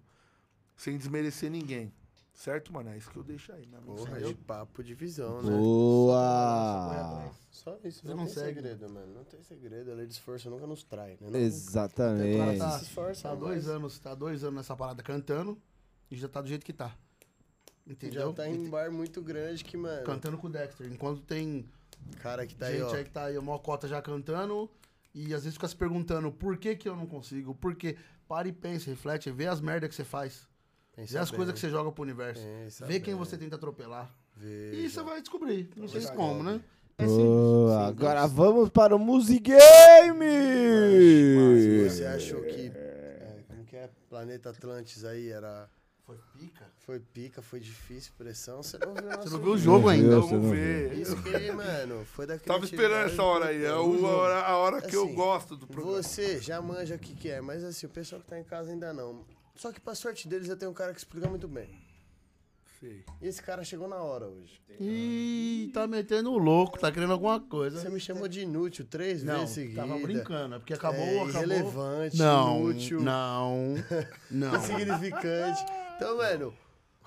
Sem 0.75 0.97
desmerecer 0.97 1.49
ninguém. 1.49 1.93
Certo, 2.33 2.73
mano? 2.73 2.89
É 2.89 2.97
isso 2.97 3.09
que 3.11 3.17
eu 3.17 3.23
deixo 3.23 3.51
aí, 3.53 3.65
minha 3.67 3.79
Porra, 3.81 4.05
mensagem. 4.11 4.27
de 4.29 4.35
papo 4.35 4.83
de 4.83 4.93
visão, 4.95 5.41
né? 5.41 5.55
Boa! 5.55 7.31
Só 7.51 7.77
isso, 7.83 8.01
Você 8.01 8.07
não, 8.09 8.17
não 8.17 8.25
tem 8.25 8.33
segue. 8.33 8.55
segredo, 8.55 8.89
mano. 8.89 9.13
Não 9.13 9.23
tem 9.23 9.41
segredo. 9.43 9.91
A 9.91 9.95
lei 9.95 10.07
de 10.07 10.13
esforço 10.13 10.49
nunca 10.49 10.65
nos 10.65 10.83
trai, 10.83 11.11
né? 11.21 11.29
Não- 11.29 11.39
Exatamente. 11.39 12.35
O 12.35 12.39
cara 12.39 12.57
tá, 12.57 12.79
se 12.79 12.83
esforça 12.85 13.21
tá 13.23 13.29
mais. 13.29 13.39
dois 13.39 13.67
anos, 13.67 13.99
tá 13.99 14.15
dois 14.15 14.43
anos 14.43 14.55
nessa 14.55 14.75
parada 14.75 15.03
cantando 15.03 15.57
e 16.09 16.15
já 16.17 16.27
tá 16.27 16.41
do 16.41 16.47
jeito 16.47 16.65
que 16.65 16.73
tá. 16.73 16.95
Entendeu? 17.85 18.29
Já 18.29 18.33
tá 18.33 18.47
em 18.49 18.59
um 18.59 18.69
bar 18.69 18.91
muito 18.91 19.21
grande 19.21 19.63
que, 19.63 19.77
mano. 19.77 20.03
Cantando 20.03 20.37
com 20.37 20.47
o 20.47 20.49
Dexter. 20.49 20.91
Enquanto 20.91 21.21
tem 21.21 21.69
Cara 22.21 22.45
que 22.45 22.55
tá 22.55 22.65
aí, 22.67 22.79
gente 22.79 22.95
aí 22.95 23.03
que 23.03 23.11
tá 23.11 23.25
aí, 23.25 23.37
uma 23.37 23.59
cota 23.59 23.87
já 23.87 24.01
cantando 24.01 24.69
e 25.13 25.25
às 25.33 25.43
vezes 25.43 25.53
fica 25.53 25.67
se 25.67 25.75
perguntando 25.75 26.31
por 26.31 26.57
que 26.57 26.75
que 26.75 26.89
eu 26.89 26.95
não 26.95 27.05
consigo, 27.05 27.53
por 27.55 27.75
quê? 27.75 27.97
Para 28.27 28.47
e 28.47 28.51
pensa, 28.51 28.89
reflete, 28.89 29.29
vê 29.31 29.47
as 29.47 29.61
merdas 29.61 29.89
que 29.89 29.95
você 29.95 30.03
faz. 30.03 30.47
Pensa 30.95 31.13
Vê 31.13 31.19
as 31.19 31.29
bem, 31.31 31.37
coisas 31.37 31.53
que 31.55 31.59
você 31.59 31.69
joga 31.69 31.91
pro 31.91 32.03
universo. 32.03 32.43
pensa 32.43 32.85
Vê 32.85 32.99
quem 32.99 33.15
bem. 33.15 33.25
você 33.25 33.37
tenta 33.37 33.55
atropelar. 33.55 34.13
Vê, 34.35 34.71
E 34.73 34.89
você 34.89 35.01
vai 35.01 35.21
descobrir. 35.21 35.69
Não 35.75 35.87
sei 35.87 36.05
como, 36.07 36.43
né? 36.43 36.61
É 36.97 37.07
simples. 37.07 37.71
Agora 37.87 38.27
vamos 38.27 38.69
para 38.69 38.95
o 38.95 38.99
Music 38.99 39.39
Game! 39.39 40.25
Você 41.89 42.05
achou 42.05 42.41
que. 42.43 42.71
é, 42.75 43.39
como 43.47 43.63
que 43.65 43.75
é? 43.75 43.89
Planeta 44.09 44.49
Atlantis 44.49 45.03
aí 45.03 45.29
era. 45.29 45.69
Foi 46.05 46.17
pica. 46.37 46.65
Foi 46.79 46.99
pica, 46.99 47.41
foi 47.41 47.59
difícil, 47.61 48.11
pressão. 48.17 48.61
Você 48.61 48.77
não 48.77 48.93
viu, 48.93 49.03
Você 49.03 49.29
não 49.29 49.39
viu 49.39 49.51
o 49.51 49.55
vídeo. 49.55 49.57
jogo 49.57 49.89
ainda. 49.89 50.19
vamos 50.19 50.51
ver. 50.51 50.93
Isso 50.93 51.15
que, 51.23 51.51
mano, 51.51 52.05
foi 52.05 52.27
da 52.27 52.37
Tava 52.37 52.65
esperando 52.65 53.05
essa 53.05 53.23
hora 53.23 53.45
aí. 53.47 53.63
É 53.63 53.69
a 53.69 53.79
hora, 53.81 54.41
a 54.41 54.57
hora 54.57 54.81
que 54.81 54.95
eu 54.95 55.05
Assim, 55.05 55.15
gosto 55.15 55.55
do 55.55 55.65
programa. 55.65 56.03
Você 56.03 56.39
já 56.41 56.61
manja 56.61 56.95
o 56.95 56.99
que, 56.99 57.15
que 57.15 57.29
é, 57.29 57.39
mas 57.39 57.63
assim, 57.63 57.85
o 57.85 57.89
pessoal 57.89 58.21
que 58.21 58.27
tá 58.27 58.37
em 58.37 58.43
casa 58.43 58.71
ainda 58.71 58.91
não. 58.93 59.23
Só 59.55 59.71
que 59.71 59.79
pra 59.79 59.95
sorte 59.95 60.27
deles 60.27 60.49
eu 60.49 60.57
tenho 60.57 60.71
um 60.71 60.73
cara 60.73 60.91
que 60.93 60.99
explica 60.99 61.27
muito 61.29 61.47
bem. 61.47 61.69
Sei. 62.79 63.05
E 63.21 63.27
esse 63.27 63.41
cara 63.41 63.63
chegou 63.63 63.87
na 63.87 63.95
hora 63.97 64.27
hoje. 64.27 64.59
Ih, 64.79 65.69
tá 65.73 65.87
metendo 65.87 66.31
o 66.31 66.37
louco, 66.37 66.77
tá 66.79 66.91
querendo 66.91 67.13
alguma 67.13 67.39
coisa. 67.39 67.79
Você 67.79 67.89
me 67.89 67.99
chamou 67.99 68.27
de 68.27 68.41
inútil 68.41 68.85
três 68.85 69.23
Não, 69.23 69.39
vezes 69.39 69.55
seguidas. 69.55 69.87
tava 69.87 69.99
brincando, 69.99 70.55
é 70.55 70.59
porque 70.59 70.73
acabou, 70.73 70.99
é, 70.99 71.21
acabou. 71.21 71.29
irrelevante, 71.29 72.17
Não, 72.17 72.71
inútil, 72.71 73.01
não, 73.01 73.75
não. 74.29 74.55
insignificante. 74.57 75.63
Então, 75.95 76.17
mano, 76.17 76.53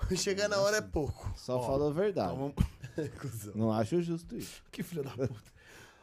chegar 0.17 0.47
na 0.47 0.57
hora 0.59 0.77
é 0.77 0.81
pouco. 0.81 1.31
Só 1.35 1.61
falou 1.61 1.89
a 1.89 1.93
verdade. 1.93 2.33
Então, 2.33 2.53
vamos... 2.55 2.77
Não 3.53 3.71
acho 3.71 4.01
justo 4.01 4.35
isso. 4.35 4.63
Que 4.71 4.81
filha 4.81 5.03
da 5.03 5.11
puta. 5.11 5.51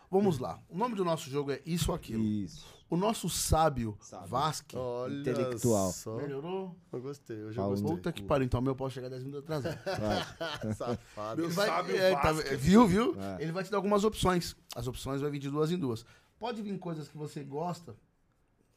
Vamos 0.09 0.39
lá. 0.39 0.61
O 0.69 0.79
nome 0.79 0.95
do 0.95 1.05
nosso 1.05 1.29
jogo 1.29 1.51
é 1.51 1.61
Isso 1.67 1.91
ou 1.91 1.97
Aquilo. 1.97 2.23
Isso. 2.23 2.65
O 2.95 2.97
nosso 2.97 3.29
sábio, 3.29 3.97
Sábio. 4.01 4.29
Vasque. 4.29 4.77
Olha 4.77 5.21
Intelectual. 5.21 5.91
Só. 5.93 6.17
Melhorou? 6.17 6.77
Eu 6.93 7.01
gostei, 7.01 7.37
hoje 7.43 7.59
eu 7.59 7.63
Paulo. 7.63 7.71
gostei. 7.73 7.97
Puta 7.97 8.13
que 8.13 8.23
pariu. 8.23 8.45
Então, 8.47 8.61
meu 8.61 8.75
posso 8.77 8.95
chegar 8.95 9.09
10 9.09 9.25
minutos 9.25 9.51
atrasado. 9.51 9.79
Safado. 10.77 11.41
Meu 11.43 11.51
vai- 11.51 11.67
sábio 11.67 11.97
é, 11.97 12.13
tá- 12.15 12.33
Vasque. 12.33 12.57
viu, 12.57 12.87
viu? 12.87 13.17
É. 13.21 13.43
Ele 13.43 13.53
vai 13.53 13.65
te 13.65 13.71
dar 13.71 13.79
algumas 13.79 14.05
opções. 14.05 14.57
As 14.75 14.87
opções 14.87 15.21
vai 15.21 15.31
vir 15.31 15.39
de 15.39 15.51
duas 15.51 15.71
em 15.71 15.79
duas. 15.79 16.05
Pode 16.39 16.63
vir 16.63 16.79
coisas 16.79 17.09
que 17.09 17.17
você 17.17 17.43
gosta. 17.43 17.97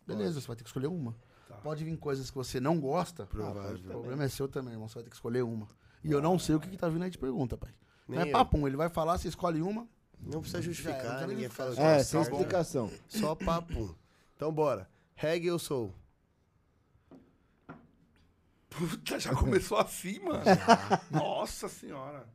Beleza, 0.06 0.40
você 0.42 0.48
vai 0.48 0.56
ter 0.56 0.64
que 0.64 0.70
escolher 0.70 0.88
uma. 0.88 1.16
Pode 1.64 1.84
vir 1.84 1.96
coisas 1.98 2.30
que 2.30 2.36
você 2.38 2.60
não 2.60 2.80
gosta. 2.80 3.26
Provável. 3.26 3.76
O 3.78 3.80
problema 3.84 4.24
é 4.24 4.30
seu 4.30 4.48
também, 4.48 4.74
irmão. 4.74 4.88
Você 4.88 4.96
vai 4.96 5.04
ter 5.04 5.10
que 5.10 5.16
escolher 5.16 5.44
uma. 5.44 5.68
E 6.04 6.12
eu 6.12 6.22
não 6.22 6.38
sei 6.40 6.56
o 6.56 6.60
que, 6.60 6.70
que 6.70 6.78
tá 6.78 6.88
vindo 6.88 7.04
aí 7.04 7.10
de 7.10 7.18
pergunta, 7.18 7.58
pai. 7.58 7.72
Não 8.08 8.20
é 8.22 8.28
eu. 8.28 8.32
papum, 8.32 8.68
ele 8.68 8.78
vai 8.78 8.90
falar, 8.90 9.18
você 9.18 9.28
escolhe 9.28 9.62
uma. 9.62 9.88
Não 10.20 10.40
precisa 10.40 10.62
Já 10.62 10.66
justificar, 10.68 11.20
quero 11.20 11.28
ninguém 11.28 11.50
fala. 11.50 11.76
É, 11.80 12.04
sem 12.04 12.20
explicação. 12.22 12.90
Só 13.08 13.36
papo. 13.36 13.96
Então 14.38 14.54
bora. 14.54 14.88
Reggae 15.16 15.50
ou 15.52 15.58
soul? 15.58 15.94
Puta, 18.70 19.20
já 19.20 19.34
começou 19.36 19.78
assim, 19.80 20.20
mano. 20.20 20.44
Nossa 21.10 21.68
senhora. 21.68 22.28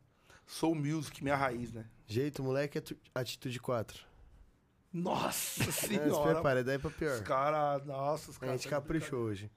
Sou 0.44 0.74
music, 0.74 1.22
minha 1.22 1.36
raiz, 1.36 1.72
né? 1.72 1.86
Jeito 2.06 2.42
moleque, 2.42 2.78
atu- 2.78 2.98
atitude 3.14 3.60
4. 3.60 4.04
Nossa 4.92 5.62
É, 5.62 5.66
se 5.70 5.86
senhora. 5.88 6.32
prepara, 6.34 6.64
daí 6.64 6.78
pra 6.78 6.90
pior. 6.90 7.14
Os 7.14 7.20
caras, 7.20 7.86
nossa, 7.86 8.30
os 8.32 8.36
A 8.36 8.40
caras. 8.40 8.60
gente 8.60 8.68
caprichou 8.70 9.20
hoje. 9.20 9.50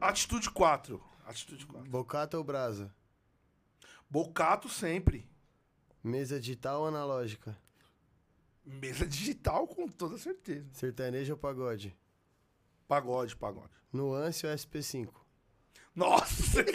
Atitude 0.00 0.50
4. 0.50 1.02
Atitude 1.24 1.64
4. 1.66 1.90
Bocata 1.90 2.36
ou 2.36 2.44
brasa? 2.44 2.94
Bocato 4.08 4.68
sempre. 4.68 5.26
Mesa 6.04 6.38
digital 6.38 6.82
ou 6.82 6.88
analógica? 6.88 7.56
Mesa 8.64 9.06
digital, 9.06 9.66
com 9.66 9.88
toda 9.88 10.16
certeza. 10.18 10.66
Sertanejo 10.72 11.32
ou 11.32 11.38
pagode? 11.38 11.96
Pagode, 12.86 13.36
pagode. 13.36 13.70
Nuance 13.92 14.46
ou 14.46 14.52
SP5? 14.52 15.08
Nossa. 15.94 16.64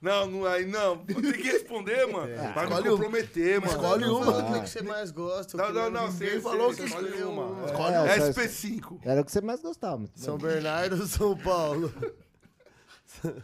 Não, 0.00 0.26
não, 0.28 0.46
aí 0.46 0.64
não. 0.64 1.04
Ter 1.04 1.36
que 1.36 1.42
responder, 1.42 2.06
mano. 2.06 2.30
É. 2.32 2.52
Vai 2.52 2.66
me 2.66 2.70
Escolhe 2.72 2.88
uma. 2.88 2.96
comprometer, 2.96 3.60
mano. 3.60 3.72
Escolhe 3.72 4.04
uma. 4.04 4.38
o 4.38 4.52
que 4.54 4.60
que 4.60 4.68
você 4.70 4.80
mais 4.82 5.10
gosta. 5.10 5.56
Não, 5.56 5.72
não, 5.72 5.90
não, 5.90 6.06
você 6.06 6.40
falou 6.40 6.72
que 6.72 6.84
escolhe 6.84 7.06
escolheu 7.08 7.30
uma. 7.32 7.66
Escolhe 7.66 7.94
É, 7.94 8.00
uma. 8.00 8.32
só- 8.32 8.40
SP5. 8.40 9.00
Era 9.02 9.20
o 9.20 9.24
que 9.24 9.32
você 9.32 9.40
mais 9.40 9.60
gostava. 9.60 10.08
São 10.14 10.38
Bernardo 10.38 11.00
ou 11.00 11.06
São 11.06 11.36
Paulo? 11.36 11.92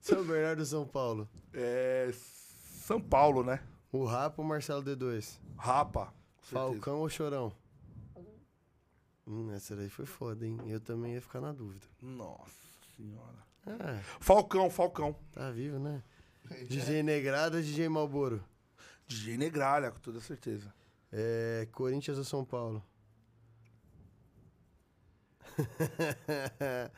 São 0.00 0.24
Bernardo 0.24 0.60
ou 0.60 0.66
São 0.66 0.86
Paulo? 0.86 1.28
É. 1.52 2.10
São 2.14 3.00
Paulo, 3.00 3.42
né? 3.44 3.60
O 3.90 4.04
Rapa 4.04 4.40
ou 4.42 4.46
Marcelo 4.48 4.82
D2? 4.82 5.38
Rapa. 5.56 6.12
certeza. 6.42 6.52
Falcão 6.52 6.98
ou 7.00 7.08
Chorão? 7.08 7.52
Hum, 9.26 9.52
essa 9.52 9.76
daí 9.76 9.88
foi 9.88 10.04
foda, 10.06 10.44
hein? 10.46 10.58
Eu 10.66 10.80
também 10.80 11.14
ia 11.14 11.20
ficar 11.22 11.40
na 11.40 11.52
dúvida. 11.52 11.86
Nossa 12.00 12.52
senhora. 12.96 13.38
Ah, 13.66 14.00
Falcão, 14.20 14.68
Falcão. 14.68 15.14
tá 15.32 15.50
vivo, 15.50 15.78
né? 15.78 16.02
DJ 16.68 17.02
Negrada 17.02 17.58
ou 17.58 17.62
DJ 17.62 17.88
Malboro? 17.88 18.44
DJ 19.06 19.36
Negralha, 19.36 19.90
com 19.92 20.00
toda 20.00 20.20
certeza. 20.20 20.74
É, 21.12 21.68
Corinthians 21.70 22.18
ou 22.18 22.24
São 22.24 22.44
Paulo? 22.44 22.82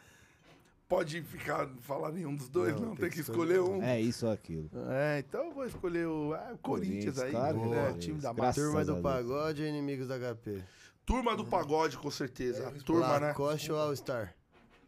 Pode 0.87 1.23
ficar, 1.23 1.67
falar 1.81 2.13
nenhum 2.13 2.37
dos 2.37 2.49
dois, 2.49 2.75
Não, 2.75 2.89
não, 2.89 2.97
tem 2.97 3.09
que 3.09 3.21
escolher 3.21 3.61
um. 3.61 3.83
É 3.83 4.01
isso 4.01 4.27
ou 4.27 4.33
aquilo. 4.33 4.71
É, 4.91 5.21
então 5.21 5.47
eu 5.47 5.53
vou 5.53 5.65
escolher 5.65 6.07
o, 6.07 6.35
ah, 6.35 6.53
o 6.53 6.59
Corinthians, 6.59 7.17
Corinthians, 7.17 7.19
aí, 7.19 7.31
claro, 7.31 7.71
né? 7.71 7.77
Corinthians. 7.77 8.05
Time 8.05 8.21
da 8.21 8.33
Graças 8.33 8.63
massa. 8.65 8.85
Turma 8.85 8.85
do. 8.85 9.03
Pagode 9.03 9.63
ou 9.63 9.69
Inimigos 9.69 10.09
da 10.09 10.19
HP? 10.19 10.63
Turma 11.07 11.37
do 11.37 11.45
pagode, 11.45 11.99
com 11.99 12.11
certeza. 12.11 12.71
Turma, 12.85 13.21
né? 13.21 13.29
Lacoste 13.29 13.73
ou 13.73 13.79
All 13.79 13.97
Star? 13.97 14.35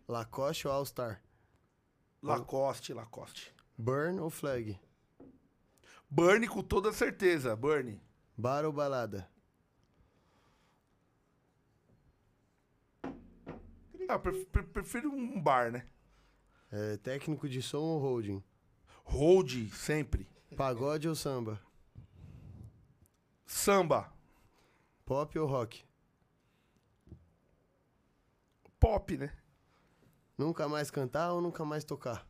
Lacoste 0.09 0.67
ou 0.69 0.73
All 0.73 0.85
Star? 0.85 1.21
Lacoste, 2.23 2.93
Lacoste. 2.93 3.55
Burn 3.77 4.21
ou 4.21 4.31
Flag? 4.31 4.79
Burn 6.11 6.47
com 6.49 6.63
toda 6.63 6.93
certeza, 6.93 7.55
Burn. 7.55 8.01
Bar 8.37 8.65
ou 8.65 8.73
balada? 8.73 9.29
Ah, 14.09 14.19
pref- 14.19 14.47
pre- 14.47 14.63
prefiro 14.63 15.11
um 15.13 15.41
bar, 15.41 15.71
né? 15.73 15.87
É, 16.71 16.97
técnico 16.99 17.49
de 17.49 17.61
som 17.63 17.79
ou 17.83 17.99
holding? 18.01 18.43
Hold, 19.05 19.71
sempre. 19.73 20.29
Pagode 20.57 21.09
ou 21.09 21.15
samba? 21.15 21.61
Samba, 23.47 24.13
Pop 25.05 25.39
ou 25.39 25.47
rock? 25.47 25.85
pop, 28.81 29.17
né? 29.17 29.33
Nunca 30.37 30.69
mais 30.69 30.91
cantar 30.91 31.33
ou 31.33 31.41
nunca 31.41 31.65
mais 31.65 31.85
tocar? 31.85 32.27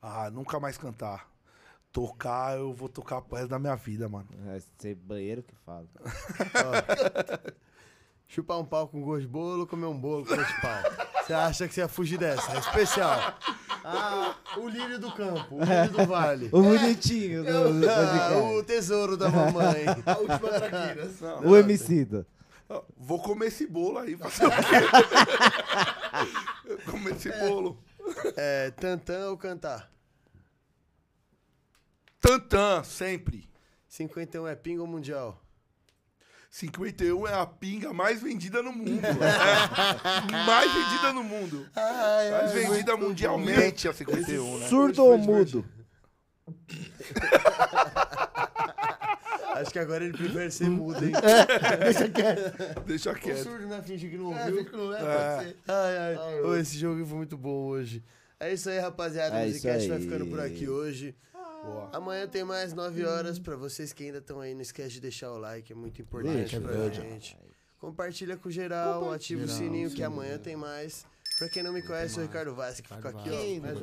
Ah, 0.00 0.30
nunca 0.30 0.58
mais 0.58 0.76
cantar. 0.78 1.30
Tocar, 1.92 2.56
eu 2.58 2.72
vou 2.72 2.88
tocar 2.88 3.22
pro 3.22 3.36
resto 3.36 3.50
da 3.50 3.58
minha 3.58 3.76
vida, 3.76 4.08
mano. 4.08 4.28
É 4.50 4.60
ser 4.78 4.94
banheiro 4.96 5.42
que 5.42 5.54
fala. 5.56 5.86
Chupar 8.28 8.58
um 8.58 8.64
pau 8.64 8.88
com 8.88 9.00
gosto 9.02 9.22
de 9.22 9.28
bolo 9.28 9.66
comer 9.66 9.86
um 9.86 9.98
bolo 9.98 10.24
com 10.26 10.34
gosto 10.34 10.54
de 10.54 10.60
pau? 10.60 10.82
Você 11.24 11.32
acha 11.32 11.66
que 11.68 11.74
você 11.74 11.80
ia 11.80 11.88
fugir 11.88 12.18
dessa? 12.18 12.52
É 12.54 12.58
especial. 12.58 13.36
Ah, 13.84 14.34
o 14.56 14.68
lírio 14.68 14.98
do 14.98 15.12
campo, 15.12 15.56
o 15.56 15.64
lírio 15.64 15.92
do 15.92 16.06
vale. 16.06 16.48
O 16.52 16.62
bonitinho 16.62 17.44
do, 17.44 17.80
do 17.80 17.88
Ah, 17.88 18.38
o 18.52 18.62
tesouro 18.64 19.16
da 19.16 19.28
mamãe. 19.28 19.84
A 20.04 20.18
última 20.18 20.48
traquina. 20.48 21.08
Não, 21.20 21.46
O 21.50 21.56
Emicida. 21.56 22.26
Vou 22.96 23.22
comer 23.22 23.46
esse 23.46 23.64
bolo 23.66 23.98
aí, 23.98 24.16
fazer 24.16 24.46
o 24.46 24.50
quê? 24.50 24.56
comer 26.90 27.14
esse 27.14 27.30
bolo. 27.38 27.78
É, 28.36 28.72
tantã 28.72 29.30
ou 29.30 29.36
cantar? 29.36 29.88
Tantã, 32.20 32.82
sempre. 32.82 33.48
51 33.88 34.48
é 34.48 34.56
pinga 34.56 34.82
ou 34.82 34.88
mundial? 34.88 35.40
51 36.60 37.26
é 37.28 37.34
a 37.34 37.44
pinga 37.44 37.92
mais 37.92 38.22
vendida 38.22 38.62
no 38.62 38.72
mundo. 38.72 39.02
É. 39.06 40.46
mais 40.46 40.72
vendida 40.72 41.12
no 41.12 41.22
mundo. 41.22 41.66
mais 41.74 42.52
vendida 42.52 42.96
mundialmente 42.96 43.86
a 43.86 43.92
51, 43.92 44.58
né? 44.60 44.66
Surdo 44.66 45.04
ou 45.04 45.18
mudo? 45.18 45.62
Acho 49.54 49.70
que 49.70 49.78
agora 49.78 50.04
ele 50.04 50.16
prefere 50.16 50.50
ser 50.50 50.70
mudo, 50.70 51.04
hein? 51.04 51.12
Deixa 51.82 52.08
quieto. 52.08 52.80
Deixa 52.86 53.10
O 53.12 53.14
quieto. 53.14 53.42
surdo, 53.42 53.66
né? 53.66 53.82
Finge 53.82 54.08
que 54.08 54.16
não 54.16 54.34
É, 54.36 54.40
ouviu. 54.44 54.56
fica 54.58 54.70
que 54.70 54.76
não 54.76 54.94
é, 54.94 54.96
É. 54.96 55.02
pode 55.02 55.48
ser. 55.48 55.56
Ai, 55.68 55.98
ai. 55.98 56.40
Ô, 56.42 56.56
esse 56.56 56.78
jogo 56.78 57.04
foi 57.06 57.16
muito 57.18 57.36
bom 57.36 57.66
hoje. 57.68 58.02
É 58.40 58.52
isso 58.52 58.68
aí, 58.70 58.78
rapaziada. 58.78 59.36
É 59.40 59.44
o 59.44 59.46
Musicast 59.48 59.88
vai 59.88 59.98
ficando 60.00 60.26
por 60.26 60.40
aqui 60.40 60.68
hoje. 60.68 61.14
Boa. 61.66 61.90
Amanhã 61.92 62.26
tem 62.26 62.44
mais 62.44 62.72
9 62.72 63.04
horas. 63.04 63.38
Pra 63.38 63.56
vocês 63.56 63.92
que 63.92 64.04
ainda 64.04 64.18
estão 64.18 64.40
aí, 64.40 64.54
não 64.54 64.62
esquece 64.62 64.90
de 64.94 65.00
deixar 65.00 65.30
o 65.32 65.38
like, 65.38 65.72
é 65.72 65.76
muito 65.76 66.00
importante 66.00 66.34
Deixa, 66.36 66.60
pra 66.60 66.72
deixa. 66.72 67.02
gente. 67.02 67.36
Compartilha 67.78 68.36
com 68.36 68.50
geral, 68.50 69.12
ativa 69.12 69.44
o 69.44 69.48
sininho 69.48 69.90
que 69.90 70.02
amanhã 70.02 70.38
tem 70.38 70.56
mais. 70.56 71.04
Pra 71.38 71.48
quem 71.48 71.62
não 71.62 71.72
me 71.72 71.82
conhece, 71.82 72.18
o 72.18 72.22
Ricardo 72.22 72.54
Vaz, 72.54 72.80
que 72.80 72.88
fica 72.88 73.08
aqui, 73.10 73.28
ó. 73.28 73.62
mais- 73.62 73.82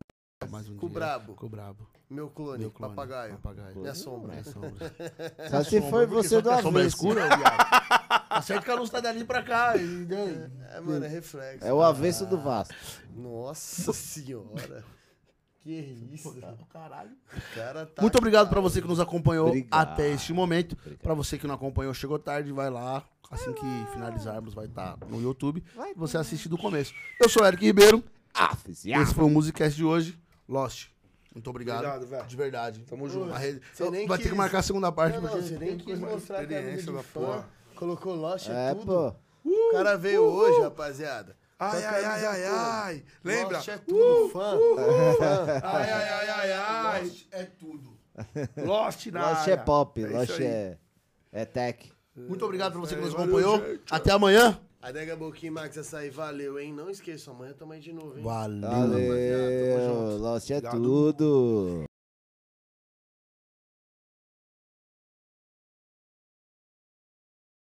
Mais 0.49 0.69
um 0.69 0.75
Com 0.75 0.87
o 0.87 0.89
dia. 0.89 0.99
brabo. 0.99 1.35
Com 1.35 1.45
o 1.45 1.49
brabo. 1.49 1.87
Meu 2.09 2.29
clone, 2.29 2.59
Meu 2.59 2.71
clone, 2.71 2.93
papagaio. 2.95 3.33
Papagaio. 3.37 3.77
Minha 3.79 3.95
sombra. 3.95 4.31
Minha 4.33 4.43
sombra. 4.43 4.93
Só 5.49 5.63
se 5.63 5.81
for 5.89 6.05
você 6.05 6.41
do 6.41 6.49
A 6.51 6.61
sombra 6.61 6.81
é 6.81 6.83
avesso. 6.83 6.95
escura, 6.97 7.23
viado. 7.37 8.27
Acerta 8.29 8.65
que 8.65 8.71
a 8.71 8.75
luz 8.75 8.89
tá 8.89 8.99
dali 8.99 9.23
pra 9.23 9.41
cá. 9.41 9.77
e 9.77 10.05
daí? 10.05 10.51
É, 10.71 10.79
mano, 10.81 11.05
é 11.05 11.07
reflexo. 11.07 11.65
É 11.65 11.73
o 11.73 11.81
avesso 11.81 12.25
do 12.25 12.37
Vasco. 12.39 12.73
Nossa 13.15 13.93
senhora. 13.93 14.83
Que 15.63 15.71
isso? 16.13 16.35
Caralho. 16.71 17.11
Tá. 17.95 18.01
Muito 18.01 18.17
obrigado 18.17 18.49
pra 18.49 18.59
você 18.59 18.81
que 18.81 18.87
nos 18.87 18.99
acompanhou 18.99 19.47
Obrigado. 19.47 19.91
até 19.91 20.09
este 20.11 20.33
momento. 20.33 20.75
Pra 21.01 21.13
você 21.13 21.37
que 21.37 21.47
não 21.47 21.55
acompanhou, 21.55 21.93
chegou 21.93 22.19
tarde, 22.19 22.51
vai 22.51 22.69
lá. 22.69 23.03
Assim 23.31 23.53
que 23.53 23.65
finalizarmos, 23.93 24.53
vai 24.53 24.65
estar 24.65 24.97
no 25.09 25.21
YouTube. 25.21 25.63
Você 25.95 26.17
assiste 26.17 26.47
do 26.49 26.57
começo. 26.57 26.93
Eu 27.19 27.29
sou 27.29 27.45
Eric 27.45 27.65
Ribeiro. 27.65 28.03
Esse 28.67 29.13
foi 29.13 29.23
o 29.23 29.29
Musicast 29.29 29.75
de 29.75 29.83
hoje. 29.85 30.19
Lost. 30.47 30.89
Muito 31.33 31.49
obrigado. 31.49 31.77
Obrigado, 31.85 32.05
velho. 32.07 32.27
De 32.27 32.35
verdade. 32.35 32.79
Tamo 32.81 33.09
junto. 33.09 33.33
A 33.33 33.37
rede- 33.37 33.61
vai 34.07 34.17
ter 34.17 34.23
que 34.23 34.29
quis- 34.29 34.37
marcar 34.37 34.59
a 34.59 34.61
segunda 34.61 34.91
parte. 34.91 35.15
Não, 35.15 35.23
não, 35.23 35.29
porque 35.31 35.43
você 35.47 35.57
nem 35.57 35.77
quis 35.77 35.97
mostrar 35.97 36.39
é 36.39 36.41
experiência 36.43 36.91
da 36.91 37.03
porra. 37.03 37.47
Colocou 37.75 38.13
Lost, 38.15 38.49
é, 38.49 38.69
É, 38.71 38.75
tudo. 38.75 38.85
pô. 38.85 39.15
O 39.45 39.71
cara 39.71 39.97
veio 39.97 40.21
hoje, 40.21 40.61
rapaziada. 40.61 41.35
Ai, 41.71 41.83
a 41.85 41.89
ai, 41.91 42.05
ai, 42.05 42.25
ai, 42.25 42.43
toda. 42.43 42.83
ai. 42.83 43.03
Lembra? 43.23 43.57
Lost 43.57 43.67
é 43.69 43.77
tudo, 43.77 44.29
fã. 44.29 44.57
fã. 45.17 45.61
Ai, 45.63 45.91
ai, 45.91 46.09
ai, 46.09 46.29
ai, 46.29 46.51
ai. 46.51 47.11
é 47.31 47.43
tudo. 47.43 47.93
Lost 48.57 49.05
na 49.07 49.29
Lost 49.31 49.47
é 49.47 49.51
área. 49.53 49.63
pop, 49.63 50.03
É 50.03 50.07
Lost 50.07 50.39
é, 50.39 50.77
é 51.31 51.45
tech. 51.45 51.91
Muito 52.15 52.45
obrigado 52.45 52.73
pra 52.73 52.81
você 52.81 52.95
que 52.95 53.01
nos 53.01 53.13
acompanhou. 53.13 53.61
Até 53.89 54.11
amanhã. 54.11 54.59
Adega 54.81 55.15
Boquinha 55.15 55.51
Max 55.51 55.77
Açaí, 55.77 56.09
valeu, 56.09 56.59
hein? 56.59 56.73
Não 56.73 56.89
esqueça, 56.89 57.31
amanhã 57.31 57.53
tamo 57.53 57.71
aí 57.71 57.79
de 57.79 57.93
novo, 57.93 58.17
hein? 58.17 58.23
Valeu. 58.23 58.69
Valeu, 58.69 59.79
junto. 60.11 60.21
Lost 60.21 60.51
é 60.51 60.57
Obrigado. 60.57 60.81
tudo. 60.81 61.83